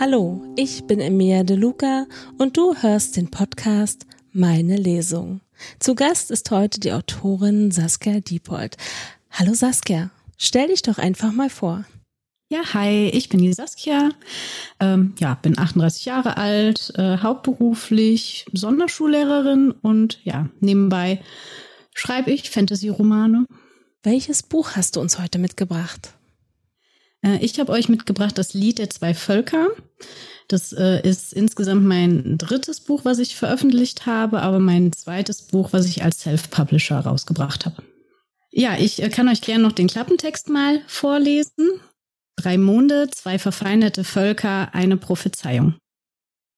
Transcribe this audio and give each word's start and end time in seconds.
Hallo, 0.00 0.42
ich 0.56 0.84
bin 0.84 0.98
Emilia 0.98 1.42
De 1.42 1.58
Luca 1.58 2.06
und 2.38 2.56
du 2.56 2.74
hörst 2.74 3.18
den 3.18 3.30
Podcast 3.30 4.06
Meine 4.32 4.78
Lesung. 4.78 5.42
Zu 5.78 5.94
Gast 5.94 6.30
ist 6.30 6.50
heute 6.50 6.80
die 6.80 6.94
Autorin 6.94 7.70
Saskia 7.70 8.20
Diepold. 8.20 8.78
Hallo 9.30 9.52
Saskia, 9.52 10.10
stell 10.38 10.68
dich 10.68 10.80
doch 10.80 10.96
einfach 10.96 11.32
mal 11.32 11.50
vor. 11.50 11.84
Ja, 12.48 12.72
hi, 12.72 13.10
ich 13.10 13.28
bin 13.28 13.42
die 13.42 13.52
Saskia. 13.52 14.08
Ähm, 14.80 15.12
ja, 15.18 15.34
bin 15.34 15.58
38 15.58 16.06
Jahre 16.06 16.38
alt, 16.38 16.94
äh, 16.96 17.18
hauptberuflich 17.18 18.46
Sonderschullehrerin 18.54 19.70
und 19.70 20.24
ja, 20.24 20.48
nebenbei 20.60 21.20
schreibe 21.92 22.30
ich 22.30 22.48
Fantasy-Romane. 22.48 23.44
Welches 24.02 24.44
Buch 24.44 24.76
hast 24.76 24.96
du 24.96 25.00
uns 25.02 25.18
heute 25.18 25.38
mitgebracht? 25.38 26.14
Äh, 27.22 27.38
ich 27.44 27.58
habe 27.58 27.72
euch 27.72 27.88
mitgebracht 27.88 28.36
das 28.38 28.54
Lied 28.54 28.78
der 28.78 28.90
zwei 28.90 29.14
Völker. 29.14 29.68
Das 30.48 30.72
äh, 30.72 31.00
ist 31.08 31.32
insgesamt 31.32 31.84
mein 31.84 32.36
drittes 32.36 32.80
Buch, 32.80 33.04
was 33.04 33.18
ich 33.18 33.36
veröffentlicht 33.36 34.06
habe, 34.06 34.42
aber 34.42 34.58
mein 34.58 34.92
zweites 34.92 35.42
Buch, 35.42 35.72
was 35.72 35.86
ich 35.86 36.02
als 36.02 36.20
Self-Publisher 36.20 36.98
rausgebracht 36.98 37.66
habe. 37.66 37.82
Ja, 38.50 38.76
ich 38.76 39.02
äh, 39.02 39.08
kann 39.10 39.28
euch 39.28 39.42
gerne 39.42 39.62
noch 39.62 39.72
den 39.72 39.86
Klappentext 39.86 40.48
mal 40.48 40.82
vorlesen. 40.86 41.80
Drei 42.36 42.58
Monde, 42.58 43.08
zwei 43.10 43.38
verfeindete 43.38 44.02
Völker, 44.02 44.74
eine 44.74 44.96
Prophezeiung. 44.96 45.74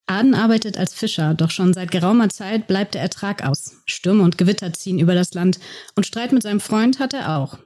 Aden 0.06 0.34
arbeitet 0.34 0.78
als 0.78 0.94
Fischer, 0.94 1.34
doch 1.34 1.50
schon 1.50 1.74
seit 1.74 1.90
geraumer 1.90 2.28
Zeit 2.28 2.66
bleibt 2.66 2.94
der 2.94 3.02
Ertrag 3.02 3.44
aus. 3.44 3.76
Stürme 3.86 4.22
und 4.24 4.38
Gewitter 4.38 4.72
ziehen 4.72 4.98
über 4.98 5.14
das 5.14 5.34
Land 5.34 5.58
und 5.94 6.06
Streit 6.06 6.32
mit 6.32 6.42
seinem 6.42 6.60
Freund 6.60 6.98
hat 6.98 7.14
er 7.14 7.36
auch. 7.36 7.58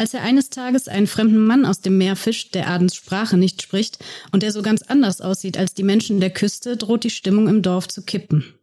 Als 0.00 0.14
er 0.14 0.22
eines 0.22 0.48
Tages 0.48 0.88
einen 0.88 1.06
fremden 1.06 1.46
Mann 1.46 1.66
aus 1.66 1.82
dem 1.82 1.98
Meer 1.98 2.16
fischt, 2.16 2.54
der 2.54 2.68
Adens 2.68 2.94
Sprache 2.94 3.36
nicht 3.36 3.60
spricht 3.60 3.98
und 4.32 4.42
der 4.42 4.50
so 4.50 4.62
ganz 4.62 4.80
anders 4.80 5.20
aussieht 5.20 5.58
als 5.58 5.74
die 5.74 5.82
Menschen 5.82 6.20
der 6.20 6.30
Küste, 6.30 6.78
droht 6.78 7.04
die 7.04 7.10
Stimmung 7.10 7.48
im 7.48 7.60
Dorf 7.60 7.86
zu 7.86 8.00
kippen. 8.00 8.54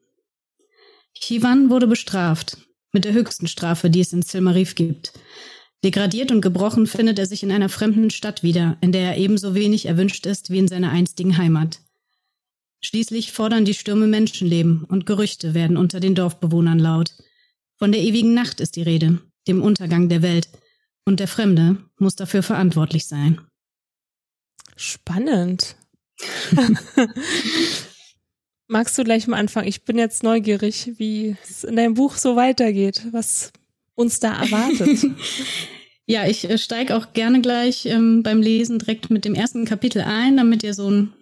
Chivan 1.14 1.70
wurde 1.70 1.86
bestraft, 1.86 2.58
mit 2.92 3.06
der 3.06 3.14
höchsten 3.14 3.48
Strafe, 3.48 3.92
die 3.92 4.00
es 4.00 4.14
in 4.14 4.24
Silmarif 4.24 4.74
gibt. 4.74 5.14
Degradiert 5.84 6.32
und 6.32 6.42
gebrochen 6.42 6.88
findet 6.88 7.20
er 7.20 7.28
sich 7.28 7.44
in 7.44 7.52
einer 7.52 7.70
fremden 7.70 8.10
Stadt 8.10 8.42
wieder, 8.42 8.80
in 8.82 8.92
der 8.92 9.04
er 9.04 9.18
ebenso 9.20 9.54
wenig 9.54 9.86
erwünscht 9.86 10.26
ist 10.26 10.50
wie 10.50 10.58
in 10.58 10.68
seiner 10.68 10.90
einstigen 10.90 11.38
Heimat. 11.38 11.82
Schließlich 12.82 13.32
fordern 13.32 13.64
die 13.64 13.76
Stürme 13.76 14.08
Menschenleben 14.08 14.86
und 14.86 15.06
Gerüchte 15.06 15.54
werden 15.54 15.78
unter 15.78 16.00
den 16.00 16.16
Dorfbewohnern 16.16 16.80
laut. 16.80 17.12
Von 17.76 17.92
der 17.92 18.02
ewigen 18.02 18.34
Nacht 18.34 18.60
ist 18.60 18.76
die 18.76 18.82
Rede, 18.82 19.20
dem 19.48 19.62
Untergang 19.62 20.10
der 20.10 20.24
Welt, 20.24 20.50
und 21.08 21.22
der 21.22 21.30
Fremde 21.30 21.78
muss 21.98 22.18
dafür 22.18 22.44
verantwortlich 22.44 23.08
sein. 23.08 23.40
Spannend. 24.76 25.78
Magst 28.68 28.98
du 28.98 29.06
gleich 29.06 29.26
mal 29.26 29.38
anfangen? 29.38 29.70
Ich 29.70 29.86
bin 29.86 29.98
jetzt 29.98 30.24
neugierig, 30.24 30.92
wie 30.98 31.38
es 31.42 31.64
in 31.64 31.78
deinem 31.78 31.94
Buch 31.94 32.18
so 32.18 32.36
weitergeht, 32.36 33.08
was 33.12 33.54
uns 33.96 34.20
da 34.20 34.38
erwartet. 34.38 35.06
ja, 36.06 36.28
ich 36.28 36.50
äh, 36.50 36.58
steige 36.58 36.98
auch 36.98 37.14
gerne 37.14 37.40
gleich 37.40 37.86
ähm, 37.86 38.22
beim 38.22 38.42
Lesen 38.42 38.78
direkt 38.78 39.10
mit 39.10 39.24
dem 39.24 39.34
ersten 39.34 39.64
Kapitel 39.64 40.02
ein, 40.02 40.36
damit 40.36 40.62
ihr 40.62 40.74
so 40.74 40.88
einen 40.88 41.14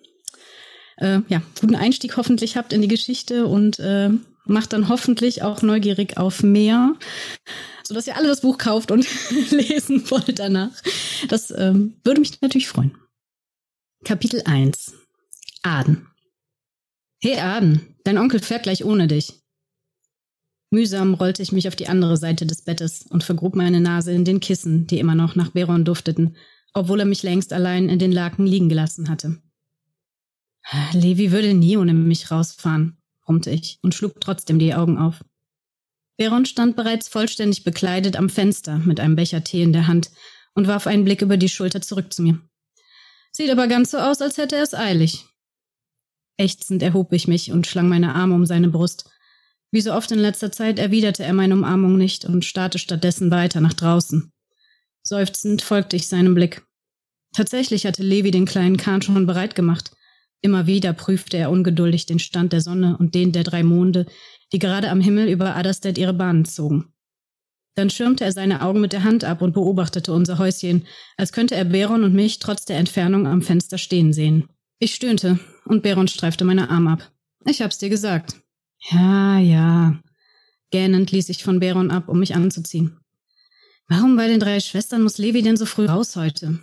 äh, 0.97 1.19
ja, 1.27 1.43
guten 1.61 1.75
Einstieg 1.75 2.17
hoffentlich 2.17 2.57
habt 2.57 2.73
in 2.73 2.81
die 2.81 2.87
Geschichte 2.87 3.45
und 3.45 3.77
äh, 3.79 4.09
macht 4.45 4.73
dann 4.73 4.89
hoffentlich 4.89 5.41
auch 5.43 5.61
neugierig 5.61 6.17
auf 6.17 6.43
mehr, 6.43 6.95
sodass 7.83 8.07
ihr 8.07 8.15
alle 8.15 8.27
das 8.27 8.41
Buch 8.41 8.57
kauft 8.57 8.91
und 8.91 9.07
lesen 9.51 10.09
wollt 10.09 10.39
danach. 10.39 10.71
Das 11.29 11.51
ähm, 11.51 11.95
würde 12.03 12.21
mich 12.21 12.41
natürlich 12.41 12.67
freuen. 12.67 12.97
Kapitel 14.03 14.41
1 14.45 14.93
Aden 15.63 16.07
Hey 17.21 17.39
Aden, 17.39 17.95
dein 18.03 18.17
Onkel 18.17 18.39
fährt 18.39 18.63
gleich 18.63 18.85
ohne 18.85 19.07
dich. 19.07 19.33
Mühsam 20.69 21.13
rollte 21.13 21.41
ich 21.41 21.51
mich 21.51 21.67
auf 21.67 21.75
die 21.75 21.87
andere 21.87 22.17
Seite 22.17 22.45
des 22.45 22.63
Bettes 22.63 23.05
und 23.09 23.23
vergrub 23.23 23.55
meine 23.55 23.79
Nase 23.79 24.11
in 24.11 24.25
den 24.25 24.39
Kissen, 24.39 24.87
die 24.87 24.99
immer 24.99 25.15
noch 25.15 25.35
nach 25.35 25.51
Beron 25.51 25.85
dufteten, 25.85 26.35
obwohl 26.73 26.99
er 26.99 27.05
mich 27.05 27.23
längst 27.23 27.53
allein 27.53 27.89
in 27.89 27.97
den 27.97 28.11
Laken 28.11 28.45
liegen 28.45 28.69
gelassen 28.69 29.09
hatte. 29.09 29.41
Levi 30.93 31.31
würde 31.31 31.53
nie 31.53 31.77
ohne 31.77 31.93
mich 31.93 32.31
rausfahren, 32.31 32.97
brummte 33.25 33.51
ich 33.51 33.79
und 33.81 33.93
schlug 33.93 34.21
trotzdem 34.21 34.59
die 34.59 34.73
Augen 34.73 34.97
auf. 34.97 35.23
Beron 36.17 36.45
stand 36.45 36.75
bereits 36.75 37.09
vollständig 37.09 37.63
bekleidet 37.63 38.15
am 38.15 38.29
Fenster 38.29 38.77
mit 38.79 38.99
einem 38.99 39.15
Becher 39.15 39.43
Tee 39.43 39.63
in 39.63 39.73
der 39.73 39.87
Hand 39.87 40.11
und 40.53 40.67
warf 40.67 40.87
einen 40.87 41.03
Blick 41.03 41.21
über 41.21 41.35
die 41.35 41.49
Schulter 41.49 41.81
zurück 41.81 42.13
zu 42.13 42.21
mir. 42.21 42.39
Sieht 43.31 43.49
aber 43.49 43.67
ganz 43.67 43.91
so 43.91 43.97
aus, 43.97 44.21
als 44.21 44.37
hätte 44.37 44.55
er 44.55 44.63
es 44.63 44.73
eilig. 44.73 45.25
Ächzend 46.37 46.81
erhob 46.81 47.11
ich 47.11 47.27
mich 47.27 47.51
und 47.51 47.67
schlang 47.67 47.89
meine 47.89 48.15
Arme 48.15 48.35
um 48.35 48.45
seine 48.45 48.69
Brust. 48.69 49.09
Wie 49.71 49.81
so 49.81 49.93
oft 49.93 50.11
in 50.11 50.19
letzter 50.19 50.51
Zeit 50.51 50.79
erwiderte 50.79 51.23
er 51.23 51.33
meine 51.33 51.53
Umarmung 51.53 51.97
nicht 51.97 52.23
und 52.23 52.45
starrte 52.45 52.79
stattdessen 52.79 53.31
weiter 53.31 53.59
nach 53.59 53.73
draußen. 53.73 54.31
Seufzend 55.03 55.61
folgte 55.61 55.97
ich 55.97 56.07
seinem 56.07 56.33
Blick. 56.33 56.65
Tatsächlich 57.33 57.85
hatte 57.85 58.01
Levi 58.01 58.31
den 58.31 58.45
kleinen 58.45 58.77
Kahn 58.77 59.01
schon 59.01 59.25
bereit 59.25 59.55
gemacht. 59.55 59.91
Immer 60.41 60.67
wieder 60.67 60.93
prüfte 60.93 61.37
er 61.37 61.49
ungeduldig 61.49 62.05
den 62.05 62.19
Stand 62.19 62.53
der 62.53 62.61
Sonne 62.61 62.97
und 62.97 63.15
den 63.15 63.31
der 63.31 63.43
drei 63.43 63.63
Monde, 63.63 64.05
die 64.53 64.59
gerade 64.59 64.89
am 64.89 65.01
Himmel 65.01 65.27
über 65.27 65.55
Aderstedt 65.55 65.97
ihre 65.97 66.13
Bahnen 66.13 66.45
zogen. 66.45 66.93
Dann 67.75 67.89
schirmte 67.89 68.23
er 68.23 68.31
seine 68.31 68.61
Augen 68.61 68.79
mit 68.79 68.93
der 68.93 69.03
Hand 69.03 69.23
ab 69.23 69.41
und 69.41 69.53
beobachtete 69.53 70.13
unser 70.13 70.37
Häuschen, 70.37 70.85
als 71.17 71.33
könnte 71.33 71.55
er 71.55 71.65
Beron 71.65 72.03
und 72.03 72.13
mich 72.13 72.39
trotz 72.39 72.65
der 72.65 72.77
Entfernung 72.77 73.27
am 73.27 73.41
Fenster 73.41 73.77
stehen 73.77 74.13
sehen. 74.13 74.47
Ich 74.79 74.95
stöhnte 74.95 75.39
und 75.65 75.83
Beron 75.83 76.07
streifte 76.07 76.45
meine 76.45 76.69
Arm 76.69 76.87
ab. 76.87 77.11
Ich 77.45 77.61
hab's 77.61 77.77
dir 77.77 77.89
gesagt. 77.89 78.41
Ja, 78.91 79.39
ja. 79.39 79.99
Gähnend 80.71 81.11
ließ 81.11 81.29
ich 81.29 81.43
von 81.43 81.59
Beron 81.59 81.91
ab, 81.91 82.07
um 82.07 82.19
mich 82.19 82.35
anzuziehen. 82.35 82.99
Warum 83.87 84.15
bei 84.15 84.27
den 84.27 84.39
drei 84.39 84.59
Schwestern 84.59 85.03
muss 85.03 85.17
Levi 85.17 85.41
denn 85.41 85.57
so 85.57 85.65
früh 85.65 85.85
raus 85.85 86.15
heute? 86.15 86.59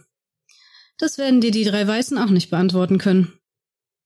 Das 0.99 1.19
werden 1.19 1.41
dir 1.41 1.51
die 1.51 1.65
drei 1.65 1.87
Weißen 1.87 2.19
auch 2.19 2.31
nicht 2.31 2.51
beantworten 2.51 2.99
können. 2.99 3.33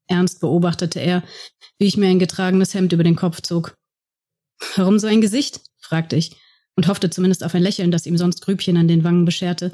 Ernst 0.08 0.40
beobachtete 0.40 1.00
er, 1.00 1.22
wie 1.78 1.86
ich 1.86 1.96
mir 1.96 2.08
ein 2.08 2.18
getragenes 2.18 2.74
Hemd 2.74 2.92
über 2.92 3.04
den 3.04 3.16
Kopf 3.16 3.40
zog. 3.42 3.76
Warum 4.76 4.98
so 4.98 5.06
ein 5.06 5.20
Gesicht? 5.20 5.60
fragte 5.80 6.16
ich 6.16 6.36
und 6.74 6.88
hoffte 6.88 7.10
zumindest 7.10 7.44
auf 7.44 7.54
ein 7.54 7.62
Lächeln, 7.62 7.90
das 7.90 8.06
ihm 8.06 8.18
sonst 8.18 8.40
Grübchen 8.40 8.76
an 8.76 8.88
den 8.88 9.04
Wangen 9.04 9.24
bescherte, 9.24 9.72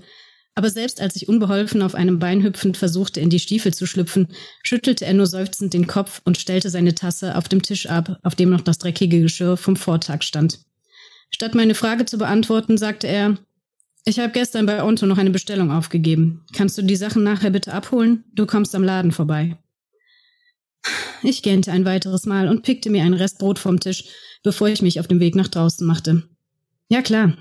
aber 0.54 0.68
selbst 0.68 1.00
als 1.00 1.16
ich 1.16 1.28
unbeholfen 1.28 1.80
auf 1.82 1.94
einem 1.94 2.18
Bein 2.18 2.42
hüpfend 2.42 2.76
versuchte, 2.76 3.20
in 3.20 3.30
die 3.30 3.38
Stiefel 3.38 3.72
zu 3.72 3.86
schlüpfen, 3.86 4.28
schüttelte 4.62 5.06
er 5.06 5.14
nur 5.14 5.26
seufzend 5.26 5.72
den 5.72 5.86
Kopf 5.86 6.20
und 6.24 6.36
stellte 6.36 6.68
seine 6.68 6.94
Tasse 6.94 7.36
auf 7.36 7.48
dem 7.48 7.62
Tisch 7.62 7.86
ab, 7.86 8.18
auf 8.22 8.34
dem 8.34 8.50
noch 8.50 8.60
das 8.60 8.78
dreckige 8.78 9.22
Geschirr 9.22 9.56
vom 9.56 9.76
Vortag 9.76 10.22
stand. 10.22 10.60
Statt 11.30 11.54
meine 11.54 11.74
Frage 11.74 12.04
zu 12.04 12.18
beantworten, 12.18 12.76
sagte 12.76 13.06
er, 13.06 13.38
ich 14.04 14.18
habe 14.18 14.32
gestern 14.32 14.66
bei 14.66 14.82
Onto 14.82 15.06
noch 15.06 15.16
eine 15.16 15.30
Bestellung 15.30 15.70
aufgegeben. 15.70 16.44
Kannst 16.52 16.76
du 16.76 16.82
die 16.82 16.96
Sachen 16.96 17.22
nachher 17.22 17.50
bitte 17.50 17.72
abholen? 17.72 18.24
Du 18.34 18.46
kommst 18.46 18.74
am 18.74 18.84
Laden 18.84 19.12
vorbei. 19.12 19.56
Ich 21.22 21.42
gähnte 21.42 21.70
ein 21.70 21.84
weiteres 21.84 22.26
Mal 22.26 22.48
und 22.48 22.62
pickte 22.62 22.90
mir 22.90 23.04
ein 23.04 23.14
Rest 23.14 23.38
Brot 23.38 23.58
vom 23.58 23.78
Tisch, 23.78 24.04
bevor 24.42 24.68
ich 24.68 24.82
mich 24.82 24.98
auf 24.98 25.06
den 25.06 25.20
Weg 25.20 25.34
nach 25.36 25.48
draußen 25.48 25.86
machte. 25.86 26.24
Ja 26.88 27.02
klar. 27.02 27.36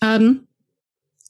Aden, 0.00 0.46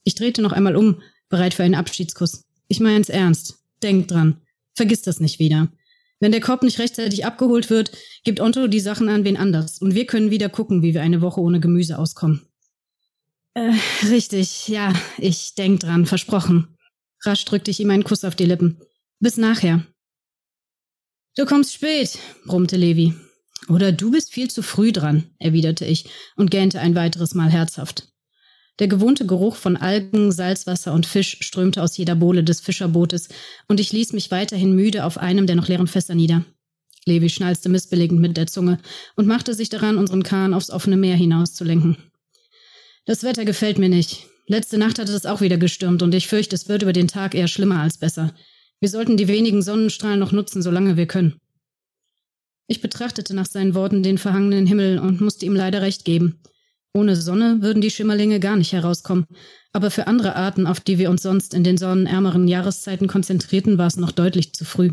ich 0.05 0.15
drehte 0.15 0.41
noch 0.41 0.53
einmal 0.53 0.77
um, 0.77 1.03
bereit 1.29 1.55
für 1.55 1.65
einen 1.65 1.75
Abschiedskuss. 1.75 2.45
Ich 2.69 2.81
mein's 2.81 3.09
ernst. 3.09 3.59
Denk 3.83 4.09
dran. 4.09 4.41
Vergiss 4.75 5.03
das 5.03 5.21
nicht 5.21 5.39
wieder. 5.39 5.69
Wenn 6.21 6.33
der 6.33 6.41
Korb 6.41 6.63
nicht 6.63 6.79
rechtzeitig 6.79 7.25
abgeholt 7.25 7.71
wird, 7.71 7.93
gibt 8.25 8.41
Otto 8.41 8.67
die 8.67 8.81
Sachen 8.81 9.09
an 9.09 9.25
wen 9.25 9.37
anders 9.37 9.79
und 9.79 9.95
wir 9.95 10.07
können 10.07 10.31
wieder 10.31 10.49
gucken, 10.49 10.83
wie 10.83 10.95
wir 10.95 11.03
eine 11.03 11.21
Woche 11.21 11.41
ohne 11.41 11.61
Gemüse 11.61 11.99
auskommen. 11.99 12.43
Äh, 13.55 13.73
richtig, 14.09 14.69
ja, 14.69 14.93
ich 15.17 15.55
denk 15.55 15.81
dran, 15.81 16.07
versprochen. 16.07 16.77
Rasch 17.25 17.45
drückte 17.45 17.71
ich 17.71 17.81
ihm 17.81 17.91
einen 17.91 18.05
Kuss 18.05 18.25
auf 18.25 18.37
die 18.37 18.45
Lippen. 18.45 18.81
Bis 19.21 19.37
nachher. 19.37 19.85
Du 21.39 21.47
kommst 21.47 21.73
spät, 21.73 22.19
brummte 22.47 22.77
Levi. 22.77 23.15
Oder 23.69 23.93
du 23.93 24.11
bist 24.11 24.33
viel 24.33 24.51
zu 24.51 24.61
früh 24.61 24.91
dran, 24.91 25.31
erwiderte 25.39 25.85
ich 25.85 26.07
und 26.35 26.51
gähnte 26.51 26.81
ein 26.81 26.97
weiteres 26.97 27.33
Mal 27.37 27.49
herzhaft. 27.49 28.09
Der 28.81 28.89
gewohnte 28.89 29.25
Geruch 29.25 29.55
von 29.55 29.77
Algen, 29.77 30.33
Salzwasser 30.33 30.93
und 30.93 31.07
Fisch 31.07 31.37
strömte 31.43 31.81
aus 31.81 31.97
jeder 31.97 32.17
Bohle 32.17 32.43
des 32.43 32.61
Fischerbootes, 32.61 33.29
und 33.69 33.79
ich 33.79 33.93
ließ 33.93 34.15
mich 34.15 34.33
weiterhin 34.33 34.75
müde 34.75 35.05
auf 35.05 35.17
einem 35.17 35.47
der 35.47 35.55
noch 35.55 35.69
leeren 35.69 35.87
Fässer 35.87 36.17
nieder. 36.17 36.45
Levi 37.05 37.31
schnalzte 37.31 37.69
missbilligend 37.69 38.21
mit 38.21 38.37
der 38.37 38.49
Zunge 38.49 38.81
und 39.15 39.29
machte 39.29 39.55
sich 39.55 39.69
daran, 39.69 39.97
unseren 39.97 40.25
Kahn 40.25 40.53
aufs 40.53 40.71
offene 40.71 40.97
Meer 40.97 41.15
hinauszulenken. 41.15 41.99
Das 43.07 43.23
Wetter 43.23 43.45
gefällt 43.45 43.79
mir 43.79 43.89
nicht. 43.89 44.27
Letzte 44.49 44.77
Nacht 44.77 44.99
hatte 44.99 45.13
es 45.13 45.25
auch 45.25 45.41
wieder 45.41 45.57
gestürmt, 45.57 46.03
und 46.03 46.17
ich 46.17 46.27
fürchte, 46.27 46.57
es 46.57 46.69
wird 46.69 46.83
über 46.83 46.93
den 46.93 47.07
Tag 47.07 47.37
eher 47.37 47.47
schlimmer 47.47 47.81
als 47.81 47.97
besser. 47.97 48.35
Wir 48.81 48.89
sollten 48.89 49.17
die 49.17 49.29
wenigen 49.29 49.63
Sonnenstrahlen 49.63 50.21
noch 50.21 50.33
nutzen, 50.33 50.63
solange 50.63 50.97
wir 50.97 51.07
können. 51.07 51.41
Ich 52.69 52.81
betrachtete 52.81 53.35
nach 53.35 53.47
seinen 53.47 53.75
Worten 53.75 54.03
den 54.03 54.19
verhangenen 54.19 54.67
Himmel 54.67 54.99
und 54.99 55.21
musste 55.21 55.47
ihm 55.47 55.57
leider 55.57 55.83
recht 55.83 56.05
geben. 56.05 56.43
Ohne 56.95 57.17
Sonne 57.17 57.63
würden 57.63 57.81
die 57.81 57.91
Schimmerlinge 57.91 58.41
gar 58.41 58.57
nicht 58.57 58.73
herauskommen, 58.73 59.27
aber 59.73 59.91
für 59.91 60.07
andere 60.07 60.37
Arten, 60.37 60.67
auf 60.67 60.81
die 60.81 60.99
wir 60.99 61.11
uns 61.11 61.23
sonst 61.23 61.55
in 61.55 61.65
den 61.65 61.77
sonnenärmeren 61.77 62.49
Jahreszeiten 62.49 63.09
konzentrierten, 63.09 63.79
war 63.79 63.87
es 63.87 63.97
noch 63.97 64.13
deutlich 64.13 64.53
zu 64.53 64.65
früh. 64.65 64.93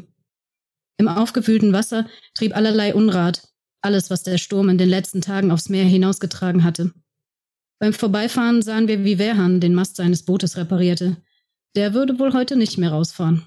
Im 0.98 1.08
aufgewühlten 1.08 1.74
Wasser 1.74 2.08
trieb 2.34 2.56
allerlei 2.56 2.96
Unrat, 2.96 3.50
alles, 3.82 4.10
was 4.10 4.24
der 4.24 4.38
Sturm 4.38 4.70
in 4.70 4.78
den 4.78 4.90
letzten 4.90 5.22
Tagen 5.22 5.52
aufs 5.52 5.70
Meer 5.70 5.86
hinausgetragen 5.86 6.64
hatte. 6.64 6.92
Beim 7.80 7.94
Vorbeifahren 7.94 8.62
sahen 8.62 8.88
wir, 8.88 9.04
wie 9.04 9.20
Wehrhahn 9.20 9.60
den 9.60 9.76
Mast 9.76 9.98
seines 9.98 10.24
Bootes 10.24 10.58
reparierte. 10.58 11.18
Der 11.76 11.94
würde 11.94 12.20
wohl 12.20 12.34
heute 12.34 12.56
nicht 12.56 12.78
mehr 12.78 12.92
rausfahren. 12.92 13.46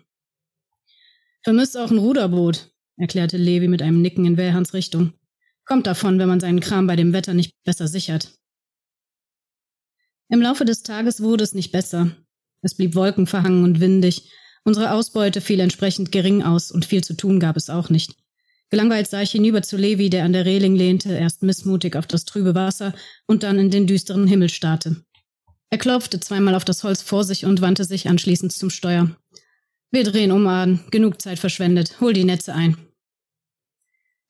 Vermisst 1.43 1.77
auch 1.77 1.91
ein 1.91 1.99
Ruderboot, 1.99 2.71
erklärte 2.97 3.37
Levi 3.37 3.69
mit 3.69 3.83
einem 3.83 4.03
Nicken 4.03 4.25
in 4.25 4.37
Wehrhahns 4.37 4.75
Richtung. 4.75 5.13
Kommt 5.65 5.87
davon, 5.87 6.19
wenn 6.19 6.29
man 6.29 6.41
seinen 6.41 6.61
Kram 6.61 6.87
bei 6.87 6.97
dem 6.97 7.13
Wetter 7.13 7.35
nicht 7.35 7.53
besser 7.65 7.89
sichert. 7.89 8.33
Im 10.31 10.43
Laufe 10.43 10.65
des 10.65 10.83
Tages 10.83 11.23
wurde 11.23 11.45
es 11.45 11.55
nicht 11.55 11.73
besser. 11.73 12.11
Es 12.63 12.75
blieb 12.75 12.95
wolkenverhangen 12.95 13.65
und 13.65 13.81
windig. 13.81 14.31
Unsere 14.65 14.93
Ausbeute 14.93 15.41
fiel 15.41 15.61
entsprechend 15.61 16.13
gering 16.13 16.43
aus 16.43 16.71
und 16.71 16.85
viel 16.85 17.03
zu 17.03 17.15
tun 17.15 17.41
gab 17.41 17.57
es 17.57 17.71
auch 17.71 17.89
nicht. 17.89 18.15
Gelangweilt 18.71 19.09
sah 19.09 19.23
ich 19.23 19.31
hinüber 19.31 19.63
zu 19.63 19.79
Levi, 19.79 20.11
der 20.11 20.25
an 20.25 20.35
der 20.35 20.45
Reling 20.45 20.75
lehnte, 20.75 21.13
erst 21.13 21.43
missmutig 21.43 21.97
auf 21.97 22.07
das 22.07 22.27
trübe 22.27 22.55
Wasser 22.55 22.95
und 23.27 23.43
dann 23.43 23.59
in 23.59 23.71
den 23.71 23.87
düsteren 23.87 24.27
Himmel 24.27 24.51
starrte. 24.51 24.97
Er 25.71 25.79
klopfte 25.79 26.21
zweimal 26.21 26.55
auf 26.55 26.65
das 26.65 26.85
Holz 26.85 27.01
vor 27.01 27.25
sich 27.25 27.47
und 27.47 27.61
wandte 27.61 27.85
sich 27.85 28.09
anschließend 28.09 28.53
zum 28.53 28.71
Steuer. 28.71 29.17
Wir 29.91 30.05
drehen 30.05 30.33
um, 30.33 30.47
Aden. 30.47 30.81
Genug 30.91 31.21
Zeit 31.21 31.39
verschwendet. 31.39 32.01
Hol 32.01 32.13
die 32.13 32.25
Netze 32.25 32.55
ein. 32.55 32.77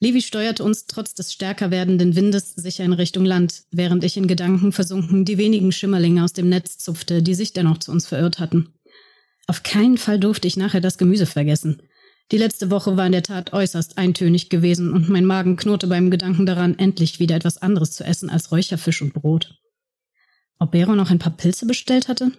Levi 0.00 0.22
steuerte 0.22 0.62
uns 0.62 0.86
trotz 0.86 1.14
des 1.14 1.32
stärker 1.32 1.72
werdenden 1.72 2.14
Windes 2.14 2.54
sicher 2.54 2.84
in 2.84 2.92
Richtung 2.92 3.24
Land, 3.24 3.64
während 3.72 4.04
ich 4.04 4.16
in 4.16 4.28
Gedanken 4.28 4.70
versunken 4.70 5.24
die 5.24 5.38
wenigen 5.38 5.72
Schimmerlinge 5.72 6.22
aus 6.22 6.32
dem 6.32 6.48
Netz 6.48 6.78
zupfte, 6.78 7.20
die 7.20 7.34
sich 7.34 7.52
dennoch 7.52 7.78
zu 7.78 7.90
uns 7.90 8.06
verirrt 8.06 8.38
hatten. 8.38 8.72
Auf 9.48 9.64
keinen 9.64 9.98
Fall 9.98 10.20
durfte 10.20 10.46
ich 10.46 10.56
nachher 10.56 10.80
das 10.80 10.98
Gemüse 10.98 11.26
vergessen. 11.26 11.82
Die 12.30 12.38
letzte 12.38 12.70
Woche 12.70 12.96
war 12.96 13.06
in 13.06 13.12
der 13.12 13.24
Tat 13.24 13.52
äußerst 13.52 13.98
eintönig 13.98 14.50
gewesen 14.50 14.92
und 14.92 15.08
mein 15.08 15.24
Magen 15.24 15.56
knurrte 15.56 15.88
beim 15.88 16.10
Gedanken 16.10 16.46
daran, 16.46 16.78
endlich 16.78 17.18
wieder 17.18 17.34
etwas 17.34 17.58
anderes 17.58 17.92
zu 17.92 18.04
essen 18.04 18.30
als 18.30 18.52
Räucherfisch 18.52 19.02
und 19.02 19.14
Brot. 19.14 19.58
Ob 20.60 20.70
Bero 20.70 20.94
noch 20.94 21.10
ein 21.10 21.18
paar 21.18 21.36
Pilze 21.36 21.66
bestellt 21.66 22.06
hatte? 22.06 22.30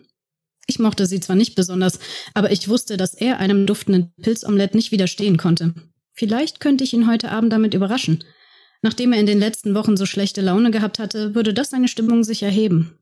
Ich 0.70 0.78
mochte 0.78 1.08
sie 1.08 1.20
zwar 1.20 1.36
nicht 1.36 1.56
besonders, 1.56 1.98
aber 2.36 2.52
ich 2.52 2.70
wusste, 2.70 2.96
dass 2.96 3.16
er 3.16 3.40
einem 3.40 3.66
duftenden 3.66 4.14
Pilzomelett 4.22 4.76
nicht 4.76 4.92
widerstehen 4.92 5.38
konnte. 5.38 5.74
Vielleicht 6.14 6.60
könnte 6.60 6.84
ich 6.84 6.94
ihn 6.94 7.08
heute 7.08 7.32
Abend 7.32 7.52
damit 7.52 7.74
überraschen. 7.74 8.24
Nachdem 8.84 9.12
er 9.12 9.20
in 9.20 9.26
den 9.26 9.40
letzten 9.40 9.74
Wochen 9.74 9.98
so 9.98 10.06
schlechte 10.06 10.42
Laune 10.42 10.70
gehabt 10.70 11.00
hatte, 11.00 11.34
würde 11.34 11.56
das 11.56 11.72
seine 11.72 11.88
Stimmung 11.88 12.24
sich 12.24 12.44
erheben. 12.44 13.00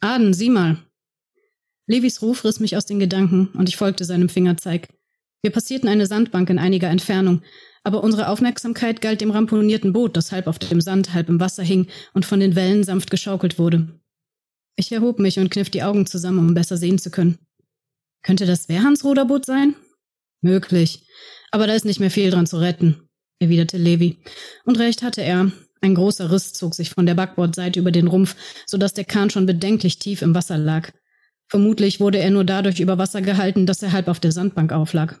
Aden, 0.00 0.34
sieh 0.34 0.50
mal. 0.50 0.78
Levis 1.86 2.22
Ruf 2.22 2.44
riss 2.44 2.58
mich 2.58 2.76
aus 2.76 2.86
den 2.86 2.98
Gedanken 2.98 3.50
und 3.54 3.68
ich 3.68 3.76
folgte 3.76 4.04
seinem 4.04 4.28
Fingerzeig. 4.28 4.88
Wir 5.42 5.52
passierten 5.52 5.88
eine 5.88 6.06
Sandbank 6.06 6.50
in 6.50 6.58
einiger 6.58 6.88
Entfernung, 6.88 7.42
aber 7.84 8.02
unsere 8.02 8.28
Aufmerksamkeit 8.28 9.00
galt 9.00 9.20
dem 9.20 9.30
ramponierten 9.30 9.92
Boot, 9.92 10.16
das 10.16 10.32
halb 10.32 10.48
auf 10.48 10.58
dem 10.58 10.80
Sand, 10.80 11.14
halb 11.14 11.28
im 11.28 11.38
Wasser 11.38 11.62
hing 11.62 11.86
und 12.14 12.26
von 12.26 12.40
den 12.40 12.56
Wellen 12.56 12.82
sanft 12.82 13.12
geschaukelt 13.12 13.60
wurde. 13.60 14.00
Ich 14.80 14.92
erhob 14.92 15.18
mich 15.18 15.38
und 15.38 15.50
kniff 15.50 15.68
die 15.68 15.82
Augen 15.82 16.06
zusammen, 16.06 16.38
um 16.38 16.54
besser 16.54 16.78
sehen 16.78 16.98
zu 16.98 17.10
können. 17.10 17.36
Könnte 18.22 18.46
das 18.46 18.70
Wehrhans 18.70 19.04
Ruderboot 19.04 19.44
sein? 19.44 19.74
Möglich. 20.40 21.06
Aber 21.50 21.66
da 21.66 21.74
ist 21.74 21.84
nicht 21.84 22.00
mehr 22.00 22.10
viel 22.10 22.30
dran 22.30 22.46
zu 22.46 22.56
retten, 22.56 22.96
erwiderte 23.40 23.76
Levi. 23.76 24.16
Und 24.64 24.78
recht 24.78 25.02
hatte 25.02 25.20
er. 25.20 25.52
Ein 25.82 25.94
großer 25.94 26.32
Riss 26.32 26.54
zog 26.54 26.74
sich 26.74 26.88
von 26.88 27.04
der 27.04 27.14
Backbordseite 27.14 27.78
über 27.78 27.90
den 27.90 28.06
Rumpf, 28.06 28.36
so 28.66 28.78
dass 28.78 28.94
der 28.94 29.04
Kahn 29.04 29.28
schon 29.28 29.44
bedenklich 29.44 29.98
tief 29.98 30.22
im 30.22 30.34
Wasser 30.34 30.56
lag. 30.56 30.92
Vermutlich 31.48 32.00
wurde 32.00 32.18
er 32.18 32.30
nur 32.30 32.44
dadurch 32.44 32.80
über 32.80 32.96
Wasser 32.96 33.20
gehalten, 33.20 33.66
dass 33.66 33.82
er 33.82 33.92
halb 33.92 34.08
auf 34.08 34.18
der 34.18 34.32
Sandbank 34.32 34.72
auflag. 34.72 35.20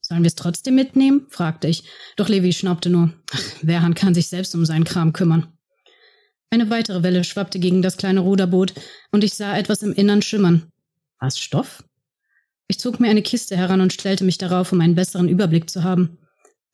Sollen 0.00 0.22
wir 0.22 0.28
es 0.28 0.36
trotzdem 0.36 0.74
mitnehmen? 0.74 1.26
fragte 1.28 1.68
ich. 1.68 1.84
Doch 2.16 2.30
Levi 2.30 2.54
schnaubte 2.54 2.88
nur. 2.88 3.12
Ach, 3.30 3.42
Werhan 3.60 3.94
kann 3.94 4.14
sich 4.14 4.28
selbst 4.28 4.54
um 4.54 4.64
seinen 4.64 4.84
Kram 4.84 5.12
kümmern. 5.12 5.52
Eine 6.50 6.68
weitere 6.68 7.04
Welle 7.04 7.22
schwappte 7.22 7.60
gegen 7.60 7.80
das 7.80 7.96
kleine 7.96 8.20
Ruderboot, 8.20 8.74
und 9.12 9.22
ich 9.22 9.34
sah 9.34 9.56
etwas 9.56 9.82
im 9.82 9.92
Innern 9.92 10.20
schimmern. 10.20 10.70
Was 11.20 11.38
Stoff? 11.38 11.84
Ich 12.66 12.78
zog 12.78 12.98
mir 12.98 13.08
eine 13.08 13.22
Kiste 13.22 13.56
heran 13.56 13.80
und 13.80 13.92
stellte 13.92 14.24
mich 14.24 14.38
darauf, 14.38 14.72
um 14.72 14.80
einen 14.80 14.96
besseren 14.96 15.28
Überblick 15.28 15.70
zu 15.70 15.84
haben. 15.84 16.18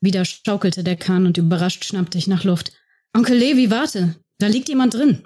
Wieder 0.01 0.25
schaukelte 0.25 0.83
der 0.83 0.97
Kahn 0.97 1.27
und 1.27 1.37
überrascht 1.37 1.85
schnappte 1.85 2.17
ich 2.19 2.27
nach 2.27 2.45
Luft. 2.45 2.73
Onkel 3.15 3.37
Levi, 3.37 3.71
warte! 3.71 4.17
Da 4.39 4.47
liegt 4.47 4.69
jemand 4.69 4.95
drin. 4.95 5.23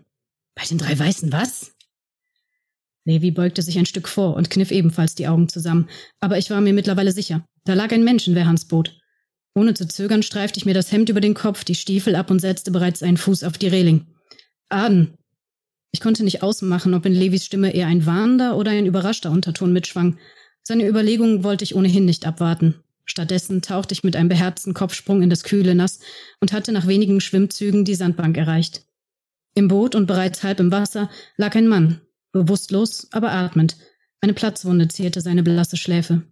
Bei 0.55 0.65
den 0.65 0.79
drei 0.79 0.99
Weißen 0.99 1.33
was? 1.33 1.73
Levi 3.05 3.31
beugte 3.31 3.63
sich 3.63 3.79
ein 3.79 3.87
Stück 3.87 4.09
vor 4.09 4.35
und 4.37 4.51
kniff 4.51 4.71
ebenfalls 4.71 5.15
die 5.15 5.27
Augen 5.27 5.49
zusammen, 5.49 5.89
aber 6.21 6.39
ich 6.39 6.51
war 6.51 6.61
mir 6.61 6.73
mittlerweile 6.73 7.13
sicher. 7.13 7.45
Da 7.65 7.75
lag 7.75 7.93
ein 7.93 8.05
Mensch 8.05 8.29
in 8.29 8.35
Werhans 8.35 8.67
Boot. 8.67 8.97
Ohne 9.55 9.75
zu 9.75 9.89
zögern 9.89 10.23
streifte 10.23 10.59
ich 10.59 10.67
mir 10.67 10.75
das 10.75 10.93
Hemd 10.93 11.09
über 11.09 11.21
den 11.21 11.35
Kopf, 11.35 11.65
die 11.65 11.75
Stiefel 11.75 12.15
ab 12.15 12.31
und 12.31 12.41
setzte 12.41 12.71
bereits 12.71 13.03
einen 13.03 13.17
Fuß 13.17 13.43
auf 13.43 13.59
die 13.59 13.69
Reling. 13.69 14.07
Aden. 14.71 15.15
Ich 15.93 16.01
konnte 16.01 16.25
nicht 16.25 16.43
ausmachen, 16.43 16.95
ob 16.95 17.05
in 17.05 17.13
Levis 17.13 17.45
Stimme 17.45 17.75
eher 17.75 17.89
ein 17.89 18.07
warnender 18.07 18.57
oder 18.57 18.71
ein 18.71 18.87
überraschter 18.87 19.31
Unterton 19.31 19.73
mitschwang. 19.73 20.19
Seine 20.63 20.87
Überlegungen 20.87 21.43
wollte 21.43 21.65
ich 21.65 21.75
ohnehin 21.75 22.05
nicht 22.05 22.27
abwarten. 22.27 22.77
Stattdessen 23.05 23.61
tauchte 23.61 23.93
ich 23.93 24.05
mit 24.05 24.15
einem 24.15 24.29
beherzten 24.29 24.73
Kopfsprung 24.73 25.23
in 25.23 25.31
das 25.31 25.43
kühle 25.43 25.75
Nass 25.75 25.99
und 26.39 26.53
hatte 26.53 26.71
nach 26.71 26.87
wenigen 26.87 27.21
Schwimmzügen 27.21 27.85
die 27.85 27.97
Sandbank 27.97 28.37
erreicht. 28.37 28.85
Im 29.55 29.67
Boot 29.67 29.97
und 29.97 30.07
bereits 30.07 30.45
halb 30.45 30.61
im 30.61 30.71
Wasser 30.71 31.11
lag 31.37 31.57
ein 31.57 31.67
Mann, 31.67 32.01
bewusstlos, 32.31 33.09
aber 33.11 33.33
atmend. 33.33 33.77
Eine 34.21 34.35
Platzwunde 34.35 34.87
zierte 34.87 35.21
seine 35.21 35.43
blasse 35.43 35.77
Schläfe. 35.77 36.23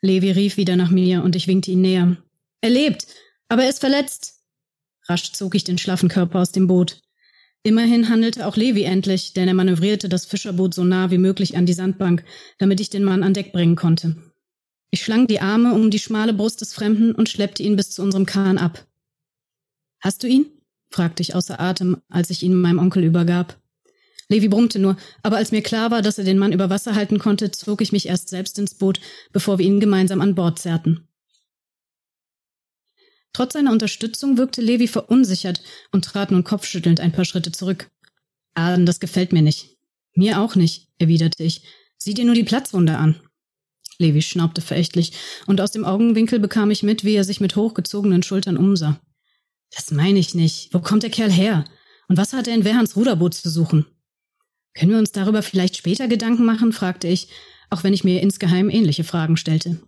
Levi 0.00 0.30
rief 0.30 0.56
wieder 0.56 0.76
nach 0.76 0.90
mir 0.90 1.22
und 1.22 1.36
ich 1.36 1.46
winkte 1.46 1.72
ihn 1.72 1.82
näher. 1.82 2.16
Er 2.62 2.70
lebt, 2.70 3.06
aber 3.48 3.64
er 3.64 3.70
ist 3.70 3.80
verletzt. 3.80 4.33
Rasch 5.08 5.32
zog 5.32 5.54
ich 5.54 5.64
den 5.64 5.78
schlaffen 5.78 6.08
Körper 6.08 6.40
aus 6.40 6.52
dem 6.52 6.66
Boot. 6.66 7.00
Immerhin 7.62 8.08
handelte 8.08 8.46
auch 8.46 8.56
Levi 8.56 8.82
endlich, 8.82 9.32
denn 9.32 9.48
er 9.48 9.54
manövrierte 9.54 10.08
das 10.08 10.26
Fischerboot 10.26 10.74
so 10.74 10.84
nah 10.84 11.10
wie 11.10 11.18
möglich 11.18 11.56
an 11.56 11.66
die 11.66 11.72
Sandbank, 11.72 12.24
damit 12.58 12.80
ich 12.80 12.90
den 12.90 13.04
Mann 13.04 13.22
an 13.22 13.34
Deck 13.34 13.52
bringen 13.52 13.76
konnte. 13.76 14.16
Ich 14.90 15.02
schlang 15.02 15.26
die 15.26 15.40
Arme 15.40 15.74
um 15.74 15.90
die 15.90 15.98
schmale 15.98 16.34
Brust 16.34 16.60
des 16.60 16.74
Fremden 16.74 17.14
und 17.14 17.28
schleppte 17.28 17.62
ihn 17.62 17.76
bis 17.76 17.90
zu 17.90 18.02
unserem 18.02 18.26
Kahn 18.26 18.58
ab. 18.58 18.86
Hast 20.00 20.22
du 20.22 20.28
ihn? 20.28 20.46
fragte 20.90 21.22
ich 21.22 21.34
außer 21.34 21.58
Atem, 21.58 22.02
als 22.08 22.30
ich 22.30 22.42
ihn 22.42 22.54
meinem 22.54 22.78
Onkel 22.78 23.02
übergab. 23.02 23.58
Levi 24.28 24.48
brummte 24.48 24.78
nur, 24.78 24.96
aber 25.22 25.36
als 25.36 25.50
mir 25.50 25.62
klar 25.62 25.90
war, 25.90 26.02
dass 26.02 26.18
er 26.18 26.24
den 26.24 26.38
Mann 26.38 26.52
über 26.52 26.70
Wasser 26.70 26.94
halten 26.94 27.18
konnte, 27.18 27.50
zog 27.50 27.80
ich 27.80 27.92
mich 27.92 28.06
erst 28.06 28.28
selbst 28.28 28.58
ins 28.58 28.74
Boot, 28.74 29.00
bevor 29.32 29.58
wir 29.58 29.66
ihn 29.66 29.80
gemeinsam 29.80 30.20
an 30.20 30.34
Bord 30.34 30.58
zerrten. 30.58 31.08
Trotz 33.34 33.52
seiner 33.52 33.72
Unterstützung 33.72 34.38
wirkte 34.38 34.62
Levi 34.62 34.88
verunsichert 34.88 35.60
und 35.92 36.04
trat 36.04 36.30
nun 36.30 36.44
kopfschüttelnd 36.44 37.00
ein 37.00 37.12
paar 37.12 37.24
Schritte 37.26 37.52
zurück. 37.52 37.90
Aden, 38.54 38.86
das 38.86 39.00
gefällt 39.00 39.32
mir 39.32 39.42
nicht. 39.42 39.76
Mir 40.14 40.40
auch 40.40 40.54
nicht, 40.54 40.88
erwiderte 40.98 41.42
ich. 41.42 41.62
Sieh 41.98 42.14
dir 42.14 42.24
nur 42.24 42.36
die 42.36 42.44
Platzwunde 42.44 42.96
an. 42.96 43.20
Levi 43.98 44.22
schnaubte 44.22 44.60
verächtlich, 44.60 45.12
und 45.46 45.60
aus 45.60 45.72
dem 45.72 45.84
Augenwinkel 45.84 46.38
bekam 46.38 46.70
ich 46.70 46.82
mit, 46.82 47.04
wie 47.04 47.14
er 47.14 47.24
sich 47.24 47.40
mit 47.40 47.56
hochgezogenen 47.56 48.22
Schultern 48.22 48.56
umsah. 48.56 49.00
Das 49.74 49.90
meine 49.90 50.20
ich 50.20 50.34
nicht. 50.34 50.72
Wo 50.72 50.78
kommt 50.78 51.02
der 51.02 51.10
Kerl 51.10 51.30
her? 51.30 51.64
Und 52.08 52.16
was 52.16 52.32
hat 52.32 52.46
er 52.46 52.54
in 52.54 52.64
Werhans 52.64 52.96
Ruderboot 52.96 53.34
zu 53.34 53.50
suchen? 53.50 53.86
Können 54.74 54.92
wir 54.92 54.98
uns 54.98 55.12
darüber 55.12 55.42
vielleicht 55.42 55.76
später 55.76 56.06
Gedanken 56.06 56.44
machen? 56.44 56.72
fragte 56.72 57.08
ich, 57.08 57.28
auch 57.70 57.82
wenn 57.82 57.94
ich 57.94 58.04
mir 58.04 58.20
insgeheim 58.20 58.70
ähnliche 58.70 59.04
Fragen 59.04 59.36
stellte. 59.36 59.80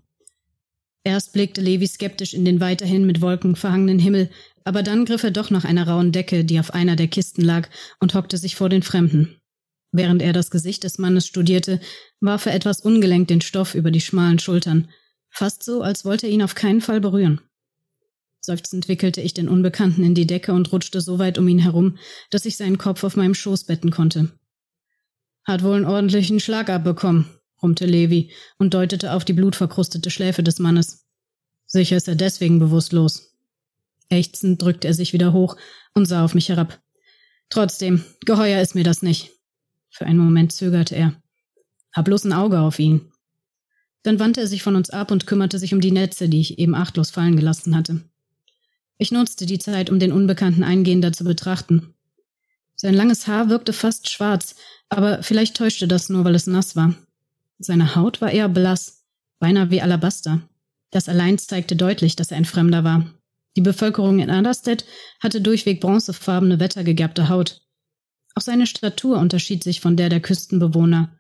Erst 1.06 1.32
blickte 1.32 1.60
Levi 1.60 1.86
skeptisch 1.86 2.34
in 2.34 2.44
den 2.44 2.58
weiterhin 2.58 3.06
mit 3.06 3.20
Wolken 3.20 3.54
verhangenen 3.54 4.00
Himmel, 4.00 4.28
aber 4.64 4.82
dann 4.82 5.04
griff 5.04 5.22
er 5.22 5.30
doch 5.30 5.50
nach 5.50 5.64
einer 5.64 5.86
rauen 5.86 6.10
Decke, 6.10 6.44
die 6.44 6.58
auf 6.58 6.74
einer 6.74 6.96
der 6.96 7.06
Kisten 7.06 7.42
lag, 7.42 7.68
und 8.00 8.14
hockte 8.14 8.38
sich 8.38 8.56
vor 8.56 8.68
den 8.68 8.82
Fremden. 8.82 9.36
Während 9.92 10.20
er 10.20 10.32
das 10.32 10.50
Gesicht 10.50 10.82
des 10.82 10.98
Mannes 10.98 11.24
studierte, 11.24 11.78
warf 12.18 12.46
er 12.46 12.54
etwas 12.54 12.80
ungelenkt 12.80 13.30
den 13.30 13.40
Stoff 13.40 13.76
über 13.76 13.92
die 13.92 14.00
schmalen 14.00 14.40
Schultern, 14.40 14.88
fast 15.30 15.62
so, 15.62 15.80
als 15.80 16.04
wollte 16.04 16.26
er 16.26 16.32
ihn 16.32 16.42
auf 16.42 16.56
keinen 16.56 16.80
Fall 16.80 17.00
berühren. 17.00 17.40
Seufzend 18.40 18.88
wickelte 18.88 19.20
ich 19.20 19.32
den 19.32 19.48
Unbekannten 19.48 20.02
in 20.02 20.16
die 20.16 20.26
Decke 20.26 20.54
und 20.54 20.72
rutschte 20.72 21.00
so 21.00 21.20
weit 21.20 21.38
um 21.38 21.46
ihn 21.46 21.60
herum, 21.60 21.98
dass 22.30 22.46
ich 22.46 22.56
seinen 22.56 22.78
Kopf 22.78 23.04
auf 23.04 23.14
meinem 23.14 23.34
Schoß 23.34 23.66
betten 23.66 23.92
konnte. 23.92 24.32
Hat 25.44 25.62
wohl 25.62 25.76
einen 25.76 25.84
ordentlichen 25.84 26.40
Schlag 26.40 26.68
abbekommen, 26.68 27.26
brummte 27.58 27.86
Levi 27.86 28.30
und 28.58 28.74
deutete 28.74 29.12
auf 29.12 29.24
die 29.24 29.32
blutverkrustete 29.32 30.10
Schläfe 30.10 30.42
des 30.42 30.58
Mannes. 30.58 31.06
Sicher 31.66 31.96
ist 31.96 32.08
er 32.08 32.14
deswegen 32.14 32.58
bewusstlos. 32.58 33.34
Ächzend 34.08 34.62
drückte 34.62 34.88
er 34.88 34.94
sich 34.94 35.12
wieder 35.12 35.32
hoch 35.32 35.56
und 35.94 36.06
sah 36.06 36.24
auf 36.24 36.34
mich 36.34 36.48
herab. 36.48 36.80
Trotzdem, 37.48 38.04
geheuer 38.24 38.60
ist 38.60 38.74
mir 38.74 38.84
das 38.84 39.02
nicht. 39.02 39.32
Für 39.90 40.06
einen 40.06 40.18
Moment 40.18 40.52
zögerte 40.52 40.94
er. 40.94 41.14
Hab 41.92 42.04
bloß 42.04 42.24
ein 42.24 42.32
Auge 42.32 42.60
auf 42.60 42.78
ihn. 42.78 43.10
Dann 44.02 44.20
wandte 44.20 44.40
er 44.42 44.46
sich 44.46 44.62
von 44.62 44.76
uns 44.76 44.90
ab 44.90 45.10
und 45.10 45.26
kümmerte 45.26 45.58
sich 45.58 45.74
um 45.74 45.80
die 45.80 45.90
Netze, 45.90 46.28
die 46.28 46.40
ich 46.40 46.58
eben 46.58 46.74
achtlos 46.74 47.10
fallen 47.10 47.36
gelassen 47.36 47.74
hatte. 47.74 48.02
Ich 48.98 49.10
nutzte 49.10 49.46
die 49.46 49.58
Zeit, 49.58 49.90
um 49.90 49.98
den 49.98 50.12
Unbekannten 50.12 50.62
eingehender 50.62 51.12
zu 51.12 51.24
betrachten. 51.24 51.94
Sein 52.76 52.94
langes 52.94 53.26
Haar 53.26 53.48
wirkte 53.48 53.72
fast 53.72 54.08
schwarz, 54.08 54.54
aber 54.88 55.22
vielleicht 55.22 55.56
täuschte 55.56 55.88
das 55.88 56.08
nur, 56.08 56.24
weil 56.24 56.34
es 56.34 56.46
nass 56.46 56.76
war. 56.76 56.94
Seine 57.58 57.94
Haut 57.94 58.20
war 58.20 58.30
eher 58.30 58.48
blass, 58.48 59.04
beinahe 59.38 59.70
wie 59.70 59.80
Alabaster. 59.80 60.42
Das 60.90 61.08
allein 61.08 61.38
zeigte 61.38 61.76
deutlich, 61.76 62.16
dass 62.16 62.30
er 62.30 62.36
ein 62.36 62.44
Fremder 62.44 62.84
war. 62.84 63.12
Die 63.56 63.62
Bevölkerung 63.62 64.18
in 64.18 64.30
Aderstedt 64.30 64.84
hatte 65.20 65.40
durchweg 65.40 65.80
bronzefarbene, 65.80 66.60
wettergegerbte 66.60 67.28
Haut. 67.28 67.62
Auch 68.34 68.42
seine 68.42 68.66
Statur 68.66 69.18
unterschied 69.18 69.64
sich 69.64 69.80
von 69.80 69.96
der 69.96 70.10
der 70.10 70.20
Küstenbewohner. 70.20 71.18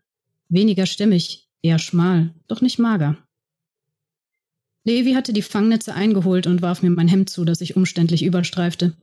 Weniger 0.48 0.84
stämmig, 0.84 1.48
eher 1.62 1.78
schmal, 1.78 2.34
doch 2.46 2.60
nicht 2.60 2.78
mager. 2.78 3.16
Levi 4.84 5.14
hatte 5.14 5.32
die 5.32 5.42
Fangnetze 5.42 5.94
eingeholt 5.94 6.46
und 6.46 6.62
warf 6.62 6.82
mir 6.82 6.90
mein 6.90 7.08
Hemd 7.08 7.30
zu, 7.30 7.44
das 7.44 7.60
ich 7.60 7.74
umständlich 7.74 8.22
überstreifte. 8.22 8.96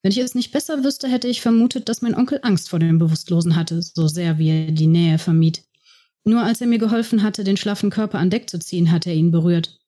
Wenn 0.00 0.12
ich 0.12 0.18
es 0.18 0.34
nicht 0.34 0.52
besser 0.52 0.84
wüsste, 0.84 1.08
hätte 1.08 1.28
ich 1.28 1.42
vermutet, 1.42 1.88
dass 1.88 2.00
mein 2.00 2.14
Onkel 2.14 2.38
Angst 2.42 2.70
vor 2.70 2.78
dem 2.78 2.98
Bewusstlosen 2.98 3.56
hatte, 3.56 3.82
so 3.82 4.08
sehr 4.08 4.38
wie 4.38 4.48
er 4.48 4.72
die 4.72 4.86
Nähe 4.86 5.18
vermied. 5.18 5.64
Nur 6.24 6.42
als 6.42 6.60
er 6.60 6.66
mir 6.66 6.78
geholfen 6.78 7.22
hatte, 7.22 7.44
den 7.44 7.56
schlaffen 7.56 7.90
Körper 7.90 8.18
an 8.18 8.30
Deck 8.30 8.48
zu 8.48 8.58
ziehen, 8.58 8.92
hatte 8.92 9.10
er 9.10 9.16
ihn 9.16 9.32
berührt. 9.32 9.80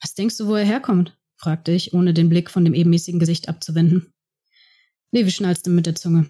Was 0.00 0.14
denkst 0.14 0.36
du, 0.36 0.46
wo 0.46 0.54
er 0.54 0.64
herkommt? 0.64 1.16
fragte 1.36 1.72
ich, 1.72 1.92
ohne 1.92 2.14
den 2.14 2.28
Blick 2.28 2.50
von 2.50 2.64
dem 2.64 2.74
ebenmäßigen 2.74 3.18
Gesicht 3.18 3.48
abzuwenden. 3.48 4.12
Levi 5.10 5.30
schnalzte 5.30 5.70
mit 5.70 5.86
der 5.86 5.94
Zunge. 5.94 6.28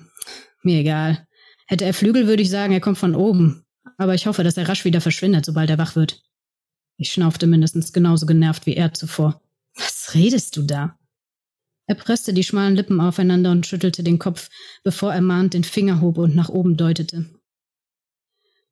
Mir 0.62 0.80
egal. 0.80 1.26
Hätte 1.66 1.84
er 1.84 1.94
Flügel, 1.94 2.26
würde 2.26 2.42
ich 2.42 2.50
sagen, 2.50 2.72
er 2.72 2.80
kommt 2.80 2.98
von 2.98 3.14
oben. 3.14 3.64
Aber 3.96 4.14
ich 4.14 4.26
hoffe, 4.26 4.44
dass 4.44 4.56
er 4.56 4.68
rasch 4.68 4.84
wieder 4.84 5.00
verschwindet, 5.00 5.44
sobald 5.44 5.70
er 5.70 5.78
wach 5.78 5.96
wird. 5.96 6.22
Ich 6.96 7.12
schnaufte 7.12 7.46
mindestens 7.46 7.92
genauso 7.92 8.26
genervt 8.26 8.66
wie 8.66 8.76
er 8.76 8.94
zuvor. 8.94 9.42
Was 9.74 10.14
redest 10.14 10.56
du 10.56 10.62
da? 10.62 10.98
Er 11.86 11.96
presste 11.96 12.32
die 12.32 12.44
schmalen 12.44 12.76
Lippen 12.76 13.00
aufeinander 13.00 13.50
und 13.50 13.66
schüttelte 13.66 14.02
den 14.02 14.18
Kopf, 14.18 14.48
bevor 14.84 15.12
er 15.12 15.20
mahnt 15.20 15.54
den 15.54 15.64
Finger 15.64 16.00
hob 16.00 16.18
und 16.18 16.34
nach 16.34 16.48
oben 16.48 16.76
deutete. 16.76 17.26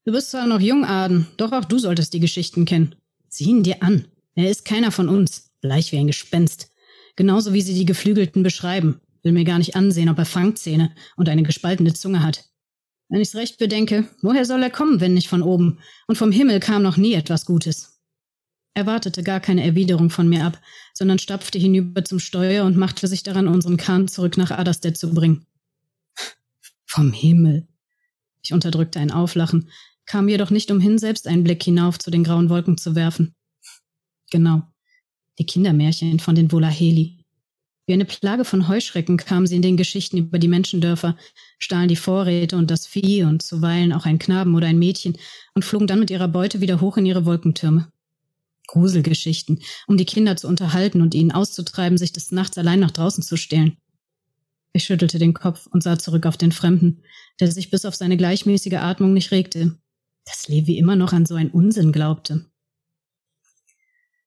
Du 0.05 0.11
bist 0.11 0.33
zwar 0.33 0.49
noch 0.49 0.61
jung, 0.61 0.85
Aden, 0.85 1.29
doch 1.37 1.53
auch 1.53 1.65
du 1.65 1.79
solltest 1.79 2.13
die 2.13 2.21
Geschichten 2.21 2.65
kennen. 2.65 2.97
Sieh 3.29 3.51
ihn 3.51 3.63
dir 3.63 3.83
an. 3.83 4.07
Er 4.35 4.51
ist 4.51 4.65
keiner 4.65 4.91
von 4.91 5.09
uns 5.09 5.53
bleich 5.61 5.93
wie 5.93 5.99
ein 5.99 6.09
Gespenst. 6.09 6.71
Genauso 7.15 7.53
wie 7.53 7.63
sie 7.63 7.75
die 7.75 7.85
Geflügelten 7.85 8.43
beschreiben. 8.43 9.01
Will 9.23 9.33
mir 9.33 9.45
gar 9.45 9.59
nicht 9.59 9.77
ansehen, 9.77 10.09
ob 10.09 10.19
er 10.19 10.25
Fangzähne 10.25 10.93
und 11.17 11.29
eine 11.29 11.45
gespaltene 11.45 11.95
Zunge 11.95 12.23
hat. 12.23 12.47
Wenn 13.09 13.21
ich's 13.21 13.37
recht 13.37 13.59
bedenke, 13.59 14.09
woher 14.23 14.45
soll 14.45 14.63
er 14.63 14.71
kommen, 14.71 15.01
wenn 15.01 15.15
nicht 15.15 15.29
von 15.29 15.43
oben? 15.43 15.79
Und 16.09 16.17
vom 16.17 16.33
Himmel 16.33 16.59
kam 16.59 16.83
noch 16.83 16.97
nie 16.97 17.15
etwas 17.15 17.45
Gutes. 17.45 18.01
Er 18.75 18.87
wartete 18.87 19.23
gar 19.23 19.39
keine 19.39 19.63
Erwiderung 19.65 20.11
von 20.11 20.29
mir 20.29 20.45
ab, 20.45 20.61
sondern 20.95 21.19
stapfte 21.19 21.59
hinüber 21.59 22.05
zum 22.05 22.19
Steuer 22.19 22.65
und 22.65 22.77
machte 22.77 23.07
sich 23.07 23.23
daran, 23.23 23.47
unseren 23.47 23.77
Kahn 23.77 24.09
zurück 24.09 24.37
nach 24.37 24.51
Aderstedt 24.51 24.97
zu 24.97 25.13
bringen. 25.15 25.47
Vom 26.87 27.13
Himmel. 27.13 27.69
Ich 28.43 28.53
unterdrückte 28.53 28.99
ein 28.99 29.13
Auflachen, 29.13 29.69
kam 30.13 30.29
jedoch 30.29 30.51
nicht 30.51 30.71
umhin, 30.71 30.99
selbst 30.99 31.27
einen 31.27 31.43
Blick 31.43 31.63
hinauf 31.63 31.99
zu 31.99 32.11
den 32.11 32.23
grauen 32.23 32.51
Wolken 32.51 32.77
zu 32.77 32.95
werfen. 32.95 33.35
Genau 34.31 34.61
die 35.39 35.47
Kindermärchen 35.47 36.21
von 36.21 36.35
den 36.35 36.53
Volaheli. 36.53 37.25
Wie 37.87 37.95
eine 37.95 38.05
Plage 38.05 38.45
von 38.45 38.69
Heuschrecken 38.69 39.17
kamen 39.17 39.47
sie 39.47 39.57
in 39.57 39.63
den 39.63 39.79
Geschichten 39.79 40.19
über 40.19 40.39
die 40.39 40.49
Menschendörfer, 40.49 41.17
stahlen 41.59 41.89
die 41.89 41.97
Vorräte 41.97 42.59
und 42.59 42.71
das 42.71 42.87
Vieh 42.87 43.25
und 43.25 43.41
zuweilen 43.41 43.95
auch 43.95 44.05
ein 44.05 44.19
Knaben 44.19 44.55
oder 44.55 44.67
ein 44.67 44.79
Mädchen 44.79 45.17
und 45.55 45.65
flogen 45.65 45.87
dann 45.87 46.01
mit 46.01 46.11
ihrer 46.11 46.29
Beute 46.29 46.61
wieder 46.61 46.83
hoch 46.83 46.99
in 46.99 47.07
ihre 47.07 47.25
Wolkentürme. 47.25 47.91
Gruselgeschichten, 48.67 49.61
um 49.87 49.97
die 49.97 50.05
Kinder 50.05 50.37
zu 50.37 50.47
unterhalten 50.47 51.01
und 51.01 51.15
ihnen 51.15 51.33
auszutreiben, 51.33 51.97
sich 51.97 52.13
des 52.13 52.33
Nachts 52.33 52.59
allein 52.59 52.81
nach 52.81 52.91
draußen 52.91 53.25
zu 53.25 53.39
stehlen. 53.39 53.79
Ich 54.75 54.85
schüttelte 54.85 55.19
den 55.19 55.33
Kopf 55.33 55.67
und 55.69 55.83
sah 55.83 55.99
zurück 55.99 56.27
auf 56.27 56.37
den 56.37 56.53
Fremden, 56.53 57.03
der 57.41 57.51
sich 57.51 57.71
bis 57.71 57.87
auf 57.87 57.95
seine 57.95 58.19
gleichmäßige 58.19 58.75
Atmung 58.75 59.15
nicht 59.15 59.31
regte, 59.31 59.79
dass 60.25 60.49
Levi 60.49 60.79
immer 60.79 60.97
noch 60.97 61.13
an 61.13 61.27
so 61.27 61.35
einen 61.35 61.51
Unsinn 61.51 61.93
glaubte. 61.93 62.47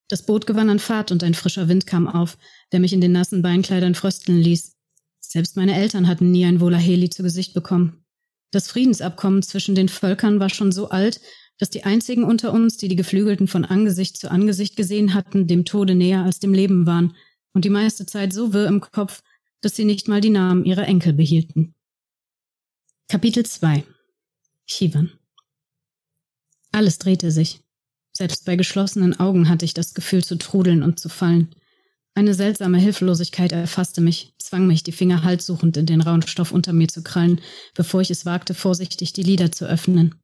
Das 0.08 0.26
Boot 0.26 0.46
gewann 0.46 0.70
an 0.70 0.80
Fahrt 0.80 1.12
und 1.12 1.24
ein 1.24 1.34
frischer 1.34 1.68
Wind 1.68 1.88
kam 1.88 2.08
auf, 2.08 2.38
der 2.72 2.80
mich 2.80 2.94
in 2.94 3.02
den 3.02 3.12
nassen 3.12 3.42
Beinkleidern 3.42 3.96
frösteln 3.96 4.40
ließ. 4.40 4.76
Selbst 5.20 5.58
meine 5.58 5.76
Eltern 5.76 6.08
hatten 6.08 6.32
nie 6.32 6.46
ein 6.46 6.60
Volaheli 6.60 7.10
zu 7.10 7.24
Gesicht 7.24 7.54
bekommen. 7.54 8.06
Das 8.52 8.70
Friedensabkommen 8.70 9.42
zwischen 9.42 9.74
den 9.74 9.90
Völkern 9.90 10.40
war 10.40 10.50
schon 10.50 10.72
so 10.72 10.90
alt, 10.90 11.20
dass 11.58 11.70
die 11.70 11.84
einzigen 11.84 12.24
unter 12.24 12.54
uns, 12.54 12.78
die 12.78 12.88
die 12.88 12.96
Geflügelten 12.96 13.48
von 13.48 13.66
Angesicht 13.66 14.18
zu 14.18 14.30
Angesicht 14.30 14.76
gesehen 14.76 15.14
hatten, 15.14 15.48
dem 15.48 15.66
Tode 15.66 15.96
näher 15.96 16.24
als 16.24 16.40
dem 16.40 16.54
Leben 16.54 16.86
waren 16.86 17.16
und 17.54 17.66
die 17.66 17.70
meiste 17.70 18.06
Zeit 18.06 18.34
so 18.34 18.54
wirr 18.54 18.68
im 18.68 18.82
Kopf, 18.82 19.24
dass 19.62 19.76
sie 19.76 19.86
nicht 19.86 20.08
mal 20.08 20.22
die 20.22 20.30
Namen 20.30 20.66
ihrer 20.66 20.86
Enkel 20.88 21.14
behielten. 21.14 21.74
Kapitel 23.08 23.46
2 23.46 23.84
Chivan 24.68 25.12
Alles 26.76 26.98
drehte 27.00 27.32
sich. 27.32 27.62
Selbst 28.12 28.44
bei 28.44 28.58
geschlossenen 28.58 29.18
Augen 29.18 29.48
hatte 29.48 29.64
ich 29.64 29.74
das 29.74 29.94
Gefühl 29.94 30.26
zu 30.26 30.38
trudeln 30.38 30.84
und 30.84 31.00
zu 31.00 31.08
fallen. 31.08 31.56
Eine 32.16 32.34
seltsame 32.34 32.80
Hilflosigkeit 32.80 33.54
erfasste 33.54 34.02
mich, 34.02 34.34
zwang 34.40 34.68
mich, 34.68 34.84
die 34.84 34.92
Finger 34.92 35.24
halssuchend 35.24 35.78
in 35.78 35.86
den 35.86 36.02
rauen 36.02 36.28
Stoff 36.28 36.52
unter 36.52 36.74
mir 36.74 36.90
zu 36.90 37.02
krallen, 37.02 37.40
bevor 37.76 38.02
ich 38.02 38.12
es 38.12 38.26
wagte, 38.26 38.54
vorsichtig 38.54 39.14
die 39.14 39.24
Lider 39.24 39.54
zu 39.54 39.66
öffnen. 39.66 40.16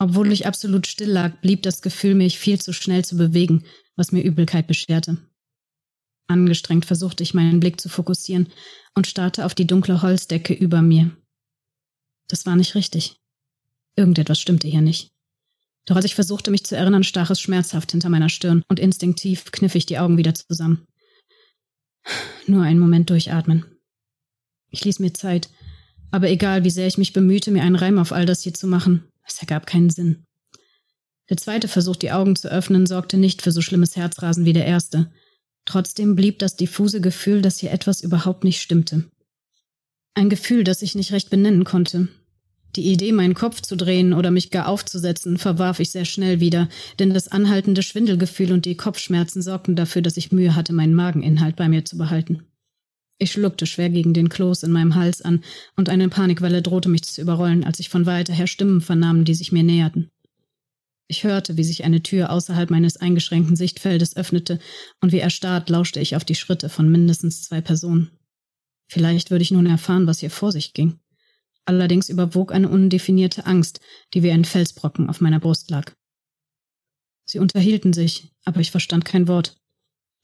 Obwohl 0.00 0.32
ich 0.32 0.44
absolut 0.44 0.88
still 0.88 1.12
lag, 1.12 1.40
blieb 1.40 1.62
das 1.62 1.82
Gefühl, 1.82 2.16
mich 2.16 2.36
viel 2.36 2.60
zu 2.60 2.72
schnell 2.72 3.04
zu 3.04 3.16
bewegen, 3.16 3.64
was 3.94 4.10
mir 4.10 4.24
Übelkeit 4.24 4.66
bescherte. 4.66 5.18
Angestrengt 6.26 6.84
versuchte 6.84 7.22
ich 7.22 7.32
meinen 7.32 7.60
Blick 7.60 7.80
zu 7.80 7.88
fokussieren 7.88 8.48
und 8.96 9.06
starrte 9.06 9.46
auf 9.46 9.54
die 9.54 9.68
dunkle 9.68 10.02
Holzdecke 10.02 10.52
über 10.52 10.82
mir. 10.82 11.16
Das 12.26 12.44
war 12.44 12.56
nicht 12.56 12.74
richtig. 12.74 13.20
Irgendetwas 13.94 14.40
stimmte 14.40 14.66
hier 14.66 14.82
nicht. 14.82 15.13
Doch 15.86 15.96
als 15.96 16.04
ich 16.04 16.14
versuchte, 16.14 16.50
mich 16.50 16.64
zu 16.64 16.76
erinnern, 16.76 17.04
stach 17.04 17.30
es 17.30 17.40
schmerzhaft 17.40 17.92
hinter 17.92 18.08
meiner 18.08 18.28
Stirn 18.28 18.62
und 18.68 18.80
instinktiv 18.80 19.52
kniff 19.52 19.74
ich 19.74 19.86
die 19.86 19.98
Augen 19.98 20.16
wieder 20.16 20.34
zusammen. 20.34 20.86
Nur 22.46 22.62
einen 22.62 22.78
Moment 22.78 23.10
durchatmen. 23.10 23.64
Ich 24.70 24.84
ließ 24.84 24.98
mir 24.98 25.12
Zeit, 25.12 25.50
aber 26.10 26.30
egal 26.30 26.64
wie 26.64 26.70
sehr 26.70 26.86
ich 26.86 26.98
mich 26.98 27.12
bemühte, 27.12 27.50
mir 27.50 27.62
einen 27.62 27.76
Reim 27.76 27.98
auf 27.98 28.12
all 28.12 28.26
das 28.26 28.42
hier 28.42 28.54
zu 28.54 28.66
machen, 28.66 29.04
es 29.26 29.40
ergab 29.40 29.66
keinen 29.66 29.90
Sinn. 29.90 30.24
Der 31.30 31.36
zweite 31.36 31.68
Versuch, 31.68 31.96
die 31.96 32.12
Augen 32.12 32.36
zu 32.36 32.50
öffnen, 32.50 32.86
sorgte 32.86 33.16
nicht 33.16 33.42
für 33.42 33.52
so 33.52 33.62
schlimmes 33.62 33.96
Herzrasen 33.96 34.44
wie 34.44 34.52
der 34.52 34.66
erste. 34.66 35.10
Trotzdem 35.64 36.14
blieb 36.14 36.38
das 36.38 36.56
diffuse 36.56 37.00
Gefühl, 37.00 37.40
dass 37.40 37.58
hier 37.58 37.72
etwas 37.72 38.02
überhaupt 38.02 38.44
nicht 38.44 38.60
stimmte. 38.60 39.04
Ein 40.14 40.28
Gefühl, 40.28 40.64
das 40.64 40.82
ich 40.82 40.94
nicht 40.94 41.12
recht 41.12 41.30
benennen 41.30 41.64
konnte, 41.64 42.08
die 42.76 42.90
Idee, 42.90 43.12
meinen 43.12 43.34
Kopf 43.34 43.60
zu 43.60 43.76
drehen 43.76 44.12
oder 44.12 44.30
mich 44.30 44.50
gar 44.50 44.68
aufzusetzen, 44.68 45.38
verwarf 45.38 45.80
ich 45.80 45.90
sehr 45.90 46.04
schnell 46.04 46.40
wieder, 46.40 46.68
denn 46.98 47.14
das 47.14 47.28
anhaltende 47.28 47.82
Schwindelgefühl 47.82 48.52
und 48.52 48.64
die 48.64 48.76
Kopfschmerzen 48.76 49.42
sorgten 49.42 49.76
dafür, 49.76 50.02
dass 50.02 50.16
ich 50.16 50.32
Mühe 50.32 50.54
hatte, 50.54 50.72
meinen 50.72 50.94
Mageninhalt 50.94 51.56
bei 51.56 51.68
mir 51.68 51.84
zu 51.84 51.96
behalten. 51.96 52.44
Ich 53.18 53.32
schluckte 53.32 53.66
schwer 53.66 53.90
gegen 53.90 54.12
den 54.12 54.28
Kloß 54.28 54.64
in 54.64 54.72
meinem 54.72 54.96
Hals 54.96 55.22
an, 55.22 55.44
und 55.76 55.88
eine 55.88 56.08
Panikwelle 56.08 56.62
drohte 56.62 56.88
mich 56.88 57.04
zu 57.04 57.22
überrollen, 57.22 57.64
als 57.64 57.78
ich 57.78 57.88
von 57.88 58.06
weiter 58.06 58.32
her 58.32 58.46
Stimmen 58.46 58.80
vernahm, 58.80 59.24
die 59.24 59.34
sich 59.34 59.52
mir 59.52 59.62
näherten. 59.62 60.10
Ich 61.06 61.22
hörte, 61.22 61.56
wie 61.56 61.64
sich 61.64 61.84
eine 61.84 62.02
Tür 62.02 62.30
außerhalb 62.30 62.70
meines 62.70 62.96
eingeschränkten 62.96 63.56
Sichtfeldes 63.56 64.16
öffnete, 64.16 64.58
und 65.00 65.12
wie 65.12 65.18
erstarrt 65.18 65.70
lauschte 65.70 66.00
ich 66.00 66.16
auf 66.16 66.24
die 66.24 66.34
Schritte 66.34 66.68
von 66.68 66.90
mindestens 66.90 67.42
zwei 67.42 67.60
Personen. 67.60 68.10
Vielleicht 68.88 69.30
würde 69.30 69.42
ich 69.42 69.50
nun 69.50 69.66
erfahren, 69.66 70.06
was 70.06 70.20
hier 70.20 70.30
vor 70.30 70.50
sich 70.50 70.72
ging. 70.72 70.98
Allerdings 71.66 72.08
überwog 72.08 72.52
eine 72.52 72.68
undefinierte 72.68 73.46
Angst, 73.46 73.80
die 74.12 74.22
wie 74.22 74.30
ein 74.30 74.44
Felsbrocken 74.44 75.08
auf 75.08 75.20
meiner 75.20 75.40
Brust 75.40 75.70
lag. 75.70 75.92
Sie 77.26 77.38
unterhielten 77.38 77.92
sich, 77.92 78.28
aber 78.44 78.60
ich 78.60 78.70
verstand 78.70 79.04
kein 79.04 79.28
Wort. 79.28 79.56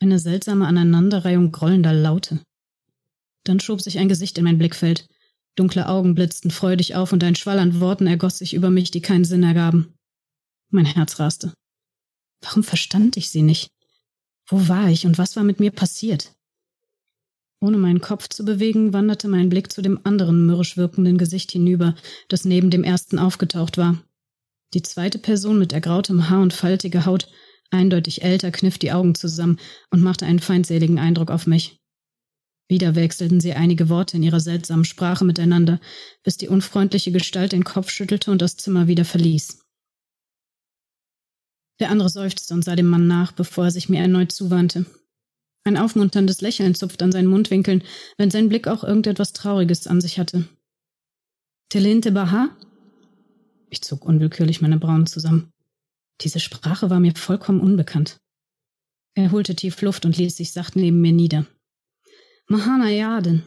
Eine 0.00 0.18
seltsame 0.18 0.66
Aneinanderreihung 0.66 1.50
grollender 1.50 1.94
Laute. 1.94 2.40
Dann 3.44 3.60
schob 3.60 3.80
sich 3.80 3.98
ein 3.98 4.08
Gesicht 4.08 4.36
in 4.38 4.44
mein 4.44 4.58
Blickfeld. 4.58 5.06
Dunkle 5.56 5.88
Augen 5.88 6.14
blitzten 6.14 6.50
freudig 6.50 6.94
auf 6.94 7.12
und 7.12 7.24
ein 7.24 7.36
Schwall 7.36 7.58
an 7.58 7.80
Worten 7.80 8.06
ergoss 8.06 8.38
sich 8.38 8.54
über 8.54 8.70
mich, 8.70 8.90
die 8.90 9.00
keinen 9.00 9.24
Sinn 9.24 9.42
ergaben. 9.42 9.94
Mein 10.70 10.84
Herz 10.84 11.18
raste. 11.18 11.52
Warum 12.42 12.62
verstand 12.62 13.16
ich 13.16 13.30
sie 13.30 13.42
nicht? 13.42 13.70
Wo 14.46 14.68
war 14.68 14.88
ich 14.88 15.06
und 15.06 15.18
was 15.18 15.36
war 15.36 15.44
mit 15.44 15.60
mir 15.60 15.70
passiert? 15.70 16.32
Ohne 17.60 17.76
meinen 17.76 18.00
Kopf 18.00 18.28
zu 18.28 18.44
bewegen, 18.44 18.92
wanderte 18.94 19.28
mein 19.28 19.50
Blick 19.50 19.70
zu 19.70 19.82
dem 19.82 20.00
anderen 20.04 20.46
mürrisch 20.46 20.76
wirkenden 20.78 21.18
Gesicht 21.18 21.52
hinüber, 21.52 21.94
das 22.28 22.46
neben 22.46 22.70
dem 22.70 22.84
ersten 22.84 23.18
aufgetaucht 23.18 23.76
war. 23.76 24.02
Die 24.72 24.82
zweite 24.82 25.18
Person 25.18 25.58
mit 25.58 25.72
ergrautem 25.72 26.30
Haar 26.30 26.40
und 26.40 26.54
faltiger 26.54 27.04
Haut, 27.04 27.28
eindeutig 27.70 28.22
älter, 28.22 28.50
kniff 28.50 28.78
die 28.78 28.92
Augen 28.92 29.14
zusammen 29.14 29.58
und 29.90 30.00
machte 30.00 30.24
einen 30.24 30.38
feindseligen 30.38 30.98
Eindruck 30.98 31.30
auf 31.30 31.46
mich. 31.46 31.80
Wieder 32.68 32.94
wechselten 32.94 33.40
sie 33.40 33.52
einige 33.52 33.88
Worte 33.88 34.16
in 34.16 34.22
ihrer 34.22 34.40
seltsamen 34.40 34.84
Sprache 34.84 35.24
miteinander, 35.24 35.80
bis 36.22 36.36
die 36.36 36.48
unfreundliche 36.48 37.10
Gestalt 37.10 37.52
den 37.52 37.64
Kopf 37.64 37.90
schüttelte 37.90 38.30
und 38.30 38.40
das 38.40 38.56
Zimmer 38.56 38.86
wieder 38.86 39.04
verließ. 39.04 39.66
Der 41.80 41.90
andere 41.90 42.08
seufzte 42.08 42.54
und 42.54 42.64
sah 42.64 42.76
dem 42.76 42.86
Mann 42.86 43.06
nach, 43.06 43.32
bevor 43.32 43.64
er 43.64 43.70
sich 43.70 43.88
mir 43.88 44.00
erneut 44.00 44.30
zuwandte. 44.30 44.86
Ein 45.64 45.76
aufmunterndes 45.76 46.40
Lächeln 46.40 46.74
zupft 46.74 47.02
an 47.02 47.12
seinen 47.12 47.28
Mundwinkeln, 47.28 47.84
wenn 48.16 48.30
sein 48.30 48.48
Blick 48.48 48.66
auch 48.66 48.82
irgendetwas 48.82 49.32
Trauriges 49.32 49.86
an 49.86 50.00
sich 50.00 50.18
hatte. 50.18 50.48
Telinte 51.68 52.12
Baha? 52.12 52.56
Ich 53.68 53.82
zog 53.82 54.04
unwillkürlich 54.04 54.60
meine 54.60 54.78
Brauen 54.78 55.06
zusammen. 55.06 55.52
Diese 56.22 56.40
Sprache 56.40 56.90
war 56.90 57.00
mir 57.00 57.14
vollkommen 57.14 57.60
unbekannt. 57.60 58.18
Er 59.14 59.30
holte 59.32 59.54
tief 59.54 59.80
Luft 59.82 60.04
und 60.04 60.16
ließ 60.16 60.36
sich 60.36 60.52
sacht 60.52 60.76
neben 60.76 61.00
mir 61.00 61.12
nieder. 61.12 61.46
Mahana 62.48 62.90
Yaden. 62.90 63.44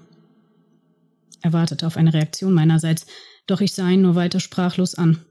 Er 1.41 1.51
wartete 1.51 1.85
auf 1.85 1.97
eine 1.97 2.13
Reaktion 2.13 2.53
meinerseits, 2.53 3.05
doch 3.47 3.59
ich 3.59 3.73
sah 3.73 3.89
ihn 3.89 4.01
nur 4.01 4.15
weiter 4.15 4.39
sprachlos 4.39 4.95
an. 4.95 5.25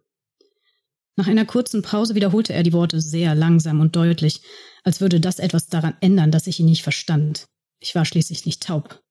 Nach 1.16 1.26
einer 1.26 1.44
kurzen 1.44 1.82
Pause 1.82 2.14
wiederholte 2.14 2.52
er 2.54 2.62
die 2.62 2.72
Worte 2.72 3.00
sehr 3.00 3.34
langsam 3.34 3.80
und 3.80 3.94
deutlich, 3.96 4.40
als 4.82 5.00
würde 5.00 5.20
das 5.20 5.38
etwas 5.38 5.66
daran 5.66 5.94
ändern, 6.00 6.30
dass 6.30 6.46
ich 6.46 6.58
ihn 6.58 6.66
nicht 6.66 6.82
verstand. 6.82 7.46
Ich 7.80 7.94
war 7.94 8.04
schließlich 8.04 8.46
nicht 8.46 8.62
taub. 8.62 9.02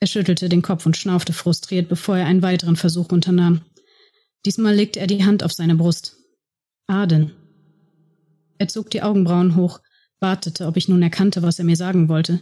Er 0.00 0.06
schüttelte 0.06 0.48
den 0.48 0.62
Kopf 0.62 0.86
und 0.86 0.96
schnaufte 0.96 1.32
frustriert, 1.32 1.88
bevor 1.88 2.16
er 2.16 2.26
einen 2.26 2.42
weiteren 2.42 2.76
Versuch 2.76 3.10
unternahm. 3.10 3.62
Diesmal 4.46 4.74
legte 4.74 5.00
er 5.00 5.06
die 5.06 5.24
Hand 5.24 5.42
auf 5.42 5.52
seine 5.52 5.74
Brust. 5.74 6.16
Aden. 6.86 7.32
Er 8.58 8.68
zog 8.68 8.90
die 8.90 9.02
Augenbrauen 9.02 9.56
hoch, 9.56 9.80
wartete, 10.18 10.66
ob 10.66 10.76
ich 10.76 10.88
nun 10.88 11.02
erkannte, 11.02 11.42
was 11.42 11.58
er 11.58 11.64
mir 11.64 11.76
sagen 11.76 12.08
wollte. 12.08 12.40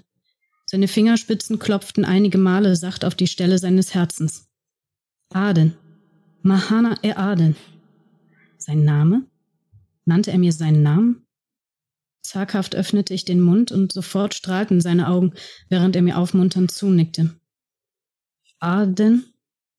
Seine 0.67 0.89
Fingerspitzen 0.89 1.59
klopften 1.59 2.05
einige 2.05 2.39
Male 2.39 2.77
sacht 2.77 3.05
auf 3.05 3.15
die 3.15 3.27
Stelle 3.27 3.59
seines 3.59 3.95
Herzens. 3.95 4.49
Aden. 5.33 5.77
Mahana 6.43 6.97
e 7.03 7.13
Aden. 7.13 7.57
Sein 8.69 8.85
Name? 8.85 9.25
Nannte 10.05 10.31
er 10.31 10.37
mir 10.37 10.53
seinen 10.53 10.83
Namen? 10.83 11.27
Zaghaft 12.23 12.75
öffnete 12.75 13.15
ich 13.15 13.25
den 13.25 13.41
Mund 13.41 13.73
und 13.73 13.93
sofort 13.93 14.35
strahlten 14.35 14.83
seine 14.83 15.09
Augen, 15.09 15.33
während 15.71 15.97
er 15.97 16.03
mir 16.03 16.19
aufmunternd 16.19 16.71
zunickte. 16.71 17.35
Aden? 18.61 19.25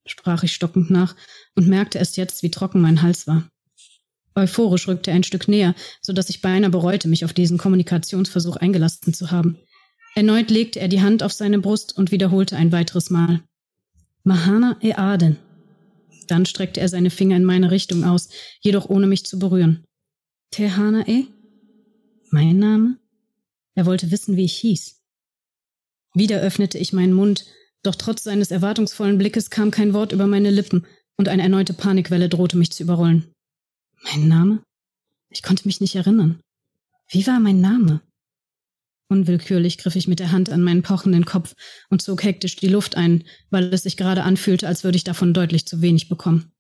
sprach 0.08 0.41
ich 0.41 0.55
stockend 0.55 0.89
nach 0.89 1.15
und 1.53 1.67
merkte 1.67 2.00
erst 2.00 2.17
jetzt, 2.17 2.41
wie 2.41 2.50
trocken 2.50 2.81
mein 2.81 3.03
Hals 3.03 3.27
war. 3.27 3.48
Euphorisch 4.34 4.88
rückte 4.88 5.12
er 5.12 5.17
ein 5.17 5.24
Stück 5.24 5.48
näher, 5.48 5.75
so 6.01 6.12
dass 6.12 6.31
ich 6.31 6.41
beinahe 6.41 6.72
bereute, 6.72 7.08
mich 7.08 7.25
auf 7.25 7.34
diesen 7.34 7.60
Kommunikationsversuch 7.60 8.55
eingelassen 8.55 9.13
zu 9.13 9.29
haben. 9.29 9.60
Erneut 10.15 10.50
legte 10.50 10.79
er 10.79 10.88
die 10.88 11.03
Hand 11.03 11.22
auf 11.22 11.34
seine 11.34 11.60
Brust 11.60 11.96
und 11.96 12.12
wiederholte 12.12 12.55
ein 12.55 12.72
weiteres 12.72 13.12
Mal. 13.12 13.43
Mahana 14.24 14.77
e 14.81 14.93
Aden. 14.93 15.38
Dann 16.29 16.45
streckte 16.45 16.79
er 16.79 16.88
seine 16.88 17.09
Finger 17.09 17.36
in 17.36 17.43
meine 17.43 17.71
Richtung 17.71 18.03
aus, 18.03 18.29
jedoch 18.62 18.88
ohne 18.88 19.07
mich 19.07 19.25
zu 19.25 19.39
berühren. 19.39 19.83
Tehana 20.51 21.07
e? 21.07 21.25
Mein 22.31 22.57
Name? 22.57 23.00
Er 23.74 23.86
wollte 23.86 24.12
wissen, 24.12 24.36
wie 24.36 24.45
ich 24.45 24.57
hieß. 24.57 25.01
Wieder 26.13 26.39
öffnete 26.39 26.77
ich 26.77 26.93
meinen 26.93 27.13
Mund, 27.13 27.45
doch 27.81 27.95
trotz 27.95 28.24
seines 28.24 28.51
erwartungsvollen 28.51 29.17
Blickes 29.17 29.50
kam 29.50 29.71
kein 29.71 29.93
Wort 29.93 30.12
über 30.12 30.27
meine 30.27 30.51
Lippen 30.51 30.86
und 31.17 31.29
eine 31.29 31.43
erneute 31.43 31.74
Panikwelle 31.74 32.29
drohte 32.29 32.57
mich 32.57 32.71
zu 32.71 32.83
überrollen. 32.83 33.31
Mein 34.03 34.27
Name? 34.27 34.63
Ich 35.29 35.43
konnte 35.43 35.67
mich 35.67 35.81
nicht 35.81 35.95
erinnern. 35.95 36.39
Wie 37.09 37.25
war 37.25 37.39
mein 37.39 37.59
Name? 37.59 38.01
Unwillkürlich 39.09 39.79
griff 39.79 39.95
ich 39.95 40.07
mit 40.07 40.19
der 40.19 40.31
Hand 40.31 40.51
an 40.51 40.61
meinen 40.61 40.83
pochenden 40.83 41.25
Kopf 41.25 41.55
und 41.89 42.01
zog 42.01 42.23
hektisch 42.23 42.55
die 42.55 42.67
Luft 42.67 42.95
ein, 42.95 43.23
weil 43.49 43.73
es 43.73 43.83
sich 43.83 43.97
gerade 43.97 44.23
anfühlte, 44.23 44.67
als 44.67 44.83
würde 44.83 44.97
ich 44.97 45.03
davon 45.03 45.33
deutlich 45.33 45.65
zu 45.65 45.81
wenig 45.81 46.09
bekommen. 46.09 46.51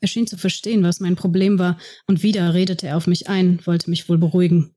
Er 0.00 0.08
schien 0.08 0.26
zu 0.26 0.36
verstehen, 0.36 0.82
was 0.82 1.00
mein 1.00 1.14
Problem 1.14 1.58
war, 1.58 1.78
und 2.08 2.22
wieder 2.24 2.52
redete 2.54 2.88
er 2.88 2.96
auf 2.96 3.06
mich 3.06 3.28
ein, 3.28 3.64
wollte 3.66 3.88
mich 3.88 4.08
wohl 4.08 4.18
beruhigen. 4.18 4.74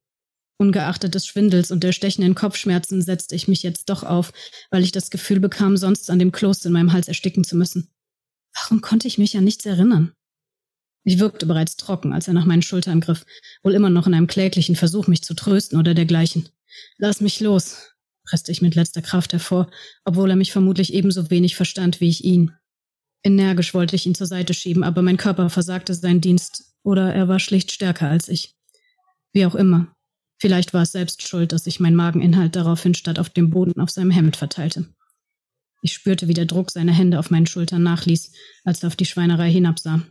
Ungeachtet 0.59 1.15
des 1.15 1.25
Schwindels 1.25 1.71
und 1.71 1.83
der 1.83 1.91
stechenden 1.91 2.35
Kopfschmerzen 2.35 3.01
setzte 3.01 3.35
ich 3.35 3.47
mich 3.47 3.63
jetzt 3.63 3.89
doch 3.89 4.03
auf, 4.03 4.31
weil 4.69 4.83
ich 4.83 4.91
das 4.91 5.09
Gefühl 5.09 5.39
bekam, 5.39 5.77
sonst 5.77 6.09
an 6.09 6.19
dem 6.19 6.31
Kloß 6.31 6.63
in 6.65 6.73
meinem 6.73 6.93
Hals 6.93 7.07
ersticken 7.07 7.43
zu 7.43 7.55
müssen. 7.57 7.89
Warum 8.53 8.81
konnte 8.81 9.07
ich 9.07 9.17
mich 9.17 9.35
an 9.35 9.43
nichts 9.43 9.65
erinnern? 9.65 10.13
Ich 11.03 11.19
wirkte 11.19 11.45
bereits 11.45 11.75
trocken, 11.75 12.13
als 12.13 12.27
er 12.27 12.33
nach 12.33 12.45
meinen 12.45 12.61
Schultern 12.61 13.01
griff, 13.01 13.25
wohl 13.63 13.73
immer 13.73 13.89
noch 13.89 14.07
in 14.07 14.13
einem 14.13 14.27
kläglichen 14.27 14.75
Versuch, 14.75 15.07
mich 15.07 15.23
zu 15.23 15.33
trösten 15.33 15.79
oder 15.79 15.93
dergleichen. 15.93 16.49
Lass 16.97 17.21
mich 17.21 17.39
los, 17.39 17.93
presste 18.23 18.51
ich 18.51 18.61
mit 18.61 18.75
letzter 18.75 19.01
Kraft 19.01 19.33
hervor, 19.33 19.69
obwohl 20.05 20.29
er 20.29 20.35
mich 20.35 20.51
vermutlich 20.51 20.93
ebenso 20.93 21.29
wenig 21.29 21.55
verstand 21.55 22.01
wie 22.01 22.09
ich 22.09 22.23
ihn. 22.23 22.51
Energisch 23.23 23.73
wollte 23.73 23.95
ich 23.95 24.05
ihn 24.05 24.15
zur 24.15 24.27
Seite 24.27 24.53
schieben, 24.53 24.83
aber 24.83 25.01
mein 25.01 25.17
Körper 25.17 25.49
versagte 25.49 25.93
seinen 25.93 26.21
Dienst, 26.21 26.75
oder 26.83 27.13
er 27.13 27.27
war 27.27 27.39
schlicht 27.39 27.71
stärker 27.71 28.09
als 28.09 28.29
ich. 28.29 28.55
Wie 29.33 29.45
auch 29.45 29.55
immer. 29.55 29.93
Vielleicht 30.39 30.73
war 30.73 30.83
es 30.83 30.91
selbst 30.91 31.27
schuld, 31.27 31.51
dass 31.51 31.63
sich 31.63 31.79
mein 31.79 31.95
Mageninhalt 31.95 32.55
daraufhin 32.55 32.93
statt 32.93 33.19
auf 33.19 33.29
dem 33.29 33.49
Boden 33.49 33.79
auf 33.81 33.89
seinem 33.89 34.11
Hemd 34.11 34.35
verteilte. 34.35 34.87
Ich 35.81 35.93
spürte, 35.93 36.27
wie 36.27 36.33
der 36.33 36.45
Druck 36.45 36.71
seiner 36.71 36.93
Hände 36.93 37.19
auf 37.19 37.29
meinen 37.29 37.47
Schultern 37.47 37.83
nachließ, 37.83 38.31
als 38.63 38.83
er 38.83 38.87
auf 38.87 38.95
die 38.95 39.05
Schweinerei 39.05 39.51
hinabsah. 39.51 40.01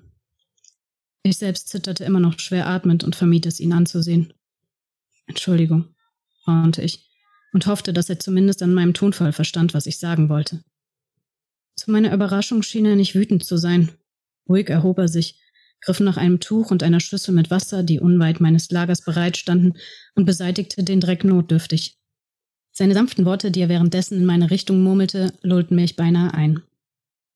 Ich 1.22 1.38
selbst 1.38 1.68
zitterte 1.68 2.04
immer 2.04 2.20
noch 2.20 2.38
schwer 2.38 2.68
atmend 2.68 3.02
und 3.02 3.16
vermied 3.16 3.46
es, 3.46 3.58
ihn 3.60 3.72
anzusehen. 3.72 4.32
Entschuldigung, 5.26 5.95
raunte 6.46 6.82
ich 6.82 7.08
und 7.52 7.66
hoffte, 7.66 7.92
dass 7.92 8.10
er 8.10 8.18
zumindest 8.18 8.62
an 8.62 8.74
meinem 8.74 8.94
Tonfall 8.94 9.32
verstand, 9.32 9.74
was 9.74 9.86
ich 9.86 9.98
sagen 9.98 10.28
wollte. 10.28 10.62
Zu 11.76 11.90
meiner 11.90 12.12
Überraschung 12.12 12.62
schien 12.62 12.86
er 12.86 12.96
nicht 12.96 13.14
wütend 13.14 13.44
zu 13.44 13.56
sein. 13.56 13.90
Ruhig 14.48 14.68
erhob 14.68 14.98
er 14.98 15.08
sich, 15.08 15.40
griff 15.80 16.00
nach 16.00 16.16
einem 16.16 16.40
Tuch 16.40 16.70
und 16.70 16.82
einer 16.82 17.00
Schüssel 17.00 17.34
mit 17.34 17.50
Wasser, 17.50 17.82
die 17.82 18.00
unweit 18.00 18.40
meines 18.40 18.70
Lagers 18.70 19.02
bereit 19.02 19.36
standen, 19.36 19.74
und 20.14 20.24
beseitigte 20.24 20.82
den 20.82 21.00
Dreck 21.00 21.24
notdürftig. 21.24 21.98
Seine 22.72 22.94
sanften 22.94 23.24
Worte, 23.24 23.50
die 23.50 23.60
er 23.60 23.68
währenddessen 23.68 24.18
in 24.18 24.26
meine 24.26 24.50
Richtung 24.50 24.82
murmelte, 24.82 25.32
lullten 25.42 25.76
mich 25.76 25.96
beinahe 25.96 26.34
ein. 26.34 26.62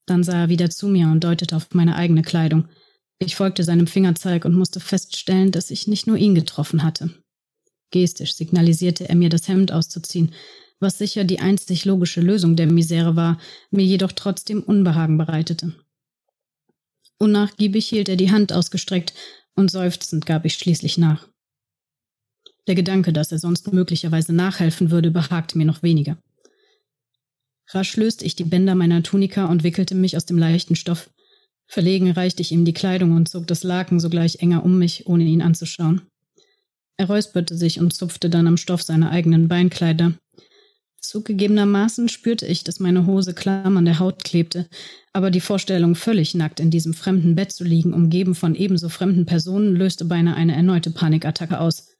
Dann 0.06 0.24
sah 0.24 0.42
er 0.42 0.48
wieder 0.48 0.70
zu 0.70 0.88
mir 0.88 1.06
und 1.08 1.24
deutete 1.24 1.56
auf 1.56 1.72
meine 1.72 1.96
eigene 1.96 2.22
Kleidung. 2.22 2.68
Ich 3.18 3.36
folgte 3.36 3.64
seinem 3.64 3.86
Fingerzeig 3.86 4.44
und 4.44 4.54
musste 4.54 4.80
feststellen, 4.80 5.50
dass 5.52 5.70
ich 5.70 5.86
nicht 5.86 6.06
nur 6.06 6.16
ihn 6.16 6.34
getroffen 6.34 6.82
hatte. 6.82 7.10
Gestisch 7.90 8.34
signalisierte 8.34 9.08
er 9.08 9.16
mir, 9.16 9.28
das 9.28 9.48
Hemd 9.48 9.72
auszuziehen, 9.72 10.32
was 10.78 10.98
sicher 10.98 11.24
die 11.24 11.40
einzig 11.40 11.84
logische 11.84 12.20
Lösung 12.20 12.56
der 12.56 12.66
Misere 12.66 13.16
war, 13.16 13.38
mir 13.70 13.84
jedoch 13.84 14.12
trotzdem 14.12 14.62
Unbehagen 14.62 15.18
bereitete. 15.18 15.74
Unnachgiebig 17.18 17.86
hielt 17.86 18.08
er 18.08 18.16
die 18.16 18.30
Hand 18.30 18.52
ausgestreckt, 18.52 19.12
und 19.54 19.70
seufzend 19.70 20.24
gab 20.24 20.46
ich 20.46 20.54
schließlich 20.54 20.96
nach. 20.96 21.28
Der 22.66 22.74
Gedanke, 22.74 23.12
dass 23.12 23.32
er 23.32 23.38
sonst 23.38 23.72
möglicherweise 23.72 24.32
nachhelfen 24.32 24.90
würde, 24.90 25.10
behagte 25.10 25.58
mir 25.58 25.66
noch 25.66 25.82
weniger. 25.82 26.16
Rasch 27.68 27.96
löste 27.96 28.24
ich 28.24 28.36
die 28.36 28.44
Bänder 28.44 28.74
meiner 28.74 29.02
Tunika 29.02 29.46
und 29.46 29.62
wickelte 29.62 29.94
mich 29.94 30.16
aus 30.16 30.24
dem 30.24 30.38
leichten 30.38 30.76
Stoff. 30.76 31.10
Verlegen 31.66 32.10
reichte 32.10 32.42
ich 32.42 32.52
ihm 32.52 32.64
die 32.64 32.72
Kleidung 32.72 33.12
und 33.12 33.28
zog 33.28 33.46
das 33.46 33.62
Laken 33.62 34.00
sogleich 34.00 34.36
enger 34.40 34.64
um 34.64 34.78
mich, 34.78 35.06
ohne 35.06 35.24
ihn 35.24 35.42
anzuschauen. 35.42 36.02
Er 37.00 37.06
räusperte 37.06 37.56
sich 37.56 37.80
und 37.80 37.94
zupfte 37.94 38.28
dann 38.28 38.46
am 38.46 38.58
Stoff 38.58 38.82
seiner 38.82 39.10
eigenen 39.10 39.48
Beinkleider. 39.48 40.12
Zugegebenermaßen 41.00 42.10
spürte 42.10 42.44
ich, 42.44 42.62
dass 42.62 42.78
meine 42.78 43.06
Hose 43.06 43.32
klamm 43.32 43.78
an 43.78 43.86
der 43.86 44.00
Haut 44.00 44.22
klebte, 44.22 44.68
aber 45.14 45.30
die 45.30 45.40
Vorstellung, 45.40 45.94
völlig 45.94 46.34
nackt 46.34 46.60
in 46.60 46.70
diesem 46.70 46.92
fremden 46.92 47.36
Bett 47.36 47.52
zu 47.52 47.64
liegen, 47.64 47.94
umgeben 47.94 48.34
von 48.34 48.54
ebenso 48.54 48.90
fremden 48.90 49.24
Personen, 49.24 49.74
löste 49.74 50.04
beinahe 50.04 50.34
eine 50.34 50.54
erneute 50.54 50.90
Panikattacke 50.90 51.58
aus. 51.58 51.96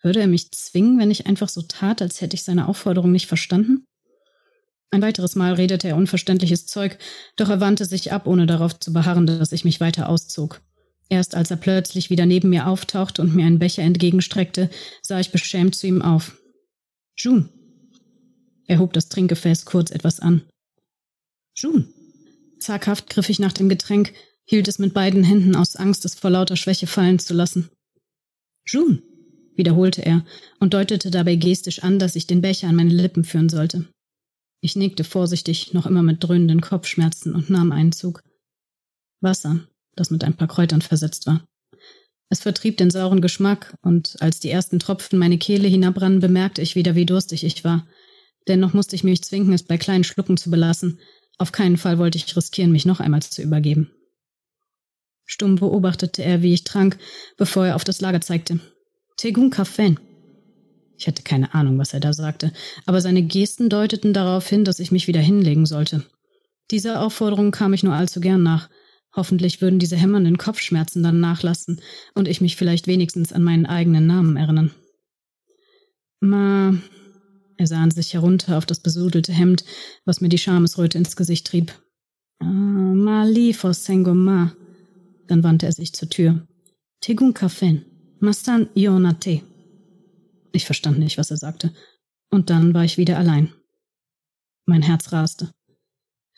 Würde 0.00 0.20
er 0.20 0.28
mich 0.28 0.52
zwingen, 0.52 1.00
wenn 1.00 1.10
ich 1.10 1.26
einfach 1.26 1.48
so 1.48 1.62
tat, 1.62 2.00
als 2.00 2.20
hätte 2.20 2.36
ich 2.36 2.44
seine 2.44 2.68
Aufforderung 2.68 3.10
nicht 3.10 3.26
verstanden? 3.26 3.84
Ein 4.92 5.02
weiteres 5.02 5.34
Mal 5.34 5.54
redete 5.54 5.88
er 5.88 5.96
unverständliches 5.96 6.66
Zeug, 6.66 6.98
doch 7.34 7.48
er 7.48 7.60
wandte 7.60 7.84
sich 7.84 8.12
ab, 8.12 8.28
ohne 8.28 8.46
darauf 8.46 8.78
zu 8.78 8.92
beharren, 8.92 9.26
dass 9.26 9.50
ich 9.50 9.64
mich 9.64 9.80
weiter 9.80 10.08
auszog. 10.08 10.60
Erst 11.10 11.34
als 11.34 11.50
er 11.50 11.56
plötzlich 11.56 12.08
wieder 12.08 12.24
neben 12.24 12.50
mir 12.50 12.68
auftauchte 12.68 13.20
und 13.20 13.34
mir 13.34 13.44
einen 13.44 13.58
Becher 13.58 13.82
entgegenstreckte, 13.82 14.70
sah 15.02 15.18
ich 15.18 15.32
beschämt 15.32 15.74
zu 15.74 15.88
ihm 15.88 16.02
auf. 16.02 16.36
June. 17.16 17.48
Er 18.66 18.78
hob 18.78 18.92
das 18.92 19.08
Trinkgefäß 19.08 19.64
kurz 19.64 19.90
etwas 19.90 20.20
an. 20.20 20.42
June. 21.56 21.92
Zaghaft 22.60 23.10
griff 23.10 23.28
ich 23.28 23.40
nach 23.40 23.52
dem 23.52 23.68
Getränk, 23.68 24.12
hielt 24.44 24.68
es 24.68 24.78
mit 24.78 24.94
beiden 24.94 25.24
Händen 25.24 25.56
aus 25.56 25.74
Angst, 25.74 26.04
es 26.04 26.14
vor 26.14 26.30
lauter 26.30 26.56
Schwäche 26.56 26.86
fallen 26.86 27.18
zu 27.18 27.34
lassen. 27.34 27.70
June, 28.64 29.02
wiederholte 29.56 30.02
er 30.06 30.24
und 30.60 30.74
deutete 30.74 31.10
dabei 31.10 31.34
gestisch 31.34 31.82
an, 31.82 31.98
dass 31.98 32.14
ich 32.14 32.28
den 32.28 32.40
Becher 32.40 32.68
an 32.68 32.76
meine 32.76 32.94
Lippen 32.94 33.24
führen 33.24 33.48
sollte. 33.48 33.88
Ich 34.60 34.76
nickte 34.76 35.02
vorsichtig, 35.02 35.72
noch 35.72 35.86
immer 35.86 36.02
mit 36.02 36.22
dröhnenden 36.22 36.60
Kopfschmerzen 36.60 37.34
und 37.34 37.50
nahm 37.50 37.72
einen 37.72 37.92
Zug. 37.92 38.22
Wasser, 39.20 39.66
das 39.96 40.10
mit 40.10 40.24
ein 40.24 40.36
paar 40.36 40.48
Kräutern 40.48 40.82
versetzt 40.82 41.26
war. 41.26 41.44
Es 42.28 42.40
vertrieb 42.40 42.76
den 42.76 42.90
sauren 42.90 43.20
Geschmack, 43.20 43.74
und 43.82 44.16
als 44.20 44.38
die 44.38 44.50
ersten 44.50 44.78
Tropfen 44.78 45.18
meine 45.18 45.38
Kehle 45.38 45.66
hinabrannen, 45.66 46.20
bemerkte 46.20 46.62
ich 46.62 46.76
wieder, 46.76 46.94
wie 46.94 47.06
durstig 47.06 47.44
ich 47.44 47.64
war. 47.64 47.86
Dennoch 48.46 48.72
musste 48.72 48.94
ich 48.96 49.04
mich 49.04 49.22
zwingen, 49.22 49.52
es 49.52 49.64
bei 49.64 49.78
kleinen 49.78 50.04
Schlucken 50.04 50.36
zu 50.36 50.50
belassen. 50.50 51.00
Auf 51.38 51.52
keinen 51.52 51.76
Fall 51.76 51.98
wollte 51.98 52.18
ich 52.18 52.36
riskieren, 52.36 52.72
mich 52.72 52.86
noch 52.86 53.00
einmal 53.00 53.22
zu 53.22 53.42
übergeben. 53.42 53.90
Stumm 55.24 55.56
beobachtete 55.56 56.22
er, 56.22 56.42
wie 56.42 56.54
ich 56.54 56.64
trank, 56.64 56.98
bevor 57.36 57.66
er 57.66 57.76
auf 57.76 57.84
das 57.84 58.00
Lager 58.00 58.20
zeigte. 58.20 58.60
Tegun 59.16 59.50
Kaffen. 59.50 59.98
Ich 60.96 61.06
hatte 61.06 61.22
keine 61.22 61.54
Ahnung, 61.54 61.78
was 61.78 61.94
er 61.94 62.00
da 62.00 62.12
sagte, 62.12 62.52
aber 62.84 63.00
seine 63.00 63.22
Gesten 63.22 63.68
deuteten 63.68 64.12
darauf 64.12 64.48
hin, 64.48 64.64
dass 64.64 64.80
ich 64.80 64.92
mich 64.92 65.06
wieder 65.06 65.20
hinlegen 65.20 65.66
sollte. 65.66 66.04
Dieser 66.70 67.00
Aufforderung 67.00 67.52
kam 67.52 67.72
ich 67.72 67.82
nur 67.82 67.94
allzu 67.94 68.20
gern 68.20 68.42
nach. 68.42 68.68
Hoffentlich 69.14 69.60
würden 69.60 69.78
diese 69.78 69.96
hämmernden 69.96 70.38
Kopfschmerzen 70.38 71.02
dann 71.02 71.20
nachlassen 71.20 71.80
und 72.14 72.28
ich 72.28 72.40
mich 72.40 72.56
vielleicht 72.56 72.86
wenigstens 72.86 73.32
an 73.32 73.42
meinen 73.42 73.66
eigenen 73.66 74.06
Namen 74.06 74.36
erinnern. 74.36 74.70
Ma, 76.20 76.74
er 77.56 77.66
sah 77.66 77.82
an 77.82 77.90
sich 77.90 78.14
herunter 78.14 78.56
auf 78.56 78.66
das 78.66 78.80
besudelte 78.80 79.32
Hemd, 79.32 79.64
was 80.04 80.20
mir 80.20 80.28
die 80.28 80.38
Schamesröte 80.38 80.98
ins 80.98 81.16
Gesicht 81.16 81.46
trieb. 81.46 81.72
Ah, 82.38 82.44
ma 82.46 83.24
li 83.24 83.54
ma. 84.14 84.52
Dann 85.26 85.42
wandte 85.42 85.66
er 85.66 85.72
sich 85.72 85.92
zur 85.92 86.08
Tür. 86.08 86.46
Tegun 87.00 87.34
kafen, 87.34 87.84
mastan 88.20 88.68
ionate. 88.74 89.42
Ich 90.52 90.64
verstand 90.64 90.98
nicht, 90.98 91.18
was 91.18 91.30
er 91.30 91.36
sagte. 91.36 91.72
Und 92.30 92.50
dann 92.50 92.74
war 92.74 92.84
ich 92.84 92.96
wieder 92.96 93.18
allein. 93.18 93.52
Mein 94.66 94.82
Herz 94.82 95.12
raste. 95.12 95.50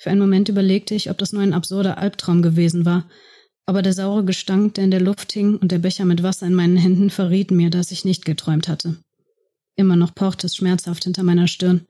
Für 0.02 0.10
einen 0.10 0.18
Moment 0.18 0.48
überlegte 0.48 0.96
ich, 0.96 1.10
ob 1.10 1.18
das 1.18 1.32
nur 1.32 1.42
ein 1.42 1.52
absurder 1.52 1.96
Albtraum 1.96 2.42
gewesen 2.42 2.84
war, 2.84 3.08
aber 3.66 3.82
der 3.82 3.92
saure 3.92 4.24
Gestank, 4.24 4.74
der 4.74 4.82
in 4.82 4.90
der 4.90 5.00
Luft 5.00 5.32
hing, 5.32 5.54
und 5.54 5.70
der 5.70 5.78
Becher 5.78 6.04
mit 6.04 6.24
Wasser 6.24 6.44
in 6.44 6.56
meinen 6.56 6.76
Händen 6.76 7.08
verrieten 7.08 7.56
mir, 7.56 7.70
dass 7.70 7.92
ich 7.92 8.04
nicht 8.04 8.24
geträumt 8.24 8.66
hatte. 8.66 8.96
Immer 9.76 9.94
noch 9.94 10.12
pochte 10.12 10.48
es 10.48 10.56
schmerzhaft 10.56 11.04
hinter 11.04 11.22
meiner 11.22 11.46
Stirn. 11.46 11.86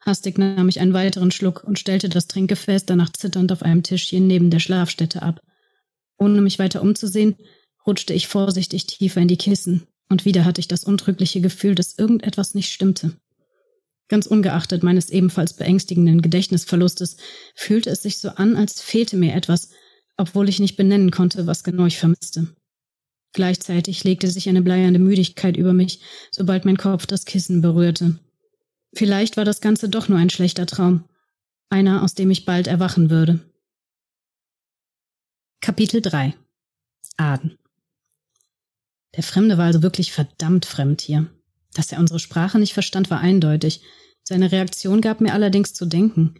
Hastig 0.00 0.36
nahm 0.36 0.68
ich 0.68 0.80
einen 0.80 0.92
weiteren 0.92 1.30
Schluck 1.30 1.64
und 1.64 1.78
stellte 1.78 2.10
das 2.10 2.26
Trinkgefäß 2.26 2.84
danach 2.84 3.10
zitternd 3.14 3.50
auf 3.50 3.62
einem 3.62 3.82
Tischchen 3.82 4.26
neben 4.26 4.50
der 4.50 4.60
Schlafstätte 4.60 5.22
ab. 5.22 5.40
Ohne 6.18 6.42
mich 6.42 6.58
weiter 6.58 6.82
umzusehen, 6.82 7.36
rutschte 7.86 8.12
ich 8.12 8.28
vorsichtig 8.28 8.86
tiefer 8.86 9.22
in 9.22 9.28
die 9.28 9.38
Kissen, 9.38 9.86
und 10.10 10.26
wieder 10.26 10.44
hatte 10.44 10.60
ich 10.60 10.68
das 10.68 10.84
untrügliche 10.84 11.40
Gefühl, 11.40 11.74
dass 11.74 11.96
irgendetwas 11.96 12.52
nicht 12.52 12.70
stimmte. 12.70 13.16
Ganz 14.08 14.26
ungeachtet 14.26 14.82
meines 14.82 15.10
ebenfalls 15.10 15.54
beängstigenden 15.54 16.22
Gedächtnisverlustes 16.22 17.16
fühlte 17.54 17.90
es 17.90 18.02
sich 18.02 18.18
so 18.18 18.30
an, 18.30 18.56
als 18.56 18.80
fehlte 18.80 19.16
mir 19.16 19.34
etwas, 19.34 19.70
obwohl 20.16 20.48
ich 20.48 20.60
nicht 20.60 20.76
benennen 20.76 21.10
konnte, 21.10 21.46
was 21.46 21.64
genau 21.64 21.86
ich 21.86 21.98
vermisste. 21.98 22.54
Gleichzeitig 23.32 24.04
legte 24.04 24.30
sich 24.30 24.48
eine 24.48 24.62
bleiernde 24.62 24.98
Müdigkeit 24.98 25.56
über 25.56 25.72
mich, 25.72 26.00
sobald 26.30 26.64
mein 26.64 26.78
Kopf 26.78 27.06
das 27.06 27.24
Kissen 27.24 27.60
berührte. 27.60 28.18
Vielleicht 28.94 29.36
war 29.36 29.44
das 29.44 29.60
Ganze 29.60 29.88
doch 29.88 30.08
nur 30.08 30.18
ein 30.18 30.30
schlechter 30.30 30.66
Traum, 30.66 31.04
einer, 31.68 32.02
aus 32.02 32.14
dem 32.14 32.30
ich 32.30 32.46
bald 32.46 32.66
erwachen 32.66 33.10
würde. 33.10 33.40
Kapitel 35.60 36.00
3 36.00 36.34
Aden 37.16 37.58
Der 39.16 39.22
Fremde 39.22 39.58
war 39.58 39.66
also 39.66 39.82
wirklich 39.82 40.12
verdammt 40.12 40.64
fremd 40.64 41.02
hier. 41.02 41.30
Dass 41.76 41.92
er 41.92 41.98
unsere 41.98 42.18
Sprache 42.18 42.58
nicht 42.58 42.72
verstand, 42.72 43.10
war 43.10 43.20
eindeutig. 43.20 43.82
Seine 44.22 44.50
Reaktion 44.50 45.02
gab 45.02 45.20
mir 45.20 45.34
allerdings 45.34 45.74
zu 45.74 45.84
denken. 45.84 46.34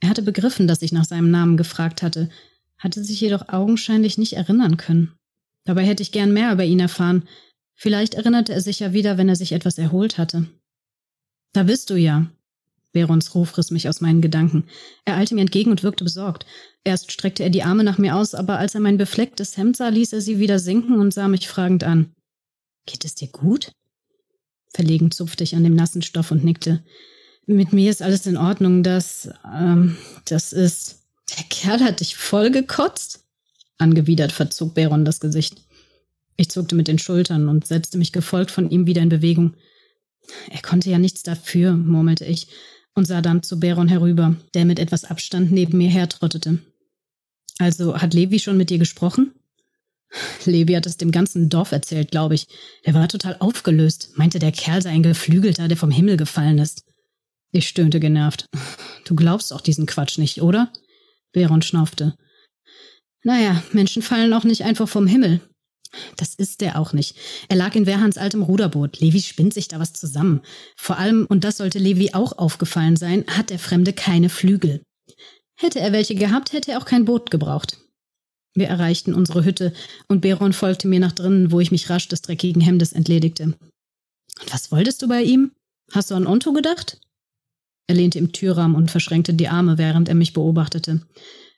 Er 0.00 0.08
hatte 0.08 0.22
begriffen, 0.22 0.66
dass 0.66 0.82
ich 0.82 0.90
nach 0.90 1.04
seinem 1.04 1.30
Namen 1.30 1.56
gefragt 1.56 2.02
hatte, 2.02 2.28
hatte 2.76 3.04
sich 3.04 3.20
jedoch 3.20 3.48
augenscheinlich 3.48 4.18
nicht 4.18 4.32
erinnern 4.32 4.78
können. 4.78 5.12
Dabei 5.64 5.84
hätte 5.84 6.02
ich 6.02 6.10
gern 6.10 6.32
mehr 6.32 6.52
über 6.52 6.64
ihn 6.64 6.80
erfahren. 6.80 7.28
Vielleicht 7.76 8.14
erinnerte 8.14 8.52
er 8.52 8.60
sich 8.60 8.80
ja 8.80 8.92
wieder, 8.92 9.16
wenn 9.16 9.28
er 9.28 9.36
sich 9.36 9.52
etwas 9.52 9.78
erholt 9.78 10.18
hatte. 10.18 10.46
Da 11.52 11.62
bist 11.62 11.90
du 11.90 11.94
ja. 11.94 12.26
Berons 12.92 13.36
Ruf 13.36 13.56
riss 13.56 13.70
mich 13.70 13.88
aus 13.88 14.00
meinen 14.00 14.20
Gedanken. 14.20 14.64
Er 15.04 15.16
eilte 15.16 15.36
mir 15.36 15.42
entgegen 15.42 15.70
und 15.70 15.84
wirkte 15.84 16.02
besorgt. 16.02 16.46
Erst 16.82 17.12
streckte 17.12 17.44
er 17.44 17.50
die 17.50 17.62
Arme 17.62 17.84
nach 17.84 17.98
mir 17.98 18.16
aus, 18.16 18.34
aber 18.34 18.58
als 18.58 18.74
er 18.74 18.80
mein 18.80 18.98
beflecktes 18.98 19.56
Hemd 19.56 19.76
sah, 19.76 19.88
ließ 19.88 20.14
er 20.14 20.20
sie 20.20 20.40
wieder 20.40 20.58
sinken 20.58 20.98
und 20.98 21.14
sah 21.14 21.28
mich 21.28 21.46
fragend 21.46 21.84
an. 21.84 22.12
Geht 22.86 23.04
es 23.04 23.14
dir 23.14 23.28
gut? 23.28 23.70
Verlegen 24.72 25.10
zupfte 25.10 25.44
ich 25.44 25.54
an 25.54 25.64
dem 25.64 25.74
nassen 25.74 26.02
Stoff 26.02 26.30
und 26.30 26.44
nickte. 26.44 26.82
Mit 27.46 27.72
mir 27.72 27.90
ist 27.90 28.02
alles 28.02 28.26
in 28.26 28.36
Ordnung. 28.36 28.82
Das, 28.82 29.28
ähm, 29.44 29.96
das 30.24 30.52
ist. 30.52 31.00
Der 31.36 31.44
Kerl 31.44 31.80
hat 31.80 32.00
dich 32.00 32.16
voll 32.16 32.50
gekotzt? 32.50 33.24
Angewidert 33.78 34.32
verzog 34.32 34.74
Beron 34.74 35.04
das 35.04 35.20
Gesicht. 35.20 35.62
Ich 36.36 36.50
zuckte 36.50 36.74
mit 36.74 36.88
den 36.88 36.98
Schultern 36.98 37.48
und 37.48 37.66
setzte 37.66 37.98
mich 37.98 38.12
gefolgt 38.12 38.50
von 38.50 38.70
ihm 38.70 38.86
wieder 38.86 39.02
in 39.02 39.08
Bewegung. 39.08 39.54
Er 40.50 40.62
konnte 40.62 40.90
ja 40.90 40.98
nichts 40.98 41.22
dafür, 41.22 41.72
murmelte 41.72 42.24
ich 42.24 42.48
und 42.94 43.06
sah 43.06 43.20
dann 43.20 43.42
zu 43.42 43.58
Beron 43.60 43.88
herüber, 43.88 44.36
der 44.54 44.64
mit 44.64 44.78
etwas 44.78 45.04
Abstand 45.04 45.52
neben 45.52 45.78
mir 45.78 45.90
hertrottete. 45.90 46.58
Also 47.58 48.00
hat 48.00 48.14
Levi 48.14 48.38
schon 48.38 48.56
mit 48.56 48.70
dir 48.70 48.78
gesprochen? 48.78 49.32
Levi 50.44 50.72
hat 50.72 50.86
es 50.86 50.96
dem 50.96 51.12
ganzen 51.12 51.48
Dorf 51.48 51.72
erzählt, 51.72 52.10
glaube 52.10 52.34
ich. 52.34 52.46
Er 52.82 52.94
war 52.94 53.08
total 53.08 53.36
aufgelöst, 53.38 54.10
meinte, 54.16 54.38
der 54.38 54.52
Kerl 54.52 54.82
sei 54.82 54.90
ein 54.90 55.02
Geflügelter, 55.02 55.68
der 55.68 55.76
vom 55.76 55.90
Himmel 55.90 56.16
gefallen 56.16 56.58
ist. 56.58 56.84
Ich 57.52 57.68
stöhnte 57.68 58.00
genervt. 58.00 58.46
Du 59.04 59.14
glaubst 59.14 59.52
auch 59.52 59.60
diesen 59.60 59.86
Quatsch 59.86 60.18
nicht, 60.18 60.42
oder? 60.42 60.72
Beron 61.32 61.62
schnaufte. 61.62 62.16
Naja, 63.22 63.62
Menschen 63.72 64.02
fallen 64.02 64.32
auch 64.32 64.44
nicht 64.44 64.64
einfach 64.64 64.88
vom 64.88 65.06
Himmel. 65.06 65.40
Das 66.16 66.34
ist 66.34 66.62
er 66.62 66.78
auch 66.78 66.92
nicht. 66.92 67.16
Er 67.48 67.56
lag 67.56 67.74
in 67.74 67.86
Werhans 67.86 68.16
altem 68.16 68.42
Ruderboot. 68.42 69.00
Levi 69.00 69.20
spinnt 69.20 69.54
sich 69.54 69.68
da 69.68 69.80
was 69.80 69.92
zusammen. 69.92 70.42
Vor 70.76 70.98
allem, 70.98 71.26
und 71.26 71.42
das 71.42 71.56
sollte 71.56 71.78
Levi 71.78 72.10
auch 72.12 72.38
aufgefallen 72.38 72.96
sein, 72.96 73.24
hat 73.26 73.50
der 73.50 73.58
Fremde 73.58 73.92
keine 73.92 74.28
Flügel. 74.28 74.82
Hätte 75.56 75.80
er 75.80 75.92
welche 75.92 76.14
gehabt, 76.14 76.52
hätte 76.52 76.72
er 76.72 76.78
auch 76.78 76.84
kein 76.84 77.04
Boot 77.04 77.30
gebraucht. 77.30 77.78
Wir 78.54 78.66
erreichten 78.68 79.14
unsere 79.14 79.44
Hütte 79.44 79.72
und 80.08 80.20
Beron 80.20 80.52
folgte 80.52 80.88
mir 80.88 81.00
nach 81.00 81.12
drinnen, 81.12 81.52
wo 81.52 81.60
ich 81.60 81.70
mich 81.70 81.88
rasch 81.88 82.08
des 82.08 82.22
dreckigen 82.22 82.60
Hemdes 82.60 82.92
entledigte. 82.92 83.44
Und 83.44 84.52
was 84.52 84.72
wolltest 84.72 85.02
du 85.02 85.08
bei 85.08 85.22
ihm? 85.22 85.52
Hast 85.92 86.10
du 86.10 86.14
an 86.14 86.26
Onto 86.26 86.52
gedacht? 86.52 87.00
Er 87.86 87.96
lehnte 87.96 88.18
im 88.18 88.32
Türrahmen 88.32 88.76
und 88.76 88.90
verschränkte 88.90 89.34
die 89.34 89.48
Arme, 89.48 89.78
während 89.78 90.08
er 90.08 90.14
mich 90.14 90.32
beobachtete. 90.32 91.00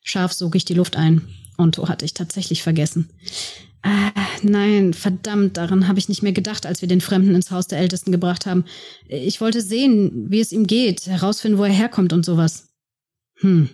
Scharf 0.03 0.33
sog 0.33 0.57
ich 0.57 0.65
die 0.65 0.75
Luft 0.75 0.97
ein. 0.97 1.29
Onto 1.59 1.89
hatte 1.89 2.05
ich 2.05 2.15
tatsächlich 2.15 2.63
vergessen. 2.63 3.11
Ah, 3.83 4.13
nein, 4.43 4.95
verdammt, 4.95 5.57
daran 5.57 5.89
habe 5.89 5.99
ich 5.99 6.09
nicht 6.09 6.23
mehr 6.23 6.33
gedacht, 6.33 6.67
als 6.67 6.83
wir 6.83 6.89
den 6.89 7.01
Fremden 7.01 7.35
ins 7.35 7.51
Haus 7.51 7.67
der 7.67 7.79
Ältesten 7.79 8.13
gebracht 8.13 8.47
haben. 8.47 8.65
Ich 9.09 9.41
wollte 9.41 9.61
sehen, 9.61 10.31
wie 10.31 10.41
es 10.41 10.53
ihm 10.53 10.67
geht, 10.67 11.07
herausfinden, 11.07 11.59
wo 11.59 11.65
er 11.65 11.73
herkommt 11.73 12.13
und 12.13 12.25
sowas. 12.25 12.69
Hm. 13.41 13.71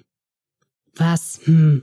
Was? 0.97 1.41
Hm. 1.45 1.83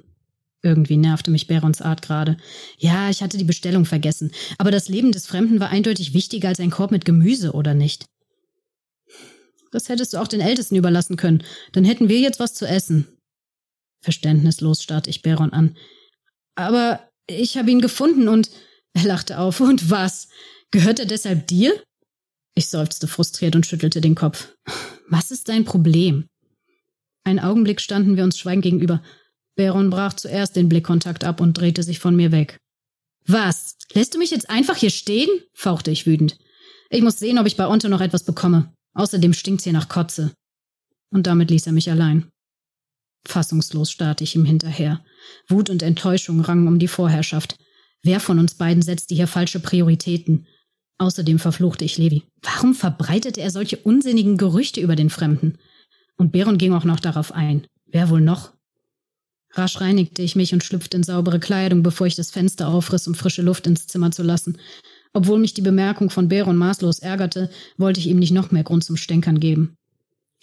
Irgendwie 0.66 0.98
nervte 0.98 1.30
mich 1.30 1.46
Berons 1.46 1.80
Art 1.80 2.02
gerade. 2.02 2.38
Ja, 2.80 3.12
ich 3.12 3.22
hatte 3.22 3.38
die 3.38 3.44
Bestellung 3.44 3.86
vergessen, 3.86 4.32
aber 4.58 4.72
das 4.72 4.90
Leben 4.90 5.12
des 5.12 5.28
Fremden 5.28 5.60
war 5.60 5.70
eindeutig 5.70 6.16
wichtiger 6.16 6.48
als 6.48 6.60
ein 6.60 6.72
Korb 6.72 6.90
mit 6.90 7.06
Gemüse, 7.06 7.52
oder 7.52 7.76
nicht? 7.76 8.08
Das 9.72 9.90
hättest 9.90 10.14
du 10.14 10.18
auch 10.18 10.28
den 10.28 10.42
Ältesten 10.42 10.76
überlassen 10.76 11.18
können. 11.18 11.44
Dann 11.74 11.86
hätten 11.86 12.10
wir 12.10 12.20
jetzt 12.20 12.40
was 12.40 12.56
zu 12.56 12.66
essen. 12.66 13.08
Verständnislos 14.02 14.82
starrte 14.82 15.12
ich 15.12 15.22
Beron 15.22 15.54
an. 15.54 15.78
Aber 16.56 17.08
ich 17.28 17.58
habe 17.58 17.70
ihn 17.70 17.82
gefunden 17.82 18.28
und 18.28 18.50
er 18.94 19.04
lachte 19.04 19.38
auf. 19.38 19.60
Und 19.60 19.92
was? 19.92 20.30
Gehört 20.72 21.00
er 21.00 21.06
deshalb 21.06 21.46
dir? 21.46 21.80
Ich 22.56 22.70
seufzte 22.70 23.08
frustriert 23.08 23.56
und 23.56 23.68
schüttelte 23.68 24.02
den 24.02 24.16
Kopf. 24.16 24.56
Was 25.10 25.30
ist 25.30 25.48
dein 25.48 25.64
Problem? 25.64 26.26
Einen 27.24 27.40
Augenblick 27.40 27.82
standen 27.82 28.16
wir 28.18 28.24
uns 28.24 28.40
schweigend 28.40 28.64
gegenüber. 28.64 29.04
Baron 29.56 29.90
brach 29.90 30.14
zuerst 30.14 30.56
den 30.56 30.70
Blickkontakt 30.70 31.24
ab 31.24 31.40
und 31.40 31.54
drehte 31.54 31.84
sich 31.84 32.00
von 32.00 32.16
mir 32.16 32.32
weg. 32.32 32.58
Was? 33.28 33.78
Lässt 33.94 34.14
du 34.14 34.20
mich 34.20 34.32
jetzt 34.32 34.50
einfach 34.50 34.76
hier 34.76 34.90
stehen? 34.90 35.30
fauchte 35.54 35.92
ich 35.92 36.06
wütend. 36.06 36.38
Ich 36.90 37.02
muss 37.02 37.20
sehen, 37.20 37.40
ob 37.40 37.48
ich 37.48 37.58
bei 37.58 37.68
Onto 37.68 37.88
noch 37.88 38.02
etwas 38.02 38.24
bekomme. 38.24 38.74
Außerdem 38.94 39.34
stinkt's 39.34 39.64
hier 39.64 39.74
nach 39.74 39.90
Kotze. 39.90 40.34
Und 41.12 41.28
damit 41.28 41.50
ließ 41.50 41.68
er 41.68 41.74
mich 41.74 41.90
allein. 41.90 42.30
Fassungslos 43.28 43.92
starrte 43.92 44.24
ich 44.24 44.36
ihm 44.36 44.46
hinterher. 44.46 45.04
Wut 45.48 45.70
und 45.70 45.82
Enttäuschung 45.82 46.42
rangen 46.42 46.68
um 46.68 46.78
die 46.78 46.88
Vorherrschaft. 46.88 47.58
Wer 48.04 48.20
von 48.20 48.38
uns 48.38 48.56
beiden 48.56 48.84
setzte 48.84 49.16
hier 49.16 49.28
falsche 49.28 49.60
Prioritäten? 49.60 50.46
Außerdem 50.98 51.40
verfluchte 51.40 51.84
ich 51.84 51.98
Levi. 51.98 52.24
Warum 52.42 52.76
verbreitete 52.76 53.42
er 53.42 53.50
solche 53.50 53.78
unsinnigen 53.78 54.38
Gerüchte 54.38 54.80
über 54.80 54.96
den 54.96 55.10
Fremden? 55.10 55.58
Und 56.18 56.32
Beron 56.32 56.58
ging 56.58 56.74
auch 56.74 56.86
noch 56.86 57.00
darauf 57.00 57.32
ein. 57.34 57.66
Wer 57.88 58.10
wohl 58.10 58.22
noch? 58.22 58.55
Rasch 59.58 59.80
reinigte 59.80 60.22
ich 60.22 60.36
mich 60.36 60.54
und 60.54 60.64
schlüpfte 60.64 60.98
in 60.98 61.04
saubere 61.04 61.40
Kleidung, 61.40 61.82
bevor 61.82 62.08
ich 62.08 62.16
das 62.16 62.30
Fenster 62.30 62.68
aufriss, 62.68 63.08
um 63.08 63.16
frische 63.16 63.42
Luft 63.42 63.68
ins 63.68 63.88
Zimmer 63.88 64.12
zu 64.12 64.22
lassen. 64.22 64.58
Obwohl 65.14 65.40
mich 65.40 65.54
die 65.54 65.62
Bemerkung 65.62 66.10
von 66.10 66.28
Beron 66.28 66.58
maßlos 66.58 67.00
ärgerte, 67.00 67.50
wollte 67.78 68.02
ich 68.02 68.08
ihm 68.08 68.20
nicht 68.20 68.34
noch 68.34 68.52
mehr 68.52 68.64
Grund 68.64 68.84
zum 68.84 68.98
Stänkern 68.98 69.40
geben. 69.40 69.78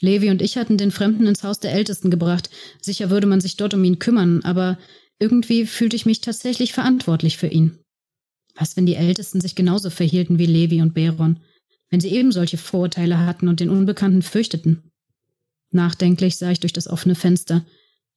Levi 0.01 0.31
und 0.31 0.41
ich 0.41 0.57
hatten 0.57 0.79
den 0.79 0.91
Fremden 0.91 1.27
ins 1.27 1.45
Haus 1.45 1.61
der 1.61 1.73
Ältesten 1.73 2.11
gebracht. 2.11 2.49
Sicher 2.81 3.11
würde 3.11 3.27
man 3.27 3.41
sich 3.41 3.57
dort 3.57 3.75
um 3.75 3.85
ihn 3.85 3.99
kümmern, 3.99 4.43
aber 4.45 4.79
irgendwie 5.19 5.67
fühlte 5.67 5.95
ich 5.95 6.07
mich 6.07 6.23
tatsächlich 6.23 6.73
verantwortlich 6.73 7.37
für 7.37 7.49
ihn. 7.49 7.79
Was, 8.57 8.77
wenn 8.77 8.87
die 8.87 8.97
Ältesten 8.97 9.41
sich 9.41 9.55
genauso 9.55 9.91
verhielten 9.91 10.39
wie 10.39 10.47
Levi 10.47 10.81
und 10.81 10.95
Beron? 10.95 11.39
Wenn 11.91 12.01
sie 12.01 12.09
eben 12.09 12.33
solche 12.33 12.57
Vorurteile 12.57 13.19
hatten 13.19 13.49
und 13.49 13.61
den 13.61 13.69
Unbekannten 13.69 14.23
fürchteten? 14.23 14.91
Nachdenklich 15.71 16.37
sah 16.37 16.51
ich 16.51 16.61
durch 16.61 16.73
das 16.73 16.89
offene 16.89 17.15
Fenster 17.15 17.65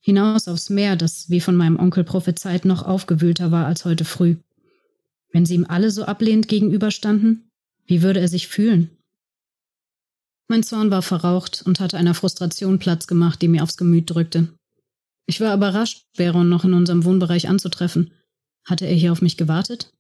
hinaus 0.05 0.47
aufs 0.47 0.69
Meer, 0.69 0.95
das, 0.95 1.31
wie 1.31 1.41
von 1.41 1.55
meinem 1.55 1.79
Onkel 1.79 2.03
prophezeit, 2.03 2.63
noch 2.63 2.83
aufgewühlter 2.83 3.51
war 3.51 3.65
als 3.65 3.85
heute 3.85 4.05
früh. 4.05 4.35
Wenn 5.31 5.47
sie 5.47 5.55
ihm 5.55 5.65
alle 5.67 5.89
so 5.89 6.05
ablehnend 6.05 6.47
gegenüberstanden, 6.47 7.49
wie 7.87 8.03
würde 8.03 8.19
er 8.19 8.27
sich 8.27 8.47
fühlen? 8.47 8.91
Mein 10.47 10.61
Zorn 10.61 10.91
war 10.91 11.01
verraucht 11.01 11.63
und 11.65 11.79
hatte 11.79 11.97
einer 11.97 12.13
Frustration 12.13 12.77
Platz 12.77 13.07
gemacht, 13.07 13.41
die 13.41 13.47
mir 13.47 13.63
aufs 13.63 13.77
Gemüt 13.77 14.07
drückte. 14.11 14.47
Ich 15.25 15.41
war 15.41 15.55
überrascht, 15.55 16.05
Baron 16.15 16.49
noch 16.49 16.65
in 16.65 16.75
unserem 16.75 17.03
Wohnbereich 17.03 17.49
anzutreffen. 17.49 18.11
Hatte 18.63 18.85
er 18.85 18.93
hier 18.93 19.11
auf 19.11 19.23
mich 19.23 19.37
gewartet? 19.37 19.91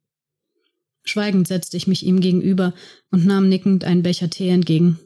Schweigend 1.03 1.47
setzte 1.47 1.77
ich 1.77 1.87
mich 1.87 2.05
ihm 2.05 2.19
gegenüber 2.19 2.75
und 3.09 3.25
nahm 3.25 3.49
nickend 3.49 3.83
einen 3.83 4.03
Becher 4.03 4.29
Tee 4.29 4.49
entgegen. 4.49 4.99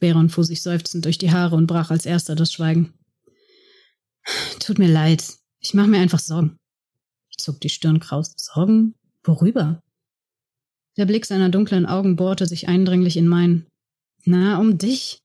Baron 0.00 0.30
fuhr 0.30 0.44
sich 0.44 0.62
seufzend 0.62 1.04
durch 1.04 1.18
die 1.18 1.32
Haare 1.32 1.54
und 1.54 1.66
brach 1.66 1.90
als 1.90 2.06
erster 2.06 2.34
das 2.34 2.50
Schweigen. 2.50 2.94
Tut 4.60 4.78
mir 4.78 4.88
leid. 4.88 5.38
Ich 5.60 5.74
mache 5.74 5.88
mir 5.88 6.00
einfach 6.00 6.18
Sorgen. 6.18 6.56
Ich 7.30 7.38
zog 7.38 7.60
die 7.60 7.68
Stirn 7.68 8.00
kraus. 8.00 8.34
Sorgen? 8.36 8.94
Worüber? 9.24 9.80
Der 10.96 11.06
Blick 11.06 11.24
seiner 11.26 11.48
dunklen 11.48 11.86
Augen 11.86 12.16
bohrte 12.16 12.46
sich 12.46 12.68
eindringlich 12.68 13.16
in 13.16 13.28
meinen. 13.28 13.66
Na, 14.24 14.58
um 14.58 14.78
dich. 14.78 15.18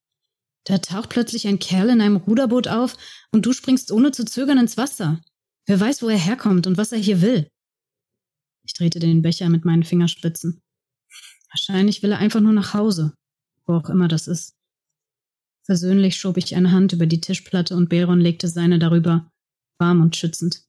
Da 0.63 0.77
taucht 0.79 1.10
plötzlich 1.10 1.47
ein 1.47 1.60
Kerl 1.60 1.89
in 1.89 2.01
einem 2.01 2.17
Ruderboot 2.17 2.67
auf 2.67 2.97
und 3.31 3.45
du 3.45 3.53
springst 3.53 3.91
ohne 3.91 4.12
zu 4.12 4.25
zögern 4.25 4.57
ins 4.57 4.77
Wasser. 4.77 5.21
Wer 5.65 5.79
weiß, 5.79 6.01
wo 6.01 6.10
er 6.10 6.17
herkommt 6.17 6.67
und 6.67 6.77
was 6.77 6.91
er 6.91 6.97
hier 6.97 7.21
will. 7.21 7.47
Ich 8.65 8.73
drehte 8.73 8.99
den 8.99 9.21
Becher 9.21 9.49
mit 9.49 9.65
meinen 9.65 9.83
Fingerspitzen. 9.83 10.60
Wahrscheinlich 11.49 12.03
will 12.03 12.12
er 12.12 12.19
einfach 12.19 12.41
nur 12.41 12.53
nach 12.53 12.73
Hause, 12.73 13.13
wo 13.65 13.75
auch 13.75 13.89
immer 13.89 14.07
das 14.07 14.27
ist. 14.27 14.57
Versöhnlich 15.67 16.15
schob 16.15 16.38
ich 16.38 16.56
eine 16.56 16.71
Hand 16.71 16.93
über 16.93 17.06
die 17.08 17.19
Tischplatte 17.19 17.75
und 17.75 17.89
Belron 17.89 18.21
legte 18.21 18.47
seine 18.47 18.80
darüber, 18.80 19.30
warm 19.80 20.01
und 20.01 20.15
schützend. 20.15 20.63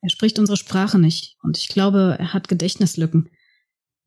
Er 0.00 0.10
spricht 0.10 0.40
unsere 0.40 0.56
Sprache 0.56 0.98
nicht 0.98 1.36
und 1.44 1.56
ich 1.56 1.68
glaube, 1.68 2.16
er 2.18 2.32
hat 2.32 2.48
Gedächtnislücken. 2.48 3.30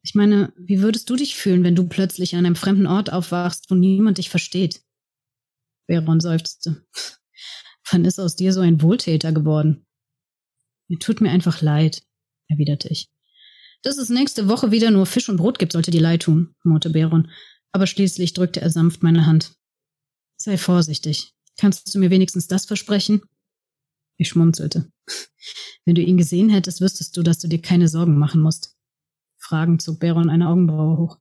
Ich 0.03 0.13
meine, 0.13 0.51
wie 0.57 0.81
würdest 0.81 1.09
du 1.09 1.15
dich 1.15 1.37
fühlen, 1.37 1.63
wenn 1.63 1.73
du 1.73 1.87
plötzlich 1.87 2.35
an 2.35 2.45
einem 2.45 2.57
fremden 2.57 2.85
Ort 2.85 3.13
aufwachst, 3.13 3.71
wo 3.71 3.75
niemand 3.75 4.17
dich 4.17 4.29
versteht? 4.29 4.81
Veron 5.87 6.19
seufzte. 6.19 6.85
Wann 7.89 8.03
ist 8.03 8.19
aus 8.19 8.35
dir 8.35 8.51
so 8.51 8.59
ein 8.59 8.81
Wohltäter 8.81 9.31
geworden? 9.31 9.85
Mir 10.89 10.99
tut 10.99 11.21
mir 11.21 11.31
einfach 11.31 11.61
leid, 11.61 12.03
erwiderte 12.49 12.89
ich. 12.89 13.09
Dass 13.83 13.97
es 13.97 14.09
nächste 14.09 14.49
Woche 14.49 14.71
wieder 14.71 14.91
nur 14.91 15.05
Fisch 15.05 15.29
und 15.29 15.37
Brot 15.37 15.59
gibt, 15.59 15.71
sollte 15.71 15.91
dir 15.91 16.01
leid 16.01 16.23
tun, 16.23 16.55
murrte 16.63 16.89
Beron, 16.89 17.31
aber 17.75 17.87
schließlich 17.87 18.31
drückte 18.31 18.61
er 18.61 18.69
sanft 18.69 19.03
meine 19.03 19.25
Hand. 19.25 19.53
Sei 20.37 20.57
vorsichtig. 20.57 21.33
Kannst 21.57 21.93
du 21.93 21.99
mir 21.99 22.09
wenigstens 22.09 22.47
das 22.47 22.65
versprechen? 22.65 23.21
Ich 24.17 24.29
schmunzelte. 24.29 24.89
Wenn 25.83 25.95
du 25.95 26.01
ihn 26.01 26.15
gesehen 26.15 26.49
hättest, 26.49 26.79
wüsstest 26.79 27.17
du, 27.17 27.21
dass 27.21 27.39
du 27.39 27.49
dir 27.49 27.61
keine 27.61 27.89
Sorgen 27.89 28.17
machen 28.17 28.41
musst. 28.41 28.75
Fragend 29.37 29.81
zog 29.81 29.99
Baron 29.99 30.29
eine 30.29 30.47
Augenbraue 30.47 30.97
hoch. 30.97 31.17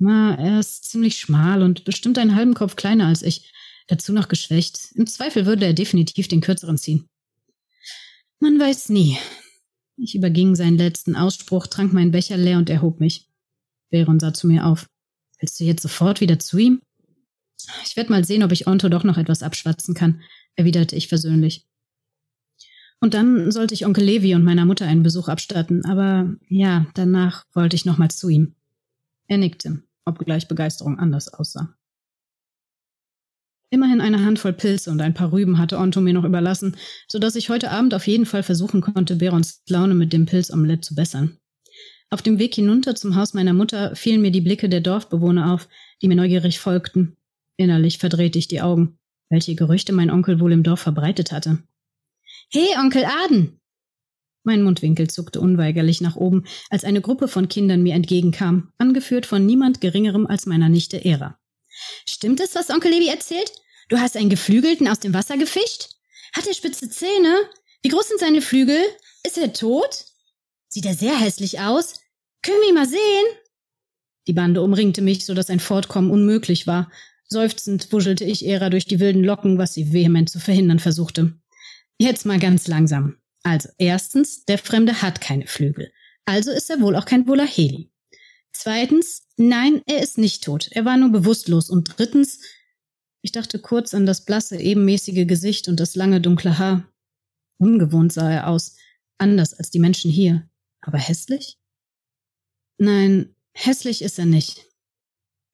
Na, 0.00 0.34
er 0.34 0.58
ist 0.58 0.90
ziemlich 0.90 1.16
schmal 1.16 1.62
und 1.62 1.84
bestimmt 1.84 2.18
einen 2.18 2.34
halben 2.34 2.54
Kopf 2.54 2.74
kleiner 2.74 3.06
als 3.06 3.22
ich, 3.22 3.52
dazu 3.86 4.12
noch 4.12 4.26
geschwächt. 4.26 4.92
Im 4.96 5.06
Zweifel 5.06 5.46
würde 5.46 5.64
er 5.64 5.74
definitiv 5.74 6.26
den 6.26 6.40
kürzeren 6.40 6.76
ziehen. 6.76 7.08
Man 8.40 8.58
weiß 8.58 8.88
nie. 8.88 9.16
Ich 9.96 10.16
überging 10.16 10.56
seinen 10.56 10.76
letzten 10.76 11.14
Ausspruch, 11.14 11.68
trank 11.68 11.92
meinen 11.92 12.10
Becher 12.10 12.36
leer 12.36 12.58
und 12.58 12.68
erhob 12.68 12.98
mich. 12.98 13.28
Baron 13.90 14.18
sah 14.18 14.34
zu 14.34 14.48
mir 14.48 14.66
auf. 14.66 14.88
Willst 15.40 15.58
du 15.60 15.64
jetzt 15.64 15.82
sofort 15.82 16.20
wieder 16.20 16.38
zu 16.38 16.58
ihm? 16.58 16.82
Ich 17.84 17.96
werde 17.96 18.10
mal 18.10 18.24
sehen, 18.24 18.42
ob 18.42 18.52
ich 18.52 18.66
Onto 18.66 18.88
doch 18.88 19.04
noch 19.04 19.18
etwas 19.18 19.42
abschwatzen 19.42 19.94
kann, 19.94 20.22
erwiderte 20.56 20.96
ich 20.96 21.08
versöhnlich. 21.08 21.66
Und 23.00 23.14
dann 23.14 23.52
sollte 23.52 23.74
ich 23.74 23.86
Onkel 23.86 24.04
Levi 24.04 24.34
und 24.34 24.42
meiner 24.42 24.64
Mutter 24.64 24.86
einen 24.86 25.02
Besuch 25.02 25.28
abstatten, 25.28 25.84
aber 25.84 26.34
ja, 26.48 26.86
danach 26.94 27.44
wollte 27.52 27.76
ich 27.76 27.84
nochmals 27.84 28.16
zu 28.16 28.28
ihm. 28.28 28.54
Er 29.28 29.38
nickte, 29.38 29.82
obgleich 30.04 30.48
Begeisterung 30.48 30.98
anders 30.98 31.32
aussah. 31.32 31.74
Immerhin 33.70 34.00
eine 34.00 34.24
Handvoll 34.24 34.54
Pilze 34.54 34.90
und 34.90 35.00
ein 35.00 35.12
paar 35.12 35.30
Rüben 35.30 35.58
hatte 35.58 35.78
Onto 35.78 36.00
mir 36.00 36.14
noch 36.14 36.24
überlassen, 36.24 36.76
so 37.06 37.18
dass 37.18 37.36
ich 37.36 37.50
heute 37.50 37.70
Abend 37.70 37.94
auf 37.94 38.06
jeden 38.06 38.24
Fall 38.24 38.42
versuchen 38.42 38.80
konnte, 38.80 39.16
Berons 39.16 39.62
Laune 39.68 39.94
mit 39.94 40.12
dem 40.12 40.24
Pilzomelett 40.24 40.84
zu 40.84 40.94
bessern. 40.94 41.38
Auf 42.10 42.22
dem 42.22 42.38
Weg 42.38 42.54
hinunter 42.54 42.94
zum 42.94 43.16
Haus 43.16 43.34
meiner 43.34 43.52
Mutter 43.52 43.94
fielen 43.94 44.22
mir 44.22 44.30
die 44.30 44.40
Blicke 44.40 44.68
der 44.68 44.80
Dorfbewohner 44.80 45.52
auf, 45.52 45.68
die 46.00 46.08
mir 46.08 46.16
neugierig 46.16 46.58
folgten. 46.58 47.16
Innerlich 47.56 47.98
verdrehte 47.98 48.38
ich 48.38 48.48
die 48.48 48.62
Augen, 48.62 48.98
welche 49.28 49.54
Gerüchte 49.54 49.92
mein 49.92 50.10
Onkel 50.10 50.40
wohl 50.40 50.52
im 50.52 50.62
Dorf 50.62 50.80
verbreitet 50.80 51.32
hatte. 51.32 51.58
Hey, 52.50 52.68
Onkel 52.78 53.04
Aden! 53.04 53.60
Mein 54.42 54.62
Mundwinkel 54.62 55.10
zuckte 55.10 55.40
unweigerlich 55.40 56.00
nach 56.00 56.16
oben, 56.16 56.44
als 56.70 56.84
eine 56.84 57.02
Gruppe 57.02 57.28
von 57.28 57.48
Kindern 57.48 57.82
mir 57.82 57.94
entgegenkam, 57.94 58.72
angeführt 58.78 59.26
von 59.26 59.44
niemand 59.44 59.82
Geringerem 59.82 60.26
als 60.26 60.46
meiner 60.46 60.70
Nichte 60.70 61.04
Era. 61.04 61.38
Stimmt 62.08 62.40
es, 62.40 62.54
was 62.54 62.70
Onkel 62.70 62.90
Levi 62.90 63.08
erzählt? 63.08 63.52
Du 63.90 63.98
hast 63.98 64.16
einen 64.16 64.30
Geflügelten 64.30 64.88
aus 64.88 65.00
dem 65.00 65.12
Wasser 65.12 65.36
gefischt? 65.36 65.90
Hat 66.32 66.46
er 66.46 66.54
spitze 66.54 66.88
Zähne? 66.88 67.36
Wie 67.82 67.88
groß 67.90 68.08
sind 68.08 68.20
seine 68.20 68.40
Flügel? 68.40 68.80
Ist 69.24 69.36
er 69.36 69.52
tot? 69.52 70.06
Sieht 70.68 70.86
er 70.86 70.94
sehr 70.94 71.18
hässlich 71.18 71.60
aus? 71.60 71.94
Können 72.42 72.60
wir 72.60 72.68
ihn 72.68 72.74
mal 72.74 72.88
sehen? 72.88 73.26
Die 74.26 74.34
Bande 74.34 74.62
umringte 74.62 75.00
mich, 75.00 75.24
so 75.24 75.34
dass 75.34 75.50
ein 75.50 75.60
Fortkommen 75.60 76.10
unmöglich 76.10 76.66
war. 76.66 76.90
Seufzend 77.28 77.92
wuschelte 77.92 78.24
ich 78.24 78.46
Era 78.46 78.70
durch 78.70 78.86
die 78.86 79.00
wilden 79.00 79.24
Locken, 79.24 79.58
was 79.58 79.74
sie 79.74 79.92
vehement 79.92 80.28
zu 80.28 80.38
verhindern 80.38 80.78
versuchte. 80.78 81.38
Jetzt 81.98 82.26
mal 82.26 82.38
ganz 82.38 82.68
langsam. 82.68 83.16
Also, 83.42 83.68
erstens, 83.78 84.44
der 84.44 84.58
Fremde 84.58 85.00
hat 85.00 85.20
keine 85.20 85.46
Flügel. 85.46 85.90
Also 86.26 86.50
ist 86.50 86.68
er 86.68 86.80
wohl 86.80 86.94
auch 86.96 87.06
kein 87.06 87.26
Volaheli. 87.26 87.90
Zweitens, 88.52 89.26
nein, 89.36 89.82
er 89.86 90.02
ist 90.02 90.18
nicht 90.18 90.44
tot. 90.44 90.68
Er 90.72 90.84
war 90.84 90.96
nur 90.96 91.10
bewusstlos. 91.10 91.70
Und 91.70 91.96
drittens, 91.96 92.40
ich 93.22 93.32
dachte 93.32 93.58
kurz 93.58 93.94
an 93.94 94.04
das 94.04 94.24
blasse, 94.24 94.58
ebenmäßige 94.58 95.26
Gesicht 95.26 95.68
und 95.68 95.80
das 95.80 95.94
lange, 95.94 96.20
dunkle 96.20 96.58
Haar. 96.58 96.92
Ungewohnt 97.58 98.12
sah 98.12 98.30
er 98.30 98.48
aus, 98.48 98.76
anders 99.16 99.54
als 99.54 99.70
die 99.70 99.78
Menschen 99.78 100.10
hier. 100.10 100.47
Aber 100.80 100.98
hässlich? 100.98 101.58
Nein, 102.78 103.34
hässlich 103.52 104.02
ist 104.02 104.18
er 104.18 104.26
nicht. 104.26 104.64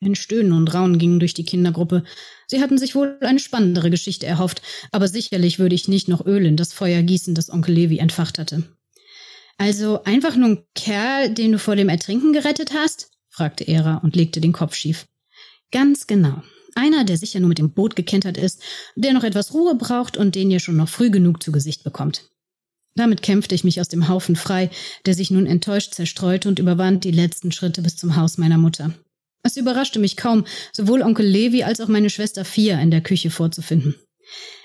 Ein 0.03 0.15
Stöhnen 0.15 0.53
und 0.53 0.73
Raunen 0.75 0.99
gingen 0.99 1.19
durch 1.19 1.33
die 1.33 1.47
Kindergruppe. 1.47 2.05
Sie 2.47 2.61
hatten 2.61 2.77
sich 2.77 2.95
wohl 2.95 3.17
eine 3.23 3.39
spannendere 3.39 3.91
Geschichte 3.91 4.27
erhofft, 4.27 4.61
aber 4.93 5.09
sicherlich 5.09 5.59
würde 5.59 5.75
ich 5.75 5.89
nicht 5.89 6.09
noch 6.09 6.27
Öl 6.27 6.45
in 6.45 6.57
das 6.57 6.75
Feuer 6.75 7.03
gießen, 7.03 7.35
das 7.35 7.51
Onkel 7.51 7.75
Levi 7.75 7.99
entfacht 7.99 8.39
hatte. 8.39 8.65
Also 9.57 10.03
einfach 10.03 10.37
nur 10.37 10.49
ein 10.49 10.65
Kerl, 10.75 11.33
den 11.33 11.53
du 11.53 11.59
vor 11.59 11.77
dem 11.77 11.89
Ertrinken 11.89 12.33
gerettet 12.33 12.73
hast? 12.75 13.11
fragte 13.31 13.67
Era 13.67 13.97
und 13.99 14.15
legte 14.15 14.41
den 14.41 14.53
Kopf 14.53 14.75
schief. 14.75 15.07
Ganz 15.71 16.07
genau. 16.07 16.43
Einer, 16.75 17.05
der 17.05 17.17
sicher 17.17 17.41
nur 17.41 17.49
mit 17.49 17.59
dem 17.59 17.73
Boot 17.73 17.97
gekentert 17.97 18.37
ist, 18.37 18.61
der 18.97 19.13
noch 19.13 19.25
etwas 19.25 19.55
Ruhe 19.55 19.77
braucht 19.77 20.17
und 20.17 20.35
den 20.35 20.51
ihr 20.51 20.61
schon 20.61 20.77
noch 20.77 20.89
früh 20.89 21.11
genug 21.11 21.43
zu 21.43 21.53
Gesicht 21.53 21.85
bekommt. 21.85 22.29
Damit 22.97 23.23
kämpfte 23.23 23.55
ich 23.55 23.65
mich 23.65 23.81
aus 23.81 23.89
dem 23.89 24.09
Haufen 24.09 24.37
frei, 24.37 24.71
der 25.05 25.15
sich 25.15 25.31
nun 25.31 25.47
enttäuscht 25.47 25.95
zerstreute 25.95 26.49
und 26.49 26.59
überwand 26.59 27.05
die 27.05 27.11
letzten 27.11 27.51
Schritte 27.51 27.83
bis 27.83 27.97
zum 27.97 28.17
Haus 28.17 28.39
meiner 28.39 28.59
Mutter. 28.59 28.95
Es 29.43 29.57
überraschte 29.57 29.99
mich 29.99 30.17
kaum, 30.17 30.45
sowohl 30.73 31.03
Onkel 31.03 31.27
Levi 31.27 31.65
als 31.65 31.81
auch 31.81 31.89
meine 31.89 32.09
Schwester 32.09 32.45
Fia 32.45 32.81
in 32.81 32.91
der 32.91 33.03
Küche 33.03 33.31
vorzufinden. 33.31 33.95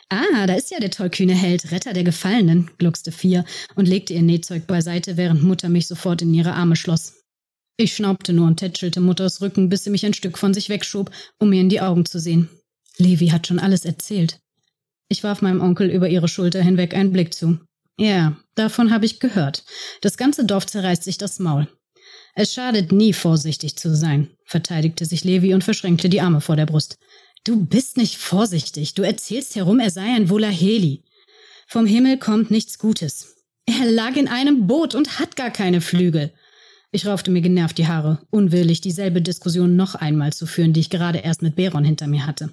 Ah, 0.09 0.47
da 0.47 0.55
ist 0.55 0.71
ja 0.71 0.79
der 0.79 0.89
tollkühne 0.89 1.35
Held, 1.35 1.71
Retter 1.71 1.93
der 1.93 2.03
Gefallenen, 2.03 2.71
gluckste 2.77 3.11
Fia 3.11 3.45
und 3.75 3.87
legte 3.87 4.13
ihr 4.13 4.21
Nähzeug 4.21 4.65
beiseite, 4.65 5.17
während 5.17 5.43
Mutter 5.43 5.69
mich 5.69 5.87
sofort 5.87 6.21
in 6.21 6.33
ihre 6.33 6.53
Arme 6.53 6.75
schloss. 6.75 7.19
Ich 7.77 7.95
schnaubte 7.95 8.33
nur 8.33 8.47
und 8.47 8.57
tätschelte 8.57 9.01
Mutters 9.01 9.41
Rücken, 9.41 9.69
bis 9.69 9.83
sie 9.83 9.89
mich 9.89 10.05
ein 10.05 10.13
Stück 10.13 10.37
von 10.37 10.53
sich 10.53 10.69
wegschob, 10.69 11.11
um 11.37 11.49
mir 11.49 11.61
in 11.61 11.69
die 11.69 11.81
Augen 11.81 12.05
zu 12.05 12.19
sehen. 12.19 12.49
Levi 12.97 13.27
hat 13.27 13.47
schon 13.47 13.59
alles 13.59 13.85
erzählt. 13.85 14.39
Ich 15.09 15.23
warf 15.23 15.41
meinem 15.41 15.61
Onkel 15.61 15.89
über 15.89 16.09
ihre 16.09 16.27
Schulter 16.27 16.61
hinweg 16.61 16.93
einen 16.93 17.13
Blick 17.13 17.33
zu. 17.33 17.59
Ja, 17.99 18.37
davon 18.55 18.91
habe 18.91 19.05
ich 19.05 19.19
gehört. 19.19 19.65
Das 19.99 20.15
ganze 20.15 20.45
Dorf 20.45 20.65
zerreißt 20.65 21.03
sich 21.03 21.17
das 21.17 21.37
Maul. 21.37 21.67
Es 22.33 22.53
schadet 22.53 22.93
nie, 22.93 23.11
vorsichtig 23.11 23.75
zu 23.75 23.93
sein, 23.93 24.29
verteidigte 24.45 25.03
sich 25.03 25.25
Levi 25.25 25.53
und 25.53 25.65
verschränkte 25.65 26.07
die 26.07 26.21
Arme 26.21 26.39
vor 26.39 26.55
der 26.55 26.65
Brust. 26.65 26.97
Du 27.43 27.65
bist 27.65 27.97
nicht 27.97 28.15
vorsichtig. 28.15 28.93
Du 28.93 29.01
erzählst 29.01 29.57
herum, 29.57 29.81
er 29.81 29.89
sei 29.89 30.15
ein 30.15 30.29
Volaheli. 30.29 31.03
Vom 31.67 31.85
Himmel 31.85 32.17
kommt 32.17 32.51
nichts 32.51 32.79
Gutes. 32.79 33.35
Er 33.65 33.91
lag 33.91 34.15
in 34.15 34.29
einem 34.29 34.65
Boot 34.65 34.95
und 34.95 35.19
hat 35.19 35.35
gar 35.35 35.51
keine 35.51 35.81
Flügel. 35.81 36.31
Ich 36.91 37.05
raufte 37.05 37.31
mir 37.31 37.41
genervt 37.41 37.77
die 37.77 37.87
Haare, 37.87 38.25
unwillig, 38.29 38.79
dieselbe 38.79 39.21
Diskussion 39.21 39.75
noch 39.75 39.95
einmal 39.95 40.31
zu 40.31 40.45
führen, 40.45 40.71
die 40.71 40.79
ich 40.79 40.89
gerade 40.89 41.19
erst 41.19 41.41
mit 41.41 41.57
Beron 41.57 41.83
hinter 41.83 42.07
mir 42.07 42.25
hatte. 42.25 42.51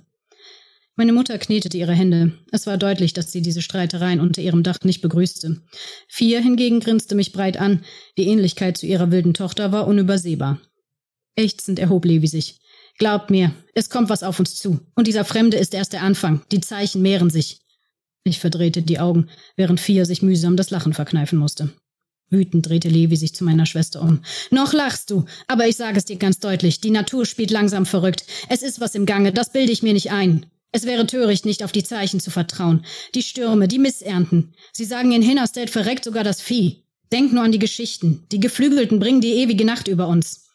Meine 0.98 1.12
Mutter 1.12 1.36
knetete 1.36 1.76
ihre 1.76 1.92
Hände. 1.92 2.32
Es 2.52 2.66
war 2.66 2.78
deutlich, 2.78 3.12
dass 3.12 3.30
sie 3.30 3.42
diese 3.42 3.60
Streitereien 3.60 4.18
unter 4.18 4.40
ihrem 4.40 4.62
Dach 4.62 4.78
nicht 4.82 5.02
begrüßte. 5.02 5.60
Vier 6.08 6.40
hingegen 6.40 6.80
grinste 6.80 7.14
mich 7.14 7.32
breit 7.32 7.58
an. 7.58 7.84
Die 8.16 8.26
Ähnlichkeit 8.26 8.78
zu 8.78 8.86
ihrer 8.86 9.10
wilden 9.10 9.34
Tochter 9.34 9.72
war 9.72 9.86
unübersehbar. 9.86 10.58
Ächzend 11.36 11.78
erhob 11.78 12.06
Levi 12.06 12.26
sich. 12.26 12.58
Glaubt 12.96 13.30
mir, 13.30 13.52
es 13.74 13.90
kommt 13.90 14.08
was 14.08 14.22
auf 14.22 14.38
uns 14.38 14.54
zu. 14.54 14.80
Und 14.94 15.06
dieser 15.06 15.26
Fremde 15.26 15.58
ist 15.58 15.74
erst 15.74 15.92
der 15.92 16.02
Anfang. 16.02 16.40
Die 16.50 16.62
Zeichen 16.62 17.02
mehren 17.02 17.28
sich. 17.28 17.60
Ich 18.24 18.40
verdrehte 18.40 18.80
die 18.80 18.98
Augen, 18.98 19.28
während 19.54 19.80
Fia 19.80 20.06
sich 20.06 20.22
mühsam 20.22 20.56
das 20.56 20.70
Lachen 20.70 20.94
verkneifen 20.94 21.38
musste. 21.38 21.74
Wütend 22.30 22.66
drehte 22.66 22.88
Levi 22.88 23.16
sich 23.16 23.34
zu 23.34 23.44
meiner 23.44 23.66
Schwester 23.66 24.00
um. 24.00 24.22
Noch 24.50 24.72
lachst 24.72 25.10
du, 25.10 25.26
aber 25.46 25.68
ich 25.68 25.76
sage 25.76 25.98
es 25.98 26.06
dir 26.06 26.16
ganz 26.16 26.38
deutlich, 26.38 26.80
die 26.80 26.90
Natur 26.90 27.26
spielt 27.26 27.50
langsam 27.50 27.84
verrückt. 27.84 28.24
Es 28.48 28.62
ist 28.62 28.80
was 28.80 28.94
im 28.94 29.04
Gange, 29.04 29.30
das 29.30 29.52
bilde 29.52 29.70
ich 29.70 29.82
mir 29.82 29.92
nicht 29.92 30.10
ein. 30.10 30.46
Es 30.72 30.84
wäre 30.84 31.06
töricht, 31.06 31.46
nicht 31.46 31.62
auf 31.62 31.72
die 31.72 31.84
Zeichen 31.84 32.20
zu 32.20 32.30
vertrauen. 32.30 32.84
Die 33.14 33.22
Stürme, 33.22 33.68
die 33.68 33.78
Missernten. 33.78 34.54
Sie 34.72 34.84
sagen, 34.84 35.12
in 35.12 35.22
Hinnerstead 35.22 35.70
verreckt 35.70 36.04
sogar 36.04 36.24
das 36.24 36.40
Vieh. 36.40 36.82
Denk 37.12 37.32
nur 37.32 37.44
an 37.44 37.52
die 37.52 37.58
Geschichten. 37.58 38.26
Die 38.32 38.40
Geflügelten 38.40 38.98
bringen 38.98 39.20
die 39.20 39.34
ewige 39.34 39.64
Nacht 39.64 39.88
über 39.88 40.08
uns. 40.08 40.48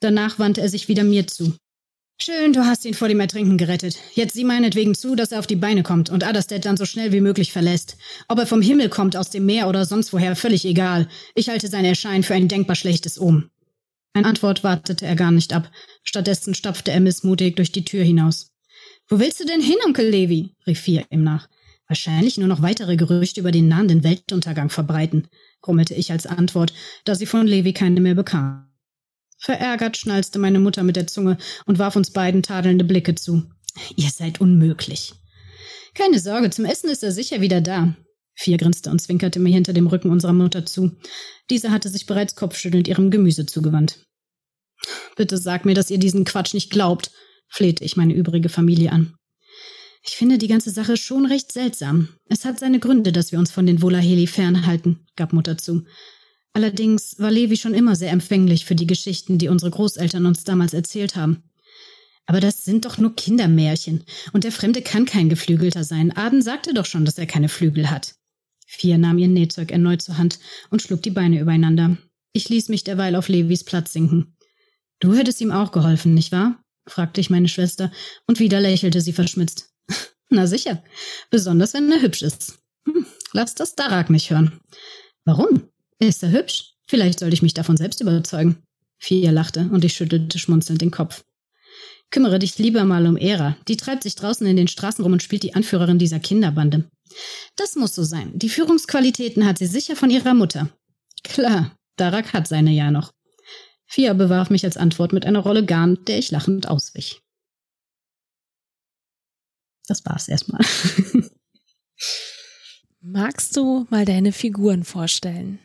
Danach 0.00 0.38
wandte 0.38 0.60
er 0.60 0.68
sich 0.68 0.88
wieder 0.88 1.04
mir 1.04 1.26
zu. 1.26 1.54
Schön, 2.20 2.52
du 2.52 2.66
hast 2.66 2.84
ihn 2.84 2.94
vor 2.94 3.08
dem 3.08 3.18
Ertrinken 3.18 3.58
gerettet. 3.58 3.96
Jetzt 4.14 4.34
sieh 4.34 4.44
meinetwegen 4.44 4.94
zu, 4.94 5.16
dass 5.16 5.32
er 5.32 5.40
auf 5.40 5.46
die 5.46 5.56
Beine 5.56 5.82
kommt 5.82 6.08
und 6.08 6.22
Adderstedt 6.22 6.64
dann 6.64 6.76
so 6.76 6.84
schnell 6.84 7.12
wie 7.12 7.20
möglich 7.20 7.50
verlässt. 7.50 7.96
Ob 8.28 8.38
er 8.38 8.46
vom 8.46 8.62
Himmel 8.62 8.88
kommt, 8.90 9.16
aus 9.16 9.30
dem 9.30 9.46
Meer 9.46 9.68
oder 9.68 9.84
sonst 9.84 10.12
woher, 10.12 10.36
völlig 10.36 10.64
egal. 10.64 11.08
Ich 11.34 11.48
halte 11.48 11.66
sein 11.68 11.84
Erscheinen 11.84 12.22
für 12.22 12.34
ein 12.34 12.46
denkbar 12.46 12.76
schlechtes 12.76 13.20
Ohm. 13.20 13.50
Eine 14.12 14.26
Antwort 14.26 14.62
wartete 14.62 15.04
er 15.06 15.16
gar 15.16 15.32
nicht 15.32 15.52
ab. 15.52 15.70
Stattdessen 16.04 16.54
stapfte 16.54 16.92
er 16.92 17.00
missmutig 17.00 17.56
durch 17.56 17.72
die 17.72 17.84
Tür 17.84 18.04
hinaus. 18.04 18.51
Wo 19.08 19.18
willst 19.18 19.40
du 19.40 19.44
denn 19.44 19.60
hin, 19.60 19.76
Onkel 19.86 20.08
Levi? 20.08 20.54
rief 20.66 20.80
Fia 20.80 21.04
ihm 21.10 21.22
nach. 21.22 21.48
Wahrscheinlich 21.88 22.38
nur 22.38 22.48
noch 22.48 22.62
weitere 22.62 22.96
Gerüchte 22.96 23.40
über 23.40 23.50
den 23.50 23.68
nahenden 23.68 24.04
Weltuntergang 24.04 24.70
verbreiten, 24.70 25.28
grummelte 25.60 25.94
ich 25.94 26.10
als 26.10 26.26
Antwort, 26.26 26.72
da 27.04 27.14
sie 27.14 27.26
von 27.26 27.46
Levi 27.46 27.72
keine 27.72 28.00
mehr 28.00 28.14
bekam. 28.14 28.72
Verärgert 29.38 29.96
schnalzte 29.96 30.38
meine 30.38 30.60
Mutter 30.60 30.84
mit 30.84 30.96
der 30.96 31.06
Zunge 31.06 31.36
und 31.66 31.78
warf 31.78 31.96
uns 31.96 32.12
beiden 32.12 32.42
tadelnde 32.42 32.84
Blicke 32.84 33.14
zu. 33.14 33.42
Ihr 33.96 34.10
seid 34.10 34.40
unmöglich. 34.40 35.14
Keine 35.94 36.18
Sorge, 36.18 36.50
zum 36.50 36.64
Essen 36.64 36.88
ist 36.88 37.02
er 37.02 37.12
sicher 37.12 37.40
wieder 37.40 37.60
da. 37.60 37.96
Vier 38.34 38.56
grinste 38.56 38.90
und 38.90 39.00
zwinkerte 39.00 39.40
mir 39.40 39.52
hinter 39.52 39.72
dem 39.72 39.86
Rücken 39.86 40.10
unserer 40.10 40.32
Mutter 40.32 40.64
zu. 40.64 40.92
Diese 41.50 41.70
hatte 41.70 41.88
sich 41.88 42.06
bereits 42.06 42.34
kopfschüttelnd 42.34 42.88
ihrem 42.88 43.10
Gemüse 43.10 43.44
zugewandt. 43.44 44.06
Bitte 45.16 45.36
sag 45.36 45.64
mir, 45.64 45.74
dass 45.74 45.90
ihr 45.90 45.98
diesen 45.98 46.24
Quatsch 46.24 46.54
nicht 46.54 46.70
glaubt, 46.70 47.10
flehte 47.52 47.84
ich 47.84 47.96
meine 47.96 48.14
übrige 48.14 48.48
Familie 48.48 48.92
an. 48.92 49.14
Ich 50.04 50.16
finde 50.16 50.38
die 50.38 50.48
ganze 50.48 50.70
Sache 50.70 50.96
schon 50.96 51.26
recht 51.26 51.52
seltsam. 51.52 52.08
Es 52.28 52.44
hat 52.44 52.58
seine 52.58 52.80
Gründe, 52.80 53.12
dass 53.12 53.30
wir 53.30 53.38
uns 53.38 53.52
von 53.52 53.66
den 53.66 53.82
Volaheli 53.82 54.26
fernhalten, 54.26 55.06
gab 55.16 55.32
Mutter 55.32 55.58
zu. 55.58 55.84
Allerdings 56.54 57.18
war 57.18 57.30
Levi 57.30 57.56
schon 57.56 57.74
immer 57.74 57.94
sehr 57.94 58.10
empfänglich 58.10 58.64
für 58.64 58.74
die 58.74 58.86
Geschichten, 58.86 59.38
die 59.38 59.48
unsere 59.48 59.70
Großeltern 59.70 60.26
uns 60.26 60.44
damals 60.44 60.72
erzählt 60.74 61.14
haben. 61.14 61.44
Aber 62.26 62.40
das 62.40 62.64
sind 62.64 62.84
doch 62.84 62.98
nur 62.98 63.14
Kindermärchen. 63.14 64.04
Und 64.32 64.44
der 64.44 64.52
Fremde 64.52 64.80
kann 64.80 65.04
kein 65.04 65.28
Geflügelter 65.28 65.84
sein. 65.84 66.10
Aden 66.16 66.40
sagte 66.42 66.72
doch 66.72 66.86
schon, 66.86 67.04
dass 67.04 67.18
er 67.18 67.26
keine 67.26 67.48
Flügel 67.48 67.90
hat. 67.90 68.14
Vier 68.66 68.96
nahm 68.96 69.18
ihr 69.18 69.28
Nähzeug 69.28 69.70
erneut 69.70 70.00
zur 70.00 70.16
Hand 70.16 70.38
und 70.70 70.80
schlug 70.80 71.02
die 71.02 71.10
Beine 71.10 71.38
übereinander. 71.38 71.98
Ich 72.32 72.48
ließ 72.48 72.70
mich 72.70 72.84
derweil 72.84 73.14
auf 73.14 73.28
Levis 73.28 73.64
Platz 73.64 73.92
sinken. 73.92 74.36
Du 75.00 75.14
hättest 75.14 75.40
ihm 75.40 75.50
auch 75.50 75.72
geholfen, 75.72 76.14
nicht 76.14 76.32
wahr? 76.32 76.61
Fragte 76.86 77.20
ich 77.20 77.30
meine 77.30 77.48
Schwester, 77.48 77.92
und 78.26 78.38
wieder 78.38 78.60
lächelte 78.60 79.00
sie 79.00 79.12
verschmitzt. 79.12 79.70
Na 80.30 80.46
sicher, 80.46 80.82
besonders 81.30 81.74
wenn 81.74 81.90
er 81.92 82.02
hübsch 82.02 82.22
ist. 82.22 82.58
Hm, 82.86 83.06
lass 83.32 83.54
das 83.54 83.74
Darak 83.74 84.10
nicht 84.10 84.30
hören. 84.30 84.60
Warum? 85.24 85.68
Ist 85.98 86.22
er 86.22 86.30
hübsch? 86.30 86.74
Vielleicht 86.86 87.20
sollte 87.20 87.34
ich 87.34 87.42
mich 87.42 87.54
davon 87.54 87.76
selbst 87.76 88.00
überzeugen. 88.00 88.62
Fia 88.98 89.30
lachte 89.30 89.68
und 89.72 89.84
ich 89.84 89.94
schüttelte 89.94 90.38
schmunzelnd 90.38 90.80
den 90.80 90.90
Kopf. 90.90 91.24
Kümmere 92.10 92.38
dich 92.38 92.58
lieber 92.58 92.84
mal 92.84 93.06
um 93.06 93.16
Era. 93.16 93.56
Die 93.68 93.76
treibt 93.76 94.02
sich 94.02 94.14
draußen 94.14 94.46
in 94.46 94.56
den 94.56 94.68
Straßen 94.68 95.02
rum 95.02 95.14
und 95.14 95.22
spielt 95.22 95.42
die 95.42 95.54
Anführerin 95.54 95.98
dieser 95.98 96.20
Kinderbande. 96.20 96.90
Das 97.56 97.74
muss 97.74 97.94
so 97.94 98.02
sein. 98.02 98.38
Die 98.38 98.50
Führungsqualitäten 98.50 99.46
hat 99.46 99.58
sie 99.58 99.66
sicher 99.66 99.96
von 99.96 100.10
ihrer 100.10 100.34
Mutter. 100.34 100.68
Klar, 101.24 101.74
Darak 101.96 102.32
hat 102.32 102.48
seine 102.48 102.70
ja 102.70 102.90
noch. 102.90 103.12
Fia 103.92 104.14
bewarf 104.14 104.48
mich 104.48 104.64
als 104.64 104.78
Antwort 104.78 105.12
mit 105.12 105.26
einer 105.26 105.40
Rolle 105.40 105.66
Garn, 105.66 105.98
der 106.06 106.18
ich 106.18 106.30
lachend 106.30 106.66
auswich. 106.66 107.20
Das 109.86 110.02
war's 110.06 110.28
erstmal. 110.28 110.62
Magst 113.02 113.54
du 113.54 113.86
mal 113.90 114.06
deine 114.06 114.32
Figuren 114.32 114.84
vorstellen? 114.84 115.58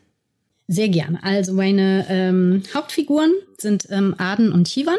Sehr 0.67 0.89
gern. 0.89 1.15
Also 1.15 1.53
meine 1.53 2.05
ähm, 2.09 2.63
Hauptfiguren 2.73 3.31
sind 3.57 3.87
ähm, 3.91 4.13
Aden 4.17 4.51
und 4.51 4.67
Chivan. 4.67 4.97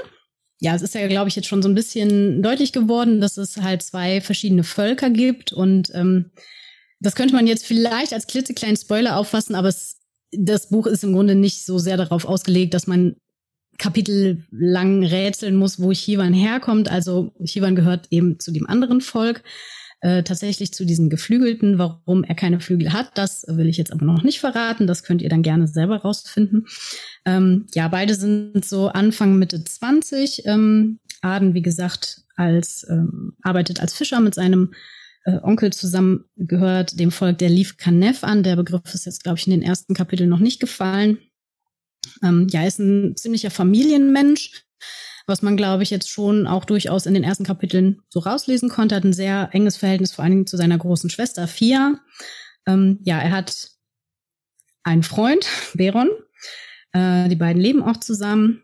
Ja, 0.61 0.75
es 0.75 0.81
ist 0.81 0.95
ja, 0.95 1.07
glaube 1.07 1.29
ich, 1.29 1.37
jetzt 1.37 1.49
schon 1.49 1.63
so 1.63 1.69
ein 1.69 1.75
bisschen 1.75 2.43
deutlich 2.43 2.73
geworden, 2.73 3.21
dass 3.21 3.37
es 3.37 3.59
halt 3.59 3.83
zwei 3.83 4.23
verschiedene 4.23 4.65
Völker 4.65 5.11
gibt. 5.11 5.53
Und 5.53 5.91
ähm, 5.95 6.31
das 6.99 7.15
könnte 7.15 7.35
man 7.35 7.47
jetzt 7.47 7.67
vielleicht 7.67 8.15
als 8.15 8.27
klitzekleinen 8.27 8.79
Spoiler 8.79 9.19
auffassen, 9.19 9.55
aber 9.55 9.69
es, 9.69 9.98
das 10.33 10.69
Buch 10.69 10.87
ist 10.87 11.05
im 11.05 11.13
Grunde 11.13 11.35
nicht 11.35 11.65
so 11.65 11.79
sehr 11.79 11.97
darauf 11.97 12.25
ausgelegt, 12.25 12.75
dass 12.75 12.87
man 12.87 13.17
Kapitel 13.79 14.45
lang 14.51 15.05
rätseln 15.05 15.57
muss, 15.57 15.81
wo 15.81 15.93
Chivan 15.93 16.35
herkommt. 16.35 16.91
Also 16.91 17.33
Chivan 17.45 17.77
gehört 17.77 18.09
eben 18.11 18.41
zu 18.41 18.51
dem 18.51 18.67
anderen 18.67 19.01
Volk 19.01 19.43
äh, 20.01 20.23
tatsächlich 20.25 20.73
zu 20.73 20.85
diesen 20.85 21.11
Geflügelten. 21.11 21.79
Warum 21.79 22.25
er 22.25 22.35
keine 22.35 22.61
Flügel 22.61 22.93
hat, 22.93 23.17
das 23.17 23.45
will 23.49 23.69
ich 23.69 23.77
jetzt 23.77 23.93
aber 23.93 24.05
noch 24.05 24.25
nicht 24.25 24.41
verraten. 24.41 24.87
Das 24.87 25.05
könnt 25.05 25.23
ihr 25.23 25.29
dann 25.29 25.43
gerne 25.43 25.69
selber 25.69 25.99
rausfinden. 25.99 26.67
Ähm, 27.25 27.67
ja, 27.75 27.89
beide 27.89 28.15
sind 28.15 28.65
so 28.65 28.89
Anfang, 28.89 29.39
Mitte 29.39 29.63
20. 29.63 30.47
Ähm, 30.47 30.99
Aden, 31.21 31.55
wie 31.55 31.63
gesagt, 31.63 32.23
als 32.37 32.87
ähm, 32.89 33.35
arbeitet 33.43 33.81
als 33.81 33.95
Fischer 33.95 34.21
mit 34.21 34.35
seinem 34.35 34.73
äh, 35.25 35.39
Onkel 35.43 35.73
zusammen, 35.73 36.25
gehört 36.37 36.99
dem 36.99 37.11
Volk 37.11 37.39
der 37.39 37.51
Leaf 37.51 37.77
Kanef 37.77 38.25
an. 38.25 38.43
Der 38.43 38.57
Begriff 38.57 38.95
ist 38.95 39.07
jetzt, 39.07 39.23
glaube 39.23 39.39
ich, 39.39 39.47
in 39.47 39.53
den 39.53 39.63
ersten 39.63 39.95
Kapiteln 39.95 40.31
noch 40.31 40.39
nicht 40.39 40.61
gefallen. 40.61 41.19
Ähm, 42.23 42.47
ja, 42.51 42.65
ist 42.65 42.79
ein 42.79 43.17
ziemlicher 43.17 43.51
Familienmensch, 43.51 44.65
was 45.27 45.43
man, 45.43 45.57
glaube 45.57 45.83
ich, 45.83 45.91
jetzt 45.91 46.11
schon 46.11 46.47
auch 46.47 46.65
durchaus 46.65 47.07
in 47.07 47.15
den 47.15 47.25
ersten 47.25 47.45
Kapiteln 47.45 48.01
so 48.09 48.21
rauslesen 48.21 48.69
konnte, 48.69 48.97
hat 48.97 49.05
ein 49.05 49.13
sehr 49.13 49.51
enges 49.53 49.77
Verhältnis 49.77 50.13
vor 50.13 50.25
allen 50.25 50.33
Dingen 50.33 50.47
zu 50.47 50.57
seiner 50.57 50.79
großen 50.79 51.11
Schwester 51.11 51.47
Fia. 51.47 52.01
Ähm, 52.67 52.99
ja, 53.03 53.19
er 53.19 53.33
hat 53.33 53.71
einen 54.83 55.03
Freund, 55.03 55.47
Beron. 55.75 56.09
Äh, 56.93 57.29
die 57.29 57.37
beiden 57.37 57.61
leben 57.61 57.83
auch 57.83 57.99
zusammen. 57.99 58.63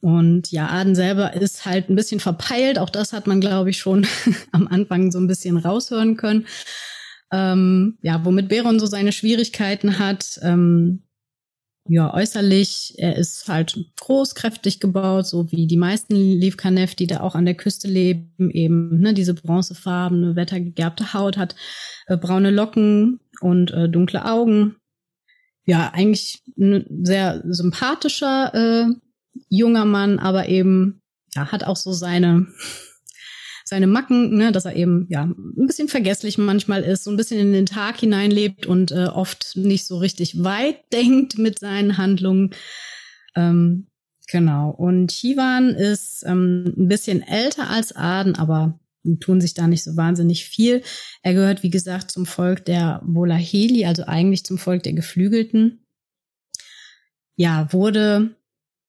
Und 0.00 0.50
ja, 0.52 0.68
Aden 0.68 0.94
selber 0.94 1.34
ist 1.34 1.64
halt 1.64 1.88
ein 1.88 1.96
bisschen 1.96 2.20
verpeilt. 2.20 2.78
Auch 2.78 2.90
das 2.90 3.12
hat 3.12 3.26
man, 3.26 3.40
glaube 3.40 3.70
ich, 3.70 3.78
schon 3.78 4.06
am 4.52 4.68
Anfang 4.68 5.10
so 5.10 5.18
ein 5.18 5.26
bisschen 5.26 5.56
raushören 5.56 6.16
können. 6.16 6.46
Ähm, 7.32 7.98
ja, 8.02 8.24
womit 8.24 8.48
Beron 8.48 8.78
so 8.78 8.86
seine 8.86 9.12
Schwierigkeiten 9.12 9.98
hat. 9.98 10.38
Ähm, 10.42 11.02
ja, 11.88 12.12
äußerlich, 12.12 12.94
er 12.98 13.16
ist 13.16 13.48
halt 13.48 13.78
groß, 14.00 14.34
kräftig 14.34 14.80
gebaut, 14.80 15.26
so 15.26 15.50
wie 15.52 15.68
die 15.68 15.76
meisten 15.76 16.16
Leaf 16.16 16.56
Canef, 16.56 16.96
die 16.96 17.06
da 17.06 17.20
auch 17.20 17.36
an 17.36 17.44
der 17.44 17.54
Küste 17.54 17.86
leben, 17.86 18.50
eben, 18.50 18.98
ne, 18.98 19.14
diese 19.14 19.34
bronzefarbene, 19.34 20.34
wettergegerbte 20.34 21.14
Haut 21.14 21.36
hat, 21.36 21.54
äh, 22.06 22.16
braune 22.16 22.50
Locken 22.50 23.20
und 23.40 23.70
äh, 23.70 23.88
dunkle 23.88 24.24
Augen. 24.24 24.76
Ja, 25.64 25.92
eigentlich 25.92 26.42
ein 26.58 26.86
sehr 27.04 27.42
sympathischer 27.44 28.54
äh, 28.54 28.94
junger 29.48 29.84
Mann, 29.84 30.18
aber 30.18 30.48
eben, 30.48 31.00
ja, 31.34 31.50
hat 31.52 31.64
auch 31.64 31.76
so 31.76 31.92
seine 31.92 32.46
seine 33.68 33.88
Macken, 33.88 34.36
ne, 34.36 34.52
dass 34.52 34.64
er 34.64 34.76
eben 34.76 35.06
ja 35.10 35.24
ein 35.24 35.66
bisschen 35.66 35.88
vergesslich 35.88 36.38
manchmal 36.38 36.84
ist, 36.84 37.02
so 37.02 37.10
ein 37.10 37.16
bisschen 37.16 37.40
in 37.40 37.52
den 37.52 37.66
Tag 37.66 37.98
hineinlebt 37.98 38.64
und 38.64 38.92
äh, 38.92 39.06
oft 39.06 39.56
nicht 39.56 39.86
so 39.86 39.98
richtig 39.98 40.44
weit 40.44 40.80
denkt 40.92 41.36
mit 41.36 41.58
seinen 41.58 41.98
Handlungen. 41.98 42.54
Ähm, 43.34 43.88
genau. 44.30 44.70
Und 44.70 45.10
Chivan 45.10 45.70
ist 45.70 46.24
ähm, 46.26 46.74
ein 46.76 46.88
bisschen 46.88 47.22
älter 47.22 47.68
als 47.68 47.94
Aden, 47.94 48.36
aber 48.36 48.78
tun 49.20 49.40
sich 49.40 49.54
da 49.54 49.66
nicht 49.66 49.82
so 49.82 49.96
wahnsinnig 49.96 50.46
viel. 50.46 50.82
Er 51.22 51.34
gehört, 51.34 51.64
wie 51.64 51.70
gesagt, 51.70 52.12
zum 52.12 52.24
Volk 52.24 52.64
der 52.64 53.00
Volaheli, 53.04 53.84
also 53.84 54.04
eigentlich 54.04 54.44
zum 54.44 54.58
Volk 54.58 54.84
der 54.84 54.92
Geflügelten. 54.92 55.84
Ja, 57.36 57.72
wurde 57.72 58.36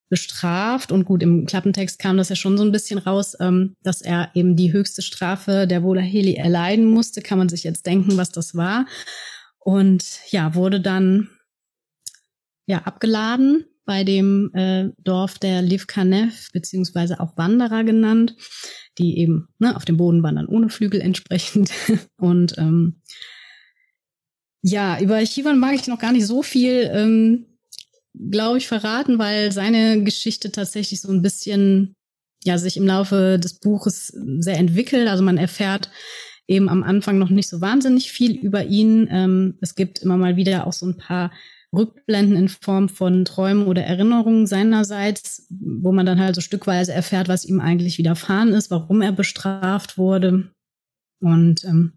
bestraft. 0.08 0.92
Und 0.92 1.04
gut, 1.04 1.22
im 1.22 1.46
Klappentext 1.46 1.98
kam 1.98 2.16
das 2.16 2.28
ja 2.28 2.36
schon 2.36 2.56
so 2.56 2.64
ein 2.64 2.72
bisschen 2.72 2.98
raus, 2.98 3.36
ähm, 3.40 3.74
dass 3.82 4.00
er 4.00 4.30
eben 4.34 4.56
die 4.56 4.72
höchste 4.72 5.02
Strafe 5.02 5.66
der 5.66 5.82
Volaheli 5.82 6.34
erleiden 6.34 6.86
musste. 6.86 7.22
Kann 7.22 7.38
man 7.38 7.48
sich 7.48 7.64
jetzt 7.64 7.86
denken, 7.86 8.16
was 8.16 8.30
das 8.30 8.54
war. 8.54 8.86
Und 9.58 10.04
ja, 10.30 10.54
wurde 10.54 10.80
dann 10.80 11.28
ja 12.66 12.82
abgeladen 12.82 13.64
bei 13.84 14.04
dem 14.04 14.50
äh, 14.54 14.90
Dorf 15.02 15.38
der 15.38 15.62
Livkanev, 15.62 16.50
beziehungsweise 16.52 17.20
auch 17.20 17.38
Wanderer 17.38 17.84
genannt, 17.84 18.36
die 18.98 19.18
eben 19.18 19.48
ne, 19.58 19.74
auf 19.74 19.86
dem 19.86 19.96
Boden 19.96 20.22
wandern 20.22 20.46
ohne 20.46 20.68
Flügel 20.68 21.00
entsprechend. 21.00 21.70
Und 22.18 22.56
ähm, 22.58 23.00
ja, 24.60 25.00
über 25.00 25.18
Chivan 25.24 25.58
mag 25.58 25.74
ich 25.74 25.86
noch 25.86 25.98
gar 25.98 26.12
nicht 26.12 26.26
so 26.26 26.42
viel 26.42 26.90
ähm, 26.92 27.46
glaube 28.14 28.58
ich, 28.58 28.66
verraten, 28.66 29.18
weil 29.18 29.52
seine 29.52 30.02
Geschichte 30.02 30.52
tatsächlich 30.52 31.00
so 31.00 31.10
ein 31.10 31.22
bisschen, 31.22 31.94
ja, 32.44 32.58
sich 32.58 32.76
im 32.76 32.86
Laufe 32.86 33.38
des 33.38 33.58
Buches 33.60 34.12
sehr 34.38 34.58
entwickelt. 34.58 35.08
Also 35.08 35.22
man 35.22 35.38
erfährt 35.38 35.90
eben 36.46 36.68
am 36.68 36.82
Anfang 36.82 37.18
noch 37.18 37.30
nicht 37.30 37.48
so 37.48 37.60
wahnsinnig 37.60 38.10
viel 38.10 38.36
über 38.36 38.64
ihn. 38.64 39.08
Ähm, 39.10 39.58
es 39.60 39.74
gibt 39.74 40.00
immer 40.00 40.16
mal 40.16 40.36
wieder 40.36 40.66
auch 40.66 40.72
so 40.72 40.86
ein 40.86 40.96
paar 40.96 41.30
Rückblenden 41.74 42.36
in 42.36 42.48
Form 42.48 42.88
von 42.88 43.26
Träumen 43.26 43.66
oder 43.66 43.84
Erinnerungen 43.84 44.46
seinerseits, 44.46 45.46
wo 45.50 45.92
man 45.92 46.06
dann 46.06 46.18
halt 46.18 46.34
so 46.34 46.40
stückweise 46.40 46.94
erfährt, 46.94 47.28
was 47.28 47.44
ihm 47.44 47.60
eigentlich 47.60 47.98
widerfahren 47.98 48.54
ist, 48.54 48.70
warum 48.70 49.02
er 49.02 49.12
bestraft 49.12 49.98
wurde. 49.98 50.50
Und 51.20 51.64
ähm, 51.64 51.92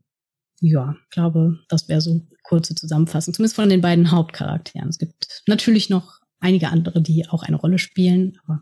ja, 0.59 0.95
glaube, 1.09 1.59
das 1.69 1.87
wäre 1.87 2.01
so 2.01 2.21
kurze 2.51 2.75
Zusammenfassung, 2.75 3.33
zumindest 3.33 3.55
von 3.55 3.69
den 3.69 3.79
beiden 3.79 4.11
Hauptcharakteren. 4.11 4.89
Es 4.89 4.97
gibt 4.97 5.41
natürlich 5.47 5.89
noch 5.89 6.19
einige 6.41 6.67
andere, 6.67 7.01
die 7.01 7.25
auch 7.29 7.43
eine 7.43 7.55
Rolle 7.55 7.79
spielen. 7.79 8.37
Aber 8.43 8.61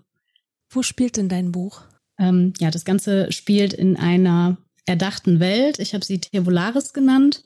Wo 0.69 0.83
spielt 0.83 1.17
denn 1.17 1.27
dein 1.27 1.51
Buch? 1.51 1.81
Ähm, 2.19 2.53
ja, 2.59 2.69
das 2.69 2.85
Ganze 2.85 3.31
spielt 3.31 3.73
in 3.73 3.97
einer 3.97 4.57
erdachten 4.85 5.39
Welt. 5.39 5.79
Ich 5.79 5.95
habe 5.95 6.05
sie 6.05 6.19
Tevolaris 6.21 6.93
genannt. 6.93 7.41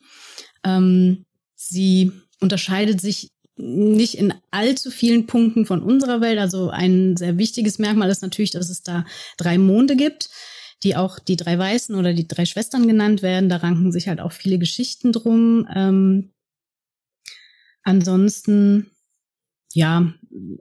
Ähm, 0.65 1.23
sie 1.55 2.11
unterscheidet 2.41 2.99
sich 2.99 3.29
nicht 3.55 4.15
in 4.15 4.33
allzu 4.51 4.91
vielen 4.91 5.27
Punkten 5.27 5.65
von 5.65 5.81
unserer 5.81 6.19
Welt. 6.19 6.39
Also 6.39 6.71
ein 6.71 7.15
sehr 7.15 7.37
wichtiges 7.37 7.79
Merkmal 7.79 8.09
ist 8.09 8.21
natürlich, 8.21 8.51
dass 8.51 8.69
es 8.69 8.83
da 8.83 9.05
drei 9.37 9.57
Monde 9.57 9.95
gibt, 9.95 10.29
die 10.83 10.95
auch 10.95 11.19
die 11.19 11.37
drei 11.37 11.57
Weißen 11.57 11.95
oder 11.95 12.13
die 12.13 12.27
drei 12.27 12.45
Schwestern 12.45 12.87
genannt 12.87 13.21
werden. 13.21 13.49
Da 13.49 13.57
ranken 13.57 13.91
sich 13.91 14.07
halt 14.07 14.19
auch 14.19 14.31
viele 14.31 14.59
Geschichten 14.59 15.11
drum. 15.11 15.67
Ähm, 15.73 16.31
ansonsten, 17.83 18.91
ja, 19.73 20.13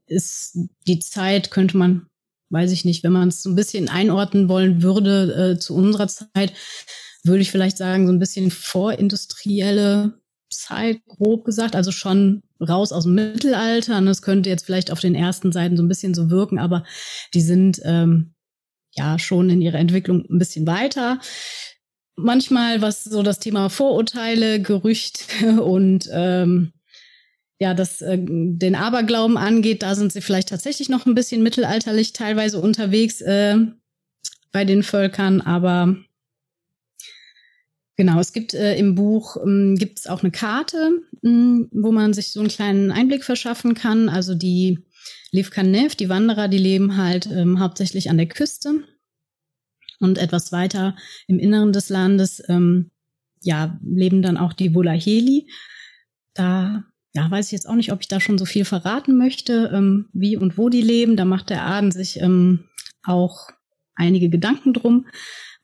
ist 0.06 0.58
die 0.86 1.00
Zeit, 1.00 1.50
könnte 1.50 1.76
man, 1.76 2.06
weiß 2.50 2.72
ich 2.72 2.84
nicht, 2.84 3.02
wenn 3.02 3.12
man 3.12 3.28
es 3.28 3.42
so 3.42 3.50
ein 3.50 3.56
bisschen 3.56 3.88
einordnen 3.88 4.48
wollen 4.48 4.82
würde 4.82 5.54
äh, 5.54 5.58
zu 5.58 5.74
unserer 5.74 6.08
Zeit, 6.08 6.52
würde 7.24 7.42
ich 7.42 7.50
vielleicht 7.50 7.76
sagen, 7.76 8.06
so 8.06 8.12
ein 8.12 8.18
bisschen 8.18 8.50
vorindustrielle 8.50 10.20
Zeit, 10.50 11.00
grob 11.06 11.44
gesagt, 11.44 11.74
also 11.74 11.92
schon 11.92 12.42
raus 12.60 12.92
aus 12.92 13.04
dem 13.04 13.14
Mittelalter. 13.14 13.98
Und 13.98 14.06
das 14.06 14.22
könnte 14.22 14.50
jetzt 14.50 14.66
vielleicht 14.66 14.90
auf 14.90 15.00
den 15.00 15.14
ersten 15.14 15.52
Seiten 15.52 15.76
so 15.76 15.82
ein 15.82 15.88
bisschen 15.88 16.14
so 16.14 16.30
wirken, 16.30 16.58
aber 16.58 16.84
die 17.34 17.40
sind 17.40 17.80
ähm, 17.84 18.34
ja 18.92 19.18
schon 19.18 19.50
in 19.50 19.60
ihrer 19.60 19.78
Entwicklung 19.78 20.24
ein 20.28 20.38
bisschen 20.38 20.66
weiter. 20.66 21.20
Manchmal, 22.14 22.82
was 22.82 23.04
so 23.04 23.22
das 23.22 23.38
Thema 23.38 23.68
Vorurteile, 23.68 24.60
Gerüchte 24.60 25.62
und 25.62 26.08
ähm, 26.12 26.72
ja, 27.58 27.74
das 27.74 28.02
äh, 28.02 28.18
den 28.20 28.74
Aberglauben 28.74 29.36
angeht, 29.36 29.82
da 29.82 29.94
sind 29.94 30.12
sie 30.12 30.20
vielleicht 30.20 30.48
tatsächlich 30.48 30.88
noch 30.88 31.06
ein 31.06 31.14
bisschen 31.14 31.42
mittelalterlich 31.42 32.12
teilweise 32.12 32.60
unterwegs 32.60 33.20
äh, 33.20 33.56
bei 34.50 34.64
den 34.64 34.82
Völkern, 34.82 35.40
aber 35.40 35.96
Genau, 37.96 38.18
es 38.20 38.32
gibt 38.32 38.54
äh, 38.54 38.76
im 38.78 38.94
Buch 38.94 39.36
ähm, 39.36 39.76
gibt 39.76 39.98
es 39.98 40.06
auch 40.06 40.22
eine 40.22 40.30
Karte, 40.30 40.90
mh, 41.20 41.30
hm, 41.30 41.68
wo 41.72 41.92
man 41.92 42.14
sich 42.14 42.32
so 42.32 42.40
einen 42.40 42.48
kleinen 42.48 42.90
Einblick 42.90 43.22
verschaffen 43.22 43.74
kann. 43.74 44.08
Also 44.08 44.34
die 44.34 44.78
Levkanev, 45.32 45.96
die 45.96 46.08
Wanderer, 46.08 46.48
die 46.48 46.58
leben 46.58 46.96
halt 46.96 47.26
ähm, 47.26 47.58
hauptsächlich 47.58 48.10
an 48.10 48.18
der 48.18 48.28
Küste 48.28 48.84
und 49.98 50.18
etwas 50.18 50.52
weiter 50.52 50.96
im 51.26 51.38
Inneren 51.38 51.72
des 51.72 51.88
Landes, 51.88 52.42
ähm, 52.48 52.90
ja, 53.42 53.78
leben 53.82 54.22
dann 54.22 54.36
auch 54.36 54.52
die 54.52 54.74
Volaheli. 54.74 55.48
Da 56.34 56.84
ja, 57.14 57.30
weiß 57.30 57.46
ich 57.46 57.52
jetzt 57.52 57.68
auch 57.68 57.74
nicht, 57.74 57.92
ob 57.92 58.00
ich 58.00 58.08
da 58.08 58.20
schon 58.20 58.38
so 58.38 58.44
viel 58.44 58.64
verraten 58.64 59.18
möchte, 59.18 59.70
ähm, 59.74 60.08
wie 60.12 60.36
und 60.36 60.56
wo 60.56 60.68
die 60.68 60.82
leben. 60.82 61.16
Da 61.16 61.24
macht 61.24 61.50
der 61.50 61.66
Aden 61.66 61.90
sich 61.90 62.20
ähm, 62.20 62.68
auch 63.02 63.50
einige 63.96 64.28
Gedanken 64.28 64.72
drum 64.72 65.06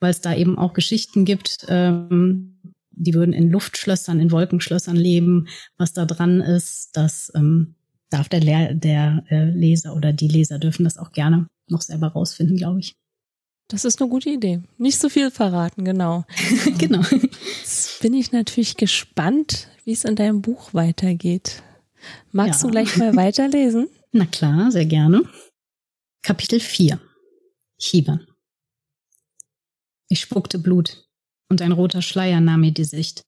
weil 0.01 0.11
es 0.11 0.21
da 0.21 0.35
eben 0.35 0.59
auch 0.59 0.73
Geschichten 0.73 1.25
gibt, 1.25 1.67
ähm, 1.69 2.61
die 2.91 3.15
würden 3.15 3.33
in 3.33 3.51
Luftschlössern, 3.51 4.21
in 4.21 4.33
Wolkenschlössern 4.33 4.97
leben. 4.97 5.49
Was 5.77 5.93
da 5.93 6.05
dran 6.05 6.41
ist, 6.41 6.97
das 6.97 7.33
ähm, 7.35 7.77
darf 8.11 8.29
der, 8.29 8.41
Le 8.41 8.75
der 8.75 9.25
äh, 9.31 9.51
Leser 9.51 9.95
oder 9.95 10.13
die 10.13 10.29
Leser 10.29 10.59
dürfen 10.59 10.85
das 10.85 10.97
auch 10.97 11.13
gerne 11.13 11.49
noch 11.69 11.83
selber 11.83 12.09
rausfinden, 12.09 12.57
glaube 12.57 12.81
ich. 12.81 12.95
Das 13.69 13.85
ist 13.85 14.01
eine 14.01 14.09
gute 14.09 14.31
Idee. 14.31 14.63
Nicht 14.79 14.99
so 14.99 15.11
viel 15.11 15.31
verraten, 15.31 15.85
genau. 15.85 16.25
genau. 16.79 17.03
Jetzt 17.61 18.01
bin 18.01 18.15
ich 18.15 18.33
natürlich 18.33 18.77
gespannt, 18.77 19.69
wie 19.85 19.93
es 19.93 20.05
in 20.05 20.17
deinem 20.17 20.41
Buch 20.41 20.73
weitergeht. 20.73 21.63
Magst 22.33 22.63
ja. 22.63 22.67
du 22.67 22.73
gleich 22.73 22.97
mal 22.97 23.15
weiterlesen? 23.17 23.89
Na 24.13 24.25
klar, 24.25 24.73
sehr 24.73 24.87
gerne. 24.87 25.23
Kapitel 26.23 26.61
4. 26.61 26.99
Chibern. 27.79 28.27
Ich 30.09 30.21
spuckte 30.21 30.59
Blut 30.59 31.07
und 31.51 31.61
ein 31.61 31.73
roter 31.73 32.01
Schleier 32.01 32.41
nahm 32.41 32.63
mir 32.63 32.73
die 32.73 32.85
Sicht. 32.85 33.23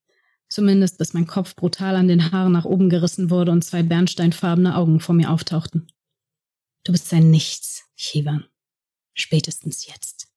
Zumindest 0.51 0.99
bis 0.99 1.15
mein 1.15 1.29
Kopf 1.29 1.55
brutal 1.55 1.95
an 1.95 2.09
den 2.09 2.33
Haaren 2.33 2.53
nach 2.53 2.65
oben 2.65 2.91
gerissen 2.91 3.31
wurde 3.31 3.53
und 3.53 3.65
zwei 3.65 3.83
bernsteinfarbene 3.83 4.77
Augen 4.77 4.99
vor 4.99 5.15
mir 5.15 5.31
auftauchten. 5.31 5.87
Du 6.85 6.93
bist 6.93 7.13
ein 7.15 7.31
Nichts, 7.31 7.85
Chivan. 7.97 8.45
Spätestens 9.15 9.87
jetzt. 9.87 10.29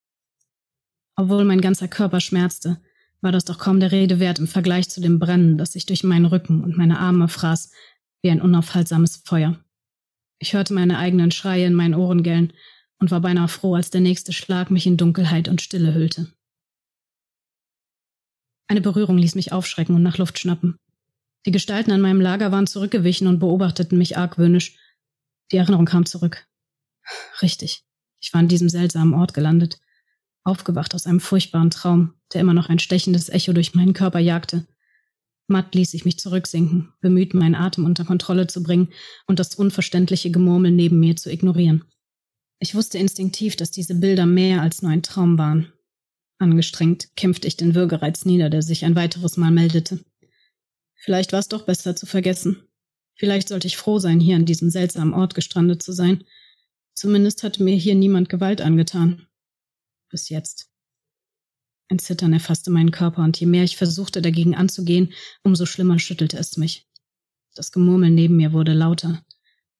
Obwohl 1.16 1.45
mein 1.45 1.61
ganzer 1.61 1.88
Körper 1.88 2.20
schmerzte, 2.20 2.80
war 3.22 3.32
das 3.32 3.45
doch 3.45 3.57
kaum 3.57 3.80
der 3.80 3.91
Rede 3.91 4.20
wert 4.20 4.39
im 4.39 4.47
Vergleich 4.47 4.89
zu 4.89 5.01
dem 5.01 5.18
Brennen, 5.18 5.57
das 5.57 5.74
sich 5.74 5.86
durch 5.86 6.03
meinen 6.03 6.26
Rücken 6.26 6.64
und 6.64 6.78
meine 6.78 6.99
Arme 6.99 7.28
fraß, 7.28 7.72
wie 8.22 8.30
ein 8.30 8.41
unaufhaltsames 8.41 9.18
Feuer. 9.26 9.64
Ich 10.39 10.53
hörte 10.53 10.74
meine 10.74 10.97
eigenen 10.97 11.32
Schreie 11.32 11.66
in 11.66 11.74
meinen 11.74 11.95
Ohren 11.95 12.22
gellen 12.22 12.53
und 12.99 13.11
war 13.11 13.22
beinahe 13.22 13.47
froh, 13.47 13.76
als 13.76 13.89
der 13.91 14.01
nächste 14.01 14.34
Schlag 14.34 14.72
mich 14.72 14.86
in 14.86 14.97
Dunkelheit 14.97 15.47
und 15.47 15.61
Stille 15.61 15.93
hüllte. 15.93 16.33
Eine 18.74 18.82
Berührung 18.82 19.19
ließ 19.19 19.36
mich 19.36 19.51
aufschrecken 19.51 19.93
und 19.93 20.01
nach 20.01 20.17
Luft 20.17 20.39
schnappen. 20.39 20.80
Die 21.45 21.51
Gestalten 21.51 21.91
an 21.91 22.01
meinem 22.01 22.19
Lager 22.19 22.51
waren 22.51 22.65
zurückgewichen 22.65 23.28
und 23.28 23.38
beobachteten 23.38 23.99
mich 23.99 24.17
argwöhnisch. 24.17 24.80
Die 25.51 25.57
Erinnerung 25.57 25.86
kam 25.86 26.07
zurück. 26.07 26.47
Richtig, 27.43 27.84
ich 28.19 28.34
war 28.34 28.39
an 28.39 28.47
diesem 28.47 28.69
seltsamen 28.69 29.13
Ort 29.13 29.36
gelandet, 29.36 29.80
aufgewacht 30.43 30.95
aus 30.95 31.05
einem 31.05 31.19
furchtbaren 31.19 31.69
Traum, 31.69 32.15
der 32.34 32.41
immer 32.41 32.55
noch 32.55 32.67
ein 32.67 32.80
stechendes 32.80 33.30
Echo 33.30 33.53
durch 33.53 33.76
meinen 33.76 33.93
Körper 33.93 34.17
jagte. 34.17 34.65
Matt 35.45 35.76
ließ 35.76 35.93
ich 35.93 36.03
mich 36.03 36.17
zurücksinken, 36.17 36.93
bemüht, 36.99 37.36
meinen 37.36 37.53
Atem 37.53 37.86
unter 37.86 38.05
Kontrolle 38.05 38.47
zu 38.47 38.63
bringen 38.63 38.89
und 39.28 39.38
das 39.38 39.53
unverständliche 39.53 40.32
Gemurmel 40.32 40.71
neben 40.71 40.99
mir 40.99 41.15
zu 41.15 41.32
ignorieren. 41.32 41.84
Ich 42.57 42.74
wusste 42.74 42.97
instinktiv, 42.97 43.55
dass 43.55 43.69
diese 43.69 43.93
Bilder 43.93 44.26
mehr 44.26 44.63
als 44.63 44.82
nur 44.82 44.89
ein 44.89 45.03
Traum 45.03 45.38
waren. 45.38 45.71
Angestrengt 46.44 47.16
kämpfte 47.16 47.48
ich 47.48 47.56
den 47.56 47.74
Würgereiz 47.74 48.26
nieder, 48.26 48.50
der 48.50 48.62
sich 48.62 48.84
ein 48.84 48.96
weiteres 48.96 49.38
Mal 49.38 49.50
meldete. 49.50 50.04
Vielleicht 50.94 51.32
war 51.32 51.39
es 51.39 51.48
doch 51.48 51.66
besser 51.66 51.96
zu 51.96 52.06
vergessen. 52.06 52.68
Vielleicht 53.16 53.48
sollte 53.48 53.68
ich 53.68 53.78
froh 53.78 54.00
sein, 54.00 54.20
hier 54.20 54.36
an 54.36 54.46
diesem 54.46 54.70
seltsamen 54.70 55.14
Ort 55.14 55.36
gestrandet 55.36 55.82
zu 55.82 55.94
sein. 55.94 56.26
Zumindest 56.96 57.44
hatte 57.44 57.64
mir 57.64 57.76
hier 57.76 57.96
niemand 57.96 58.28
Gewalt 58.30 58.62
angetan. 58.62 59.28
Bis 60.10 60.30
jetzt. 60.30 60.70
Ein 61.89 62.00
Zittern 62.00 62.34
erfasste 62.34 62.72
meinen 62.72 62.91
Körper, 62.91 63.24
und 63.24 63.39
je 63.39 63.48
mehr 63.48 63.64
ich 63.64 63.78
versuchte, 63.78 64.22
dagegen 64.22 64.56
anzugehen, 64.56 65.14
umso 65.44 65.66
schlimmer 65.66 66.00
schüttelte 66.00 66.38
es 66.38 66.58
mich. 66.58 66.88
Das 67.56 67.72
Gemurmel 67.72 68.10
neben 68.10 68.36
mir 68.36 68.52
wurde 68.52 68.74
lauter. 68.74 69.24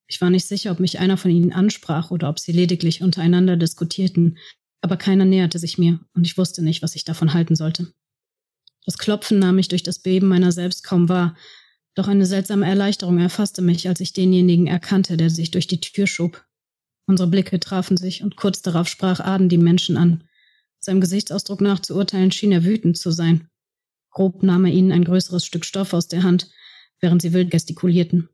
Ich 0.08 0.22
war 0.22 0.30
nicht 0.30 0.46
sicher, 0.46 0.72
ob 0.72 0.80
mich 0.80 1.00
einer 1.00 1.18
von 1.18 1.32
ihnen 1.32 1.52
ansprach 1.52 2.12
oder 2.12 2.30
ob 2.30 2.40
sie 2.40 2.52
lediglich 2.52 3.02
untereinander 3.02 3.58
diskutierten, 3.58 4.38
aber 4.84 4.98
keiner 4.98 5.24
näherte 5.24 5.60
sich 5.60 5.78
mir 5.78 6.00
und 6.14 6.28
ich 6.28 6.38
wusste 6.38 6.62
nicht, 6.62 6.84
was 6.84 6.96
ich 6.96 7.06
davon 7.06 7.34
halten 7.34 7.56
sollte. 7.56 7.94
Das 8.86 8.98
Klopfen 8.98 9.40
nahm 9.40 9.56
mich 9.56 9.70
durch 9.70 9.82
das 9.82 10.00
Beben 10.00 10.28
meiner 10.28 10.52
selbst 10.52 10.84
kaum 10.84 11.08
wahr, 11.08 11.38
doch 11.96 12.10
eine 12.10 12.26
seltsame 12.26 12.66
Erleichterung 12.66 13.18
erfasste 13.18 13.62
mich, 13.62 13.88
als 13.88 14.02
ich 14.02 14.12
denjenigen 14.12 14.68
erkannte, 14.68 15.16
der 15.16 15.30
sich 15.30 15.52
durch 15.52 15.68
die 15.68 15.80
Tür 15.80 16.06
schob. 16.06 16.46
Unsere 17.06 17.30
Blicke 17.30 17.62
trafen 17.62 17.96
sich 17.96 18.24
und 18.24 18.36
kurz 18.36 18.62
darauf 18.62 18.90
sprach 18.90 19.22
Aden 19.22 19.48
die 19.48 19.58
Menschen 19.58 19.96
an. 19.96 20.26
Seinem 20.80 21.00
Gesichtsausdruck 21.00 21.62
nach 21.62 21.80
zu 21.80 21.96
urteilen 21.96 22.32
schien 22.32 22.52
er 22.52 22.66
wütend 22.66 22.98
zu 22.98 23.12
sein. 23.12 23.48
Grob 24.10 24.44
nahm 24.44 24.66
er 24.66 24.74
ihnen 24.74 24.92
ein 24.92 25.06
größeres 25.06 25.46
Stück 25.46 25.64
Stoff 25.64 25.94
aus 25.94 26.10
der 26.10 26.24
Hand, 26.24 26.50
während 27.00 27.22
sie 27.22 27.32
wild 27.32 27.52
gestikulierten. 27.52 28.28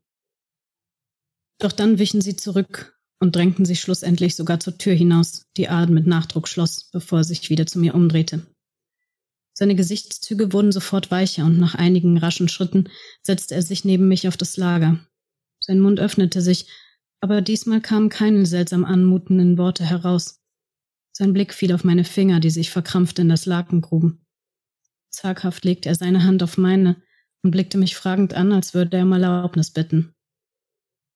Doch 1.58 1.72
dann 1.72 1.98
wichen 1.98 2.20
sie 2.20 2.34
zurück 2.34 2.99
und 3.20 3.36
drängten 3.36 3.64
sich 3.64 3.80
schlussendlich 3.80 4.34
sogar 4.34 4.58
zur 4.58 4.78
Tür 4.78 4.94
hinaus, 4.94 5.46
die 5.56 5.68
Aden 5.68 5.94
mit 5.94 6.06
Nachdruck 6.06 6.48
schloss, 6.48 6.90
bevor 6.90 7.18
er 7.20 7.24
sich 7.24 7.50
wieder 7.50 7.66
zu 7.66 7.78
mir 7.78 7.94
umdrehte. 7.94 8.46
Seine 9.52 9.74
Gesichtszüge 9.76 10.52
wurden 10.52 10.72
sofort 10.72 11.10
weicher 11.10 11.44
und 11.44 11.58
nach 11.58 11.74
einigen 11.74 12.16
raschen 12.16 12.48
Schritten 12.48 12.88
setzte 13.22 13.54
er 13.54 13.62
sich 13.62 13.84
neben 13.84 14.08
mich 14.08 14.26
auf 14.26 14.38
das 14.38 14.56
Lager. 14.56 14.98
Sein 15.60 15.80
Mund 15.80 16.00
öffnete 16.00 16.40
sich, 16.40 16.66
aber 17.20 17.42
diesmal 17.42 17.82
kamen 17.82 18.08
keine 18.08 18.46
seltsam 18.46 18.86
anmutenden 18.86 19.58
Worte 19.58 19.84
heraus. 19.84 20.40
Sein 21.12 21.34
Blick 21.34 21.52
fiel 21.52 21.74
auf 21.74 21.84
meine 21.84 22.04
Finger, 22.04 22.40
die 22.40 22.48
sich 22.48 22.70
verkrampft 22.70 23.18
in 23.18 23.28
das 23.28 23.44
Laken 23.44 23.82
gruben. 23.82 24.24
Zaghaft 25.10 25.64
legte 25.66 25.90
er 25.90 25.94
seine 25.94 26.24
Hand 26.24 26.42
auf 26.42 26.56
meine 26.56 27.02
und 27.42 27.50
blickte 27.50 27.76
mich 27.76 27.96
fragend 27.96 28.32
an, 28.32 28.52
als 28.52 28.72
würde 28.72 28.96
er 28.96 29.02
um 29.02 29.12
Erlaubnis 29.12 29.70
bitten. 29.70 30.14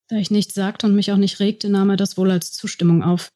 Da 0.09 0.17
ich 0.17 0.31
nichts 0.31 0.55
sagte 0.55 0.87
und 0.87 0.95
mich 0.95 1.13
auch 1.13 1.17
nicht 1.17 1.41
regte, 1.41 1.69
nahm 1.69 1.91
er 1.91 1.97
das 1.97 2.17
wohl 2.17 2.31
als 2.31 2.53
Zustimmung 2.53 3.03
auf. 3.03 3.33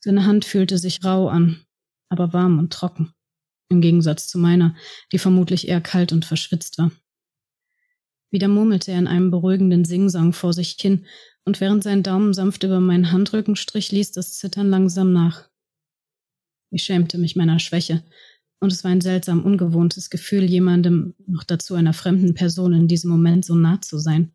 Seine 0.00 0.24
Hand 0.26 0.44
fühlte 0.44 0.78
sich 0.78 1.04
rau 1.04 1.28
an, 1.28 1.64
aber 2.08 2.32
warm 2.32 2.58
und 2.58 2.72
trocken, 2.72 3.12
im 3.68 3.80
Gegensatz 3.80 4.26
zu 4.26 4.38
meiner, 4.38 4.74
die 5.12 5.18
vermutlich 5.18 5.68
eher 5.68 5.80
kalt 5.80 6.12
und 6.12 6.24
verschwitzt 6.24 6.78
war. 6.78 6.90
Wieder 8.30 8.48
murmelte 8.48 8.90
er 8.92 8.98
in 8.98 9.06
einem 9.06 9.30
beruhigenden 9.30 9.84
Singsang 9.84 10.32
vor 10.32 10.52
sich 10.54 10.76
hin, 10.80 11.06
und 11.44 11.60
während 11.60 11.82
sein 11.82 12.02
Daumen 12.02 12.34
sanft 12.34 12.62
über 12.62 12.80
meinen 12.80 13.10
Handrücken 13.10 13.56
strich, 13.56 13.92
ließ 13.92 14.12
das 14.12 14.38
Zittern 14.38 14.70
langsam 14.70 15.12
nach. 15.12 15.48
Ich 16.70 16.84
schämte 16.84 17.18
mich 17.18 17.36
meiner 17.36 17.58
Schwäche, 17.58 18.02
und 18.60 18.72
es 18.72 18.84
war 18.84 18.90
ein 18.90 19.00
seltsam 19.00 19.44
ungewohntes 19.44 20.08
Gefühl, 20.08 20.44
jemandem, 20.44 21.14
noch 21.26 21.44
dazu 21.44 21.74
einer 21.74 21.92
fremden 21.92 22.34
Person, 22.34 22.72
in 22.72 22.88
diesem 22.88 23.10
Moment 23.10 23.44
so 23.44 23.54
nah 23.54 23.80
zu 23.80 23.98
sein. 23.98 24.32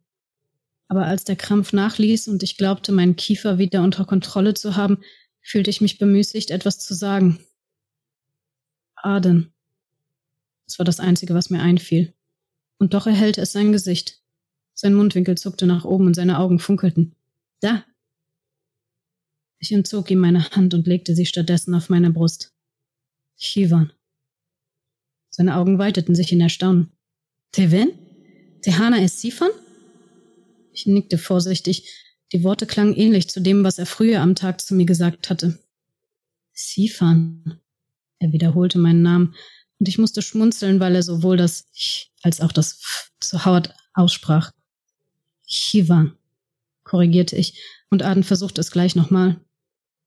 Aber 0.87 1.05
als 1.05 1.23
der 1.23 1.35
Krampf 1.35 1.73
nachließ 1.73 2.27
und 2.27 2.43
ich 2.43 2.57
glaubte, 2.57 2.91
meinen 2.91 3.15
Kiefer 3.15 3.57
wieder 3.57 3.83
unter 3.83 4.05
Kontrolle 4.05 4.53
zu 4.53 4.75
haben, 4.75 4.99
fühlte 5.41 5.69
ich 5.69 5.81
mich 5.81 5.97
bemüßigt, 5.97 6.51
etwas 6.51 6.79
zu 6.79 6.93
sagen. 6.93 7.39
Aden. 8.95 9.53
Das 10.65 10.79
war 10.79 10.85
das 10.85 10.99
Einzige, 10.99 11.33
was 11.33 11.49
mir 11.49 11.61
einfiel. 11.61 12.13
Und 12.77 12.93
doch 12.93 13.07
erhellte 13.07 13.41
es 13.41 13.51
sein 13.51 13.71
Gesicht. 13.71 14.21
Sein 14.73 14.93
Mundwinkel 14.93 15.37
zuckte 15.37 15.65
nach 15.65 15.85
oben 15.85 16.07
und 16.07 16.13
seine 16.13 16.39
Augen 16.39 16.59
funkelten. 16.59 17.15
Da! 17.59 17.83
Ich 19.59 19.71
entzog 19.71 20.11
ihm 20.11 20.19
meine 20.19 20.51
Hand 20.51 20.73
und 20.73 20.85
legte 20.85 21.15
sie 21.15 21.25
stattdessen 21.25 21.73
auf 21.73 21.89
meine 21.89 22.11
Brust. 22.11 22.53
Chivan. 23.37 23.91
Seine 25.29 25.55
Augen 25.55 25.79
weiteten 25.79 26.15
sich 26.15 26.31
in 26.31 26.41
Erstaunen. 26.41 26.91
Teven? 27.51 27.91
Tehana 28.61 28.97
ist 28.97 29.19
Sifan? 29.19 29.49
Ich 30.77 30.85
nickte 30.85 31.17
vorsichtig. 31.17 31.89
Die 32.31 32.43
Worte 32.43 32.67
klangen 32.67 32.93
ähnlich 32.93 33.27
zu 33.29 33.41
dem, 33.41 33.63
was 33.63 33.79
er 33.79 33.87
früher 33.87 34.21
am 34.21 34.35
Tag 34.35 34.61
zu 34.61 34.75
mir 34.75 34.85
gesagt 34.85 35.31
hatte. 35.31 35.57
Sifan. 36.53 37.59
Er 38.19 38.31
wiederholte 38.31 38.77
meinen 38.77 39.01
Namen, 39.01 39.33
und 39.79 39.87
ich 39.87 39.97
musste 39.97 40.21
schmunzeln, 40.21 40.79
weil 40.79 40.93
er 40.93 41.01
sowohl 41.01 41.35
das 41.35 41.67
Ich 41.73 42.11
als 42.21 42.41
auch 42.41 42.51
das 42.51 42.73
F 42.73 43.11
zu 43.19 43.43
Howard 43.43 43.73
aussprach. 43.93 44.51
Chivan, 45.47 46.15
korrigierte 46.83 47.35
ich, 47.35 47.59
und 47.89 48.03
Aden 48.03 48.23
versuchte 48.23 48.61
es 48.61 48.69
gleich 48.69 48.95
nochmal. 48.95 49.39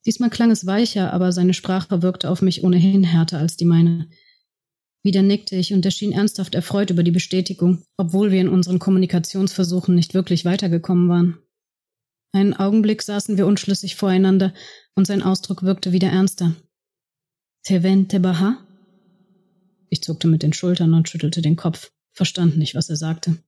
Diesmal 0.07 0.31
klang 0.31 0.53
es 0.53 0.67
weicher, 0.67 1.13
aber 1.13 1.33
seine 1.33 1.55
Sprache 1.55 2.03
wirkte 2.03 2.31
auf 2.31 2.43
mich 2.43 2.63
ohnehin 2.63 3.03
härter 3.03 3.39
als 3.39 3.57
die 3.57 3.65
meine. 3.65 4.09
Wieder 5.03 5.23
nickte 5.23 5.57
ich 5.57 5.73
und 5.73 5.85
er 5.85 5.91
schien 5.91 6.13
ernsthaft 6.13 6.55
erfreut 6.55 6.91
über 6.91 7.03
die 7.03 7.11
Bestätigung, 7.11 7.83
obwohl 7.97 8.31
wir 8.31 8.41
in 8.41 8.49
unseren 8.49 8.79
Kommunikationsversuchen 8.79 9.95
nicht 9.95 10.13
wirklich 10.13 10.45
weitergekommen 10.45 11.09
waren. 11.09 11.39
Einen 12.33 12.55
Augenblick 12.55 13.03
saßen 13.03 13.39
wir 13.39 13.47
unschlüssig 13.47 13.97
voreinander 13.97 14.53
und 14.95 15.07
sein 15.07 15.23
Ausdruck 15.23 15.63
wirkte 15.63 15.93
wieder 15.93 16.09
ernster. 16.09 16.55
Teven 17.63 18.09
Tebaha? 18.09 18.59
Ich 19.89 20.03
zuckte 20.03 20.29
mit 20.29 20.43
den 20.43 20.53
Schultern 20.53 20.95
und 20.95 21.09
schüttelte 21.09 21.43
den 21.43 21.57
Kopf, 21.57 21.91
verstand 22.13 22.57
nicht, 22.57 22.75
was 22.75 22.89
er 22.91 22.97
sagte. 22.97 23.39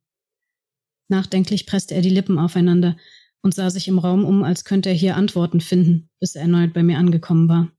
Nachdenklich 1.09 1.67
presste 1.67 1.95
er 1.95 2.03
die 2.03 2.11
Lippen 2.11 2.39
aufeinander 2.39 2.97
und 3.43 3.55
sah 3.55 3.71
sich 3.71 3.89
im 3.89 3.99
Raum 3.99 4.25
um, 4.25 4.43
als 4.43 4.65
könnte 4.65 4.89
er 4.89 4.95
hier 4.95 5.17
Antworten 5.17 5.61
finden, 5.61 6.11
bis 6.19 6.35
er 6.35 6.43
erneut 6.43 6.73
bei 6.73 6.83
mir 6.83 6.99
angekommen 6.99 7.49
war. 7.49 7.71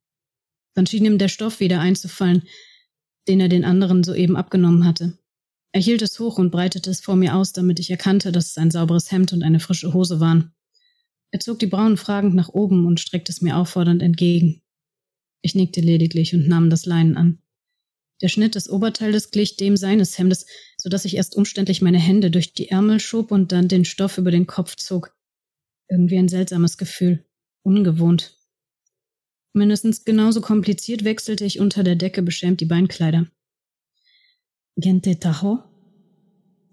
Dann 0.76 0.86
schien 0.86 1.06
ihm 1.06 1.18
der 1.18 1.28
Stoff 1.28 1.60
wieder 1.60 1.80
einzufallen, 1.80 2.44
den 3.28 3.40
er 3.40 3.50
den 3.50 3.66
anderen 3.66 4.04
soeben 4.04 4.36
abgenommen 4.36 4.86
hatte. 4.86 5.18
Er 5.72 5.82
hielt 5.82 6.02
es 6.02 6.20
hoch 6.20 6.38
und 6.38 6.52
breitete 6.52 6.90
es 6.90 7.02
vor 7.02 7.16
mir 7.16 7.36
aus, 7.36 7.52
damit 7.52 7.80
ich 7.80 7.90
erkannte, 7.90 8.32
dass 8.32 8.52
es 8.52 8.58
ein 8.58 8.72
sauberes 8.72 9.12
Hemd 9.12 9.34
und 9.34 9.44
eine 9.44 9.60
frische 9.60 9.94
Hose 9.94 10.20
waren. 10.20 10.54
Er 11.32 11.40
zog 11.40 11.58
die 11.58 11.68
Brauen 11.68 11.98
fragend 11.98 12.36
nach 12.36 12.50
oben 12.50 12.86
und 12.86 13.00
streckte 13.00 13.32
es 13.32 13.42
mir 13.42 13.58
auffordernd 13.58 14.04
entgegen. 14.04 14.62
Ich 15.42 15.56
nickte 15.56 15.82
lediglich 15.82 16.36
und 16.36 16.48
nahm 16.48 16.70
das 16.70 16.86
Leinen 16.86 17.18
an. 17.18 17.40
Der 18.22 18.30
Schnitt 18.30 18.54
des 18.54 18.70
Oberteiles 18.70 19.32
glich 19.32 19.58
dem 19.58 19.76
seines 19.76 20.18
Hemdes, 20.18 20.46
so 20.78 20.90
dass 20.90 21.06
ich 21.06 21.16
erst 21.18 21.36
umständlich 21.36 21.82
meine 21.82 22.00
Hände 22.00 22.30
durch 22.30 22.54
die 22.54 22.70
Ärmel 22.70 23.00
schob 23.00 23.32
und 23.32 23.52
dann 23.52 23.68
den 23.68 23.84
Stoff 23.84 24.20
über 24.20 24.32
den 24.32 24.46
Kopf 24.46 24.76
zog. 24.76 25.16
Irgendwie 25.90 26.20
ein 26.20 26.30
seltsames 26.30 26.78
Gefühl. 26.78 27.26
Ungewohnt. 27.64 28.38
Mindestens 29.54 30.04
genauso 30.04 30.42
kompliziert 30.42 31.04
wechselte 31.04 31.46
ich 31.46 31.60
unter 31.60 31.84
der 31.84 31.96
Decke 31.96 32.24
beschämt 32.24 32.60
die 32.60 32.66
Beinkleider. 32.66 33.28
Gente 34.76 35.20
Tajo? 35.20 35.64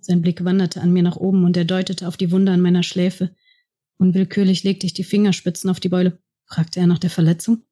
Sein 0.00 0.22
Blick 0.22 0.44
wanderte 0.44 0.80
an 0.80 0.92
mir 0.92 1.02
nach 1.02 1.16
oben 1.16 1.44
und 1.44 1.56
er 1.56 1.66
deutete 1.66 2.08
auf 2.08 2.16
die 2.16 2.32
Wunde 2.32 2.52
an 2.52 2.62
meiner 2.62 2.82
Schläfe. 2.82 3.34
Unwillkürlich 3.98 4.64
legte 4.64 4.86
ich 4.86 4.94
die 4.94 5.04
Fingerspitzen 5.04 5.68
auf 5.68 5.78
die 5.78 5.90
Beule. 5.90 6.18
fragte 6.46 6.80
er 6.80 6.86
nach 6.86 6.98
der 6.98 7.10
Verletzung. 7.10 7.62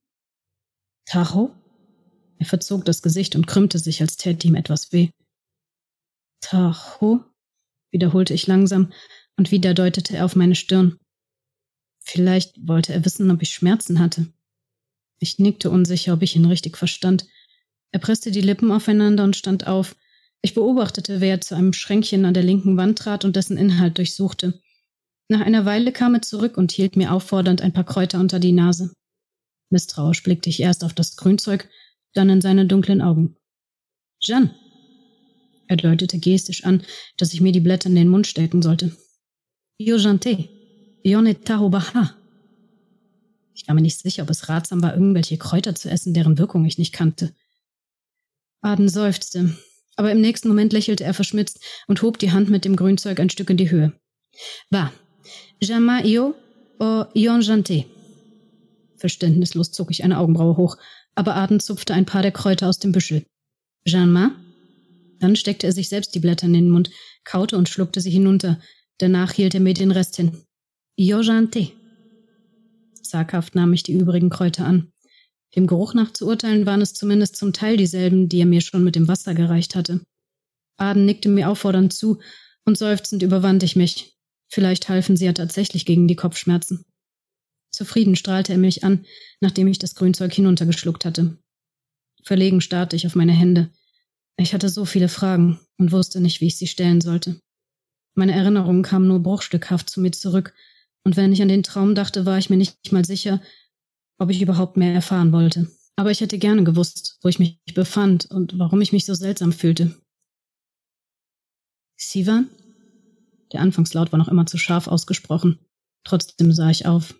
Tajo? 1.07 1.55
Er 2.39 2.47
verzog 2.47 2.85
das 2.85 3.01
Gesicht 3.01 3.35
und 3.35 3.47
krümmte 3.47 3.79
sich, 3.79 4.03
als 4.03 4.17
täte 4.17 4.47
ihm 4.47 4.55
etwas 4.55 4.93
weh. 4.93 5.09
Tacho? 6.41 7.25
wiederholte 7.91 8.35
ich 8.35 8.47
langsam, 8.47 8.93
und 9.37 9.51
wieder 9.51 9.73
deutete 9.73 10.17
er 10.17 10.25
auf 10.27 10.37
meine 10.37 10.55
Stirn. 10.55 10.99
Vielleicht 12.01 12.67
wollte 12.67 12.93
er 12.93 13.05
wissen, 13.05 13.31
ob 13.31 13.43
ich 13.43 13.55
Schmerzen 13.55 13.99
hatte. 13.99 14.33
Ich 15.19 15.39
nickte 15.39 15.71
unsicher, 15.71 16.15
ob 16.15 16.23
ich 16.23 16.37
ihn 16.37 16.45
richtig 16.45 16.77
verstand. 16.77 17.27
Er 17.91 18.01
presste 18.01 18.31
die 18.31 18.41
Lippen 18.41 18.71
aufeinander 18.71 19.25
und 19.25 19.37
stand 19.37 19.67
auf. 19.67 19.97
Ich 20.43 20.55
beobachtete, 20.55 21.21
wer 21.21 21.41
zu 21.41 21.57
einem 21.57 21.73
Schränkchen 21.73 22.25
an 22.25 22.35
der 22.35 22.45
linken 22.45 22.77
Wand 22.77 22.99
trat 22.99 23.25
und 23.25 23.35
dessen 23.35 23.57
Inhalt 23.57 23.99
durchsuchte. 23.99 24.61
Nach 25.29 25.41
einer 25.41 25.65
Weile 25.65 25.93
kam 25.93 26.15
er 26.15 26.23
zurück 26.23 26.57
und 26.57 26.73
hielt 26.73 26.97
mir 26.97 27.13
auffordernd 27.13 27.61
ein 27.61 27.73
paar 27.73 27.85
Kräuter 27.85 28.21
unter 28.21 28.39
die 28.39 28.53
Nase. 28.53 28.93
Misstrauisch 29.71 30.23
blickte 30.23 30.49
ich 30.49 30.61
erst 30.61 30.85
auf 30.85 30.95
das 30.95 31.17
Grünzeug 31.17 31.69
dann 32.15 32.31
in 32.31 32.41
seine 32.41 32.67
dunklen 32.67 33.03
Augen. 33.03 33.37
Jeanne! 34.21 34.55
Er 35.67 35.77
deutete 35.77 36.19
gestisch 36.19 36.65
an, 36.65 36.83
dass 37.19 37.35
ich 37.35 37.43
mir 37.43 37.53
die 37.53 37.61
Blätter 37.61 37.91
in 37.91 37.95
den 37.95 38.09
Mund 38.09 38.27
stecken 38.27 38.63
sollte. 38.63 38.97
Yo 39.77 39.97
jante, 39.97 40.49
yone 41.03 41.35
baha. 41.35 42.17
Ich 43.59 43.67
war 43.67 43.75
mir 43.75 43.83
nicht 43.83 43.99
sicher, 43.99 44.23
ob 44.23 44.31
es 44.31 44.49
ratsam 44.49 44.83
war, 44.83 44.95
irgendwelche 44.95 45.37
Kräuter 45.37 45.75
zu 45.75 45.91
essen, 45.91 46.15
deren 46.15 46.39
Wirkung 46.39 46.65
ich 46.65 46.79
nicht 46.79 46.93
kannte. 46.93 47.35
Aden 48.61 48.89
seufzte, 48.89 49.57
aber 49.97 50.13
im 50.13 50.21
nächsten 50.21 50.47
Moment 50.47 50.73
lächelte 50.73 51.03
er 51.03 51.13
verschmitzt 51.13 51.61
und 51.89 52.01
hob 52.03 52.21
die 52.21 52.31
Hand 52.31 52.51
mit 52.51 52.65
dem 52.65 52.77
Grünzeug 52.77 53.19
ein 53.19 53.31
Stück 53.31 53.51
in 53.51 53.57
die 53.57 53.71
Höhe. 53.71 53.93
Va, 54.71 54.93
jama 55.61 56.05
io 56.05 56.37
o 56.79 57.05
yon 57.15 57.41
jante. 57.41 57.85
Verständnislos 58.97 59.73
zog 59.73 59.91
ich 59.91 60.05
eine 60.05 60.19
Augenbraue 60.19 60.57
hoch, 60.57 60.77
aber 61.17 61.35
Aden 61.35 61.59
zupfte 61.59 61.95
ein 61.95 62.07
paar 62.07 62.23
der 62.23 62.33
Kräuter 62.33 62.69
aus 62.69 62.79
dem 62.79 62.93
Büschel. 62.93 63.27
Jean-Ma? 63.85 64.37
Dann 65.19 65.35
steckte 65.35 65.67
er 65.67 65.73
sich 65.73 65.89
selbst 65.89 66.15
die 66.15 66.21
Blätter 66.21 66.47
in 66.47 66.53
den 66.53 66.71
Mund, 66.71 66.91
kaute 67.25 67.59
und 67.59 67.69
schluckte 67.69 68.01
sie 68.01 68.11
hinunter. 68.11 68.61
Danach 68.99 69.33
hielt 69.33 69.55
er 69.55 69.61
mir 69.61 69.75
den 69.75 69.91
Rest 69.91 70.15
hin. 70.15 70.45
Yojante. 70.97 71.73
Zaghaft 73.03 73.55
nahm 73.55 73.73
ich 73.73 73.83
die 73.83 73.93
übrigen 73.93 74.31
Kräuter 74.31 74.67
an. 74.67 74.93
Dem 75.57 75.67
Geruch 75.67 75.95
nach 75.95 76.13
zu 76.13 76.27
urteilen 76.27 76.67
waren 76.67 76.83
es 76.83 76.95
zumindest 76.95 77.37
zum 77.37 77.53
Teil 77.53 77.77
dieselben, 77.77 78.29
die 78.29 78.41
er 78.41 78.47
mir 78.47 78.61
schon 78.61 78.85
mit 78.85 78.97
dem 78.97 79.09
Wasser 79.09 79.35
gereicht 79.35 79.75
hatte. 79.75 80.01
Aden 80.77 81.07
nickte 81.07 81.29
mir 81.29 81.49
auffordernd 81.49 81.93
zu, 81.93 82.21
und 82.65 82.77
seufzend 82.77 83.23
überwand 83.23 83.63
ich 83.63 83.77
mich. 83.77 84.17
Vielleicht 84.49 84.89
halfen 84.89 85.17
sie 85.17 85.25
ja 85.25 85.33
tatsächlich 85.33 85.87
gegen 85.87 86.07
die 86.07 86.17
Kopfschmerzen. 86.17 86.85
Zufrieden 87.71 88.17
strahlte 88.17 88.53
er 88.53 88.59
mich 88.59 88.85
an, 88.85 89.07
nachdem 89.41 89.69
ich 89.69 89.79
das 89.79 89.95
Grünzeug 89.95 90.33
hinuntergeschluckt 90.33 91.05
hatte. 91.05 91.39
Verlegen 92.23 92.61
starrte 92.61 92.97
ich 92.97 93.07
auf 93.07 93.15
meine 93.15 93.33
Hände. 93.33 93.71
Ich 94.37 94.55
hatte 94.55 94.69
so 94.69 94.85
viele 94.85 95.09
Fragen 95.09 95.61
und 95.79 95.93
wusste 95.93 96.21
nicht, 96.21 96.41
wie 96.41 96.47
ich 96.47 96.59
sie 96.59 96.67
stellen 96.67 97.01
sollte. 97.01 97.41
Meine 98.15 98.33
Erinnerungen 98.33 98.83
kamen 98.83 99.09
nur 99.09 99.23
bruchstückhaft 99.23 99.89
zu 99.89 100.01
mir 100.01 100.13
zurück, 100.13 100.55
und 101.05 101.17
wenn 101.17 101.33
ich 101.33 101.43
an 101.43 101.49
den 101.49 101.63
Traum 101.63 101.95
dachte, 101.95 102.27
war 102.27 102.39
ich 102.39 102.51
mir 102.51 102.57
nicht 102.57 102.93
mal 102.93 103.05
sicher, 103.05 103.41
ob 104.19 104.31
ich 104.31 104.43
überhaupt 104.43 104.77
mehr 104.77 104.93
erfahren 104.93 105.33
wollte. 105.33 105.71
Aber 105.97 106.11
ich 106.11 106.21
hätte 106.21 106.39
gerne 106.39 106.65
gewusst, 106.65 107.19
wo 107.23 107.29
ich 107.29 107.39
mich 107.39 107.59
befand 107.75 108.27
und 108.31 108.59
warum 108.59 108.81
ich 108.81 108.93
mich 108.93 109.05
so 109.05 109.15
seltsam 109.15 109.53
fühlte. 109.53 109.95
Sivan? 111.97 112.49
Der 113.53 113.61
Anfangslaut 113.61 114.13
war 114.13 114.19
noch 114.19 114.29
immer 114.29 114.47
zu 114.47 114.59
scharf 114.59 114.87
ausgesprochen. 114.87 115.59
Trotzdem 116.05 116.53
sah 116.53 116.71
ich 116.71 116.87
auf. 116.87 117.15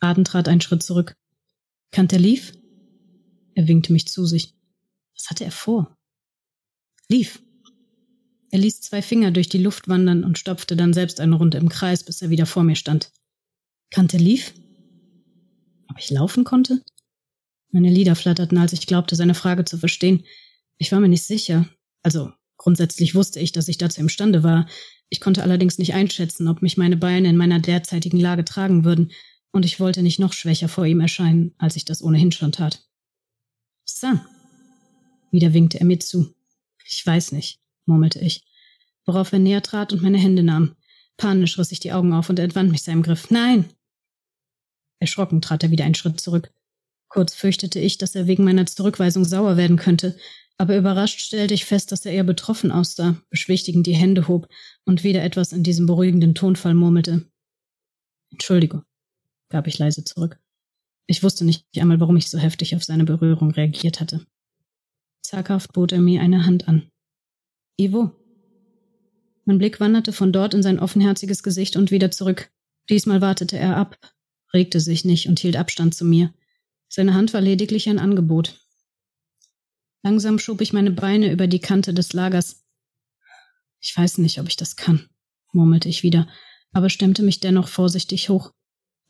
Aden 0.00 0.24
trat 0.24 0.48
einen 0.48 0.60
Schritt 0.60 0.82
zurück. 0.82 1.16
Kannte 1.92 2.18
lief? 2.18 2.52
Er 3.54 3.68
winkte 3.68 3.92
mich 3.92 4.06
zu 4.08 4.26
sich. 4.26 4.54
Was 5.16 5.30
hatte 5.30 5.44
er 5.44 5.52
vor? 5.52 5.96
Lief. 7.08 7.42
Er 8.50 8.58
ließ 8.58 8.80
zwei 8.80 9.02
Finger 9.02 9.30
durch 9.30 9.48
die 9.48 9.58
Luft 9.58 9.88
wandern 9.88 10.24
und 10.24 10.38
stopfte 10.38 10.76
dann 10.76 10.92
selbst 10.92 11.20
eine 11.20 11.36
Runde 11.36 11.58
im 11.58 11.68
Kreis, 11.68 12.04
bis 12.04 12.22
er 12.22 12.30
wieder 12.30 12.46
vor 12.46 12.62
mir 12.62 12.76
stand. 12.76 13.10
Kannte 13.90 14.16
lief? 14.16 14.54
Ob 15.88 15.98
ich 15.98 16.10
laufen 16.10 16.44
konnte? 16.44 16.82
Meine 17.70 17.90
Lieder 17.90 18.14
flatterten, 18.14 18.58
als 18.58 18.72
ich 18.72 18.86
glaubte, 18.86 19.16
seine 19.16 19.34
Frage 19.34 19.64
zu 19.64 19.78
verstehen. 19.78 20.24
Ich 20.78 20.92
war 20.92 21.00
mir 21.00 21.08
nicht 21.08 21.24
sicher. 21.24 21.68
Also, 22.02 22.30
grundsätzlich 22.56 23.14
wusste 23.14 23.40
ich, 23.40 23.52
dass 23.52 23.68
ich 23.68 23.78
dazu 23.78 24.00
imstande 24.00 24.42
war. 24.42 24.68
Ich 25.08 25.20
konnte 25.20 25.42
allerdings 25.42 25.78
nicht 25.78 25.94
einschätzen, 25.94 26.48
ob 26.48 26.62
mich 26.62 26.76
meine 26.76 26.96
Beine 26.96 27.28
in 27.28 27.36
meiner 27.36 27.60
derzeitigen 27.60 28.18
Lage 28.18 28.44
tragen 28.44 28.84
würden 28.84 29.12
und 29.52 29.64
ich 29.64 29.80
wollte 29.80 30.02
nicht 30.02 30.18
noch 30.18 30.32
schwächer 30.32 30.68
vor 30.68 30.86
ihm 30.86 31.00
erscheinen, 31.00 31.54
als 31.58 31.76
ich 31.76 31.84
das 31.84 32.02
ohnehin 32.02 32.32
schon 32.32 32.52
tat. 32.52 32.84
San. 33.84 34.24
Wieder 35.30 35.54
winkte 35.54 35.80
er 35.80 35.86
mir 35.86 35.98
zu. 36.00 36.34
Ich 36.84 37.04
weiß 37.04 37.32
nicht, 37.32 37.60
murmelte 37.86 38.20
ich. 38.20 38.44
worauf 39.04 39.32
er 39.32 39.38
näher 39.38 39.62
trat 39.62 39.92
und 39.92 40.02
meine 40.02 40.18
Hände 40.18 40.42
nahm. 40.42 40.74
Panisch 41.16 41.58
riss 41.58 41.70
ich 41.70 41.80
die 41.80 41.92
Augen 41.92 42.12
auf 42.12 42.28
und 42.28 42.38
entwand 42.38 42.70
mich 42.72 42.82
seinem 42.82 43.02
Griff. 43.02 43.30
Nein! 43.30 43.66
Erschrocken 44.98 45.40
trat 45.40 45.62
er 45.62 45.70
wieder 45.70 45.84
einen 45.84 45.94
Schritt 45.94 46.20
zurück. 46.20 46.52
Kurz 47.08 47.34
fürchtete 47.34 47.78
ich, 47.78 47.98
dass 47.98 48.14
er 48.14 48.26
wegen 48.26 48.44
meiner 48.44 48.66
Zurückweisung 48.66 49.24
sauer 49.24 49.56
werden 49.56 49.76
könnte, 49.76 50.18
aber 50.58 50.76
überrascht 50.76 51.20
stellte 51.20 51.54
ich 51.54 51.64
fest, 51.64 51.92
dass 51.92 52.04
er 52.06 52.12
eher 52.12 52.24
betroffen 52.24 52.72
aussah, 52.72 53.20
beschwichtigend 53.30 53.86
die 53.86 53.94
Hände 53.94 54.26
hob 54.26 54.48
und 54.84 55.04
wieder 55.04 55.22
etwas 55.22 55.52
in 55.52 55.62
diesem 55.62 55.86
beruhigenden 55.86 56.34
Tonfall 56.34 56.74
murmelte. 56.74 57.30
Entschuldigung, 58.30 58.82
gab 59.50 59.66
ich 59.66 59.78
leise 59.78 60.04
zurück. 60.04 60.40
Ich 61.06 61.22
wusste 61.22 61.44
nicht 61.44 61.64
einmal, 61.76 62.00
warum 62.00 62.16
ich 62.16 62.28
so 62.28 62.38
heftig 62.38 62.74
auf 62.74 62.84
seine 62.84 63.04
Berührung 63.04 63.52
reagiert 63.52 64.00
hatte. 64.00 64.26
Zaghaft 65.22 65.72
bot 65.72 65.92
er 65.92 66.00
mir 66.00 66.20
eine 66.20 66.46
Hand 66.46 66.68
an. 66.68 66.90
Ivo. 67.78 68.12
Mein 69.44 69.58
Blick 69.58 69.80
wanderte 69.80 70.12
von 70.12 70.32
dort 70.32 70.54
in 70.54 70.62
sein 70.62 70.78
offenherziges 70.78 71.42
Gesicht 71.42 71.76
und 71.76 71.90
wieder 71.90 72.10
zurück. 72.10 72.50
Diesmal 72.88 73.20
wartete 73.20 73.58
er 73.58 73.76
ab, 73.76 73.98
regte 74.52 74.80
sich 74.80 75.04
nicht 75.04 75.28
und 75.28 75.38
hielt 75.38 75.56
Abstand 75.56 75.94
zu 75.94 76.04
mir. 76.04 76.32
Seine 76.88 77.14
Hand 77.14 77.34
war 77.34 77.40
lediglich 77.40 77.88
ein 77.88 77.98
Angebot. 77.98 78.60
Langsam 80.02 80.38
schob 80.38 80.60
ich 80.60 80.72
meine 80.72 80.90
Beine 80.90 81.30
über 81.30 81.46
die 81.46 81.58
Kante 81.58 81.92
des 81.92 82.12
Lagers. 82.12 82.64
Ich 83.80 83.96
weiß 83.96 84.18
nicht, 84.18 84.40
ob 84.40 84.48
ich 84.48 84.56
das 84.56 84.76
kann, 84.76 85.08
murmelte 85.52 85.88
ich 85.88 86.02
wieder, 86.02 86.28
aber 86.72 86.88
stemmte 86.88 87.22
mich 87.22 87.40
dennoch 87.40 87.68
vorsichtig 87.68 88.28
hoch. 88.28 88.52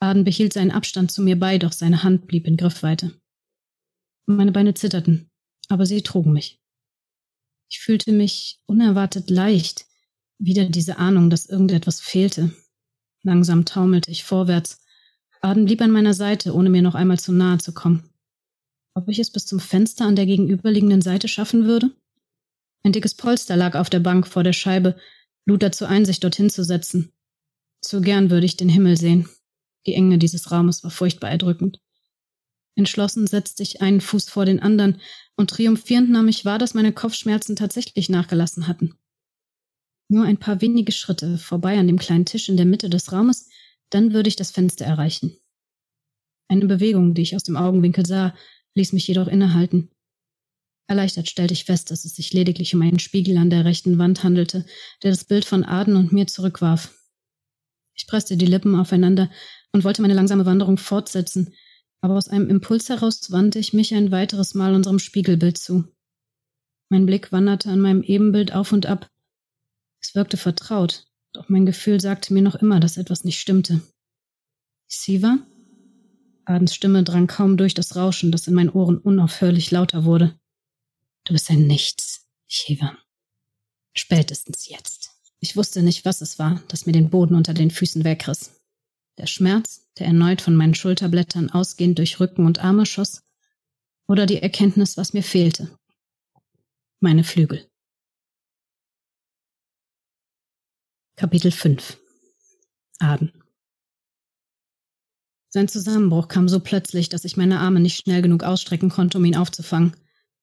Aden 0.01 0.25
behielt 0.25 0.53
seinen 0.53 0.71
Abstand 0.71 1.13
zu 1.13 1.23
mir 1.23 1.39
bei, 1.39 1.59
doch 1.59 1.73
seine 1.73 2.03
Hand 2.03 2.27
blieb 2.27 2.47
in 2.47 2.57
Griffweite. 2.57 3.19
Meine 4.27 4.53
Beine 4.53 4.75
zitterten, 4.75 5.31
aber 5.69 5.87
sie 5.87 6.03
trugen 6.03 6.33
mich. 6.33 6.61
Ich 7.69 7.81
fühlte 7.81 8.13
mich 8.13 8.61
unerwartet 8.67 9.31
leicht, 9.31 9.87
wieder 10.39 10.67
diese 10.67 10.99
Ahnung, 10.99 11.31
dass 11.31 11.47
irgendetwas 11.47 12.01
fehlte. 12.01 12.53
Langsam 13.23 13.65
taumelte 13.65 14.11
ich 14.11 14.25
vorwärts. 14.25 14.81
Aden 15.41 15.65
blieb 15.65 15.81
an 15.81 15.91
meiner 15.91 16.15
Seite, 16.15 16.55
ohne 16.55 16.71
mir 16.71 16.83
noch 16.83 16.95
einmal 16.95 17.19
zu 17.19 17.33
nahe 17.33 17.59
zu 17.59 17.73
kommen. 17.73 18.11
Ob 18.95 19.09
ich 19.09 19.19
es 19.19 19.31
bis 19.31 19.47
zum 19.47 19.61
Fenster 19.61 20.07
an 20.07 20.17
der 20.17 20.27
gegenüberliegenden 20.27 21.03
Seite 21.03 21.29
schaffen 21.29 21.67
würde? 21.67 21.91
Ein 22.83 22.93
dickes 22.93 23.15
Polster 23.15 23.57
lag 23.57 23.75
auf 23.75 23.91
der 23.91 24.01
Bank 24.01 24.27
vor 24.27 24.45
der 24.45 24.53
Scheibe, 24.53 24.97
lud 25.45 25.63
dazu 25.63 25.87
ein, 25.87 26.05
sich 26.05 26.21
dorthin 26.21 26.51
zu 26.51 26.65
setzen. 26.65 27.13
Zu 27.83 28.01
gern 28.01 28.31
würde 28.31 28.47
ich 28.47 28.57
den 28.57 28.69
Himmel 28.69 28.97
sehen. 28.97 29.29
Die 29.87 29.95
Enge 29.95 30.19
dieses 30.19 30.51
Raumes 30.51 30.83
war 30.83 30.91
furchtbar 30.91 31.31
erdrückend. 31.31 31.81
Entschlossen 32.77 33.27
setzte 33.27 33.63
ich 33.63 33.81
einen 33.81 34.01
Fuß 34.01 34.29
vor 34.29 34.45
den 34.45 34.61
anderen, 34.61 35.01
und 35.37 35.51
triumphierend 35.51 36.11
nahm 36.11 36.29
ich 36.29 36.45
wahr, 36.45 36.59
dass 36.59 36.75
meine 36.75 36.93
Kopfschmerzen 36.93 37.57
tatsächlich 37.57 38.09
nachgelassen 38.09 38.69
hatten. 38.69 38.95
Nur 40.09 40.25
ein 40.25 40.39
paar 40.39 40.61
wenige 40.61 40.93
Schritte 40.93 41.37
vorbei 41.39 41.79
an 41.79 41.87
dem 41.87 41.99
kleinen 41.99 42.27
Tisch 42.27 42.49
in 42.49 42.57
der 42.57 42.67
Mitte 42.67 42.89
des 42.89 43.13
Raumes, 43.13 43.49
dann 43.91 44.13
würde 44.13 44.29
ich 44.29 44.37
das 44.37 44.51
Fenster 44.51 44.85
erreichen. 44.85 45.37
Eine 46.49 46.67
Bewegung, 46.67 47.15
die 47.15 47.23
ich 47.23 47.35
aus 47.35 47.43
dem 47.43 47.57
Augenwinkel 47.57 48.07
sah, 48.07 48.35
ließ 48.75 48.93
mich 48.93 49.09
jedoch 49.09 49.27
innehalten. 49.27 49.91
Erleichtert 50.87 51.29
stellte 51.29 51.55
ich 51.55 51.65
fest, 51.65 51.91
dass 51.91 52.05
es 52.05 52.15
sich 52.15 52.33
lediglich 52.33 52.75
um 52.75 52.83
einen 52.83 53.01
Spiegel 53.01 53.37
an 53.39 53.51
der 53.51 53.65
rechten 53.65 53.99
Wand 53.99 54.23
handelte, 54.23 54.65
der 55.03 55.11
das 55.11 55.25
Bild 55.25 55.45
von 55.45 55.65
Aden 55.65 55.97
und 55.97 56.13
mir 56.13 56.27
zurückwarf. 56.27 56.95
Ich 57.95 58.07
presste 58.07 58.37
die 58.37 58.47
Lippen 58.47 58.77
aufeinander 58.77 59.31
und 59.73 59.83
wollte 59.83 60.03
meine 60.03 60.15
langsame 60.15 60.47
Wanderung 60.47 60.79
fortsetzen, 60.79 61.55
aber 62.01 62.15
aus 62.15 62.29
einem 62.29 62.49
Impuls 62.49 62.89
heraus 62.89 63.31
wandte 63.31 63.59
ich 63.59 63.73
mich 63.73 63.95
ein 63.95 64.11
weiteres 64.11 64.55
Mal 64.55 64.75
unserem 64.75 64.99
Spiegelbild 64.99 65.59
zu. 65.59 65.85
Mein 66.89 67.07
Blick 67.07 67.33
wanderte 67.33 67.71
an 67.71 67.81
meinem 67.81 68.03
Ebenbild 68.03 68.53
auf 68.53 68.73
und 68.73 68.87
ab. 68.87 69.11
Es 70.01 70.15
wirkte 70.15 70.37
vertraut, 70.37 71.07
doch 71.33 71.49
mein 71.49 71.67
Gefühl 71.67 72.01
sagte 72.01 72.33
mir 72.33 72.43
noch 72.43 72.55
immer, 72.55 72.81
dass 72.81 72.97
etwas 72.97 73.25
nicht 73.25 73.41
stimmte. 73.41 73.83
Siva? 74.87 75.39
Adens 76.45 76.75
Stimme 76.75 77.03
drang 77.03 77.27
kaum 77.27 77.57
durch 77.57 77.75
das 77.75 77.97
Rauschen, 77.97 78.31
das 78.31 78.47
in 78.47 78.55
meinen 78.55 78.71
Ohren 78.71 78.99
unaufhörlich 78.99 79.71
lauter 79.73 80.05
wurde. 80.05 80.39
Du 81.25 81.33
bist 81.33 81.51
ein 81.51 81.67
Nichts, 81.67 82.29
Shiva. 82.47 82.97
Spätestens 83.95 84.69
jetzt. 84.69 85.11
Ich 85.41 85.57
wusste 85.57 85.83
nicht, 85.83 86.05
was 86.05 86.21
es 86.21 86.39
war, 86.39 86.63
das 86.69 86.87
mir 86.87 86.93
den 86.93 87.11
Boden 87.11 87.35
unter 87.35 87.53
den 87.53 87.73
Füßen 87.73 88.05
wegriss. 88.05 88.56
Der 89.19 89.27
Schmerz, 89.27 89.89
der 89.99 90.09
erneut 90.09 90.43
von 90.43 90.55
meinen 90.55 90.75
Schulterblättern 90.75 91.51
ausgehend 91.51 91.99
durch 91.99 92.21
Rücken 92.21 92.45
und 92.45 92.59
Arme 92.59 92.85
schoss, 92.85 93.23
oder 94.07 94.27
die 94.27 94.43
Erkenntnis, 94.43 94.99
was 94.99 95.15
mir 95.15 95.23
fehlte. 95.23 95.71
Meine 97.01 97.25
Flügel. 97.25 97.67
Kapitel 101.17 101.51
5 101.51 101.99
Aden 102.99 103.33
Sein 105.49 105.69
Zusammenbruch 105.69 106.29
kam 106.29 106.47
so 106.47 106.61
plötzlich, 106.61 107.09
dass 107.09 107.25
ich 107.25 107.39
meine 107.39 107.61
Arme 107.61 107.81
nicht 107.81 107.97
schnell 107.97 108.21
genug 108.21 108.43
ausstrecken 108.43 108.91
konnte, 108.91 109.17
um 109.17 109.25
ihn 109.25 109.37
aufzufangen. 109.37 109.97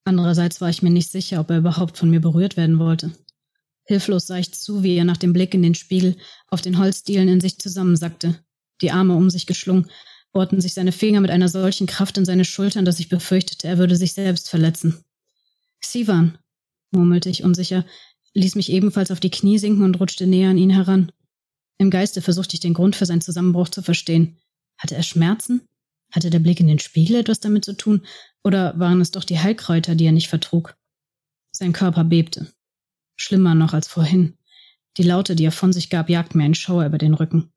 Andererseits 0.04 0.62
war 0.62 0.70
ich 0.70 0.82
mir 0.82 0.90
nicht 0.90 1.12
sicher, 1.12 1.40
ob 1.40 1.52
er 1.52 1.60
überhaupt 1.60 1.98
von 2.00 2.10
mir 2.10 2.20
berührt 2.20 2.58
werden 2.58 2.80
wollte. 2.80 3.12
Hilflos 3.86 4.26
sah 4.26 4.38
ich 4.38 4.54
zu, 4.54 4.82
wie 4.82 4.96
er 4.96 5.06
nach 5.06 5.18
dem 5.18 5.32
Blick 5.32 5.54
in 5.54 5.62
den 5.62 5.76
Spiegel 5.76 6.18
auf 6.48 6.62
den 6.62 6.80
Holzdielen 6.80 7.30
in 7.30 7.40
sich 7.40 7.60
zusammensackte 7.60 8.44
die 8.84 8.92
Arme 8.92 9.16
um 9.16 9.30
sich 9.30 9.48
geschlungen, 9.48 9.90
bohrten 10.32 10.62
sich 10.62 10.74
seine 10.74 10.92
Finger 10.92 11.22
mit 11.22 11.32
einer 11.32 11.48
solchen 11.48 11.88
Kraft 11.88 12.18
in 12.18 12.26
seine 12.26 12.46
Schultern, 12.46 12.86
dass 12.86 13.00
ich 13.00 13.10
befürchtete, 13.10 13.68
er 13.68 13.78
würde 13.78 13.96
sich 13.96 14.14
selbst 14.14 14.50
verletzen. 14.50 15.04
Sivan, 15.82 16.38
murmelte 16.92 17.30
ich 17.30 17.44
unsicher, 17.44 17.86
ließ 18.34 18.56
mich 18.56 18.72
ebenfalls 18.72 19.12
auf 19.12 19.20
die 19.20 19.32
Knie 19.32 19.58
sinken 19.58 19.84
und 19.84 20.00
rutschte 20.00 20.28
näher 20.28 20.50
an 20.50 20.58
ihn 20.58 20.70
heran. 20.70 21.12
Im 21.78 21.90
Geiste 21.90 22.22
versuchte 22.22 22.56
ich 22.56 22.60
den 22.60 22.74
Grund 22.74 22.96
für 22.96 23.06
seinen 23.06 23.22
Zusammenbruch 23.22 23.70
zu 23.70 23.82
verstehen. 23.82 24.38
Hatte 24.78 24.96
er 24.96 25.04
Schmerzen? 25.04 25.62
Hatte 26.12 26.30
der 26.30 26.40
Blick 26.40 26.60
in 26.60 26.68
den 26.68 26.80
Spiegel 26.80 27.18
etwas 27.18 27.40
damit 27.40 27.66
zu 27.66 27.74
tun? 27.74 28.06
Oder 28.44 28.78
waren 28.80 29.02
es 29.02 29.12
doch 29.12 29.24
die 29.24 29.40
Heilkräuter, 29.40 29.96
die 29.96 30.06
er 30.06 30.12
nicht 30.12 30.30
vertrug? 30.30 30.76
Sein 31.52 31.74
Körper 31.74 32.04
bebte. 32.04 32.52
Schlimmer 33.16 33.56
noch 33.56 33.74
als 33.74 33.88
vorhin. 33.88 34.38
Die 34.98 35.04
Laute, 35.04 35.36
die 35.36 35.46
er 35.46 35.52
von 35.52 35.74
sich 35.74 35.90
gab, 35.90 36.10
jagten 36.10 36.38
mir 36.38 36.46
einen 36.46 36.56
Schauer 36.56 36.86
über 36.86 36.98
den 36.98 37.14
Rücken. 37.14 37.52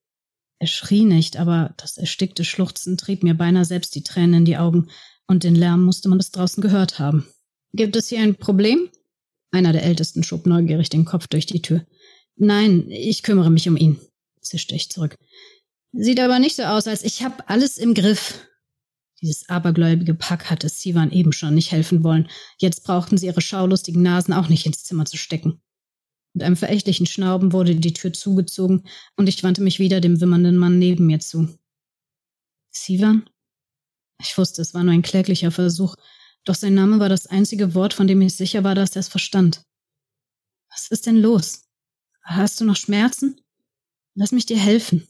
Er 0.59 0.67
schrie 0.67 1.05
nicht, 1.05 1.37
aber 1.37 1.75
das 1.77 1.99
erstickte 1.99 2.45
Schluchzen 2.45 2.97
trieb 2.97 3.23
mir 3.23 3.35
beinahe 3.35 3.65
selbst 3.65 3.95
die 3.95 4.03
Tränen 4.03 4.35
in 4.35 4.45
die 4.45 4.57
Augen, 4.57 4.89
und 5.27 5.45
den 5.45 5.55
Lärm 5.55 5.83
musste 5.83 6.09
man 6.09 6.19
bis 6.19 6.31
draußen 6.31 6.63
gehört 6.63 6.99
haben. 6.99 7.27
Gibt 7.73 7.97
es 7.97 8.09
hier 8.09 8.21
ein 8.21 8.37
Problem? 8.37 8.89
Einer 9.51 9.73
der 9.73 9.83
Ältesten 9.83 10.23
schob 10.23 10.47
neugierig 10.47 10.89
den 10.89 11.05
Kopf 11.05 11.27
durch 11.27 11.47
die 11.47 11.63
Tür. 11.63 11.85
Nein, 12.37 12.91
ich 12.91 13.23
kümmere 13.23 13.51
mich 13.51 13.69
um 13.69 13.77
ihn, 13.77 13.99
zischte 14.41 14.75
ich 14.75 14.91
zurück. 14.91 15.17
Sieht 15.93 16.21
aber 16.21 16.39
nicht 16.39 16.57
so 16.57 16.63
aus, 16.65 16.87
als 16.87 17.03
ich 17.03 17.23
hab 17.23 17.51
alles 17.51 17.79
im 17.79 17.95
Griff. 17.95 18.47
Dieses 19.23 19.49
abergläubige 19.49 20.15
Pack 20.15 20.51
hatte 20.51 20.69
Sivan 20.69 21.11
eben 21.11 21.33
schon 21.33 21.55
nicht 21.55 21.73
helfen 21.73 22.05
wollen. 22.05 22.29
Jetzt 22.59 22.85
brauchten 22.85 23.17
sie 23.17 23.27
ihre 23.27 23.41
schaulustigen 23.41 24.03
Nasen 24.03 24.35
auch 24.35 24.49
nicht 24.49 24.67
ins 24.67 24.85
Zimmer 24.85 25.07
zu 25.07 25.17
stecken. 25.17 25.61
Mit 26.37 26.43
einem 26.43 26.57
verächtlichen 26.57 27.07
Schnauben 27.07 27.55
wurde 27.55 27.75
die 27.75 27.95
Tür 27.95 28.13
zugezogen 28.13 28.85
und 29.17 29.27
ich 29.27 29.43
wandte 29.43 29.63
mich 29.63 29.79
wieder 29.79 30.03
dem 30.03 30.21
wimmernden 30.21 30.59
Mann 30.59 30.79
neben 30.79 31.07
mir 31.07 31.19
zu. 31.19 31.49
Sivan? 32.71 33.27
Ich 34.21 34.37
wusste, 34.37 34.61
es 34.61 34.75
war 34.75 34.85
nur 34.85 34.93
ein 34.93 35.01
kläglicher 35.01 35.51
Versuch, 35.51 35.97
doch 36.45 36.55
sein 36.55 36.75
Name 36.75 36.99
war 36.99 37.09
das 37.09 37.27
einzige 37.27 37.73
Wort, 37.73 37.95
von 37.95 38.07
dem 38.07 38.21
ich 38.21 38.37
sicher 38.37 38.65
war, 38.65 38.75
dass 38.75 38.95
er 38.95 39.01
es 39.01 39.09
verstand. 39.09 39.63
Was 40.69 40.89
ist 40.89 41.07
denn 41.07 41.17
los? 41.17 41.63
Hast 42.21 42.61
du 42.61 42.67
noch 42.67 42.77
Schmerzen? 42.77 43.41
Lass 44.15 44.31
mich 44.31 44.45
dir 44.45 44.59
helfen. 44.59 45.09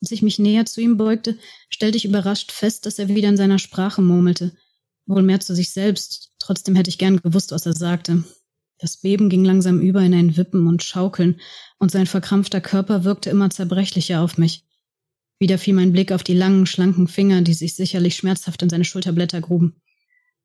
Als 0.00 0.12
ich 0.12 0.22
mich 0.22 0.38
näher 0.38 0.64
zu 0.64 0.80
ihm 0.80 0.96
beugte, 0.96 1.40
stellte 1.70 1.96
ich 1.96 2.04
überrascht 2.04 2.52
fest, 2.52 2.86
dass 2.86 3.00
er 3.00 3.08
wieder 3.08 3.30
in 3.30 3.36
seiner 3.36 3.58
Sprache 3.58 4.00
murmelte. 4.00 4.56
Wohl 5.06 5.24
mehr 5.24 5.40
zu 5.40 5.56
sich 5.56 5.70
selbst, 5.70 6.30
trotzdem 6.38 6.76
hätte 6.76 6.88
ich 6.88 6.98
gern 6.98 7.20
gewusst, 7.20 7.50
was 7.50 7.66
er 7.66 7.74
sagte. 7.74 8.22
Das 8.78 8.98
Beben 8.98 9.28
ging 9.28 9.44
langsam 9.44 9.80
über 9.80 10.02
in 10.02 10.14
ein 10.14 10.36
Wippen 10.36 10.66
und 10.66 10.82
Schaukeln, 10.82 11.40
und 11.78 11.90
sein 11.90 12.06
verkrampfter 12.06 12.60
Körper 12.60 13.04
wirkte 13.04 13.30
immer 13.30 13.50
zerbrechlicher 13.50 14.20
auf 14.22 14.38
mich. 14.38 14.64
Wieder 15.40 15.58
fiel 15.58 15.74
mein 15.74 15.92
Blick 15.92 16.12
auf 16.12 16.22
die 16.22 16.34
langen, 16.34 16.66
schlanken 16.66 17.08
Finger, 17.08 17.42
die 17.42 17.54
sich 17.54 17.74
sicherlich 17.74 18.16
schmerzhaft 18.16 18.62
in 18.62 18.70
seine 18.70 18.84
Schulterblätter 18.84 19.40
gruben. 19.40 19.80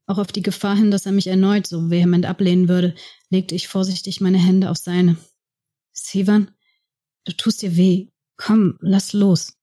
Auch 0.06 0.18
auf 0.18 0.32
die 0.32 0.42
Gefahr 0.42 0.76
hin, 0.76 0.92
dass 0.92 1.06
er 1.06 1.12
mich 1.12 1.28
erneut 1.28 1.66
so 1.66 1.90
vehement 1.90 2.26
ablehnen 2.26 2.68
würde, 2.68 2.94
legte 3.30 3.56
ich 3.56 3.68
vorsichtig 3.68 4.20
meine 4.20 4.38
Hände 4.38 4.70
auf 4.70 4.78
seine. 4.78 5.18
Sivan, 5.94 6.52
du 7.26 7.34
tust 7.34 7.62
dir 7.62 7.78
weh. 7.78 8.10
Komm, 8.36 8.78
lass 8.82 9.14
los, 9.14 9.54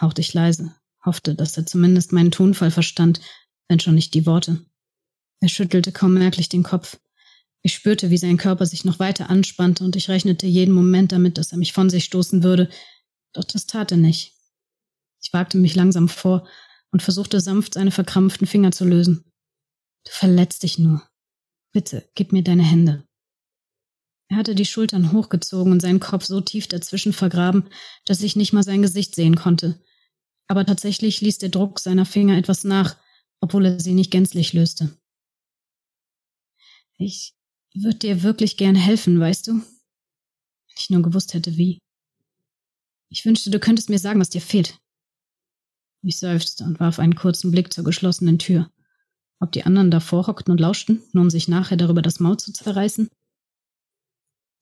hauchte 0.00 0.22
ich 0.22 0.32
leise, 0.32 0.74
hoffte, 1.04 1.34
dass 1.34 1.56
er 1.56 1.66
zumindest 1.66 2.12
meinen 2.12 2.30
Tonfall 2.30 2.70
verstand, 2.70 3.20
wenn 3.68 3.78
schon 3.78 3.94
nicht 3.94 4.14
die 4.14 4.26
Worte. 4.26 4.64
Er 5.40 5.48
schüttelte 5.48 5.92
kaum 5.92 6.14
merklich 6.14 6.48
den 6.48 6.62
Kopf. 6.62 6.98
Ich 7.62 7.74
spürte, 7.74 8.10
wie 8.10 8.16
sein 8.16 8.38
Körper 8.38 8.64
sich 8.64 8.84
noch 8.84 8.98
weiter 8.98 9.28
anspannte 9.28 9.84
und 9.84 9.96
ich 9.96 10.08
rechnete 10.08 10.46
jeden 10.46 10.74
Moment 10.74 11.12
damit, 11.12 11.36
dass 11.36 11.52
er 11.52 11.58
mich 11.58 11.72
von 11.72 11.90
sich 11.90 12.04
stoßen 12.04 12.42
würde, 12.42 12.70
doch 13.32 13.44
das 13.44 13.66
tat 13.66 13.90
er 13.92 13.98
nicht. 13.98 14.34
Ich 15.22 15.32
wagte 15.32 15.58
mich 15.58 15.74
langsam 15.74 16.08
vor 16.08 16.48
und 16.90 17.02
versuchte 17.02 17.40
sanft 17.40 17.74
seine 17.74 17.90
verkrampften 17.90 18.46
Finger 18.46 18.72
zu 18.72 18.84
lösen. 18.84 19.24
Du 20.04 20.10
verletzt 20.10 20.62
dich 20.62 20.78
nur. 20.78 21.06
Bitte, 21.72 22.08
gib 22.14 22.32
mir 22.32 22.42
deine 22.42 22.64
Hände. 22.64 23.04
Er 24.28 24.36
hatte 24.36 24.54
die 24.54 24.64
Schultern 24.64 25.12
hochgezogen 25.12 25.72
und 25.72 25.80
seinen 25.80 26.00
Kopf 26.00 26.24
so 26.24 26.40
tief 26.40 26.68
dazwischen 26.68 27.12
vergraben, 27.12 27.68
dass 28.06 28.22
ich 28.22 28.36
nicht 28.36 28.52
mal 28.52 28.62
sein 28.62 28.80
Gesicht 28.80 29.14
sehen 29.14 29.36
konnte. 29.36 29.82
Aber 30.46 30.64
tatsächlich 30.64 31.20
ließ 31.20 31.38
der 31.38 31.48
Druck 31.48 31.78
seiner 31.78 32.06
Finger 32.06 32.36
etwas 32.36 32.64
nach, 32.64 32.96
obwohl 33.40 33.66
er 33.66 33.80
sie 33.80 33.92
nicht 33.92 34.10
gänzlich 34.10 34.52
löste. 34.52 34.96
Ich 36.96 37.34
würde 37.74 37.98
dir 37.98 38.22
wirklich 38.22 38.56
gern 38.56 38.74
helfen, 38.74 39.20
weißt 39.20 39.48
du? 39.48 39.52
Wenn 39.52 40.76
ich 40.76 40.90
nur 40.90 41.02
gewusst 41.02 41.34
hätte, 41.34 41.56
wie. 41.56 41.78
Ich 43.08 43.24
wünschte, 43.24 43.50
du 43.50 43.58
könntest 43.58 43.90
mir 43.90 43.98
sagen, 43.98 44.20
was 44.20 44.30
dir 44.30 44.40
fehlt. 44.40 44.78
Ich 46.02 46.18
seufzte 46.18 46.64
und 46.64 46.80
warf 46.80 46.98
einen 46.98 47.14
kurzen 47.14 47.50
Blick 47.50 47.72
zur 47.72 47.84
geschlossenen 47.84 48.38
Tür. 48.38 48.70
Ob 49.40 49.52
die 49.52 49.64
anderen 49.64 49.90
davor 49.90 50.26
hockten 50.26 50.52
und 50.52 50.60
lauschten, 50.60 51.02
nur 51.12 51.22
um 51.22 51.30
sich 51.30 51.48
nachher 51.48 51.76
darüber 51.76 52.02
das 52.02 52.20
Maul 52.20 52.38
zu 52.38 52.52
zerreißen? 52.52 53.08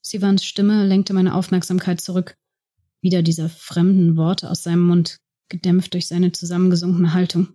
Sivans 0.02 0.44
Stimme 0.44 0.86
lenkte 0.86 1.12
meine 1.12 1.34
Aufmerksamkeit 1.34 2.00
zurück. 2.00 2.36
Wieder 3.00 3.22
diese 3.22 3.48
fremden 3.48 4.16
Worte 4.16 4.50
aus 4.50 4.62
seinem 4.62 4.86
Mund, 4.86 5.18
gedämpft 5.48 5.94
durch 5.94 6.08
seine 6.08 6.32
zusammengesunkene 6.32 7.12
Haltung. 7.12 7.48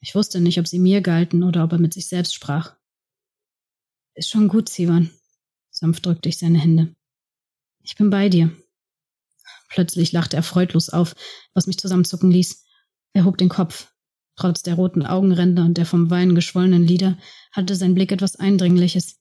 Ich 0.00 0.14
wusste 0.14 0.40
nicht, 0.40 0.58
ob 0.58 0.68
sie 0.68 0.78
mir 0.78 1.00
galten 1.00 1.42
oder 1.42 1.64
ob 1.64 1.72
er 1.72 1.78
mit 1.78 1.94
sich 1.94 2.06
selbst 2.06 2.34
sprach. 2.34 2.76
Ist 4.14 4.30
schon 4.30 4.48
gut, 4.48 4.68
Sivan. 4.68 5.10
Sanft 5.70 6.06
drückte 6.06 6.28
ich 6.28 6.38
seine 6.38 6.58
Hände. 6.58 6.94
Ich 7.82 7.96
bin 7.96 8.10
bei 8.10 8.28
dir. 8.28 8.50
Plötzlich 9.68 10.12
lachte 10.12 10.36
er 10.36 10.44
freudlos 10.44 10.88
auf, 10.88 11.16
was 11.52 11.66
mich 11.66 11.78
zusammenzucken 11.78 12.30
ließ. 12.30 12.64
Er 13.12 13.24
hob 13.24 13.38
den 13.38 13.48
Kopf. 13.48 13.92
Trotz 14.36 14.62
der 14.62 14.74
roten 14.74 15.04
Augenränder 15.04 15.64
und 15.64 15.78
der 15.78 15.86
vom 15.86 16.10
Wein 16.10 16.34
geschwollenen 16.34 16.86
Lider 16.86 17.18
hatte 17.52 17.74
sein 17.74 17.94
Blick 17.94 18.12
etwas 18.12 18.36
Eindringliches. 18.36 19.18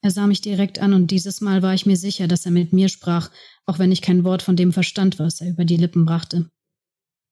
Er 0.00 0.12
sah 0.12 0.28
mich 0.28 0.40
direkt 0.40 0.78
an 0.78 0.92
und 0.92 1.10
dieses 1.10 1.40
Mal 1.40 1.62
war 1.62 1.74
ich 1.74 1.86
mir 1.86 1.96
sicher, 1.96 2.28
dass 2.28 2.46
er 2.46 2.52
mit 2.52 2.72
mir 2.72 2.88
sprach, 2.88 3.30
auch 3.66 3.80
wenn 3.80 3.90
ich 3.90 4.02
kein 4.02 4.22
Wort 4.22 4.42
von 4.42 4.54
dem 4.54 4.72
verstand, 4.72 5.18
was 5.18 5.40
er 5.40 5.50
über 5.50 5.64
die 5.64 5.76
Lippen 5.76 6.04
brachte. 6.04 6.48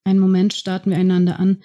Einen 0.05 0.19
Moment 0.19 0.53
starrten 0.53 0.91
wir 0.91 0.99
einander 0.99 1.39
an, 1.39 1.63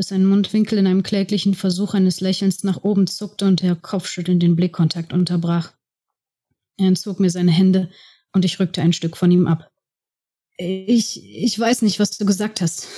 bis 0.00 0.08
sein 0.08 0.24
Mundwinkel 0.24 0.78
in 0.78 0.86
einem 0.86 1.02
kläglichen 1.02 1.52
Versuch 1.52 1.92
eines 1.92 2.22
Lächelns 2.22 2.64
nach 2.64 2.84
oben 2.84 3.06
zuckte 3.06 3.44
und 3.44 3.60
der 3.60 3.76
Kopfschütteln 3.76 4.40
den 4.40 4.56
Blickkontakt 4.56 5.12
unterbrach. 5.12 5.74
Er 6.78 6.86
entzog 6.86 7.20
mir 7.20 7.28
seine 7.28 7.50
Hände 7.50 7.90
und 8.32 8.46
ich 8.46 8.58
rückte 8.58 8.80
ein 8.80 8.94
Stück 8.94 9.18
von 9.18 9.30
ihm 9.30 9.46
ab. 9.46 9.70
Ich, 10.56 11.22
ich 11.22 11.58
weiß 11.58 11.82
nicht, 11.82 11.98
was 11.98 12.16
du 12.16 12.24
gesagt 12.24 12.62
hast. 12.62 12.88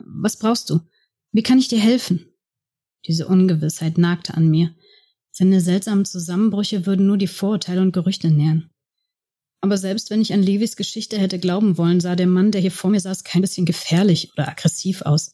Was 0.00 0.38
brauchst 0.38 0.68
du? 0.68 0.80
Wie 1.32 1.42
kann 1.42 1.58
ich 1.58 1.68
dir 1.68 1.80
helfen? 1.80 2.26
Diese 3.06 3.26
Ungewissheit 3.26 3.96
nagte 3.96 4.34
an 4.34 4.50
mir. 4.50 4.74
Seine 5.30 5.62
seltsamen 5.62 6.04
Zusammenbrüche 6.04 6.84
würden 6.84 7.06
nur 7.06 7.16
die 7.16 7.26
Vorurteile 7.26 7.80
und 7.80 7.92
Gerüchte 7.92 8.28
nähren. 8.28 8.68
Aber 9.62 9.78
selbst 9.78 10.10
wenn 10.10 10.20
ich 10.20 10.34
an 10.34 10.42
Levis 10.42 10.76
Geschichte 10.76 11.16
hätte 11.18 11.38
glauben 11.38 11.78
wollen, 11.78 12.00
sah 12.00 12.16
der 12.16 12.26
Mann, 12.26 12.50
der 12.50 12.60
hier 12.60 12.70
vor 12.70 12.90
mir 12.90 13.00
saß, 13.00 13.24
kein 13.24 13.40
bisschen 13.40 13.64
gefährlich 13.64 14.30
oder 14.34 14.46
aggressiv 14.46 15.00
aus. 15.00 15.32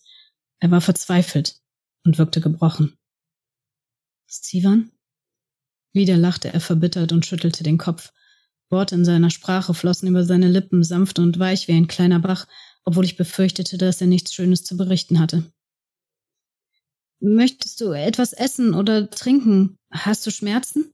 Er 0.61 0.71
war 0.71 0.81
verzweifelt 0.81 1.61
und 2.05 2.19
wirkte 2.19 2.41
gebrochen. 2.41 2.97
Steven? 4.29 4.91
Wieder 5.93 6.17
lachte 6.17 6.53
er 6.53 6.61
verbittert 6.61 7.13
und 7.13 7.25
schüttelte 7.25 7.63
den 7.63 7.79
Kopf. 7.79 8.13
Worte 8.69 8.95
in 8.95 9.05
seiner 9.05 9.31
Sprache 9.31 9.75
flossen 9.75 10.09
über 10.09 10.25
seine 10.25 10.49
Lippen 10.49 10.83
sanft 10.83 11.19
und 11.19 11.39
weich 11.39 11.69
wie 11.69 11.73
ein 11.73 11.87
kleiner 11.87 12.19
Bach, 12.19 12.47
obwohl 12.85 13.05
ich 13.05 13.17
befürchtete, 13.17 13.79
dass 13.79 14.01
er 14.01 14.07
nichts 14.07 14.35
Schönes 14.35 14.65
zu 14.65 14.77
berichten 14.77 15.21
hatte. 15.21 15.45
Möchtest 17.21 17.81
du 17.81 17.93
etwas 17.93 18.33
essen 18.33 18.75
oder 18.75 19.09
trinken? 19.09 19.79
Hast 19.91 20.27
du 20.27 20.31
Schmerzen? 20.31 20.93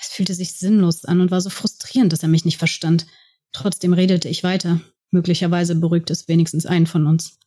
Es 0.00 0.08
fühlte 0.08 0.34
sich 0.34 0.52
sinnlos 0.52 1.04
an 1.04 1.20
und 1.20 1.30
war 1.30 1.40
so 1.40 1.50
frustrierend, 1.50 2.12
dass 2.12 2.22
er 2.22 2.28
mich 2.28 2.44
nicht 2.44 2.58
verstand. 2.58 3.06
Trotzdem 3.52 3.92
redete 3.92 4.28
ich 4.28 4.44
weiter. 4.44 4.80
Möglicherweise 5.10 5.74
beruhigt 5.74 6.10
es 6.10 6.28
wenigstens 6.28 6.66
einen 6.66 6.86
von 6.86 7.06
uns. 7.06 7.38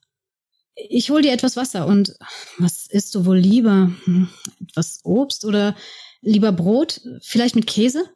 Ich 0.78 1.10
hol 1.10 1.24
dir 1.24 1.34
etwas 1.34 1.56
Wasser 1.56 1.88
und 1.88 2.16
was 2.60 2.86
isst 2.88 3.16
du 3.16 3.26
wohl 3.26 3.38
lieber? 3.38 3.92
Hm, 4.04 4.30
etwas 4.62 5.00
Obst 5.04 5.44
oder 5.44 5.76
lieber 6.22 6.52
Brot? 6.52 7.02
Vielleicht 7.22 7.56
mit 7.56 7.66
Käse? 7.66 8.08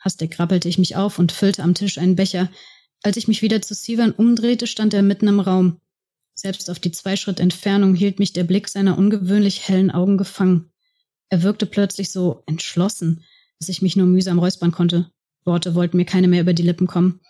Hastig 0.00 0.32
krabbelte 0.32 0.68
ich 0.68 0.78
mich 0.78 0.96
auf 0.96 1.18
und 1.18 1.32
füllte 1.32 1.62
am 1.62 1.74
Tisch 1.74 1.98
einen 1.98 2.16
Becher. 2.16 2.50
Als 3.02 3.16
ich 3.16 3.28
mich 3.28 3.42
wieder 3.42 3.62
zu 3.62 3.74
Sivan 3.74 4.12
umdrehte, 4.12 4.66
stand 4.66 4.92
er 4.92 5.02
mitten 5.02 5.28
im 5.28 5.40
Raum. 5.40 5.80
Selbst 6.34 6.68
auf 6.70 6.78
die 6.78 6.92
zwei 6.92 7.16
Schritt 7.16 7.40
Entfernung 7.40 7.94
hielt 7.94 8.18
mich 8.18 8.32
der 8.32 8.44
Blick 8.44 8.68
seiner 8.68 8.98
ungewöhnlich 8.98 9.68
hellen 9.68 9.90
Augen 9.90 10.18
gefangen. 10.18 10.72
Er 11.30 11.42
wirkte 11.42 11.66
plötzlich 11.66 12.10
so 12.10 12.42
entschlossen, 12.46 13.24
dass 13.58 13.68
ich 13.68 13.82
mich 13.82 13.96
nur 13.96 14.06
mühsam 14.06 14.38
räuspern 14.38 14.72
konnte. 14.72 15.10
Worte 15.44 15.74
wollten 15.74 15.96
mir 15.96 16.04
keine 16.04 16.28
mehr 16.28 16.42
über 16.42 16.54
die 16.54 16.62
Lippen 16.62 16.86
kommen. 16.86 17.20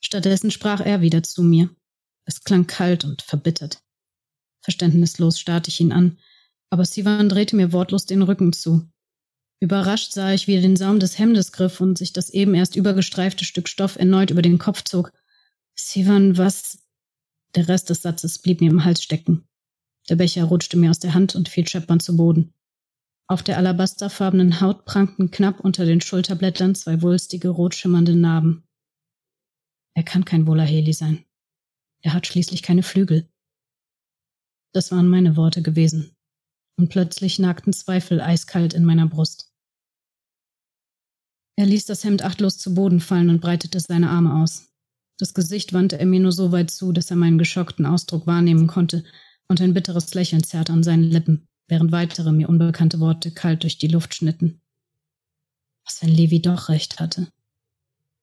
Stattdessen 0.00 0.50
sprach 0.50 0.80
er 0.80 1.00
wieder 1.00 1.22
zu 1.22 1.42
mir. 1.42 1.70
Es 2.24 2.42
klang 2.42 2.66
kalt 2.66 3.04
und 3.04 3.22
verbittert. 3.22 3.82
Verständnislos 4.66 5.38
starrte 5.38 5.68
ich 5.68 5.78
ihn 5.78 5.92
an, 5.92 6.18
aber 6.70 6.84
Sivan 6.84 7.28
drehte 7.28 7.54
mir 7.54 7.72
wortlos 7.72 8.04
den 8.04 8.22
Rücken 8.22 8.52
zu. 8.52 8.90
Überrascht 9.60 10.12
sah 10.12 10.32
ich, 10.32 10.48
wie 10.48 10.56
er 10.56 10.60
den 10.60 10.74
Saum 10.74 10.98
des 10.98 11.20
Hemdes 11.20 11.52
griff 11.52 11.80
und 11.80 11.96
sich 11.96 12.12
das 12.12 12.30
eben 12.30 12.52
erst 12.52 12.74
übergestreifte 12.74 13.44
Stück 13.44 13.68
Stoff 13.68 13.94
erneut 13.94 14.32
über 14.32 14.42
den 14.42 14.58
Kopf 14.58 14.82
zog. 14.82 15.12
Sivan, 15.76 16.36
was? 16.36 16.84
Der 17.54 17.68
Rest 17.68 17.90
des 17.90 18.02
Satzes 18.02 18.40
blieb 18.40 18.60
mir 18.60 18.68
im 18.68 18.84
Hals 18.84 19.04
stecken. 19.04 19.46
Der 20.08 20.16
Becher 20.16 20.42
rutschte 20.42 20.76
mir 20.76 20.90
aus 20.90 20.98
der 20.98 21.14
Hand 21.14 21.36
und 21.36 21.48
fiel 21.48 21.68
scheppernd 21.68 22.02
zu 22.02 22.16
Boden. 22.16 22.52
Auf 23.28 23.44
der 23.44 23.58
alabasterfarbenen 23.58 24.60
Haut 24.60 24.84
prangten 24.84 25.30
knapp 25.30 25.60
unter 25.60 25.84
den 25.84 26.00
Schulterblättern 26.00 26.74
zwei 26.74 27.02
wulstige, 27.02 27.50
rot 27.50 27.76
schimmernde 27.76 28.16
Narben. 28.16 28.64
Er 29.94 30.02
kann 30.02 30.24
kein 30.24 30.48
Volaheli 30.48 30.92
sein. 30.92 31.24
Er 32.00 32.14
hat 32.14 32.26
schließlich 32.26 32.64
keine 32.64 32.82
Flügel. 32.82 33.28
Das 34.76 34.92
waren 34.92 35.08
meine 35.08 35.36
Worte 35.36 35.62
gewesen. 35.62 36.14
Und 36.76 36.90
plötzlich 36.90 37.38
nagten 37.38 37.72
Zweifel 37.72 38.20
eiskalt 38.20 38.74
in 38.74 38.84
meiner 38.84 39.06
Brust. 39.06 39.50
Er 41.56 41.64
ließ 41.64 41.86
das 41.86 42.04
Hemd 42.04 42.22
achtlos 42.22 42.58
zu 42.58 42.74
Boden 42.74 43.00
fallen 43.00 43.30
und 43.30 43.40
breitete 43.40 43.80
seine 43.80 44.10
Arme 44.10 44.34
aus. 44.34 44.68
Das 45.16 45.32
Gesicht 45.32 45.72
wandte 45.72 45.98
er 45.98 46.04
mir 46.04 46.20
nur 46.20 46.32
so 46.32 46.52
weit 46.52 46.70
zu, 46.70 46.92
dass 46.92 47.10
er 47.10 47.16
meinen 47.16 47.38
geschockten 47.38 47.86
Ausdruck 47.86 48.26
wahrnehmen 48.26 48.66
konnte, 48.66 49.02
und 49.48 49.62
ein 49.62 49.72
bitteres 49.72 50.12
Lächeln 50.12 50.44
zerrte 50.44 50.74
an 50.74 50.82
seinen 50.82 51.04
Lippen, 51.04 51.48
während 51.68 51.90
weitere 51.90 52.30
mir 52.30 52.50
unbekannte 52.50 53.00
Worte 53.00 53.30
kalt 53.30 53.62
durch 53.62 53.78
die 53.78 53.88
Luft 53.88 54.14
schnitten. 54.14 54.60
Was, 55.86 56.02
wenn 56.02 56.10
Levi 56.10 56.42
doch 56.42 56.68
recht 56.68 57.00
hatte? 57.00 57.28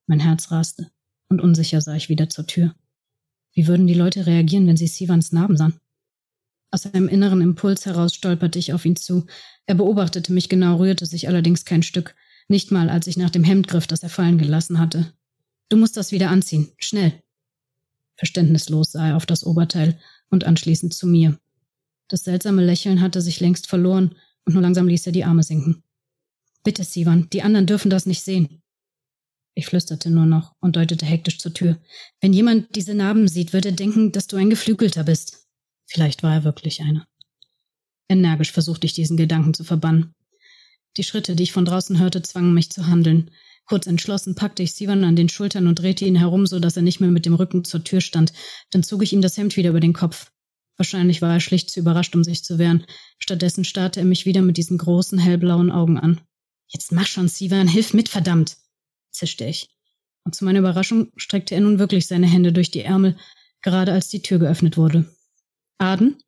Mein 0.06 0.20
Herz 0.20 0.52
raste, 0.52 0.88
und 1.28 1.40
unsicher 1.40 1.80
sah 1.80 1.96
ich 1.96 2.08
wieder 2.08 2.30
zur 2.30 2.46
Tür. 2.46 2.76
Wie 3.54 3.66
würden 3.66 3.88
die 3.88 3.94
Leute 3.94 4.26
reagieren, 4.26 4.68
wenn 4.68 4.76
sie 4.76 4.86
Sivans 4.86 5.32
Narben 5.32 5.56
sahen? 5.56 5.80
Aus 6.74 6.86
einem 6.86 7.06
inneren 7.06 7.40
Impuls 7.40 7.86
heraus 7.86 8.16
stolperte 8.16 8.58
ich 8.58 8.72
auf 8.72 8.84
ihn 8.84 8.96
zu. 8.96 9.26
Er 9.66 9.76
beobachtete 9.76 10.32
mich 10.32 10.48
genau, 10.48 10.78
rührte 10.78 11.06
sich 11.06 11.28
allerdings 11.28 11.64
kein 11.64 11.84
Stück, 11.84 12.16
nicht 12.48 12.72
mal 12.72 12.90
als 12.90 13.06
ich 13.06 13.16
nach 13.16 13.30
dem 13.30 13.44
Hemd 13.44 13.68
griff, 13.68 13.86
das 13.86 14.02
er 14.02 14.08
fallen 14.08 14.38
gelassen 14.38 14.80
hatte. 14.80 15.12
Du 15.68 15.76
musst 15.76 15.96
das 15.96 16.10
wieder 16.10 16.30
anziehen. 16.30 16.72
Schnell. 16.78 17.22
Verständnislos 18.16 18.90
sah 18.90 19.10
er 19.10 19.16
auf 19.16 19.24
das 19.24 19.44
Oberteil 19.44 20.00
und 20.30 20.42
anschließend 20.42 20.92
zu 20.92 21.06
mir. 21.06 21.38
Das 22.08 22.24
seltsame 22.24 22.64
Lächeln 22.64 23.00
hatte 23.00 23.20
sich 23.20 23.38
längst 23.38 23.68
verloren 23.68 24.16
und 24.44 24.54
nur 24.54 24.62
langsam 24.62 24.88
ließ 24.88 25.06
er 25.06 25.12
die 25.12 25.24
Arme 25.24 25.44
sinken. 25.44 25.84
Bitte, 26.64 26.82
Sivan, 26.82 27.28
die 27.32 27.42
anderen 27.42 27.66
dürfen 27.66 27.88
das 27.88 28.04
nicht 28.04 28.22
sehen. 28.24 28.62
Ich 29.54 29.66
flüsterte 29.66 30.10
nur 30.10 30.26
noch 30.26 30.56
und 30.58 30.74
deutete 30.74 31.06
hektisch 31.06 31.38
zur 31.38 31.54
Tür. 31.54 31.78
Wenn 32.20 32.32
jemand 32.32 32.74
diese 32.74 32.96
Narben 32.96 33.28
sieht, 33.28 33.52
wird 33.52 33.64
er 33.64 33.70
denken, 33.70 34.10
dass 34.10 34.26
du 34.26 34.36
ein 34.36 34.50
Geflügelter 34.50 35.04
bist. 35.04 35.43
Vielleicht 35.86 36.22
war 36.22 36.32
er 36.32 36.44
wirklich 36.44 36.80
einer. 36.80 37.06
Energisch 38.08 38.52
versuchte 38.52 38.86
ich 38.86 38.92
diesen 38.92 39.16
Gedanken 39.16 39.54
zu 39.54 39.64
verbannen. 39.64 40.14
Die 40.96 41.04
Schritte, 41.04 41.34
die 41.34 41.42
ich 41.42 41.52
von 41.52 41.64
draußen 41.64 41.98
hörte, 41.98 42.22
zwangen 42.22 42.54
mich 42.54 42.70
zu 42.70 42.86
handeln. 42.86 43.30
Kurz 43.66 43.86
entschlossen 43.86 44.34
packte 44.34 44.62
ich 44.62 44.74
Sivan 44.74 45.04
an 45.04 45.16
den 45.16 45.28
Schultern 45.28 45.66
und 45.66 45.78
drehte 45.78 46.04
ihn 46.04 46.16
herum, 46.16 46.46
so 46.46 46.60
dass 46.60 46.76
er 46.76 46.82
nicht 46.82 47.00
mehr 47.00 47.10
mit 47.10 47.26
dem 47.26 47.34
Rücken 47.34 47.64
zur 47.64 47.82
Tür 47.82 48.00
stand. 48.00 48.32
Dann 48.70 48.82
zog 48.82 49.02
ich 49.02 49.12
ihm 49.12 49.22
das 49.22 49.36
Hemd 49.36 49.56
wieder 49.56 49.70
über 49.70 49.80
den 49.80 49.94
Kopf. 49.94 50.30
Wahrscheinlich 50.76 51.22
war 51.22 51.32
er 51.32 51.40
schlicht 51.40 51.70
zu 51.70 51.80
überrascht, 51.80 52.14
um 52.14 52.24
sich 52.24 52.44
zu 52.44 52.58
wehren. 52.58 52.84
Stattdessen 53.18 53.64
starrte 53.64 54.00
er 54.00 54.06
mich 54.06 54.26
wieder 54.26 54.42
mit 54.42 54.56
diesen 54.56 54.76
großen, 54.76 55.18
hellblauen 55.18 55.70
Augen 55.70 55.98
an. 55.98 56.20
Jetzt 56.68 56.92
mach 56.92 57.06
schon, 57.06 57.28
Sivan, 57.28 57.68
hilf 57.68 57.94
mit, 57.94 58.08
verdammt! 58.08 58.56
zischte 59.10 59.44
ich. 59.44 59.68
Und 60.24 60.34
zu 60.34 60.44
meiner 60.44 60.58
Überraschung 60.58 61.12
streckte 61.16 61.54
er 61.54 61.60
nun 61.60 61.78
wirklich 61.78 62.06
seine 62.06 62.26
Hände 62.26 62.52
durch 62.52 62.70
die 62.70 62.80
Ärmel, 62.80 63.16
gerade 63.62 63.92
als 63.92 64.08
die 64.08 64.22
Tür 64.22 64.38
geöffnet 64.38 64.76
wurde. 64.76 65.08
Aden? 65.78 66.22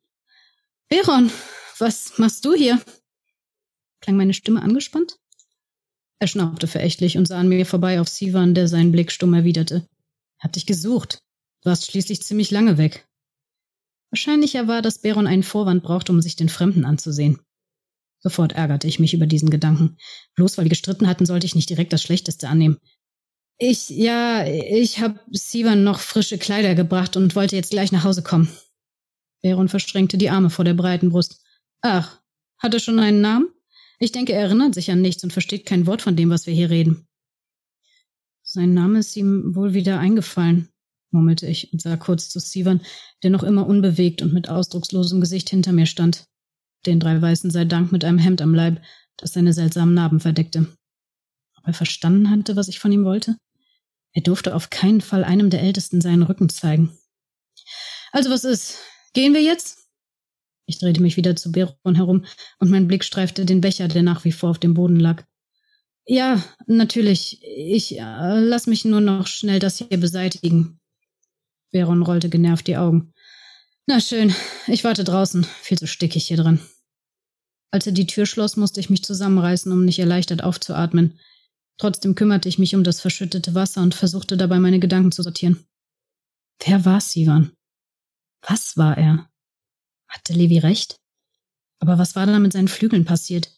Beron, 0.89 1.31
was 1.79 2.17
machst 2.17 2.45
du 2.45 2.53
hier? 2.53 2.81
Klang 4.01 4.17
meine 4.17 4.33
Stimme 4.33 4.61
angespannt? 4.61 5.17
Er 6.19 6.27
schnaubte 6.27 6.67
verächtlich 6.67 7.17
und 7.17 7.27
sah 7.27 7.39
an 7.39 7.49
mir 7.49 7.65
vorbei 7.65 8.01
auf 8.01 8.07
Sivan, 8.07 8.55
der 8.55 8.67
seinen 8.67 8.91
Blick 8.91 9.11
stumm 9.11 9.33
erwiderte. 9.33 9.87
Hab 10.39 10.53
dich 10.53 10.65
gesucht. 10.65 11.19
Du 11.61 11.69
warst 11.69 11.85
schließlich 11.85 12.21
ziemlich 12.21 12.51
lange 12.51 12.77
weg. 12.77 13.07
Wahrscheinlicher 14.11 14.67
war, 14.67 14.81
dass 14.81 15.01
Beron 15.01 15.27
einen 15.27 15.43
Vorwand 15.43 15.83
brauchte, 15.83 16.11
um 16.11 16.21
sich 16.21 16.35
den 16.35 16.49
Fremden 16.49 16.85
anzusehen. 16.85 17.39
Sofort 18.19 18.53
ärgerte 18.53 18.87
ich 18.87 18.99
mich 18.99 19.13
über 19.13 19.27
diesen 19.27 19.49
Gedanken. 19.49 19.97
Bloß 20.35 20.57
weil 20.57 20.65
wir 20.65 20.69
gestritten 20.69 21.07
hatten, 21.07 21.25
sollte 21.25 21.45
ich 21.45 21.55
nicht 21.55 21.69
direkt 21.69 21.93
das 21.93 22.01
Schlechteste 22.01 22.47
annehmen. 22.49 22.77
Ich, 23.59 23.89
ja, 23.89 24.45
ich 24.45 24.99
habe 24.99 25.19
Sivan 25.31 25.83
noch 25.83 25.99
frische 25.99 26.37
Kleider 26.37 26.75
gebracht 26.75 27.17
und 27.17 27.35
wollte 27.35 27.55
jetzt 27.55 27.71
gleich 27.71 27.91
nach 27.91 28.03
Hause 28.03 28.23
kommen. 28.23 28.49
Veron 29.47 29.69
verschränkte 29.69 30.17
die 30.17 30.29
Arme 30.29 30.49
vor 30.49 30.65
der 30.65 30.73
breiten 30.73 31.09
Brust. 31.09 31.41
Ach, 31.81 32.19
hat 32.57 32.73
er 32.73 32.79
schon 32.79 32.99
einen 32.99 33.21
Namen? 33.21 33.49
Ich 33.99 34.11
denke, 34.11 34.33
er 34.33 34.41
erinnert 34.41 34.75
sich 34.75 34.91
an 34.91 35.01
nichts 35.01 35.23
und 35.23 35.33
versteht 35.33 35.65
kein 35.65 35.87
Wort 35.87 36.01
von 36.01 36.15
dem, 36.15 36.29
was 36.29 36.45
wir 36.45 36.53
hier 36.53 36.69
reden. 36.69 37.07
Sein 38.43 38.73
Name 38.73 38.99
ist 38.99 39.15
ihm 39.15 39.55
wohl 39.55 39.73
wieder 39.73 39.99
eingefallen, 39.99 40.69
murmelte 41.11 41.47
ich 41.47 41.73
und 41.73 41.81
sah 41.81 41.97
kurz 41.97 42.29
zu 42.29 42.39
Sivan, 42.39 42.81
der 43.23 43.29
noch 43.29 43.43
immer 43.43 43.67
unbewegt 43.67 44.21
und 44.21 44.33
mit 44.33 44.49
ausdruckslosem 44.49 45.19
Gesicht 45.19 45.49
hinter 45.49 45.71
mir 45.71 45.85
stand. 45.85 46.25
Den 46.85 46.99
drei 46.99 47.21
Weißen 47.21 47.51
sei 47.51 47.65
Dank 47.65 47.91
mit 47.91 48.05
einem 48.05 48.19
Hemd 48.19 48.41
am 48.41 48.53
Leib, 48.53 48.81
das 49.17 49.33
seine 49.33 49.53
seltsamen 49.53 49.93
Narben 49.93 50.19
verdeckte. 50.19 50.67
Ob 51.57 51.67
er 51.67 51.73
verstanden 51.73 52.29
hatte, 52.29 52.55
was 52.55 52.67
ich 52.67 52.79
von 52.79 52.91
ihm 52.91 53.03
wollte? 53.03 53.35
Er 54.13 54.21
durfte 54.21 54.55
auf 54.55 54.69
keinen 54.69 55.01
Fall 55.01 55.23
einem 55.23 55.49
der 55.49 55.61
Ältesten 55.61 56.01
seinen 56.01 56.23
Rücken 56.23 56.49
zeigen. 56.49 56.97
Also 58.11 58.29
was 58.29 58.43
ist? 58.43 58.77
Gehen 59.13 59.33
wir 59.33 59.41
jetzt? 59.41 59.87
Ich 60.65 60.79
drehte 60.79 61.01
mich 61.01 61.17
wieder 61.17 61.35
zu 61.35 61.51
Beron 61.51 61.95
herum 61.95 62.25
und 62.59 62.69
mein 62.69 62.87
Blick 62.87 63.03
streifte 63.03 63.45
den 63.45 63.61
Becher, 63.61 63.87
der 63.87 64.03
nach 64.03 64.25
wie 64.25 64.31
vor 64.31 64.49
auf 64.49 64.59
dem 64.59 64.73
Boden 64.73 64.99
lag. 64.99 65.23
Ja, 66.05 66.43
natürlich. 66.67 67.41
Ich 67.43 67.97
äh, 67.97 68.39
lass 68.39 68.67
mich 68.67 68.85
nur 68.85 69.01
noch 69.01 69.27
schnell 69.27 69.59
das 69.59 69.77
hier 69.77 69.99
beseitigen. 69.99 70.79
Beron 71.71 72.01
rollte 72.01 72.29
genervt 72.29 72.67
die 72.67 72.77
Augen. 72.77 73.13
Na 73.87 73.99
schön, 73.99 74.33
ich 74.67 74.83
warte 74.83 75.03
draußen. 75.03 75.45
Viel 75.61 75.77
zu 75.77 75.87
stickig 75.87 76.27
hier 76.27 76.37
drin. 76.37 76.59
Als 77.71 77.85
er 77.85 77.93
die 77.93 78.07
Tür 78.07 78.25
schloss, 78.25 78.57
musste 78.57 78.79
ich 78.79 78.89
mich 78.89 79.03
zusammenreißen, 79.03 79.71
um 79.71 79.85
nicht 79.85 79.99
erleichtert 79.99 80.43
aufzuatmen. 80.43 81.19
Trotzdem 81.77 82.15
kümmerte 82.15 82.49
ich 82.49 82.57
mich 82.57 82.75
um 82.75 82.83
das 82.83 83.01
verschüttete 83.01 83.53
Wasser 83.53 83.81
und 83.81 83.93
versuchte 83.93 84.35
dabei 84.35 84.59
meine 84.59 84.79
Gedanken 84.79 85.11
zu 85.11 85.23
sortieren. 85.23 85.65
Wer 86.65 86.85
war 86.85 87.01
Sivan? 87.01 87.56
Was 88.47 88.77
war 88.77 88.97
er? 88.97 89.29
Hatte 90.07 90.33
Levi 90.33 90.57
recht? 90.59 91.01
Aber 91.79 91.97
was 91.97 92.15
war 92.15 92.25
da 92.25 92.39
mit 92.39 92.53
seinen 92.53 92.69
Flügeln 92.69 93.03
passiert? 93.03 93.51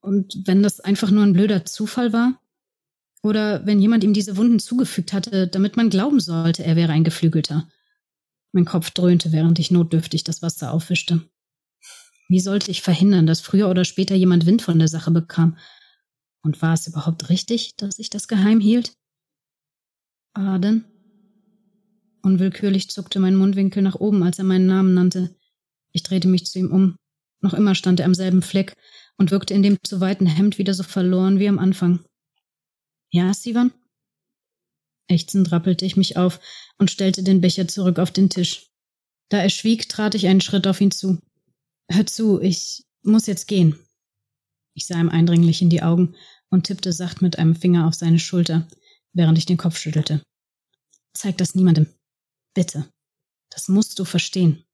Und 0.00 0.46
wenn 0.46 0.62
das 0.62 0.80
einfach 0.80 1.10
nur 1.10 1.24
ein 1.24 1.32
blöder 1.32 1.64
Zufall 1.64 2.12
war? 2.12 2.38
Oder 3.22 3.64
wenn 3.66 3.80
jemand 3.80 4.04
ihm 4.04 4.12
diese 4.12 4.36
Wunden 4.36 4.58
zugefügt 4.58 5.12
hatte, 5.12 5.48
damit 5.48 5.76
man 5.76 5.90
glauben 5.90 6.20
sollte, 6.20 6.62
er 6.64 6.76
wäre 6.76 6.92
ein 6.92 7.04
Geflügelter? 7.04 7.68
Mein 8.52 8.66
Kopf 8.66 8.90
dröhnte, 8.90 9.32
während 9.32 9.58
ich 9.58 9.70
notdürftig 9.70 10.24
das 10.24 10.42
Wasser 10.42 10.72
aufwischte. 10.72 11.22
Wie 12.28 12.40
sollte 12.40 12.70
ich 12.70 12.82
verhindern, 12.82 13.26
dass 13.26 13.40
früher 13.40 13.70
oder 13.70 13.84
später 13.84 14.14
jemand 14.14 14.44
Wind 14.44 14.60
von 14.60 14.78
der 14.78 14.88
Sache 14.88 15.10
bekam? 15.10 15.56
Und 16.42 16.60
war 16.60 16.74
es 16.74 16.86
überhaupt 16.86 17.30
richtig, 17.30 17.76
dass 17.76 17.98
ich 17.98 18.10
das 18.10 18.28
geheim 18.28 18.60
hielt? 18.60 18.94
Aden? 20.34 20.91
Unwillkürlich 22.22 22.88
zuckte 22.88 23.18
mein 23.18 23.36
Mundwinkel 23.36 23.82
nach 23.82 23.96
oben, 23.96 24.22
als 24.22 24.38
er 24.38 24.44
meinen 24.44 24.66
Namen 24.66 24.94
nannte. 24.94 25.36
Ich 25.92 26.02
drehte 26.02 26.28
mich 26.28 26.46
zu 26.46 26.58
ihm 26.58 26.70
um. 26.70 26.96
Noch 27.40 27.54
immer 27.54 27.74
stand 27.74 28.00
er 28.00 28.06
am 28.06 28.14
selben 28.14 28.42
Fleck 28.42 28.76
und 29.16 29.30
wirkte 29.30 29.54
in 29.54 29.62
dem 29.62 29.78
zu 29.82 30.00
weiten 30.00 30.26
Hemd 30.26 30.58
wieder 30.58 30.74
so 30.74 30.84
verloren 30.84 31.38
wie 31.40 31.48
am 31.48 31.58
Anfang. 31.58 32.04
Ja, 33.10 33.34
Sivan? 33.34 33.72
Ächzend 35.08 35.50
rappelte 35.50 35.84
ich 35.84 35.96
mich 35.96 36.16
auf 36.16 36.40
und 36.78 36.90
stellte 36.90 37.22
den 37.22 37.40
Becher 37.40 37.66
zurück 37.66 37.98
auf 37.98 38.12
den 38.12 38.30
Tisch. 38.30 38.68
Da 39.28 39.38
er 39.38 39.50
schwieg, 39.50 39.88
trat 39.88 40.14
ich 40.14 40.28
einen 40.28 40.40
Schritt 40.40 40.66
auf 40.66 40.80
ihn 40.80 40.92
zu. 40.92 41.18
Hör 41.90 42.06
zu, 42.06 42.40
ich 42.40 42.84
muss 43.02 43.26
jetzt 43.26 43.48
gehen. 43.48 43.78
Ich 44.74 44.86
sah 44.86 44.98
ihm 44.98 45.08
eindringlich 45.08 45.60
in 45.60 45.70
die 45.70 45.82
Augen 45.82 46.14
und 46.50 46.64
tippte 46.64 46.92
sacht 46.92 47.20
mit 47.20 47.38
einem 47.38 47.56
Finger 47.56 47.86
auf 47.86 47.94
seine 47.94 48.18
Schulter, 48.18 48.68
während 49.12 49.36
ich 49.36 49.46
den 49.46 49.56
Kopf 49.56 49.76
schüttelte. 49.76 50.22
Zeig 51.12 51.36
das 51.38 51.54
niemandem. 51.54 51.88
Bitte. 52.54 52.90
Das 53.50 53.68
musst 53.68 53.98
du 53.98 54.04
verstehen. 54.04 54.64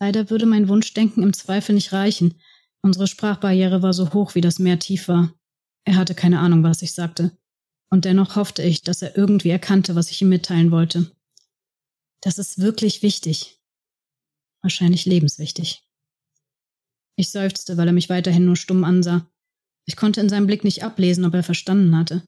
Leider 0.00 0.30
würde 0.30 0.46
mein 0.46 0.68
Wunschdenken 0.68 1.22
im 1.22 1.32
Zweifel 1.32 1.74
nicht 1.74 1.92
reichen. 1.92 2.40
Unsere 2.82 3.06
Sprachbarriere 3.06 3.82
war 3.82 3.92
so 3.92 4.12
hoch, 4.12 4.34
wie 4.34 4.40
das 4.40 4.58
Meer 4.58 4.78
tief 4.78 5.08
war. 5.08 5.32
Er 5.84 5.96
hatte 5.96 6.14
keine 6.14 6.40
Ahnung, 6.40 6.62
was 6.62 6.82
ich 6.82 6.92
sagte. 6.92 7.36
Und 7.90 8.04
dennoch 8.04 8.36
hoffte 8.36 8.62
ich, 8.62 8.82
dass 8.82 9.02
er 9.02 9.16
irgendwie 9.16 9.50
erkannte, 9.50 9.94
was 9.94 10.10
ich 10.10 10.20
ihm 10.20 10.28
mitteilen 10.28 10.70
wollte. 10.70 11.14
Das 12.20 12.38
ist 12.38 12.58
wirklich 12.58 13.02
wichtig. 13.02 13.60
Wahrscheinlich 14.62 15.04
lebenswichtig. 15.04 15.82
Ich 17.16 17.30
seufzte, 17.30 17.76
weil 17.76 17.86
er 17.86 17.92
mich 17.92 18.08
weiterhin 18.08 18.44
nur 18.44 18.56
stumm 18.56 18.82
ansah. 18.82 19.30
Ich 19.84 19.96
konnte 19.96 20.20
in 20.20 20.28
seinem 20.28 20.46
Blick 20.46 20.64
nicht 20.64 20.82
ablesen, 20.82 21.24
ob 21.24 21.34
er 21.34 21.42
verstanden 21.42 21.96
hatte. 21.96 22.26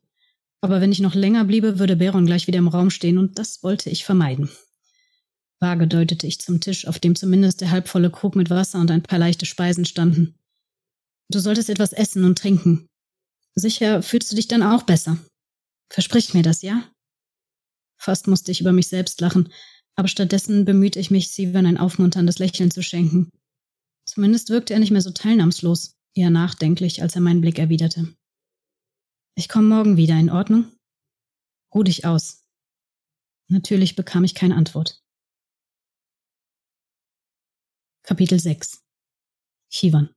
Aber 0.66 0.80
wenn 0.80 0.90
ich 0.90 0.98
noch 0.98 1.14
länger 1.14 1.44
bliebe, 1.44 1.78
würde 1.78 1.94
Beron 1.94 2.26
gleich 2.26 2.48
wieder 2.48 2.58
im 2.58 2.66
Raum 2.66 2.90
stehen, 2.90 3.18
und 3.18 3.38
das 3.38 3.62
wollte 3.62 3.88
ich 3.88 4.04
vermeiden. 4.04 4.50
Vage 5.60 5.86
deutete 5.86 6.26
ich 6.26 6.40
zum 6.40 6.60
Tisch, 6.60 6.88
auf 6.88 6.98
dem 6.98 7.14
zumindest 7.14 7.60
der 7.60 7.70
halbvolle 7.70 8.10
Krug 8.10 8.34
mit 8.34 8.50
Wasser 8.50 8.80
und 8.80 8.90
ein 8.90 9.04
paar 9.04 9.20
leichte 9.20 9.46
Speisen 9.46 9.84
standen. 9.84 10.34
Du 11.30 11.38
solltest 11.38 11.70
etwas 11.70 11.92
essen 11.92 12.24
und 12.24 12.36
trinken. 12.36 12.88
Sicher 13.54 14.02
fühlst 14.02 14.32
du 14.32 14.34
dich 14.34 14.48
dann 14.48 14.64
auch 14.64 14.82
besser. 14.82 15.18
Versprich 15.88 16.34
mir 16.34 16.42
das, 16.42 16.62
ja? 16.62 16.82
Fast 17.96 18.26
musste 18.26 18.50
ich 18.50 18.60
über 18.60 18.72
mich 18.72 18.88
selbst 18.88 19.20
lachen, 19.20 19.52
aber 19.94 20.08
stattdessen 20.08 20.64
bemühte 20.64 20.98
ich 20.98 21.12
mich, 21.12 21.26
Steven 21.26 21.66
ein 21.66 21.78
aufmunterndes 21.78 22.40
Lächeln 22.40 22.72
zu 22.72 22.82
schenken. 22.82 23.30
Zumindest 24.04 24.50
wirkte 24.50 24.74
er 24.74 24.80
nicht 24.80 24.90
mehr 24.90 25.00
so 25.00 25.12
teilnahmslos, 25.12 25.94
eher 26.16 26.30
nachdenklich, 26.30 27.02
als 27.02 27.14
er 27.14 27.20
meinen 27.20 27.40
Blick 27.40 27.60
erwiderte. 27.60 28.16
Ich 29.38 29.50
komme 29.50 29.68
morgen 29.68 29.98
wieder, 29.98 30.18
in 30.18 30.30
Ordnung? 30.30 30.72
Ruh 31.74 31.82
dich 31.82 32.06
aus. 32.06 32.48
Natürlich 33.48 33.94
bekam 33.94 34.24
ich 34.24 34.34
keine 34.34 34.56
Antwort. 34.56 35.04
Kapitel 38.02 38.40
6 38.40 38.82
Chivan 39.70 40.08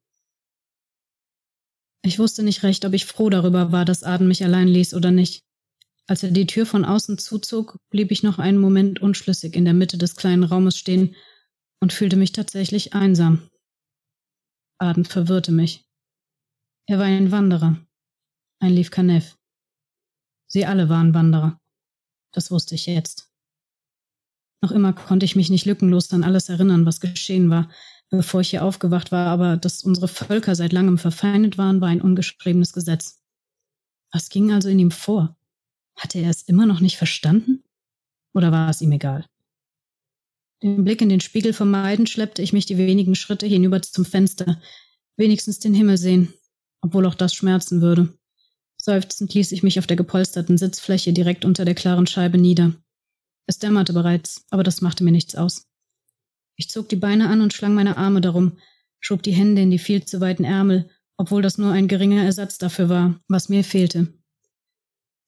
Ich 2.01 2.17
wusste 2.17 2.43
nicht 2.43 2.63
recht, 2.63 2.85
ob 2.85 2.93
ich 2.93 3.05
froh 3.05 3.29
darüber 3.29 3.73
war, 3.73 3.83
dass 3.83 4.03
Aden 4.03 4.29
mich 4.29 4.41
allein 4.45 4.69
ließ 4.69 4.93
oder 4.93 5.11
nicht. 5.11 5.43
Als 6.07 6.23
er 6.23 6.31
die 6.31 6.47
Tür 6.47 6.65
von 6.65 6.85
außen 6.85 7.17
zuzog, 7.17 7.77
blieb 7.89 8.11
ich 8.11 8.23
noch 8.23 8.39
einen 8.39 8.57
Moment 8.57 9.01
unschlüssig 9.01 9.53
in 9.53 9.65
der 9.65 9.73
Mitte 9.73 9.97
des 9.97 10.15
kleinen 10.15 10.45
Raumes 10.45 10.77
stehen 10.77 11.13
und 11.81 11.91
fühlte 11.91 12.15
mich 12.15 12.31
tatsächlich 12.31 12.93
einsam. 12.93 13.49
Aden 14.77 15.03
verwirrte 15.03 15.51
mich. 15.51 15.85
Er 16.87 16.99
war 16.99 17.05
ein 17.05 17.33
Wanderer, 17.33 17.85
ein 18.59 18.73
Lief 18.73 18.91
Kanev. 18.91 19.37
Sie 20.47 20.65
alle 20.65 20.89
waren 20.89 21.13
Wanderer. 21.13 21.59
Das 22.33 22.51
wusste 22.51 22.75
ich 22.75 22.85
jetzt. 22.85 23.31
Noch 24.61 24.71
immer 24.71 24.93
konnte 24.93 25.25
ich 25.25 25.35
mich 25.35 25.49
nicht 25.49 25.65
lückenlos 25.65 26.11
an 26.11 26.23
alles 26.23 26.49
erinnern, 26.49 26.85
was 26.85 26.99
geschehen 26.99 27.49
war, 27.49 27.71
bevor 28.09 28.41
ich 28.41 28.49
hier 28.49 28.63
aufgewacht 28.63 29.11
war, 29.11 29.27
aber 29.27 29.55
dass 29.55 29.83
unsere 29.83 30.09
Völker 30.09 30.55
seit 30.55 30.73
langem 30.73 30.97
verfeindet 30.97 31.57
waren, 31.57 31.79
war 31.79 31.87
ein 31.87 32.01
ungeschriebenes 32.01 32.73
Gesetz. 32.73 33.23
Was 34.11 34.29
ging 34.29 34.51
also 34.51 34.67
in 34.67 34.79
ihm 34.79 34.91
vor? 34.91 35.37
Hatte 35.95 36.19
er 36.19 36.29
es 36.29 36.41
immer 36.41 36.65
noch 36.65 36.81
nicht 36.81 36.97
verstanden? 36.97 37.63
Oder 38.33 38.51
war 38.51 38.69
es 38.69 38.81
ihm 38.81 38.91
egal? 38.91 39.25
Den 40.61 40.83
Blick 40.83 41.01
in 41.01 41.09
den 41.09 41.21
Spiegel 41.21 41.53
vermeidend 41.53 42.09
schleppte 42.09 42.41
ich 42.41 42.51
mich 42.51 42.65
die 42.65 42.77
wenigen 42.77 43.15
Schritte 43.15 43.45
hinüber 43.45 43.81
zum 43.81 44.03
Fenster, 44.03 44.61
wenigstens 45.15 45.59
den 45.59 45.73
Himmel 45.73 45.97
sehen, 45.97 46.33
obwohl 46.81 47.05
auch 47.05 47.15
das 47.15 47.33
schmerzen 47.33 47.81
würde. 47.81 48.18
Seufzend 48.81 49.33
ließ 49.33 49.51
ich 49.51 49.63
mich 49.63 49.77
auf 49.77 49.87
der 49.87 49.97
gepolsterten 49.97 50.57
Sitzfläche 50.57 51.13
direkt 51.13 51.45
unter 51.45 51.65
der 51.65 51.75
klaren 51.75 52.07
Scheibe 52.07 52.37
nieder. 52.37 52.75
Es 53.45 53.59
dämmerte 53.59 53.93
bereits, 53.93 54.45
aber 54.51 54.63
das 54.63 54.81
machte 54.81 55.03
mir 55.03 55.11
nichts 55.11 55.35
aus. 55.35 55.67
Ich 56.55 56.69
zog 56.69 56.89
die 56.89 56.95
Beine 56.95 57.29
an 57.29 57.41
und 57.41 57.53
schlang 57.53 57.73
meine 57.73 57.97
Arme 57.97 58.21
darum, 58.21 58.57
schob 58.99 59.23
die 59.23 59.31
Hände 59.31 59.61
in 59.61 59.71
die 59.71 59.79
viel 59.79 60.05
zu 60.05 60.21
weiten 60.21 60.43
Ärmel, 60.43 60.89
obwohl 61.17 61.41
das 61.41 61.57
nur 61.57 61.71
ein 61.71 61.87
geringer 61.87 62.23
Ersatz 62.23 62.57
dafür 62.57 62.89
war, 62.89 63.19
was 63.27 63.49
mir 63.49 63.63
fehlte. 63.63 64.13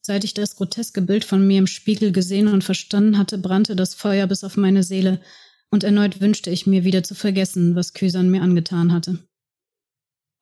Seit 0.02 0.24
ich 0.24 0.34
das 0.34 0.56
groteske 0.56 1.02
Bild 1.02 1.26
von 1.26 1.46
mir 1.46 1.60
im 1.60 1.68
Spiegel 1.68 2.12
gesehen 2.12 2.48
und 2.48 2.64
verstanden 2.64 3.18
hatte, 3.18 3.38
brannte 3.38 3.76
das 3.76 3.94
Feuer 3.94 4.28
bis 4.28 4.44
auf 4.44 4.58
meine 4.58 4.84
Seele, 4.84 5.22
und 5.70 5.84
erneut 5.84 6.20
wünschte 6.20 6.50
ich 6.50 6.68
mir 6.68 6.84
wieder 6.84 7.04
zu 7.04 7.16
vergessen, 7.16 7.76
was 7.76 7.94
Kysan 7.94 8.30
mir 8.30 8.42
angetan 8.42 8.92
hatte. 8.92 9.20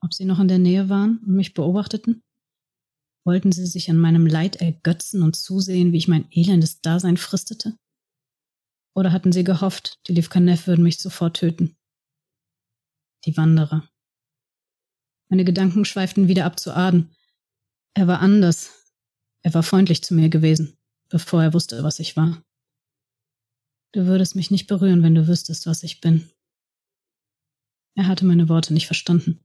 Ob 0.01 0.13
sie 0.13 0.25
noch 0.25 0.39
in 0.39 0.47
der 0.47 0.59
Nähe 0.59 0.89
waren 0.89 1.19
und 1.25 1.35
mich 1.35 1.53
beobachteten? 1.53 2.23
Wollten 3.29 3.51
sie 3.51 3.67
sich 3.67 3.91
an 3.91 3.99
meinem 3.99 4.25
Leid 4.25 4.55
ergötzen 4.55 5.21
und 5.21 5.35
zusehen, 5.35 5.91
wie 5.91 5.97
ich 5.97 6.07
mein 6.07 6.27
elendes 6.31 6.81
Dasein 6.81 7.15
fristete? 7.15 7.77
Oder 8.95 9.11
hatten 9.11 9.31
sie 9.31 9.43
gehofft, 9.43 9.99
die 10.07 10.13
Livkanev 10.13 10.65
würden 10.65 10.83
mich 10.83 10.99
sofort 10.99 11.37
töten? 11.37 11.77
Die 13.25 13.37
Wanderer. 13.37 13.87
Meine 15.29 15.45
Gedanken 15.45 15.85
schweiften 15.85 16.27
wieder 16.27 16.43
ab 16.43 16.59
zu 16.59 16.75
Aden. 16.75 17.15
Er 17.93 18.07
war 18.07 18.19
anders. 18.19 18.95
Er 19.43 19.53
war 19.53 19.61
freundlich 19.61 20.03
zu 20.03 20.15
mir 20.15 20.29
gewesen, 20.29 20.75
bevor 21.09 21.43
er 21.43 21.53
wusste, 21.53 21.83
was 21.83 21.99
ich 21.99 22.17
war. 22.17 22.43
Du 23.91 24.07
würdest 24.07 24.35
mich 24.35 24.49
nicht 24.49 24.65
berühren, 24.65 25.03
wenn 25.03 25.13
du 25.13 25.27
wüsstest, 25.27 25.67
was 25.67 25.83
ich 25.83 26.01
bin. 26.01 26.31
Er 27.95 28.07
hatte 28.07 28.25
meine 28.25 28.49
Worte 28.49 28.73
nicht 28.73 28.87
verstanden. 28.87 29.39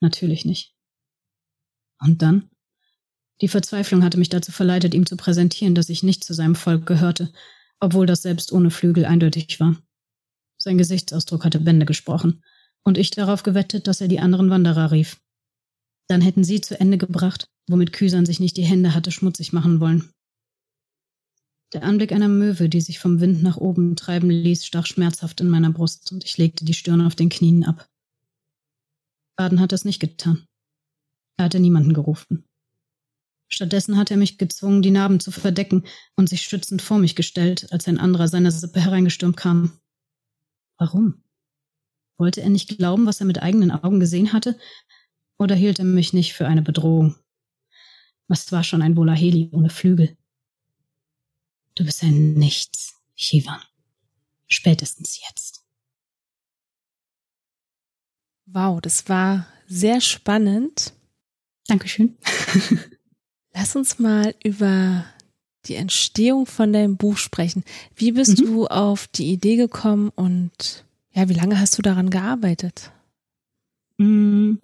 Natürlich 0.00 0.44
nicht. 0.44 0.76
Und 1.98 2.22
dann? 2.22 2.48
Die 3.40 3.48
Verzweiflung 3.48 4.04
hatte 4.04 4.18
mich 4.18 4.28
dazu 4.28 4.52
verleitet, 4.52 4.94
ihm 4.94 5.06
zu 5.06 5.16
präsentieren, 5.16 5.74
dass 5.74 5.88
ich 5.88 6.02
nicht 6.02 6.24
zu 6.24 6.34
seinem 6.34 6.54
Volk 6.54 6.86
gehörte, 6.86 7.32
obwohl 7.80 8.06
das 8.06 8.22
selbst 8.22 8.52
ohne 8.52 8.70
Flügel 8.70 9.06
eindeutig 9.06 9.58
war. 9.60 9.76
Sein 10.58 10.76
Gesichtsausdruck 10.76 11.44
hatte 11.44 11.60
Bände 11.60 11.86
gesprochen, 11.86 12.42
und 12.84 12.98
ich 12.98 13.10
darauf 13.10 13.42
gewettet, 13.42 13.86
dass 13.86 14.00
er 14.00 14.08
die 14.08 14.20
anderen 14.20 14.50
Wanderer 14.50 14.90
rief. 14.90 15.20
Dann 16.08 16.20
hätten 16.20 16.44
sie 16.44 16.60
zu 16.60 16.78
Ende 16.78 16.98
gebracht, 16.98 17.46
womit 17.68 17.92
Küsern 17.92 18.26
sich 18.26 18.40
nicht 18.40 18.56
die 18.56 18.64
Hände 18.64 18.94
hatte 18.94 19.10
schmutzig 19.10 19.52
machen 19.52 19.80
wollen. 19.80 20.10
Der 21.72 21.84
Anblick 21.84 22.12
einer 22.12 22.28
Möwe, 22.28 22.68
die 22.68 22.80
sich 22.80 22.98
vom 22.98 23.20
Wind 23.20 23.42
nach 23.42 23.56
oben 23.56 23.94
treiben 23.96 24.28
ließ, 24.28 24.66
stach 24.66 24.86
schmerzhaft 24.86 25.40
in 25.40 25.48
meiner 25.48 25.70
Brust, 25.70 26.10
und 26.12 26.24
ich 26.24 26.36
legte 26.36 26.64
die 26.64 26.74
Stirn 26.74 27.00
auf 27.00 27.14
den 27.14 27.28
Knien 27.28 27.64
ab. 27.64 27.88
Baden 29.36 29.60
hatte 29.60 29.74
es 29.74 29.84
nicht 29.84 30.00
getan. 30.00 30.46
Er 31.38 31.44
hatte 31.44 31.60
niemanden 31.60 31.94
gerufen. 31.94 32.44
Stattdessen 33.52 33.96
hatte 33.96 34.14
er 34.14 34.16
mich 34.16 34.38
gezwungen, 34.38 34.80
die 34.80 34.92
Narben 34.92 35.18
zu 35.18 35.32
verdecken 35.32 35.84
und 36.14 36.28
sich 36.28 36.42
stützend 36.42 36.82
vor 36.82 36.98
mich 36.98 37.16
gestellt, 37.16 37.72
als 37.72 37.88
ein 37.88 37.98
anderer 37.98 38.28
seiner 38.28 38.52
Sippe 38.52 38.80
hereingestürmt 38.80 39.36
kam. 39.36 39.80
Warum? 40.78 41.24
Wollte 42.16 42.42
er 42.42 42.48
nicht 42.48 42.78
glauben, 42.78 43.06
was 43.06 43.20
er 43.20 43.26
mit 43.26 43.42
eigenen 43.42 43.72
Augen 43.72 43.98
gesehen 43.98 44.32
hatte? 44.32 44.56
Oder 45.36 45.56
hielt 45.56 45.80
er 45.80 45.84
mich 45.84 46.12
nicht 46.12 46.32
für 46.32 46.46
eine 46.46 46.62
Bedrohung? 46.62 47.16
Was 48.28 48.52
war 48.52 48.62
schon 48.62 48.82
ein 48.82 48.94
Bolaheli 48.94 49.50
ohne 49.52 49.70
Flügel? 49.70 50.16
Du 51.74 51.84
bist 51.84 52.02
ein 52.04 52.34
Nichts, 52.34 52.94
Shivan. 53.16 53.60
Spätestens 54.46 55.20
jetzt. 55.26 55.64
Wow, 58.46 58.80
das 58.80 59.08
war 59.08 59.46
sehr 59.66 60.00
spannend. 60.00 60.92
Dankeschön. 61.66 62.16
Lass 63.60 63.76
uns 63.76 63.98
mal 63.98 64.34
über 64.42 65.04
die 65.66 65.74
Entstehung 65.74 66.46
von 66.46 66.72
deinem 66.72 66.96
Buch 66.96 67.18
sprechen. 67.18 67.62
Wie 67.94 68.12
bist 68.12 68.40
mhm. 68.40 68.46
du 68.46 68.66
auf 68.68 69.06
die 69.06 69.30
Idee 69.30 69.56
gekommen 69.56 70.10
und 70.16 70.86
ja, 71.12 71.28
wie 71.28 71.34
lange 71.34 71.60
hast 71.60 71.76
du 71.76 71.82
daran 71.82 72.08
gearbeitet? 72.08 72.90
Mm. 73.98 74.54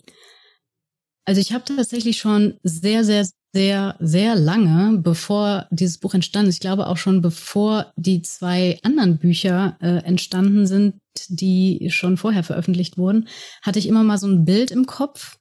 Also 1.26 1.42
ich 1.42 1.53
habe 1.53 1.64
tatsächlich 1.64 2.16
schon 2.16 2.59
sehr, 2.62 3.05
sehr, 3.05 3.28
sehr, 3.53 3.97
sehr 4.01 4.34
lange, 4.34 4.97
bevor 4.97 5.66
dieses 5.70 5.99
Buch 5.99 6.14
entstanden 6.14 6.49
ist, 6.49 6.55
ich 6.55 6.61
glaube 6.61 6.86
auch 6.86 6.97
schon 6.97 7.20
bevor 7.20 7.92
die 7.97 8.22
zwei 8.22 8.78
anderen 8.82 9.18
Bücher 9.18 9.76
äh, 9.82 9.99
entstanden 10.07 10.66
sind, 10.66 10.94
die 11.28 11.88
schon 11.90 12.16
vorher 12.16 12.44
veröffentlicht 12.44 12.97
wurden, 12.97 13.28
hatte 13.61 13.78
ich 13.78 13.88
immer 13.88 14.05
mal 14.05 14.16
so 14.16 14.26
ein 14.26 14.47
Bild 14.47 14.70
im 14.70 14.86
Kopf, 14.86 15.36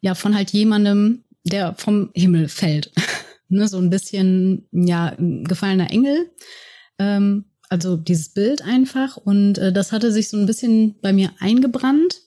ja, 0.00 0.14
von 0.14 0.34
halt 0.34 0.50
jemandem, 0.52 1.24
der 1.46 1.74
vom 1.74 2.10
Himmel 2.14 2.48
fällt. 2.48 2.92
ne, 3.48 3.68
so 3.68 3.78
ein 3.78 3.90
bisschen, 3.90 4.68
ja, 4.72 5.14
gefallener 5.18 5.90
Engel. 5.90 6.30
Ähm, 6.98 7.46
also 7.68 7.96
dieses 7.96 8.30
Bild 8.30 8.62
einfach. 8.62 9.16
Und 9.16 9.58
äh, 9.58 9.72
das 9.72 9.92
hatte 9.92 10.12
sich 10.12 10.28
so 10.28 10.36
ein 10.36 10.46
bisschen 10.46 10.96
bei 11.00 11.12
mir 11.12 11.30
eingebrannt. 11.38 12.20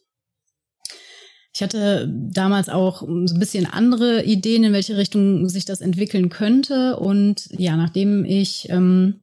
Ich 1.53 1.63
hatte 1.63 2.07
damals 2.07 2.69
auch 2.69 3.01
so 3.01 3.07
ein 3.07 3.39
bisschen 3.39 3.65
andere 3.65 4.23
Ideen, 4.23 4.63
in 4.63 4.73
welche 4.73 4.97
Richtung 4.97 5.49
sich 5.49 5.65
das 5.65 5.81
entwickeln 5.81 6.29
könnte. 6.29 6.97
Und 6.97 7.49
ja, 7.57 7.75
nachdem 7.75 8.23
ich 8.23 8.69
ähm, 8.69 9.21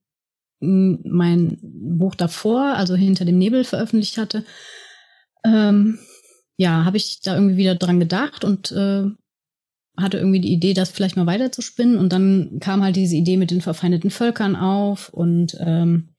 mein 0.60 1.58
Buch 1.62 2.14
davor, 2.14 2.74
also 2.74 2.94
hinter 2.94 3.24
dem 3.24 3.38
Nebel, 3.38 3.64
veröffentlicht 3.64 4.18
hatte, 4.18 4.44
ähm, 5.44 5.98
ja, 6.56 6.84
habe 6.84 6.96
ich 6.96 7.20
da 7.20 7.34
irgendwie 7.34 7.58
wieder 7.58 7.74
dran 7.74 8.00
gedacht 8.00 8.44
und 8.44 8.72
äh, 8.72 9.04
hatte 9.96 10.18
irgendwie 10.18 10.40
die 10.40 10.52
Idee, 10.52 10.74
das 10.74 10.90
vielleicht 10.90 11.16
mal 11.16 11.26
weiterzuspinnen. 11.26 11.98
Und 11.98 12.12
dann 12.12 12.58
kam 12.60 12.82
halt 12.82 12.96
diese 12.96 13.16
Idee 13.16 13.36
mit 13.36 13.50
den 13.50 13.60
verfeindeten 13.60 14.10
Völkern 14.10 14.56
auf. 14.56 15.08
Und 15.08 15.56
ähm, 15.60 16.14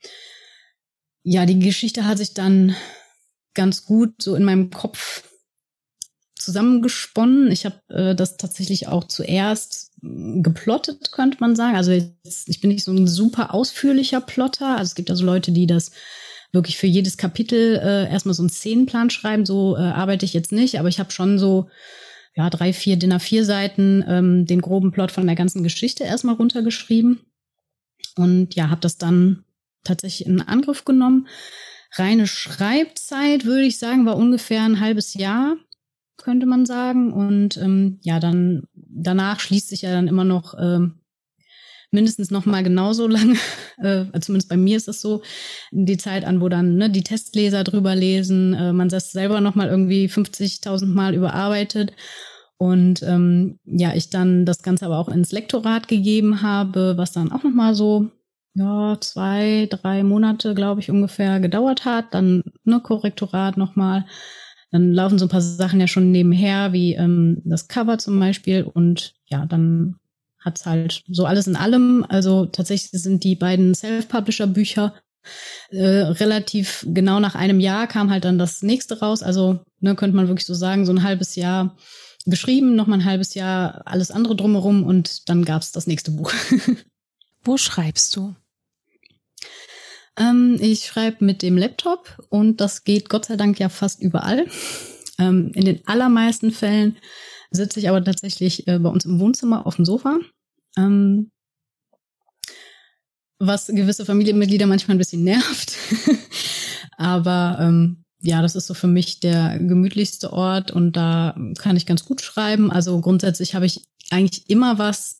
ja, 1.23 1.45
die 1.45 1.59
Geschichte 1.59 2.05
hat 2.05 2.17
sich 2.17 2.33
dann 2.33 2.75
ganz 3.53 3.85
gut 3.85 4.21
so 4.21 4.35
in 4.35 4.43
meinem 4.43 4.69
Kopf 4.69 5.23
zusammengesponnen. 6.35 7.51
Ich 7.51 7.65
habe 7.65 7.81
äh, 7.89 8.15
das 8.15 8.37
tatsächlich 8.37 8.87
auch 8.87 9.03
zuerst 9.05 9.91
geplottet, 10.01 11.11
könnte 11.11 11.37
man 11.39 11.55
sagen. 11.55 11.75
Also 11.75 11.91
jetzt, 11.91 12.47
ich 12.47 12.61
bin 12.61 12.69
nicht 12.69 12.83
so 12.83 12.91
ein 12.91 13.07
super 13.07 13.53
ausführlicher 13.53 14.21
Plotter. 14.21 14.77
Also 14.77 14.91
es 14.91 14.95
gibt 14.95 15.09
also 15.09 15.25
Leute, 15.25 15.51
die 15.51 15.67
das 15.67 15.91
wirklich 16.53 16.77
für 16.77 16.87
jedes 16.87 17.17
Kapitel 17.17 17.75
äh, 17.75 18.09
erstmal 18.09 18.33
so 18.33 18.43
einen 18.43 18.49
Szenenplan 18.49 19.09
schreiben. 19.09 19.45
So 19.45 19.75
äh, 19.75 19.81
arbeite 19.81 20.25
ich 20.25 20.33
jetzt 20.33 20.51
nicht, 20.51 20.79
aber 20.79 20.87
ich 20.87 20.99
habe 20.99 21.11
schon 21.11 21.39
so 21.39 21.69
ja, 22.37 22.51
drei, 22.51 22.71
vier 22.71 22.97
Dinner 22.97 23.19
vier 23.19 23.43
Seiten 23.43 24.05
ähm, 24.07 24.45
den 24.45 24.61
groben 24.61 24.91
Plot 24.91 25.11
von 25.11 25.25
der 25.25 25.35
ganzen 25.35 25.63
Geschichte 25.63 26.03
erstmal 26.03 26.35
runtergeschrieben. 26.35 27.19
Und 28.15 28.53
ja, 28.53 28.69
habe 28.69 28.79
das 28.79 28.99
dann 28.99 29.43
tatsächlich 29.83 30.27
in 30.27 30.41
Angriff 30.41 30.85
genommen. 30.85 31.27
Reine 31.93 32.27
Schreibzeit, 32.27 33.45
würde 33.45 33.65
ich 33.65 33.79
sagen, 33.79 34.05
war 34.05 34.17
ungefähr 34.17 34.61
ein 34.61 34.79
halbes 34.79 35.15
Jahr, 35.15 35.55
könnte 36.15 36.45
man 36.45 36.67
sagen. 36.67 37.11
Und 37.11 37.57
ähm, 37.57 37.97
ja, 38.03 38.19
dann 38.19 38.67
danach 38.75 39.39
schließt 39.39 39.69
sich 39.69 39.81
ja 39.81 39.91
dann 39.91 40.07
immer 40.07 40.23
noch 40.23 40.53
ähm, 40.59 40.96
mindestens 41.91 42.31
noch 42.31 42.45
mal 42.45 42.63
genauso 42.63 43.07
lange, 43.07 43.35
äh, 43.77 44.05
zumindest 44.19 44.49
bei 44.49 44.57
mir 44.57 44.77
ist 44.77 44.87
es 44.87 45.01
so, 45.01 45.21
die 45.71 45.97
Zeit 45.97 46.25
an, 46.25 46.41
wo 46.41 46.49
dann 46.49 46.75
ne, 46.75 46.89
die 46.89 47.03
Testleser 47.03 47.63
drüber 47.63 47.95
lesen, 47.95 48.53
äh, 48.53 48.73
man 48.73 48.89
das 48.89 49.11
selber 49.11 49.41
noch 49.41 49.55
mal 49.55 49.67
irgendwie 49.67 50.07
50.000 50.07 50.85
Mal 50.85 51.15
überarbeitet 51.15 51.93
und 52.57 53.03
ähm, 53.03 53.59
ja, 53.65 53.93
ich 53.93 54.09
dann 54.09 54.45
das 54.45 54.63
Ganze 54.63 54.85
aber 54.85 54.97
auch 54.97 55.09
ins 55.09 55.31
Lektorat 55.31 55.87
gegeben 55.87 56.41
habe, 56.41 56.95
was 56.97 57.11
dann 57.11 57.31
auch 57.31 57.43
noch 57.43 57.53
mal 57.53 57.75
so 57.75 58.09
ja 58.55 58.97
zwei, 58.99 59.67
drei 59.69 60.03
Monate, 60.03 60.55
glaube 60.55 60.81
ich, 60.81 60.89
ungefähr 60.89 61.39
gedauert 61.39 61.85
hat. 61.85 62.13
Dann 62.13 62.43
ne 62.63 62.79
Korrektorat 62.81 63.57
noch 63.57 63.75
mal. 63.75 64.05
Dann 64.71 64.91
laufen 64.91 65.19
so 65.19 65.25
ein 65.25 65.29
paar 65.29 65.41
Sachen 65.41 65.79
ja 65.79 65.87
schon 65.87 66.11
nebenher, 66.11 66.73
wie 66.73 66.95
ähm, 66.95 67.41
das 67.45 67.67
Cover 67.67 67.99
zum 67.99 68.19
Beispiel. 68.19 68.63
Und 68.63 69.13
ja, 69.27 69.45
dann 69.45 69.97
hat's 70.39 70.65
halt 70.65 71.03
so 71.09 71.25
alles 71.25 71.47
in 71.47 71.55
allem. 71.55 72.05
Also 72.07 72.45
tatsächlich 72.45 73.01
sind 73.01 73.23
die 73.23 73.35
beiden 73.35 73.73
Self-Publisher-Bücher 73.73 74.93
äh, 75.71 75.85
relativ 75.85 76.85
genau 76.87 77.19
nach 77.19 77.35
einem 77.35 77.59
Jahr 77.59 77.87
kam 77.87 78.09
halt 78.09 78.25
dann 78.25 78.37
das 78.37 78.61
nächste 78.61 78.99
raus. 78.99 79.23
Also 79.23 79.59
ne, 79.79 79.95
könnte 79.95 80.15
man 80.15 80.27
wirklich 80.27 80.45
so 80.45 80.53
sagen, 80.53 80.85
so 80.85 80.91
ein 80.91 81.03
halbes 81.03 81.35
Jahr 81.35 81.75
geschrieben, 82.25 82.75
noch 82.75 82.87
mal 82.87 82.99
ein 82.99 83.05
halbes 83.05 83.33
Jahr 83.33 83.81
alles 83.85 84.11
andere 84.11 84.35
drumherum 84.35 84.83
und 84.83 85.29
dann 85.29 85.45
gab's 85.45 85.71
das 85.71 85.87
nächste 85.87 86.11
Buch. 86.11 86.31
Wo 87.43 87.57
schreibst 87.57 88.15
du? 88.15 88.35
Ähm, 90.17 90.57
ich 90.59 90.85
schreibe 90.85 91.23
mit 91.23 91.41
dem 91.41 91.57
Laptop 91.57 92.17
und 92.29 92.59
das 92.59 92.83
geht 92.83 93.09
Gott 93.09 93.25
sei 93.25 93.35
Dank 93.35 93.59
ja 93.59 93.69
fast 93.69 94.01
überall. 94.01 94.47
Ähm, 95.19 95.51
in 95.53 95.65
den 95.65 95.87
allermeisten 95.87 96.51
Fällen 96.51 96.97
sitze 97.51 97.79
ich 97.79 97.89
aber 97.89 98.03
tatsächlich 98.03 98.67
äh, 98.67 98.79
bei 98.79 98.89
uns 98.89 99.05
im 99.05 99.19
Wohnzimmer 99.19 99.65
auf 99.65 99.75
dem 99.75 99.85
Sofa 99.85 100.19
ähm, 100.77 101.31
was 103.39 103.67
gewisse 103.67 104.05
Familienmitglieder 104.05 104.65
manchmal 104.65 104.95
ein 104.95 104.99
bisschen 104.99 105.23
nervt. 105.23 105.73
Aber 106.97 107.57
ähm, 107.61 108.03
ja, 108.21 108.41
das 108.41 108.55
ist 108.55 108.67
so 108.67 108.73
für 108.73 108.87
mich 108.87 109.19
der 109.19 109.59
gemütlichste 109.59 110.33
Ort 110.33 110.71
und 110.71 110.93
da 110.93 111.37
kann 111.59 111.75
ich 111.77 111.85
ganz 111.85 112.03
gut 112.05 112.21
schreiben. 112.21 112.71
Also 112.71 112.99
grundsätzlich 112.99 113.53
habe 113.53 113.67
ich 113.67 113.83
eigentlich 114.09 114.49
immer 114.49 114.79
was 114.79 115.19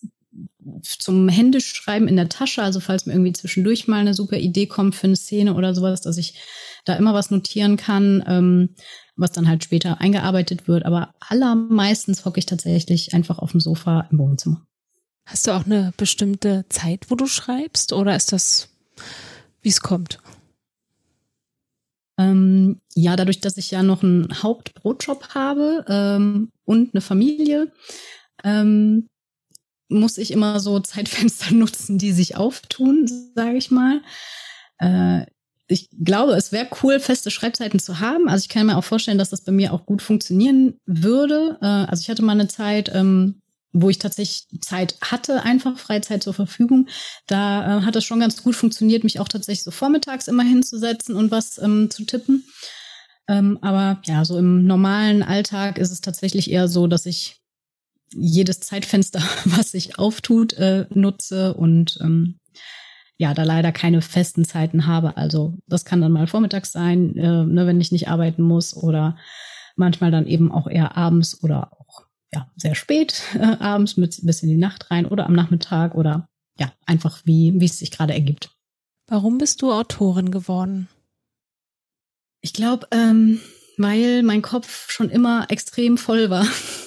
zum 0.81 1.29
Händischschreiben 1.29 2.07
in 2.07 2.15
der 2.15 2.29
Tasche. 2.29 2.63
Also 2.63 2.79
falls 2.79 3.05
mir 3.05 3.13
irgendwie 3.13 3.33
zwischendurch 3.33 3.87
mal 3.87 3.99
eine 3.99 4.15
super 4.15 4.37
Idee 4.37 4.65
kommt 4.65 4.95
für 4.95 5.07
eine 5.07 5.15
Szene 5.15 5.53
oder 5.53 5.75
sowas, 5.75 6.01
dass 6.01 6.17
ich 6.17 6.35
da 6.85 6.95
immer 6.95 7.13
was 7.13 7.29
notieren 7.29 7.77
kann, 7.77 8.23
ähm, 8.27 8.75
was 9.17 9.31
dann 9.31 9.47
halt 9.47 9.63
später 9.63 9.99
eingearbeitet 9.99 10.67
wird. 10.67 10.85
Aber 10.85 11.13
allermeistens 11.19 12.23
hocke 12.25 12.39
ich 12.39 12.45
tatsächlich 12.45 13.13
einfach 13.13 13.39
auf 13.39 13.51
dem 13.51 13.59
Sofa 13.59 14.07
im 14.11 14.19
Wohnzimmer. 14.19 14.65
Hast 15.25 15.45
du 15.45 15.51
auch 15.51 15.65
eine 15.65 15.93
bestimmte 15.97 16.65
Zeit, 16.69 17.09
wo 17.09 17.15
du 17.15 17.27
schreibst 17.27 17.91
oder 17.91 18.15
ist 18.15 18.31
das, 18.31 18.69
wie 19.61 19.69
es 19.69 19.81
kommt? 19.81 20.19
Ähm, 22.17 22.79
ja, 22.95 23.15
dadurch, 23.15 23.41
dass 23.41 23.57
ich 23.57 23.69
ja 23.69 23.83
noch 23.83 24.03
einen 24.03 24.41
Hauptbrotjob 24.41 25.35
habe 25.35 25.85
ähm, 25.87 26.49
und 26.65 26.93
eine 26.93 27.01
Familie, 27.01 27.71
ähm, 28.43 29.07
muss 29.89 30.17
ich 30.17 30.31
immer 30.31 30.59
so 30.59 30.79
Zeitfenster 30.79 31.51
nutzen, 31.53 31.97
die 31.97 32.11
sich 32.11 32.35
auftun, 32.35 33.07
sage 33.35 33.57
ich 33.57 33.69
mal. 33.69 34.01
Äh, 34.79 35.25
ich 35.67 35.89
glaube, 36.01 36.33
es 36.33 36.51
wäre 36.51 36.67
cool, 36.81 36.99
feste 36.99 37.29
Schreibzeiten 37.29 37.79
zu 37.79 37.99
haben. 37.99 38.29
Also 38.29 38.43
ich 38.43 38.49
kann 38.49 38.67
mir 38.67 38.77
auch 38.77 38.83
vorstellen, 38.83 39.17
dass 39.17 39.29
das 39.29 39.41
bei 39.41 39.51
mir 39.51 39.73
auch 39.73 39.85
gut 39.85 40.01
funktionieren 40.01 40.79
würde. 40.85 41.57
Äh, 41.61 41.65
also 41.65 42.01
ich 42.01 42.09
hatte 42.09 42.23
mal 42.23 42.33
eine 42.33 42.47
Zeit, 42.47 42.89
ähm, 42.93 43.41
wo 43.73 43.89
ich 43.89 43.99
tatsächlich 43.99 44.47
Zeit 44.61 44.95
hatte, 45.01 45.43
einfach 45.43 45.77
Freizeit 45.77 46.23
zur 46.23 46.33
Verfügung. 46.33 46.87
Da 47.27 47.79
äh, 47.79 47.81
hat 47.81 47.95
es 47.95 48.05
schon 48.05 48.19
ganz 48.19 48.41
gut 48.41 48.55
funktioniert, 48.55 49.03
mich 49.03 49.19
auch 49.19 49.27
tatsächlich 49.27 49.63
so 49.63 49.71
vormittags 49.71 50.27
immer 50.27 50.43
hinzusetzen 50.43 51.15
und 51.15 51.31
was 51.31 51.57
ähm, 51.57 51.89
zu 51.91 52.05
tippen. 52.05 52.45
Ähm, 53.27 53.59
aber 53.61 54.01
ja, 54.05 54.23
so 54.23 54.37
im 54.37 54.65
normalen 54.65 55.21
Alltag 55.21 55.77
ist 55.77 55.91
es 55.91 55.99
tatsächlich 55.99 56.49
eher 56.49 56.69
so, 56.69 56.87
dass 56.87 57.05
ich 57.05 57.41
jedes 58.13 58.61
Zeitfenster, 58.61 59.21
was 59.45 59.71
sich 59.71 59.99
auftut, 59.99 60.53
äh, 60.53 60.85
nutze 60.91 61.53
und 61.53 61.99
ja, 63.17 63.33
da 63.33 63.43
leider 63.43 63.71
keine 63.71 64.01
festen 64.01 64.45
Zeiten 64.45 64.85
habe. 64.85 65.17
Also 65.17 65.57
das 65.67 65.85
kann 65.85 66.01
dann 66.01 66.11
mal 66.11 66.27
vormittags 66.27 66.71
sein, 66.71 67.15
äh, 67.15 67.43
ne, 67.45 67.65
wenn 67.65 67.81
ich 67.81 67.91
nicht 67.91 68.09
arbeiten 68.09 68.43
muss 68.43 68.75
oder 68.75 69.17
manchmal 69.75 70.11
dann 70.11 70.27
eben 70.27 70.51
auch 70.51 70.67
eher 70.67 70.97
abends 70.97 71.43
oder 71.43 71.71
auch 71.73 72.05
ja 72.33 72.49
sehr 72.55 72.75
spät 72.75 73.23
äh, 73.35 73.57
abends 73.59 73.97
mit 73.97 74.19
bis 74.23 74.43
in 74.43 74.49
die 74.49 74.57
Nacht 74.57 74.91
rein 74.91 75.05
oder 75.05 75.25
am 75.25 75.33
Nachmittag 75.33 75.95
oder 75.95 76.27
ja 76.59 76.71
einfach 76.85 77.21
wie 77.25 77.53
wie 77.55 77.65
es 77.65 77.79
sich 77.79 77.91
gerade 77.91 78.13
ergibt. 78.13 78.51
Warum 79.07 79.37
bist 79.37 79.61
du 79.61 79.71
Autorin 79.71 80.31
geworden? 80.31 80.89
Ich 82.41 82.53
glaube, 82.53 82.87
ähm, 82.91 83.39
weil 83.77 84.21
mein 84.23 84.41
Kopf 84.41 84.91
schon 84.91 85.09
immer 85.09 85.49
extrem 85.49 85.97
voll 85.97 86.29
war. 86.29 86.45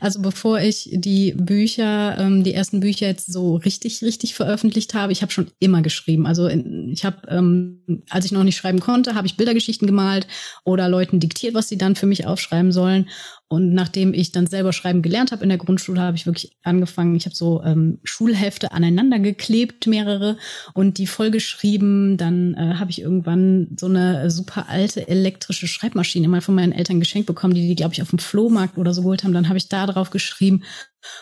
Also 0.00 0.22
bevor 0.22 0.60
ich 0.60 0.88
die 0.92 1.32
Bücher, 1.32 2.16
ähm, 2.18 2.42
die 2.42 2.54
ersten 2.54 2.80
Bücher 2.80 3.06
jetzt 3.06 3.30
so 3.32 3.56
richtig, 3.56 4.02
richtig 4.02 4.34
veröffentlicht 4.34 4.94
habe, 4.94 5.12
ich 5.12 5.22
habe 5.22 5.30
schon 5.30 5.48
immer 5.58 5.82
geschrieben. 5.82 6.26
Also 6.26 6.48
ich 6.48 7.04
habe, 7.04 7.28
ähm, 7.28 8.02
als 8.08 8.24
ich 8.24 8.32
noch 8.32 8.44
nicht 8.44 8.56
schreiben 8.56 8.80
konnte, 8.80 9.14
habe 9.14 9.26
ich 9.26 9.36
Bildergeschichten 9.36 9.86
gemalt 9.86 10.26
oder 10.64 10.88
Leuten 10.88 11.20
diktiert, 11.20 11.54
was 11.54 11.68
sie 11.68 11.78
dann 11.78 11.96
für 11.96 12.06
mich 12.06 12.26
aufschreiben 12.26 12.72
sollen. 12.72 13.08
Und 13.52 13.74
nachdem 13.74 14.14
ich 14.14 14.30
dann 14.30 14.46
selber 14.46 14.72
schreiben 14.72 15.02
gelernt 15.02 15.32
habe 15.32 15.42
in 15.42 15.48
der 15.48 15.58
Grundschule, 15.58 16.00
habe 16.00 16.16
ich 16.16 16.24
wirklich 16.24 16.56
angefangen. 16.62 17.16
Ich 17.16 17.26
habe 17.26 17.34
so 17.34 17.60
ähm, 17.64 17.98
Schulhefte 18.04 18.70
aneinander 18.70 19.18
geklebt, 19.18 19.88
mehrere, 19.88 20.36
und 20.72 20.98
die 20.98 21.08
vollgeschrieben. 21.08 22.16
Dann 22.16 22.54
äh, 22.54 22.74
habe 22.76 22.92
ich 22.92 23.02
irgendwann 23.02 23.76
so 23.76 23.86
eine 23.86 24.30
super 24.30 24.68
alte 24.68 25.08
elektrische 25.08 25.66
Schreibmaschine 25.66 26.28
mal 26.28 26.42
von 26.42 26.54
meinen 26.54 26.70
Eltern 26.70 27.00
geschenkt 27.00 27.26
bekommen, 27.26 27.54
die 27.54 27.66
die, 27.66 27.74
glaube 27.74 27.92
ich, 27.92 28.02
auf 28.02 28.10
dem 28.10 28.20
Flohmarkt 28.20 28.78
oder 28.78 28.94
so 28.94 29.02
geholt 29.02 29.24
haben. 29.24 29.34
Dann 29.34 29.48
habe 29.48 29.58
ich 29.58 29.68
da 29.68 29.84
drauf 29.84 30.10
geschrieben 30.10 30.62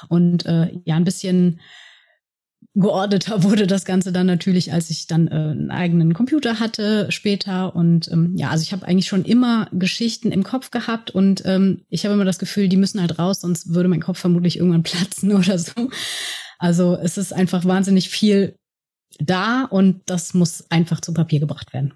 und 0.09 0.45
äh, 0.45 0.71
ja, 0.85 0.97
ein 0.97 1.05
bisschen 1.05 1.61
geordneter 2.79 3.43
wurde 3.43 3.67
das 3.67 3.85
Ganze 3.85 4.13
dann 4.13 4.27
natürlich, 4.27 4.73
als 4.73 4.91
ich 4.91 5.07
dann 5.07 5.29
äh, 5.29 5.35
einen 5.35 5.71
eigenen 5.71 6.15
Computer 6.15 6.61
hatte 6.61 7.11
später. 7.11 7.75
Und 7.75 8.11
ähm, 8.11 8.35
ja, 8.37 8.51
also 8.51 8.63
ich 8.63 8.73
habe 8.73 8.87
eigentlich 8.87 9.09
schon 9.09 9.25
immer 9.25 9.69
Geschichten 9.73 10.33
im 10.33 10.45
Kopf 10.45 10.71
gehabt 10.71 11.11
und 11.11 11.43
ähm, 11.45 11.83
ich 11.89 12.05
habe 12.05 12.15
immer 12.15 12.25
das 12.25 12.39
Gefühl, 12.39 12.69
die 12.69 12.77
müssen 12.77 13.01
halt 13.01 13.19
raus, 13.19 13.41
sonst 13.41 13.75
würde 13.75 13.89
mein 13.89 14.01
Kopf 14.01 14.19
vermutlich 14.19 14.59
irgendwann 14.59 14.83
platzen 14.85 15.33
oder 15.33 15.59
so. 15.59 15.91
Also 16.59 16.97
es 16.97 17.19
ist 17.19 17.33
einfach 17.33 17.65
wahnsinnig 17.65 18.09
viel 18.09 18.55
da 19.19 19.65
und 19.65 20.03
das 20.07 20.35
muss 20.35 20.71
einfach 20.71 21.01
zu 21.01 21.13
Papier 21.13 21.41
gebracht 21.41 21.73
werden. 21.73 21.95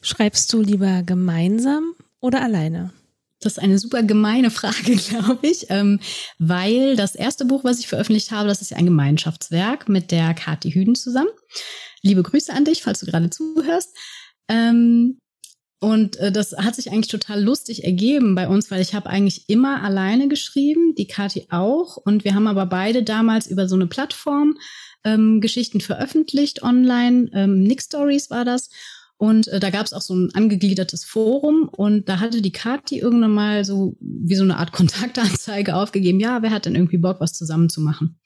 Schreibst 0.00 0.52
du 0.52 0.60
lieber 0.60 1.02
gemeinsam 1.04 1.94
oder 2.20 2.42
alleine? 2.42 2.92
Das 3.40 3.52
ist 3.52 3.58
eine 3.58 3.78
super 3.78 4.02
gemeine 4.02 4.50
Frage, 4.50 4.96
glaube 5.08 5.46
ich, 5.46 5.66
ähm, 5.70 6.00
weil 6.38 6.96
das 6.96 7.14
erste 7.14 7.44
Buch, 7.44 7.64
was 7.64 7.78
ich 7.78 7.88
veröffentlicht 7.88 8.30
habe, 8.30 8.48
das 8.48 8.62
ist 8.62 8.70
ja 8.70 8.76
ein 8.76 8.86
Gemeinschaftswerk 8.86 9.88
mit 9.88 10.10
der 10.10 10.34
Kathi 10.34 10.72
Hüden 10.72 10.94
zusammen. 10.94 11.30
Liebe 12.02 12.22
Grüße 12.22 12.52
an 12.52 12.64
dich, 12.64 12.82
falls 12.82 13.00
du 13.00 13.06
gerade 13.06 13.30
zuhörst. 13.30 13.96
Ähm, 14.48 15.18
und 15.80 16.16
äh, 16.16 16.32
das 16.32 16.52
hat 16.56 16.74
sich 16.74 16.90
eigentlich 16.90 17.08
total 17.08 17.42
lustig 17.42 17.84
ergeben 17.84 18.34
bei 18.34 18.48
uns, 18.48 18.70
weil 18.70 18.80
ich 18.80 18.94
habe 18.94 19.08
eigentlich 19.08 19.48
immer 19.48 19.82
alleine 19.82 20.26
geschrieben, 20.26 20.94
die 20.96 21.06
Kathi 21.06 21.46
auch. 21.50 21.96
Und 21.96 22.24
wir 22.24 22.34
haben 22.34 22.48
aber 22.48 22.66
beide 22.66 23.04
damals 23.04 23.46
über 23.46 23.68
so 23.68 23.76
eine 23.76 23.86
Plattform 23.86 24.58
ähm, 25.04 25.40
Geschichten 25.40 25.80
veröffentlicht 25.80 26.62
online. 26.64 27.30
Ähm, 27.32 27.62
Nick 27.62 27.82
Stories 27.82 28.30
war 28.30 28.44
das. 28.44 28.70
Und 29.18 29.48
äh, 29.48 29.58
da 29.58 29.70
gab 29.70 29.84
es 29.84 29.92
auch 29.92 30.00
so 30.00 30.14
ein 30.14 30.30
angegliedertes 30.32 31.04
Forum 31.04 31.68
und 31.68 32.08
da 32.08 32.20
hatte 32.20 32.40
die 32.40 32.52
Kathi 32.52 33.00
irgendwann 33.00 33.32
mal 33.32 33.64
so 33.64 33.96
wie 34.00 34.36
so 34.36 34.44
eine 34.44 34.56
Art 34.56 34.72
Kontaktanzeige 34.72 35.74
aufgegeben, 35.74 36.20
ja, 36.20 36.40
wer 36.42 36.50
hat 36.50 36.66
denn 36.66 36.76
irgendwie 36.76 36.98
Bock, 36.98 37.20
was 37.20 37.32
zusammen 37.32 37.68
zu 37.68 37.80
machen? 37.80 38.20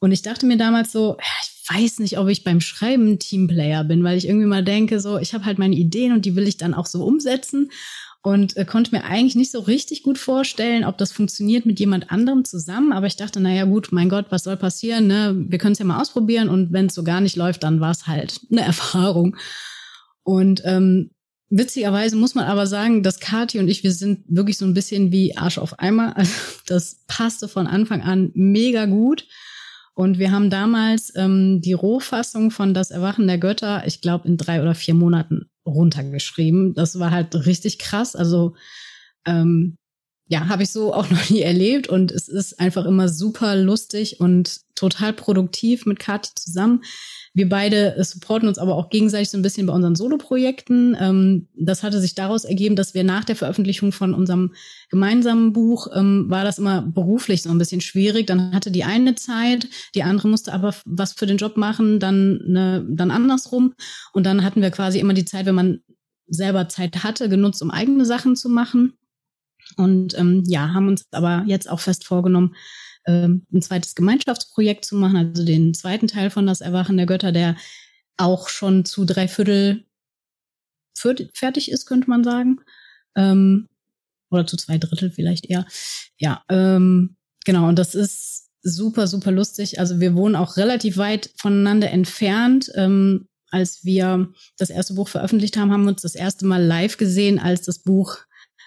Und 0.00 0.10
ich 0.10 0.22
dachte 0.22 0.46
mir 0.46 0.56
damals 0.56 0.90
so, 0.90 1.16
ich 1.42 1.70
weiß 1.70 2.00
nicht, 2.00 2.18
ob 2.18 2.28
ich 2.28 2.42
beim 2.42 2.60
Schreiben 2.60 3.18
Teamplayer 3.18 3.84
bin, 3.84 4.02
weil 4.02 4.18
ich 4.18 4.26
irgendwie 4.26 4.46
mal 4.46 4.64
denke, 4.64 4.98
so, 4.98 5.18
ich 5.18 5.32
habe 5.34 5.44
halt 5.44 5.58
meine 5.58 5.76
Ideen 5.76 6.12
und 6.12 6.24
die 6.24 6.34
will 6.34 6.48
ich 6.48 6.56
dann 6.56 6.74
auch 6.74 6.86
so 6.86 7.04
umsetzen 7.04 7.70
und 8.22 8.56
äh, 8.56 8.64
konnte 8.64 8.92
mir 8.94 9.04
eigentlich 9.04 9.34
nicht 9.34 9.50
so 9.50 9.60
richtig 9.60 10.02
gut 10.02 10.16
vorstellen, 10.16 10.84
ob 10.84 10.96
das 10.96 11.12
funktioniert 11.12 11.66
mit 11.66 11.78
jemand 11.78 12.10
anderem 12.10 12.44
zusammen. 12.44 12.92
Aber 12.92 13.06
ich 13.06 13.16
dachte, 13.16 13.40
naja 13.40 13.64
gut, 13.64 13.88
mein 13.90 14.08
Gott, 14.08 14.26
was 14.30 14.44
soll 14.44 14.56
passieren? 14.56 15.08
Ne? 15.08 15.34
Wir 15.48 15.58
können 15.58 15.72
es 15.72 15.78
ja 15.78 15.84
mal 15.84 16.00
ausprobieren 16.00 16.48
und 16.48 16.72
wenn 16.72 16.86
es 16.86 16.94
so 16.94 17.04
gar 17.04 17.20
nicht 17.20 17.36
läuft, 17.36 17.62
dann 17.64 17.80
war 17.80 17.90
es 17.90 18.06
halt 18.06 18.40
eine 18.50 18.60
Erfahrung. 18.64 19.36
Und 20.24 20.62
ähm, 20.64 21.10
witzigerweise 21.50 22.16
muss 22.16 22.34
man 22.34 22.46
aber 22.46 22.66
sagen, 22.66 23.02
dass 23.02 23.20
Kati 23.20 23.58
und 23.58 23.68
ich, 23.68 23.82
wir 23.82 23.92
sind 23.92 24.24
wirklich 24.28 24.58
so 24.58 24.64
ein 24.64 24.74
bisschen 24.74 25.12
wie 25.12 25.36
Arsch 25.36 25.58
auf 25.58 25.78
Eimer. 25.78 26.14
Also 26.16 26.32
das 26.66 27.00
passte 27.06 27.48
von 27.48 27.66
Anfang 27.66 28.02
an 28.02 28.30
mega 28.34 28.86
gut. 28.86 29.26
Und 29.94 30.18
wir 30.18 30.30
haben 30.30 30.48
damals 30.48 31.12
ähm, 31.16 31.60
die 31.60 31.74
Rohfassung 31.74 32.50
von 32.50 32.72
Das 32.72 32.90
Erwachen 32.90 33.26
der 33.26 33.36
Götter, 33.36 33.86
ich 33.86 34.00
glaube, 34.00 34.26
in 34.26 34.38
drei 34.38 34.62
oder 34.62 34.74
vier 34.74 34.94
Monaten 34.94 35.50
runtergeschrieben. 35.66 36.72
Das 36.74 36.98
war 36.98 37.10
halt 37.10 37.34
richtig 37.46 37.78
krass. 37.78 38.16
Also 38.16 38.54
ähm, 39.26 39.76
ja, 40.28 40.48
habe 40.48 40.62
ich 40.62 40.70
so 40.70 40.94
auch 40.94 41.10
noch 41.10 41.28
nie 41.28 41.42
erlebt 41.42 41.88
und 41.88 42.10
es 42.10 42.28
ist 42.28 42.58
einfach 42.58 42.86
immer 42.86 43.08
super 43.08 43.54
lustig 43.54 44.18
und 44.20 44.60
total 44.74 45.12
produktiv 45.12 45.84
mit 45.84 45.98
Kathi 45.98 46.30
zusammen. 46.34 46.82
Wir 47.34 47.48
beide 47.48 47.94
supporten 48.04 48.46
uns 48.46 48.58
aber 48.58 48.76
auch 48.76 48.90
gegenseitig 48.90 49.30
so 49.30 49.38
ein 49.38 49.42
bisschen 49.42 49.66
bei 49.66 49.72
unseren 49.72 49.94
Solo-Projekten. 49.94 50.94
Ähm, 51.00 51.48
das 51.54 51.82
hatte 51.82 51.98
sich 51.98 52.14
daraus 52.14 52.44
ergeben, 52.44 52.76
dass 52.76 52.92
wir 52.92 53.04
nach 53.04 53.24
der 53.24 53.36
Veröffentlichung 53.36 53.92
von 53.92 54.12
unserem 54.12 54.52
gemeinsamen 54.90 55.54
Buch, 55.54 55.88
ähm, 55.94 56.26
war 56.28 56.44
das 56.44 56.58
immer 56.58 56.82
beruflich 56.82 57.42
so 57.42 57.50
ein 57.50 57.56
bisschen 57.56 57.80
schwierig. 57.80 58.26
Dann 58.26 58.54
hatte 58.54 58.70
die 58.70 58.84
eine 58.84 59.14
Zeit, 59.14 59.66
die 59.94 60.02
andere 60.02 60.28
musste 60.28 60.52
aber 60.52 60.74
was 60.84 61.14
für 61.14 61.26
den 61.26 61.38
Job 61.38 61.56
machen, 61.56 62.00
dann, 62.00 62.40
ne, 62.46 62.86
dann 62.90 63.10
andersrum. 63.10 63.74
Und 64.12 64.26
dann 64.26 64.44
hatten 64.44 64.60
wir 64.60 64.70
quasi 64.70 64.98
immer 64.98 65.14
die 65.14 65.24
Zeit, 65.24 65.46
wenn 65.46 65.54
man 65.54 65.80
selber 66.26 66.68
Zeit 66.68 67.02
hatte, 67.02 67.30
genutzt, 67.30 67.62
um 67.62 67.70
eigene 67.70 68.04
Sachen 68.04 68.36
zu 68.36 68.50
machen. 68.50 68.92
Und 69.78 70.18
ähm, 70.18 70.44
ja, 70.46 70.74
haben 70.74 70.88
uns 70.88 71.06
aber 71.12 71.44
jetzt 71.46 71.70
auch 71.70 71.80
fest 71.80 72.04
vorgenommen, 72.06 72.54
ähm, 73.06 73.46
ein 73.52 73.62
zweites 73.62 73.94
Gemeinschaftsprojekt 73.94 74.84
zu 74.84 74.96
machen, 74.96 75.16
also 75.16 75.44
den 75.44 75.74
zweiten 75.74 76.08
Teil 76.08 76.30
von 76.30 76.46
Das 76.46 76.60
Erwachen 76.60 76.96
der 76.96 77.06
Götter, 77.06 77.32
der 77.32 77.56
auch 78.16 78.48
schon 78.48 78.84
zu 78.84 79.04
drei 79.04 79.28
Viertel 79.28 79.84
fertig 81.34 81.70
ist, 81.70 81.86
könnte 81.86 82.08
man 82.08 82.22
sagen. 82.22 82.60
Ähm, 83.16 83.68
oder 84.30 84.46
zu 84.46 84.56
zwei 84.56 84.78
Drittel 84.78 85.10
vielleicht 85.10 85.46
eher. 85.46 85.66
Ja, 86.18 86.42
ähm, 86.48 87.16
genau. 87.44 87.68
Und 87.68 87.78
das 87.78 87.94
ist 87.94 88.50
super, 88.62 89.06
super 89.06 89.30
lustig. 89.30 89.78
Also 89.78 90.00
wir 90.00 90.14
wohnen 90.14 90.36
auch 90.36 90.56
relativ 90.56 90.96
weit 90.96 91.30
voneinander 91.36 91.90
entfernt. 91.90 92.70
Ähm, 92.74 93.28
als 93.50 93.84
wir 93.84 94.32
das 94.56 94.70
erste 94.70 94.94
Buch 94.94 95.08
veröffentlicht 95.08 95.56
haben, 95.56 95.72
haben 95.72 95.82
wir 95.84 95.90
uns 95.90 96.02
das 96.02 96.14
erste 96.14 96.46
Mal 96.46 96.64
live 96.64 96.96
gesehen, 96.96 97.38
als 97.38 97.62
das 97.62 97.80
Buch 97.80 98.16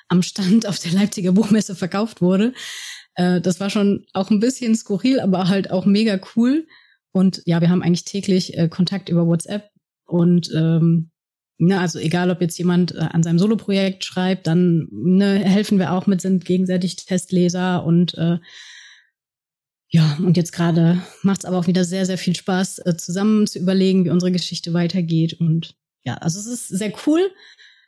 am 0.07 0.21
Stand 0.21 0.67
auf 0.67 0.77
der 0.77 0.91
Leipziger 0.91 1.31
Buchmesse 1.31 1.75
verkauft 1.75 2.21
wurde. 2.21 2.53
Äh, 3.15 3.41
das 3.41 3.59
war 3.59 3.69
schon 3.69 4.05
auch 4.13 4.29
ein 4.29 4.39
bisschen 4.39 4.75
skurril, 4.75 5.19
aber 5.19 5.47
halt 5.47 5.71
auch 5.71 5.85
mega 5.85 6.19
cool. 6.35 6.67
Und 7.11 7.41
ja, 7.45 7.61
wir 7.61 7.69
haben 7.69 7.81
eigentlich 7.81 8.05
täglich 8.05 8.57
äh, 8.57 8.67
Kontakt 8.67 9.09
über 9.09 9.25
WhatsApp 9.25 9.69
und 10.05 10.51
ähm, 10.53 11.11
ne, 11.57 11.79
also 11.79 11.97
egal, 11.99 12.29
ob 12.29 12.41
jetzt 12.41 12.57
jemand 12.57 12.93
äh, 12.93 12.99
an 12.99 13.23
seinem 13.23 13.39
Soloprojekt 13.39 14.03
schreibt, 14.03 14.47
dann 14.47 14.87
ne, 14.91 15.39
helfen 15.39 15.79
wir 15.79 15.93
auch 15.93 16.07
mit, 16.07 16.21
sind 16.21 16.45
gegenseitig 16.45 16.97
Testleser 16.97 17.85
und 17.85 18.15
äh, 18.17 18.37
ja, 19.89 20.17
und 20.19 20.35
jetzt 20.35 20.51
gerade 20.51 21.01
macht 21.21 21.39
es 21.39 21.45
aber 21.45 21.57
auch 21.57 21.67
wieder 21.67 21.85
sehr, 21.85 22.05
sehr 22.05 22.17
viel 22.17 22.35
Spaß, 22.35 22.79
äh, 22.79 22.97
zusammen 22.97 23.47
zu 23.47 23.59
überlegen, 23.59 24.03
wie 24.03 24.09
unsere 24.09 24.31
Geschichte 24.31 24.73
weitergeht. 24.73 25.39
Und 25.39 25.75
ja, 26.03 26.15
also 26.15 26.39
es 26.39 26.47
ist 26.47 26.67
sehr 26.67 26.91
cool 27.07 27.31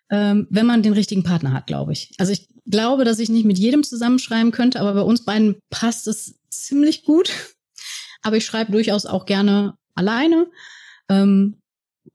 ähm, 0.09 0.47
wenn 0.49 0.65
man 0.65 0.83
den 0.83 0.93
richtigen 0.93 1.23
Partner 1.23 1.53
hat, 1.53 1.67
glaube 1.67 1.93
ich. 1.93 2.11
Also 2.17 2.31
ich 2.31 2.47
glaube, 2.65 3.05
dass 3.05 3.19
ich 3.19 3.29
nicht 3.29 3.45
mit 3.45 3.57
jedem 3.57 3.83
zusammenschreiben 3.83 4.51
könnte, 4.51 4.79
aber 4.79 4.93
bei 4.93 5.01
uns 5.01 5.25
beiden 5.25 5.57
passt 5.69 6.07
es 6.07 6.35
ziemlich 6.49 7.03
gut. 7.03 7.31
Aber 8.21 8.37
ich 8.37 8.45
schreibe 8.45 8.71
durchaus 8.71 9.05
auch 9.05 9.25
gerne 9.25 9.77
alleine. 9.95 10.47
Ähm, 11.09 11.61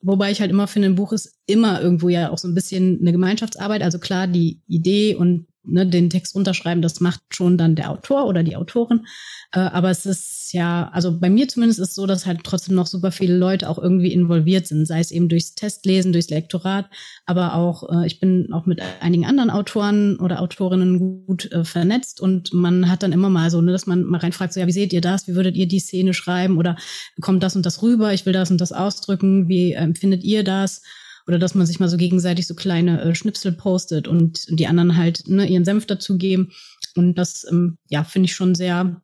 wobei 0.01 0.31
ich 0.31 0.41
halt 0.41 0.51
immer 0.51 0.67
finde, 0.67 0.89
ein 0.89 0.95
Buch 0.95 1.13
ist 1.13 1.39
immer 1.47 1.81
irgendwo 1.81 2.09
ja 2.09 2.31
auch 2.31 2.39
so 2.39 2.49
ein 2.49 2.55
bisschen 2.55 3.01
eine 3.01 3.13
Gemeinschaftsarbeit. 3.13 3.83
Also 3.83 3.99
klar, 3.99 4.27
die 4.27 4.61
Idee 4.67 5.15
und 5.15 5.47
ne, 5.65 5.87
den 5.87 6.11
Text 6.11 6.35
runterschreiben, 6.35 6.83
das 6.83 7.01
macht 7.01 7.21
schon 7.31 7.59
dann 7.59 7.75
der 7.75 7.91
Autor 7.91 8.27
oder 8.27 8.43
die 8.43 8.57
Autorin. 8.57 9.07
Äh, 9.53 9.61
aber 9.61 9.91
es 9.91 10.07
ist 10.07 10.53
ja, 10.53 10.89
also 10.93 11.19
bei 11.19 11.31
mir 11.31 11.49
zumindest 11.49 11.81
ist 11.81 11.91
es 11.91 11.95
so, 11.95 12.07
dass 12.07 12.27
halt 12.27 12.41
trotzdem 12.45 12.75
noch 12.75 12.87
super 12.87 13.13
viele 13.13 13.37
Leute 13.37 13.69
auch 13.69 13.79
irgendwie 13.79 14.13
involviert 14.13 14.67
sind, 14.67 14.87
sei 14.87 15.01
es 15.01 15.11
eben 15.11 15.29
durchs 15.29 15.55
Testlesen, 15.55 16.13
durchs 16.13 16.31
Lektorat, 16.31 16.87
aber 17.27 17.55
auch, 17.55 17.89
äh, 17.91 18.07
ich 18.07 18.21
bin 18.21 18.53
auch 18.53 18.67
mit 18.67 18.81
einigen 19.01 19.25
anderen 19.25 19.51
Autoren 19.51 20.19
oder 20.19 20.41
Autorinnen 20.41 21.27
gut 21.27 21.51
äh, 21.53 21.65
vernetzt 21.65 22.21
und 22.21 22.53
man 22.53 22.91
hat 22.91 23.03
dann 23.03 23.13
immer 23.13 23.31
mal 23.31 23.51
so, 23.51 23.61
ne, 23.61 23.73
dass 23.73 23.87
man 23.87 24.05
mal 24.05 24.19
reinfragt, 24.19 24.53
so, 24.53 24.61
ja, 24.61 24.67
wie 24.67 24.73
seht 24.73 24.93
ihr 24.93 25.01
das? 25.01 25.29
Wie 25.29 25.35
würdet 25.35 25.57
ihr 25.57 25.67
die 25.67 25.81
Szene 25.81 26.15
schreiben? 26.15 26.59
Oder 26.59 26.77
kommt 27.21 27.43
das 27.43 27.57
und 27.57 27.67
das 27.67 27.83
rüber? 27.83 28.13
Ich 28.13 28.27
will 28.27 28.33
das 28.33 28.51
und 28.51 28.61
das 28.61 28.73
ausdrücken. 28.73 29.49
Wie 29.49 29.73
empfindet 29.73 30.25
ihr 30.25 30.45
das? 30.45 30.83
Oder 31.27 31.39
dass 31.39 31.55
man 31.55 31.67
sich 31.67 31.81
mal 31.81 31.89
so 31.89 31.97
gegenseitig 31.97 32.47
so 32.47 32.55
kleine 32.55 33.01
äh, 33.03 33.15
Schnipsel 33.15 33.53
postet 33.53 34.09
und 34.09 34.47
die 34.49 34.67
anderen 34.67 34.97
halt 34.97 35.29
ne, 35.29 35.47
ihren 35.47 35.65
Senf 35.65 35.87
dazugeben. 35.87 36.53
Und 36.97 37.15
das, 37.15 37.47
ähm, 37.51 37.79
ja, 37.89 38.05
finde 38.05 38.27
ich 38.27 38.35
schon 38.35 38.55
sehr 38.55 39.03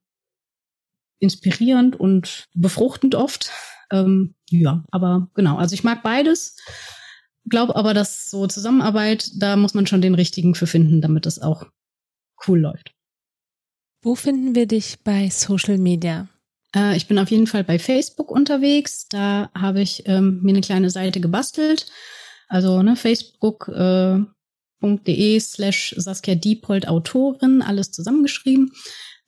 inspirierend 1.20 1.98
und 1.98 2.46
befruchtend 2.54 3.14
oft. 3.14 3.50
Ähm, 3.90 4.34
ja, 4.50 4.84
aber 4.90 5.28
genau, 5.34 5.56
also 5.56 5.74
ich 5.74 5.84
mag 5.84 6.02
beides. 6.02 6.56
Glaube 7.48 7.76
aber, 7.76 7.94
dass 7.94 8.30
so 8.30 8.46
Zusammenarbeit, 8.46 9.30
da 9.36 9.56
muss 9.56 9.74
man 9.74 9.86
schon 9.86 10.02
den 10.02 10.14
richtigen 10.14 10.54
für 10.54 10.66
finden, 10.66 11.00
damit 11.00 11.24
das 11.26 11.38
auch 11.38 11.66
cool 12.46 12.60
läuft. 12.60 12.92
Wo 14.02 14.14
finden 14.14 14.54
wir 14.54 14.66
dich 14.66 14.98
bei 15.02 15.28
Social 15.30 15.78
Media? 15.78 16.28
Äh, 16.74 16.96
ich 16.96 17.06
bin 17.06 17.18
auf 17.18 17.30
jeden 17.30 17.46
Fall 17.46 17.64
bei 17.64 17.78
Facebook 17.78 18.30
unterwegs. 18.30 19.08
Da 19.08 19.50
habe 19.54 19.80
ich 19.80 20.02
ähm, 20.06 20.40
mir 20.42 20.50
eine 20.50 20.60
kleine 20.60 20.90
Seite 20.90 21.20
gebastelt. 21.20 21.86
Also 22.48 22.82
ne, 22.82 22.96
facebook.de 22.96 24.26
äh, 25.36 25.40
slash 25.40 25.94
Saskia 25.96 26.34
Diepold 26.34 26.88
Autorin, 26.88 27.62
alles 27.62 27.90
zusammengeschrieben. 27.90 28.72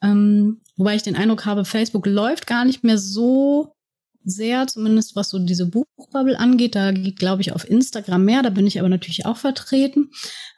Ähm, 0.03 0.63
wobei 0.77 0.97
ich 0.97 1.03
den 1.03 1.17
Eindruck 1.17 1.45
habe, 1.45 1.65
Facebook 1.65 2.07
läuft 2.07 2.47
gar 2.47 2.65
nicht 2.65 2.83
mehr 2.83 2.99
so 2.99 3.75
sehr, 4.23 4.67
zumindest 4.67 5.17
was 5.17 5.31
so 5.31 5.39
diese 5.39 5.67
Buchbubble 5.67 6.39
angeht. 6.39 6.75
Da 6.75 6.93
geht, 6.93 7.19
glaube 7.19 7.43
ich, 7.43 7.53
auf 7.53 7.69
Instagram 7.69 8.25
mehr. 8.25 8.43
Da 8.43 8.51
bin 8.51 8.67
ich 8.67 8.79
aber 8.79 8.89
natürlich 8.89 9.27
auch 9.27 9.37
vertreten. 9.37 10.11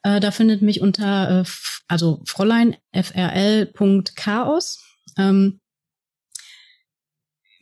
Äh, 0.03 0.21
da 0.21 0.31
findet 0.31 0.63
mich 0.63 0.81
unter, 0.81 1.41
äh, 1.41 1.45
also 1.89 2.23
Fräulein 2.27 2.77
frl.chaos. 2.93 4.79
Ähm, 5.19 5.61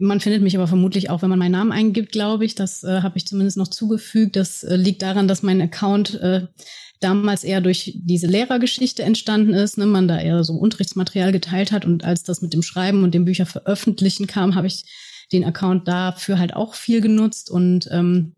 man 0.01 0.20
findet 0.20 0.43
mich 0.43 0.56
aber 0.56 0.66
vermutlich 0.66 1.10
auch, 1.10 1.22
wenn 1.22 1.31
man 1.31 1.39
meinen 1.39 1.52
Namen 1.52 1.72
eingibt, 1.72 2.10
glaube 2.10 2.44
ich. 2.44 2.55
Das 2.55 2.82
äh, 2.82 3.02
habe 3.02 3.18
ich 3.18 3.27
zumindest 3.27 3.59
noch 3.59 3.68
zugefügt. 3.68 4.35
Das 4.35 4.62
äh, 4.64 4.77
liegt 4.77 5.02
daran, 5.02 5.28
dass 5.28 5.43
mein 5.43 5.60
Account 5.60 6.14
äh, 6.14 6.47
damals 7.01 7.44
eher 7.44 7.60
durch 7.60 7.93
diese 7.97 8.27
Lehrergeschichte 8.27 9.02
entstanden 9.02 9.55
ist, 9.55 9.78
ne, 9.78 9.86
man 9.86 10.09
da 10.09 10.18
eher 10.18 10.43
so 10.44 10.55
Unterrichtsmaterial 10.55 11.32
geteilt 11.32 11.72
hat 11.72 11.85
und 11.86 12.05
als 12.05 12.22
das 12.22 12.43
mit 12.43 12.52
dem 12.52 12.62
Schreiben 12.62 13.05
und 13.05 13.14
dem 13.14 13.24
Bücher 13.24 13.47
veröffentlichen 13.47 14.27
kam, 14.27 14.55
habe 14.55 14.66
ich 14.66 14.85
den 15.32 15.44
Account 15.44 15.89
dafür 15.89 16.39
halt 16.39 16.55
auch 16.55 16.74
viel 16.74 17.01
genutzt 17.01 17.51
und 17.51 17.89
ähm, 17.90 18.35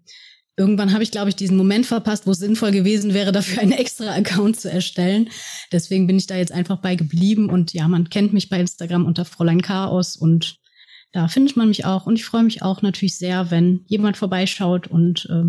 irgendwann 0.57 0.93
habe 0.93 1.03
ich, 1.03 1.11
glaube 1.11 1.29
ich, 1.29 1.37
diesen 1.37 1.57
Moment 1.57 1.87
verpasst, 1.87 2.27
wo 2.27 2.31
es 2.31 2.39
sinnvoll 2.39 2.71
gewesen 2.71 3.15
wäre, 3.15 3.33
dafür 3.33 3.63
einen 3.63 3.73
extra 3.73 4.15
Account 4.15 4.61
zu 4.61 4.71
erstellen. 4.71 5.31
Deswegen 5.73 6.07
bin 6.07 6.19
ich 6.19 6.27
da 6.27 6.37
jetzt 6.37 6.53
einfach 6.53 6.81
bei 6.81 6.95
geblieben 6.95 7.49
und 7.49 7.73
ja, 7.73 7.89
man 7.89 8.11
kennt 8.11 8.33
mich 8.33 8.49
bei 8.49 8.61
Instagram 8.61 9.07
unter 9.07 9.25
Fräulein 9.25 9.63
Chaos 9.63 10.17
und 10.17 10.62
da 11.13 11.29
findet 11.29 11.57
man 11.57 11.69
mich 11.69 11.85
auch 11.85 12.07
und 12.07 12.17
ich 12.17 12.25
freue 12.25 12.43
mich 12.43 12.63
auch 12.63 12.83
natürlich 12.83 13.17
sehr, 13.17 13.51
wenn 13.51 13.85
jemand 13.87 14.17
vorbeischaut 14.17 14.87
und 14.87 15.27
äh, 15.31 15.45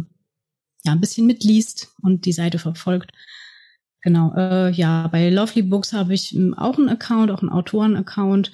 ja 0.84 0.92
ein 0.92 1.00
bisschen 1.00 1.26
mitliest 1.26 1.94
und 2.02 2.26
die 2.26 2.34
Seite 2.34 2.60
verfolgt. 2.60 3.12
Genau, 4.02 4.34
äh, 4.36 4.70
ja, 4.72 5.08
bei 5.08 5.30
Lovely 5.30 5.62
Books 5.62 5.94
habe 5.94 6.14
ich 6.14 6.36
ähm, 6.36 6.54
auch 6.54 6.78
einen 6.78 6.90
Account, 6.90 7.32
auch 7.32 7.40
einen 7.40 7.50
Autoren-Account. 7.50 8.52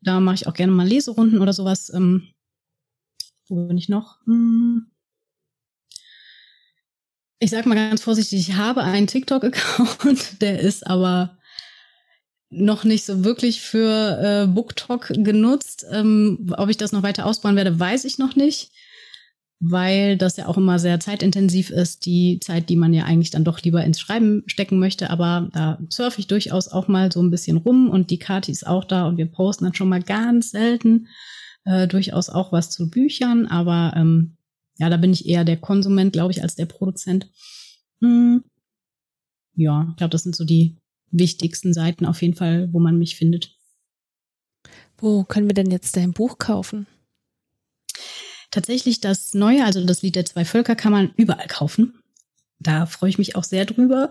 Da 0.00 0.20
mache 0.20 0.36
ich 0.36 0.46
auch 0.46 0.54
gerne 0.54 0.72
mal 0.72 0.86
Leserunden 0.86 1.40
oder 1.40 1.52
sowas. 1.52 1.92
Ähm, 1.92 2.28
wo 3.48 3.66
bin 3.66 3.76
ich 3.76 3.88
noch? 3.88 4.18
Hm. 4.26 4.86
Ich 7.40 7.50
sag 7.50 7.66
mal 7.66 7.74
ganz 7.74 8.02
vorsichtig, 8.02 8.48
ich 8.48 8.56
habe 8.56 8.84
einen 8.84 9.08
TikTok-Account, 9.08 10.40
der 10.40 10.60
ist 10.60 10.86
aber 10.86 11.36
noch 12.52 12.84
nicht 12.84 13.04
so 13.04 13.24
wirklich 13.24 13.62
für 13.62 14.18
äh, 14.20 14.46
BookTok 14.46 15.08
genutzt. 15.08 15.86
Ähm, 15.90 16.52
ob 16.56 16.68
ich 16.68 16.76
das 16.76 16.92
noch 16.92 17.02
weiter 17.02 17.26
ausbauen 17.26 17.56
werde, 17.56 17.78
weiß 17.78 18.04
ich 18.04 18.18
noch 18.18 18.36
nicht, 18.36 18.70
weil 19.58 20.18
das 20.18 20.36
ja 20.36 20.46
auch 20.46 20.58
immer 20.58 20.78
sehr 20.78 21.00
zeitintensiv 21.00 21.70
ist, 21.70 22.04
die 22.04 22.38
Zeit, 22.40 22.68
die 22.68 22.76
man 22.76 22.92
ja 22.92 23.04
eigentlich 23.04 23.30
dann 23.30 23.44
doch 23.44 23.60
lieber 23.62 23.82
ins 23.82 24.00
Schreiben 24.00 24.42
stecken 24.46 24.78
möchte. 24.78 25.08
Aber 25.08 25.48
da 25.52 25.78
surfe 25.88 26.20
ich 26.20 26.26
durchaus 26.26 26.68
auch 26.68 26.88
mal 26.88 27.10
so 27.10 27.22
ein 27.22 27.30
bisschen 27.30 27.56
rum 27.56 27.88
und 27.88 28.10
die 28.10 28.18
Kati 28.18 28.52
ist 28.52 28.66
auch 28.66 28.84
da 28.84 29.08
und 29.08 29.16
wir 29.16 29.26
posten 29.26 29.64
dann 29.64 29.74
schon 29.74 29.88
mal 29.88 30.02
ganz 30.02 30.50
selten 30.50 31.08
äh, 31.64 31.88
durchaus 31.88 32.28
auch 32.28 32.52
was 32.52 32.70
zu 32.70 32.90
Büchern. 32.90 33.46
Aber 33.46 33.94
ähm, 33.96 34.36
ja, 34.78 34.90
da 34.90 34.98
bin 34.98 35.12
ich 35.12 35.26
eher 35.26 35.44
der 35.44 35.56
Konsument, 35.56 36.12
glaube 36.12 36.32
ich, 36.32 36.42
als 36.42 36.54
der 36.54 36.66
Produzent. 36.66 37.30
Hm. 38.00 38.44
Ja, 39.54 39.86
ich 39.90 39.96
glaube, 39.96 40.10
das 40.10 40.22
sind 40.22 40.36
so 40.36 40.44
die 40.44 40.81
wichtigsten 41.12 41.72
Seiten 41.72 42.06
auf 42.06 42.22
jeden 42.22 42.34
Fall, 42.34 42.68
wo 42.72 42.80
man 42.80 42.98
mich 42.98 43.16
findet. 43.16 43.56
Wo 44.98 45.24
können 45.24 45.48
wir 45.48 45.54
denn 45.54 45.70
jetzt 45.70 45.96
dein 45.96 46.12
Buch 46.12 46.38
kaufen? 46.38 46.86
Tatsächlich 48.50 49.00
das 49.00 49.34
neue, 49.34 49.64
also 49.64 49.84
das 49.84 50.02
Lied 50.02 50.16
der 50.16 50.24
zwei 50.24 50.44
Völker, 50.44 50.76
kann 50.76 50.92
man 50.92 51.12
überall 51.16 51.46
kaufen. 51.46 51.94
Da 52.60 52.86
freue 52.86 53.10
ich 53.10 53.18
mich 53.18 53.34
auch 53.34 53.44
sehr 53.44 53.64
drüber. 53.64 54.10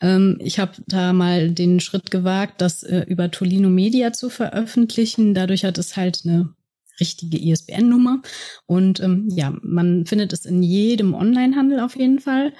Ähm, 0.00 0.38
ich 0.40 0.58
habe 0.58 0.72
da 0.86 1.12
mal 1.12 1.50
den 1.50 1.80
Schritt 1.80 2.10
gewagt, 2.10 2.60
das 2.60 2.82
äh, 2.82 3.04
über 3.08 3.30
Tolino 3.30 3.68
Media 3.68 4.12
zu 4.12 4.30
veröffentlichen. 4.30 5.34
Dadurch 5.34 5.64
hat 5.64 5.76
es 5.76 5.96
halt 5.96 6.22
eine 6.24 6.54
richtige 7.00 7.38
ISBN-Nummer. 7.38 8.22
Und 8.66 9.00
ähm, 9.00 9.28
ja, 9.30 9.54
man 9.62 10.06
findet 10.06 10.32
es 10.32 10.46
in 10.46 10.62
jedem 10.62 11.14
Onlinehandel 11.14 11.80
auf 11.80 11.96
jeden 11.96 12.20
Fall. 12.20 12.52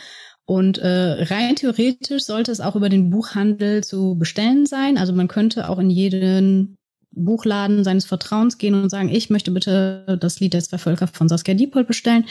Und 0.50 0.78
äh, 0.78 1.22
rein 1.32 1.54
theoretisch 1.54 2.24
sollte 2.24 2.50
es 2.50 2.58
auch 2.58 2.74
über 2.74 2.88
den 2.88 3.08
Buchhandel 3.08 3.84
zu 3.84 4.16
bestellen 4.18 4.66
sein. 4.66 4.98
Also 4.98 5.12
man 5.12 5.28
könnte 5.28 5.68
auch 5.68 5.78
in 5.78 5.90
jeden 5.90 6.76
Buchladen 7.12 7.84
seines 7.84 8.04
Vertrauens 8.04 8.58
gehen 8.58 8.74
und 8.74 8.90
sagen, 8.90 9.10
ich 9.10 9.30
möchte 9.30 9.52
bitte 9.52 10.18
das 10.20 10.40
Lied 10.40 10.54
der 10.54 10.60
zwei 10.60 10.78
Völker 10.78 11.06
von 11.06 11.28
Saskia 11.28 11.54
Diepold 11.54 11.86
bestellen. 11.86 12.24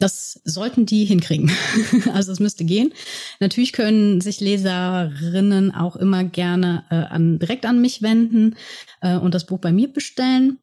Das 0.00 0.40
sollten 0.42 0.84
die 0.84 1.04
hinkriegen. 1.04 1.52
also 2.12 2.32
es 2.32 2.40
müsste 2.40 2.64
gehen. 2.64 2.92
Natürlich 3.38 3.72
können 3.72 4.20
sich 4.20 4.40
Leserinnen 4.40 5.72
auch 5.72 5.94
immer 5.94 6.24
gerne 6.24 6.86
äh, 6.90 6.96
an, 6.96 7.38
direkt 7.38 7.66
an 7.66 7.80
mich 7.80 8.02
wenden 8.02 8.56
äh, 9.00 9.16
und 9.16 9.32
das 9.32 9.46
Buch 9.46 9.60
bei 9.60 9.70
mir 9.70 9.86
bestellen. 9.86 10.58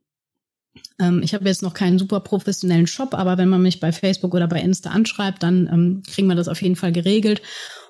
Ähm, 0.99 1.21
ich 1.23 1.33
habe 1.33 1.45
jetzt 1.45 1.61
noch 1.61 1.73
keinen 1.73 1.99
super 1.99 2.19
professionellen 2.19 2.87
Shop, 2.87 3.13
aber 3.13 3.37
wenn 3.37 3.49
man 3.49 3.61
mich 3.61 3.79
bei 3.79 3.91
Facebook 3.91 4.33
oder 4.33 4.47
bei 4.47 4.61
Insta 4.61 4.91
anschreibt, 4.91 5.43
dann 5.43 5.67
ähm, 5.71 6.03
kriegen 6.07 6.27
wir 6.27 6.35
das 6.35 6.47
auf 6.47 6.61
jeden 6.61 6.75
Fall 6.75 6.91
geregelt. 6.91 7.41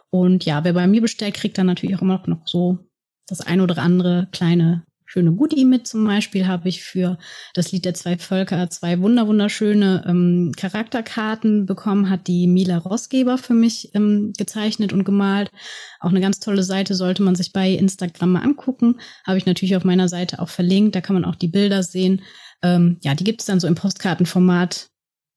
Und 0.09 0.45
ja, 0.45 0.63
wer 0.63 0.73
bei 0.73 0.87
mir 0.87 1.01
bestellt, 1.01 1.35
kriegt 1.35 1.57
dann 1.57 1.67
natürlich 1.67 1.95
auch 1.95 2.01
immer 2.01 2.23
noch 2.27 2.47
so 2.47 2.79
das 3.27 3.41
ein 3.41 3.61
oder 3.61 3.77
andere 3.79 4.27
kleine 4.31 4.85
schöne 5.05 5.31
Goodie 5.31 5.65
mit. 5.65 5.87
Zum 5.87 6.05
Beispiel 6.05 6.47
habe 6.47 6.67
ich 6.67 6.83
für 6.83 7.17
das 7.53 7.71
Lied 7.71 7.85
der 7.85 7.93
zwei 7.93 8.17
Völker 8.17 8.69
zwei 8.69 8.99
wunder 8.99 9.27
wunderschöne 9.27 10.03
ähm, 10.07 10.51
Charakterkarten 10.57 11.65
bekommen, 11.65 12.09
hat 12.09 12.27
die 12.27 12.47
Mila 12.47 12.77
Rossgeber 12.77 13.37
für 13.37 13.53
mich 13.53 13.93
ähm, 13.93 14.33
gezeichnet 14.37 14.93
und 14.93 15.03
gemalt. 15.03 15.51
Auch 15.99 16.09
eine 16.09 16.21
ganz 16.21 16.39
tolle 16.39 16.63
Seite 16.63 16.95
sollte 16.95 17.23
man 17.23 17.35
sich 17.35 17.53
bei 17.53 17.71
Instagram 17.71 18.33
mal 18.33 18.43
angucken. 18.43 18.99
Habe 19.25 19.37
ich 19.37 19.45
natürlich 19.45 19.75
auf 19.75 19.85
meiner 19.85 20.09
Seite 20.09 20.39
auch 20.39 20.49
verlinkt. 20.49 20.95
Da 20.95 21.01
kann 21.01 21.13
man 21.13 21.25
auch 21.25 21.35
die 21.35 21.47
Bilder 21.47 21.83
sehen. 21.83 22.21
Ähm, 22.65 22.97
ja, 23.03 23.13
die 23.13 23.23
gibt 23.23 23.41
es 23.41 23.45
dann 23.45 23.59
so 23.59 23.67
im 23.67 23.75
Postkartenformat 23.75 24.89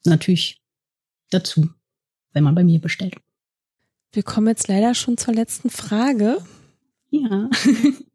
natürlich 0.05 0.62
dazu, 1.30 1.68
wenn 2.32 2.42
man 2.42 2.55
bei 2.55 2.64
mir 2.64 2.80
bestellt. 2.80 3.16
Wir 4.12 4.22
kommen 4.22 4.46
jetzt 4.46 4.66
leider 4.66 4.94
schon 4.94 5.18
zur 5.18 5.34
letzten 5.34 5.68
Frage. 5.68 6.38
Ja. 7.10 7.50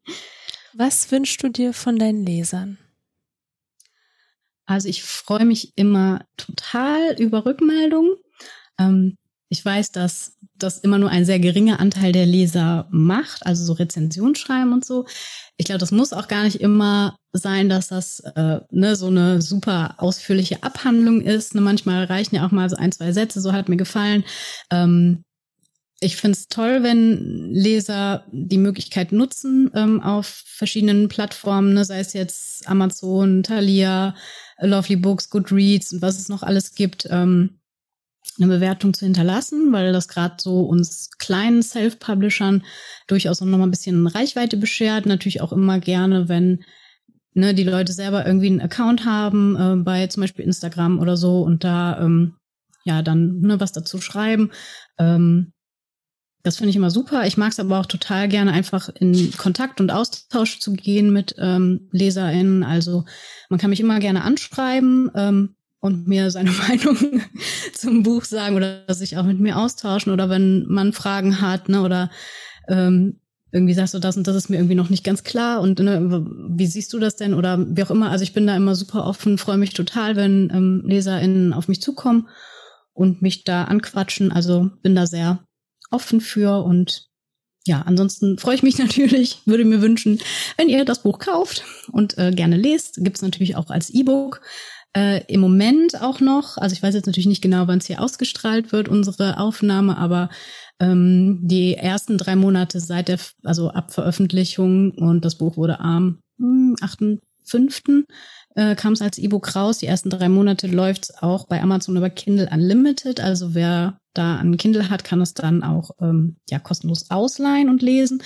Was 0.73 1.11
wünschst 1.11 1.43
du 1.43 1.49
dir 1.49 1.73
von 1.73 1.99
deinen 1.99 2.25
Lesern? 2.25 2.79
Also 4.65 4.89
ich 4.89 5.03
freue 5.03 5.45
mich 5.45 5.73
immer 5.77 6.25
total 6.35 7.15
über 7.21 7.45
Rückmeldungen. 7.45 8.15
Ähm, 8.79 9.17
ich 9.53 9.63
weiß, 9.63 9.91
dass 9.91 10.35
das 10.55 10.79
immer 10.79 10.97
nur 10.97 11.11
ein 11.11 11.25
sehr 11.25 11.39
geringer 11.39 11.79
Anteil 11.79 12.11
der 12.11 12.25
Leser 12.25 12.87
macht, 12.89 13.45
also 13.45 13.63
so 13.63 13.73
Rezension 13.73 14.33
schreiben 14.33 14.73
und 14.73 14.83
so. 14.83 15.05
Ich 15.57 15.67
glaube, 15.67 15.77
das 15.77 15.91
muss 15.91 16.11
auch 16.11 16.27
gar 16.27 16.43
nicht 16.43 16.59
immer 16.59 17.17
sein, 17.33 17.69
dass 17.69 17.89
das 17.89 18.19
äh, 18.21 18.61
ne, 18.71 18.95
so 18.95 19.07
eine 19.07 19.43
super 19.43 19.93
ausführliche 19.99 20.63
Abhandlung 20.63 21.21
ist. 21.21 21.53
Ne, 21.53 21.61
manchmal 21.61 22.05
reichen 22.05 22.35
ja 22.35 22.47
auch 22.47 22.51
mal 22.51 22.67
so 22.67 22.77
ein, 22.77 22.91
zwei 22.91 23.11
Sätze, 23.11 23.41
so 23.41 23.53
hat 23.53 23.69
mir 23.69 23.77
gefallen. 23.77 24.23
Ähm, 24.71 25.23
ich 25.99 26.15
finde 26.15 26.35
es 26.35 26.47
toll, 26.47 26.81
wenn 26.81 27.51
Leser 27.51 28.25
die 28.31 28.57
Möglichkeit 28.57 29.11
nutzen 29.11 29.69
ähm, 29.75 30.01
auf 30.01 30.41
verschiedenen 30.47 31.09
Plattformen, 31.09 31.75
ne, 31.75 31.85
sei 31.85 31.99
es 31.99 32.13
jetzt 32.13 32.67
Amazon, 32.67 33.43
Thalia, 33.43 34.15
Lovely 34.59 34.95
Books, 34.95 35.29
Goodreads 35.29 35.93
und 35.93 36.01
was 36.01 36.17
es 36.17 36.27
noch 36.27 36.41
alles 36.41 36.73
gibt. 36.73 37.07
Ähm, 37.11 37.59
eine 38.37 38.47
Bewertung 38.47 38.93
zu 38.93 39.05
hinterlassen, 39.05 39.71
weil 39.71 39.93
das 39.93 40.07
gerade 40.07 40.35
so 40.39 40.61
uns 40.61 41.09
kleinen 41.19 41.61
Self-Publishern 41.61 42.63
durchaus 43.07 43.41
auch 43.41 43.45
nochmal 43.45 43.67
ein 43.67 43.71
bisschen 43.71 44.07
Reichweite 44.07 44.57
beschert. 44.57 45.05
Natürlich 45.05 45.41
auch 45.41 45.51
immer 45.51 45.79
gerne, 45.79 46.29
wenn 46.29 46.63
ne, 47.33 47.53
die 47.53 47.63
Leute 47.63 47.93
selber 47.93 48.25
irgendwie 48.25 48.47
einen 48.47 48.61
Account 48.61 49.05
haben, 49.05 49.55
äh, 49.55 49.83
bei 49.83 50.07
zum 50.07 50.21
Beispiel 50.21 50.45
Instagram 50.45 50.99
oder 50.99 51.17
so 51.17 51.41
und 51.41 51.63
da 51.63 51.99
ähm, 51.99 52.35
ja 52.85 53.01
dann 53.01 53.39
ne, 53.39 53.59
was 53.59 53.71
dazu 53.71 54.01
schreiben. 54.01 54.51
Ähm, 54.97 55.53
das 56.43 56.57
finde 56.57 56.71
ich 56.71 56.75
immer 56.75 56.91
super. 56.91 57.25
Ich 57.25 57.37
mag 57.37 57.51
es 57.51 57.59
aber 57.59 57.79
auch 57.79 57.85
total 57.85 58.27
gerne, 58.27 58.51
einfach 58.51 58.89
in 58.89 59.31
Kontakt 59.37 59.79
und 59.79 59.91
Austausch 59.91 60.59
zu 60.59 60.73
gehen 60.73 61.13
mit 61.13 61.35
ähm, 61.37 61.87
LeserInnen. 61.91 62.63
Also 62.63 63.05
man 63.49 63.59
kann 63.59 63.69
mich 63.69 63.79
immer 63.79 63.99
gerne 63.99 64.23
anschreiben. 64.23 65.09
Ähm, 65.15 65.55
und 65.83 66.07
mir 66.07 66.31
seine 66.31 66.51
Meinung 66.67 67.21
zum 67.73 68.03
Buch 68.03 68.23
sagen 68.23 68.55
oder 68.55 68.85
sich 68.87 69.17
auch 69.17 69.25
mit 69.25 69.41
mir 69.41 69.57
austauschen 69.57 70.13
oder 70.13 70.29
wenn 70.29 70.65
man 70.69 70.93
Fragen 70.93 71.41
hat, 71.41 71.67
ne, 71.67 71.81
oder 71.81 72.09
ähm, 72.69 73.19
irgendwie 73.51 73.73
sagst 73.73 73.93
du 73.93 73.99
das 73.99 74.15
und 74.15 74.25
das 74.25 74.37
ist 74.37 74.49
mir 74.49 74.55
irgendwie 74.55 74.75
noch 74.75 74.89
nicht 74.89 75.03
ganz 75.03 75.25
klar 75.25 75.59
und 75.59 75.79
ne, 75.79 76.25
wie 76.49 76.67
siehst 76.67 76.93
du 76.93 76.99
das 76.99 77.17
denn 77.17 77.33
oder 77.33 77.59
wie 77.75 77.83
auch 77.83 77.91
immer. 77.91 78.11
Also 78.11 78.23
ich 78.23 78.31
bin 78.31 78.47
da 78.47 78.55
immer 78.55 78.75
super 78.75 79.05
offen, 79.05 79.37
freue 79.37 79.57
mich 79.57 79.73
total, 79.73 80.15
wenn 80.15 80.49
ähm, 80.53 80.83
LeserInnen 80.85 81.51
auf 81.51 81.67
mich 81.67 81.81
zukommen 81.81 82.29
und 82.93 83.21
mich 83.21 83.43
da 83.43 83.65
anquatschen. 83.65 84.31
Also 84.31 84.71
bin 84.83 84.95
da 84.95 85.05
sehr 85.05 85.43
offen 85.91 86.21
für 86.21 86.63
und 86.63 87.09
ja, 87.65 87.81
ansonsten 87.81 88.37
freue 88.37 88.55
ich 88.55 88.63
mich 88.63 88.77
natürlich, 88.79 89.41
würde 89.45 89.65
mir 89.65 89.81
wünschen, 89.81 90.19
wenn 90.55 90.69
ihr 90.69 90.85
das 90.85 91.03
Buch 91.03 91.19
kauft 91.19 91.65
und 91.91 92.17
äh, 92.17 92.31
gerne 92.31 92.55
lest. 92.55 93.03
Gibt 93.03 93.17
es 93.17 93.21
natürlich 93.21 93.57
auch 93.57 93.69
als 93.69 93.89
E-Book. 93.89 94.39
Äh, 94.95 95.23
Im 95.27 95.41
Moment 95.41 95.99
auch 96.01 96.19
noch, 96.19 96.57
also 96.57 96.73
ich 96.73 96.83
weiß 96.83 96.93
jetzt 96.93 97.07
natürlich 97.07 97.27
nicht 97.27 97.41
genau, 97.41 97.67
wann 97.67 97.79
es 97.79 97.87
hier 97.87 97.99
ausgestrahlt 97.99 98.71
wird, 98.71 98.87
unsere 98.87 99.39
Aufnahme, 99.39 99.97
aber 99.97 100.29
ähm, 100.79 101.39
die 101.41 101.73
ersten 101.75 102.17
drei 102.17 102.35
Monate 102.35 102.79
seit 102.79 103.07
der, 103.07 103.19
also 103.43 103.69
ab 103.69 103.91
Veröffentlichung 103.91 104.91
und 104.91 105.25
das 105.25 105.37
Buch 105.37 105.57
wurde 105.57 105.79
am 105.79 106.19
hm, 106.37 106.75
8.5. 106.79 108.03
Äh, 108.55 108.75
kam 108.75 108.93
es 108.93 109.01
als 109.01 109.17
E-Book 109.17 109.55
raus. 109.55 109.79
Die 109.79 109.87
ersten 109.87 110.11
drei 110.11 110.29
Monate 110.29 110.67
läuft 110.67 111.05
es 111.05 111.23
auch 111.23 111.47
bei 111.47 111.61
Amazon 111.61 111.97
über 111.97 112.11
Kindle 112.11 112.49
Unlimited. 112.51 113.19
Also 113.19 113.55
wer 113.55 113.97
da 114.13 114.37
ein 114.37 114.57
Kindle 114.57 114.91
hat, 114.91 115.03
kann 115.03 115.21
es 115.21 115.33
dann 115.33 115.63
auch 115.63 115.89
ähm, 115.99 116.37
ja 116.49 116.59
kostenlos 116.59 117.09
ausleihen 117.09 117.69
und 117.69 117.81
lesen. 117.81 118.21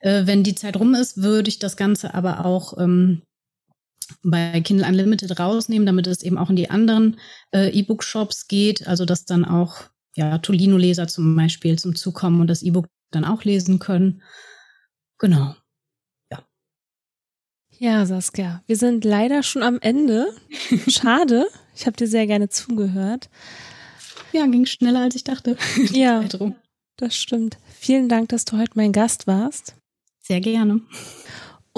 Äh, 0.00 0.26
wenn 0.26 0.42
die 0.42 0.56
Zeit 0.56 0.76
rum 0.78 0.94
ist, 0.94 1.22
würde 1.22 1.48
ich 1.48 1.60
das 1.60 1.76
Ganze 1.76 2.14
aber 2.14 2.44
auch 2.44 2.76
ähm, 2.78 3.22
bei 4.22 4.60
Kindle 4.60 4.86
Unlimited 4.86 5.38
rausnehmen, 5.38 5.86
damit 5.86 6.06
es 6.06 6.22
eben 6.22 6.38
auch 6.38 6.50
in 6.50 6.56
die 6.56 6.70
anderen 6.70 7.18
äh, 7.52 7.68
E-Book-Shops 7.70 8.48
geht, 8.48 8.86
also 8.86 9.04
dass 9.04 9.24
dann 9.24 9.44
auch 9.44 9.84
ja, 10.16 10.38
Tolino-Leser 10.38 11.06
zum 11.08 11.36
Beispiel 11.36 11.78
zum 11.78 11.94
Zukommen 11.94 12.40
und 12.40 12.48
das 12.48 12.62
E-Book 12.62 12.86
dann 13.10 13.24
auch 13.24 13.44
lesen 13.44 13.78
können. 13.78 14.22
Genau. 15.18 15.54
Ja. 16.30 16.44
Ja, 17.78 18.06
Saskia, 18.06 18.62
wir 18.66 18.76
sind 18.76 19.04
leider 19.04 19.42
schon 19.42 19.62
am 19.62 19.78
Ende. 19.80 20.32
Schade. 20.88 21.46
Ich 21.74 21.86
habe 21.86 21.96
dir 21.96 22.08
sehr 22.08 22.26
gerne 22.26 22.48
zugehört. 22.48 23.28
Ja, 24.32 24.46
ging 24.46 24.66
schneller 24.66 25.00
als 25.00 25.14
ich 25.14 25.24
dachte. 25.24 25.56
Ja, 25.92 26.24
das 26.96 27.14
stimmt. 27.14 27.58
Vielen 27.78 28.08
Dank, 28.08 28.30
dass 28.30 28.44
du 28.44 28.58
heute 28.58 28.72
mein 28.74 28.92
Gast 28.92 29.26
warst. 29.28 29.76
Sehr 30.20 30.40
gerne. 30.40 30.80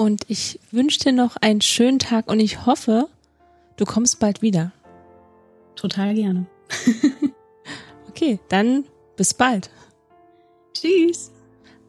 Und 0.01 0.23
ich 0.29 0.59
wünsche 0.71 0.97
dir 0.97 1.11
noch 1.11 1.35
einen 1.41 1.61
schönen 1.61 1.99
Tag 1.99 2.27
und 2.27 2.39
ich 2.39 2.65
hoffe, 2.65 3.07
du 3.77 3.85
kommst 3.85 4.19
bald 4.19 4.41
wieder. 4.41 4.71
Total 5.75 6.15
gerne. 6.15 6.47
okay, 8.09 8.39
dann 8.49 8.85
bis 9.15 9.35
bald. 9.35 9.69
Tschüss. 10.73 11.31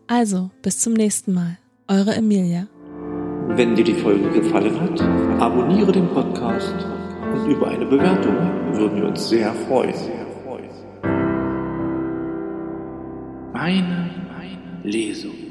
Also, 0.09 0.51
bis 0.61 0.81
zum 0.81 0.93
nächsten 0.93 1.33
Mal. 1.33 1.57
Eure 1.89 2.15
Emilia. 2.15 2.67
Wenn 3.49 3.75
dir 3.75 3.85
die 3.85 3.95
Folge 3.95 4.29
gefallen 4.29 4.79
hat, 4.79 5.01
abonniere 5.41 5.93
den 5.93 6.09
Podcast 6.09 6.75
und 7.33 7.51
über 7.51 7.69
eine 7.69 7.87
Bewertung 7.87 8.37
würden 8.75 8.97
wir 8.99 9.07
uns 9.07 9.27
sehr 9.27 9.55
freuen. 9.55 9.95
Meine 13.55 14.11
Lesung. 14.83 15.42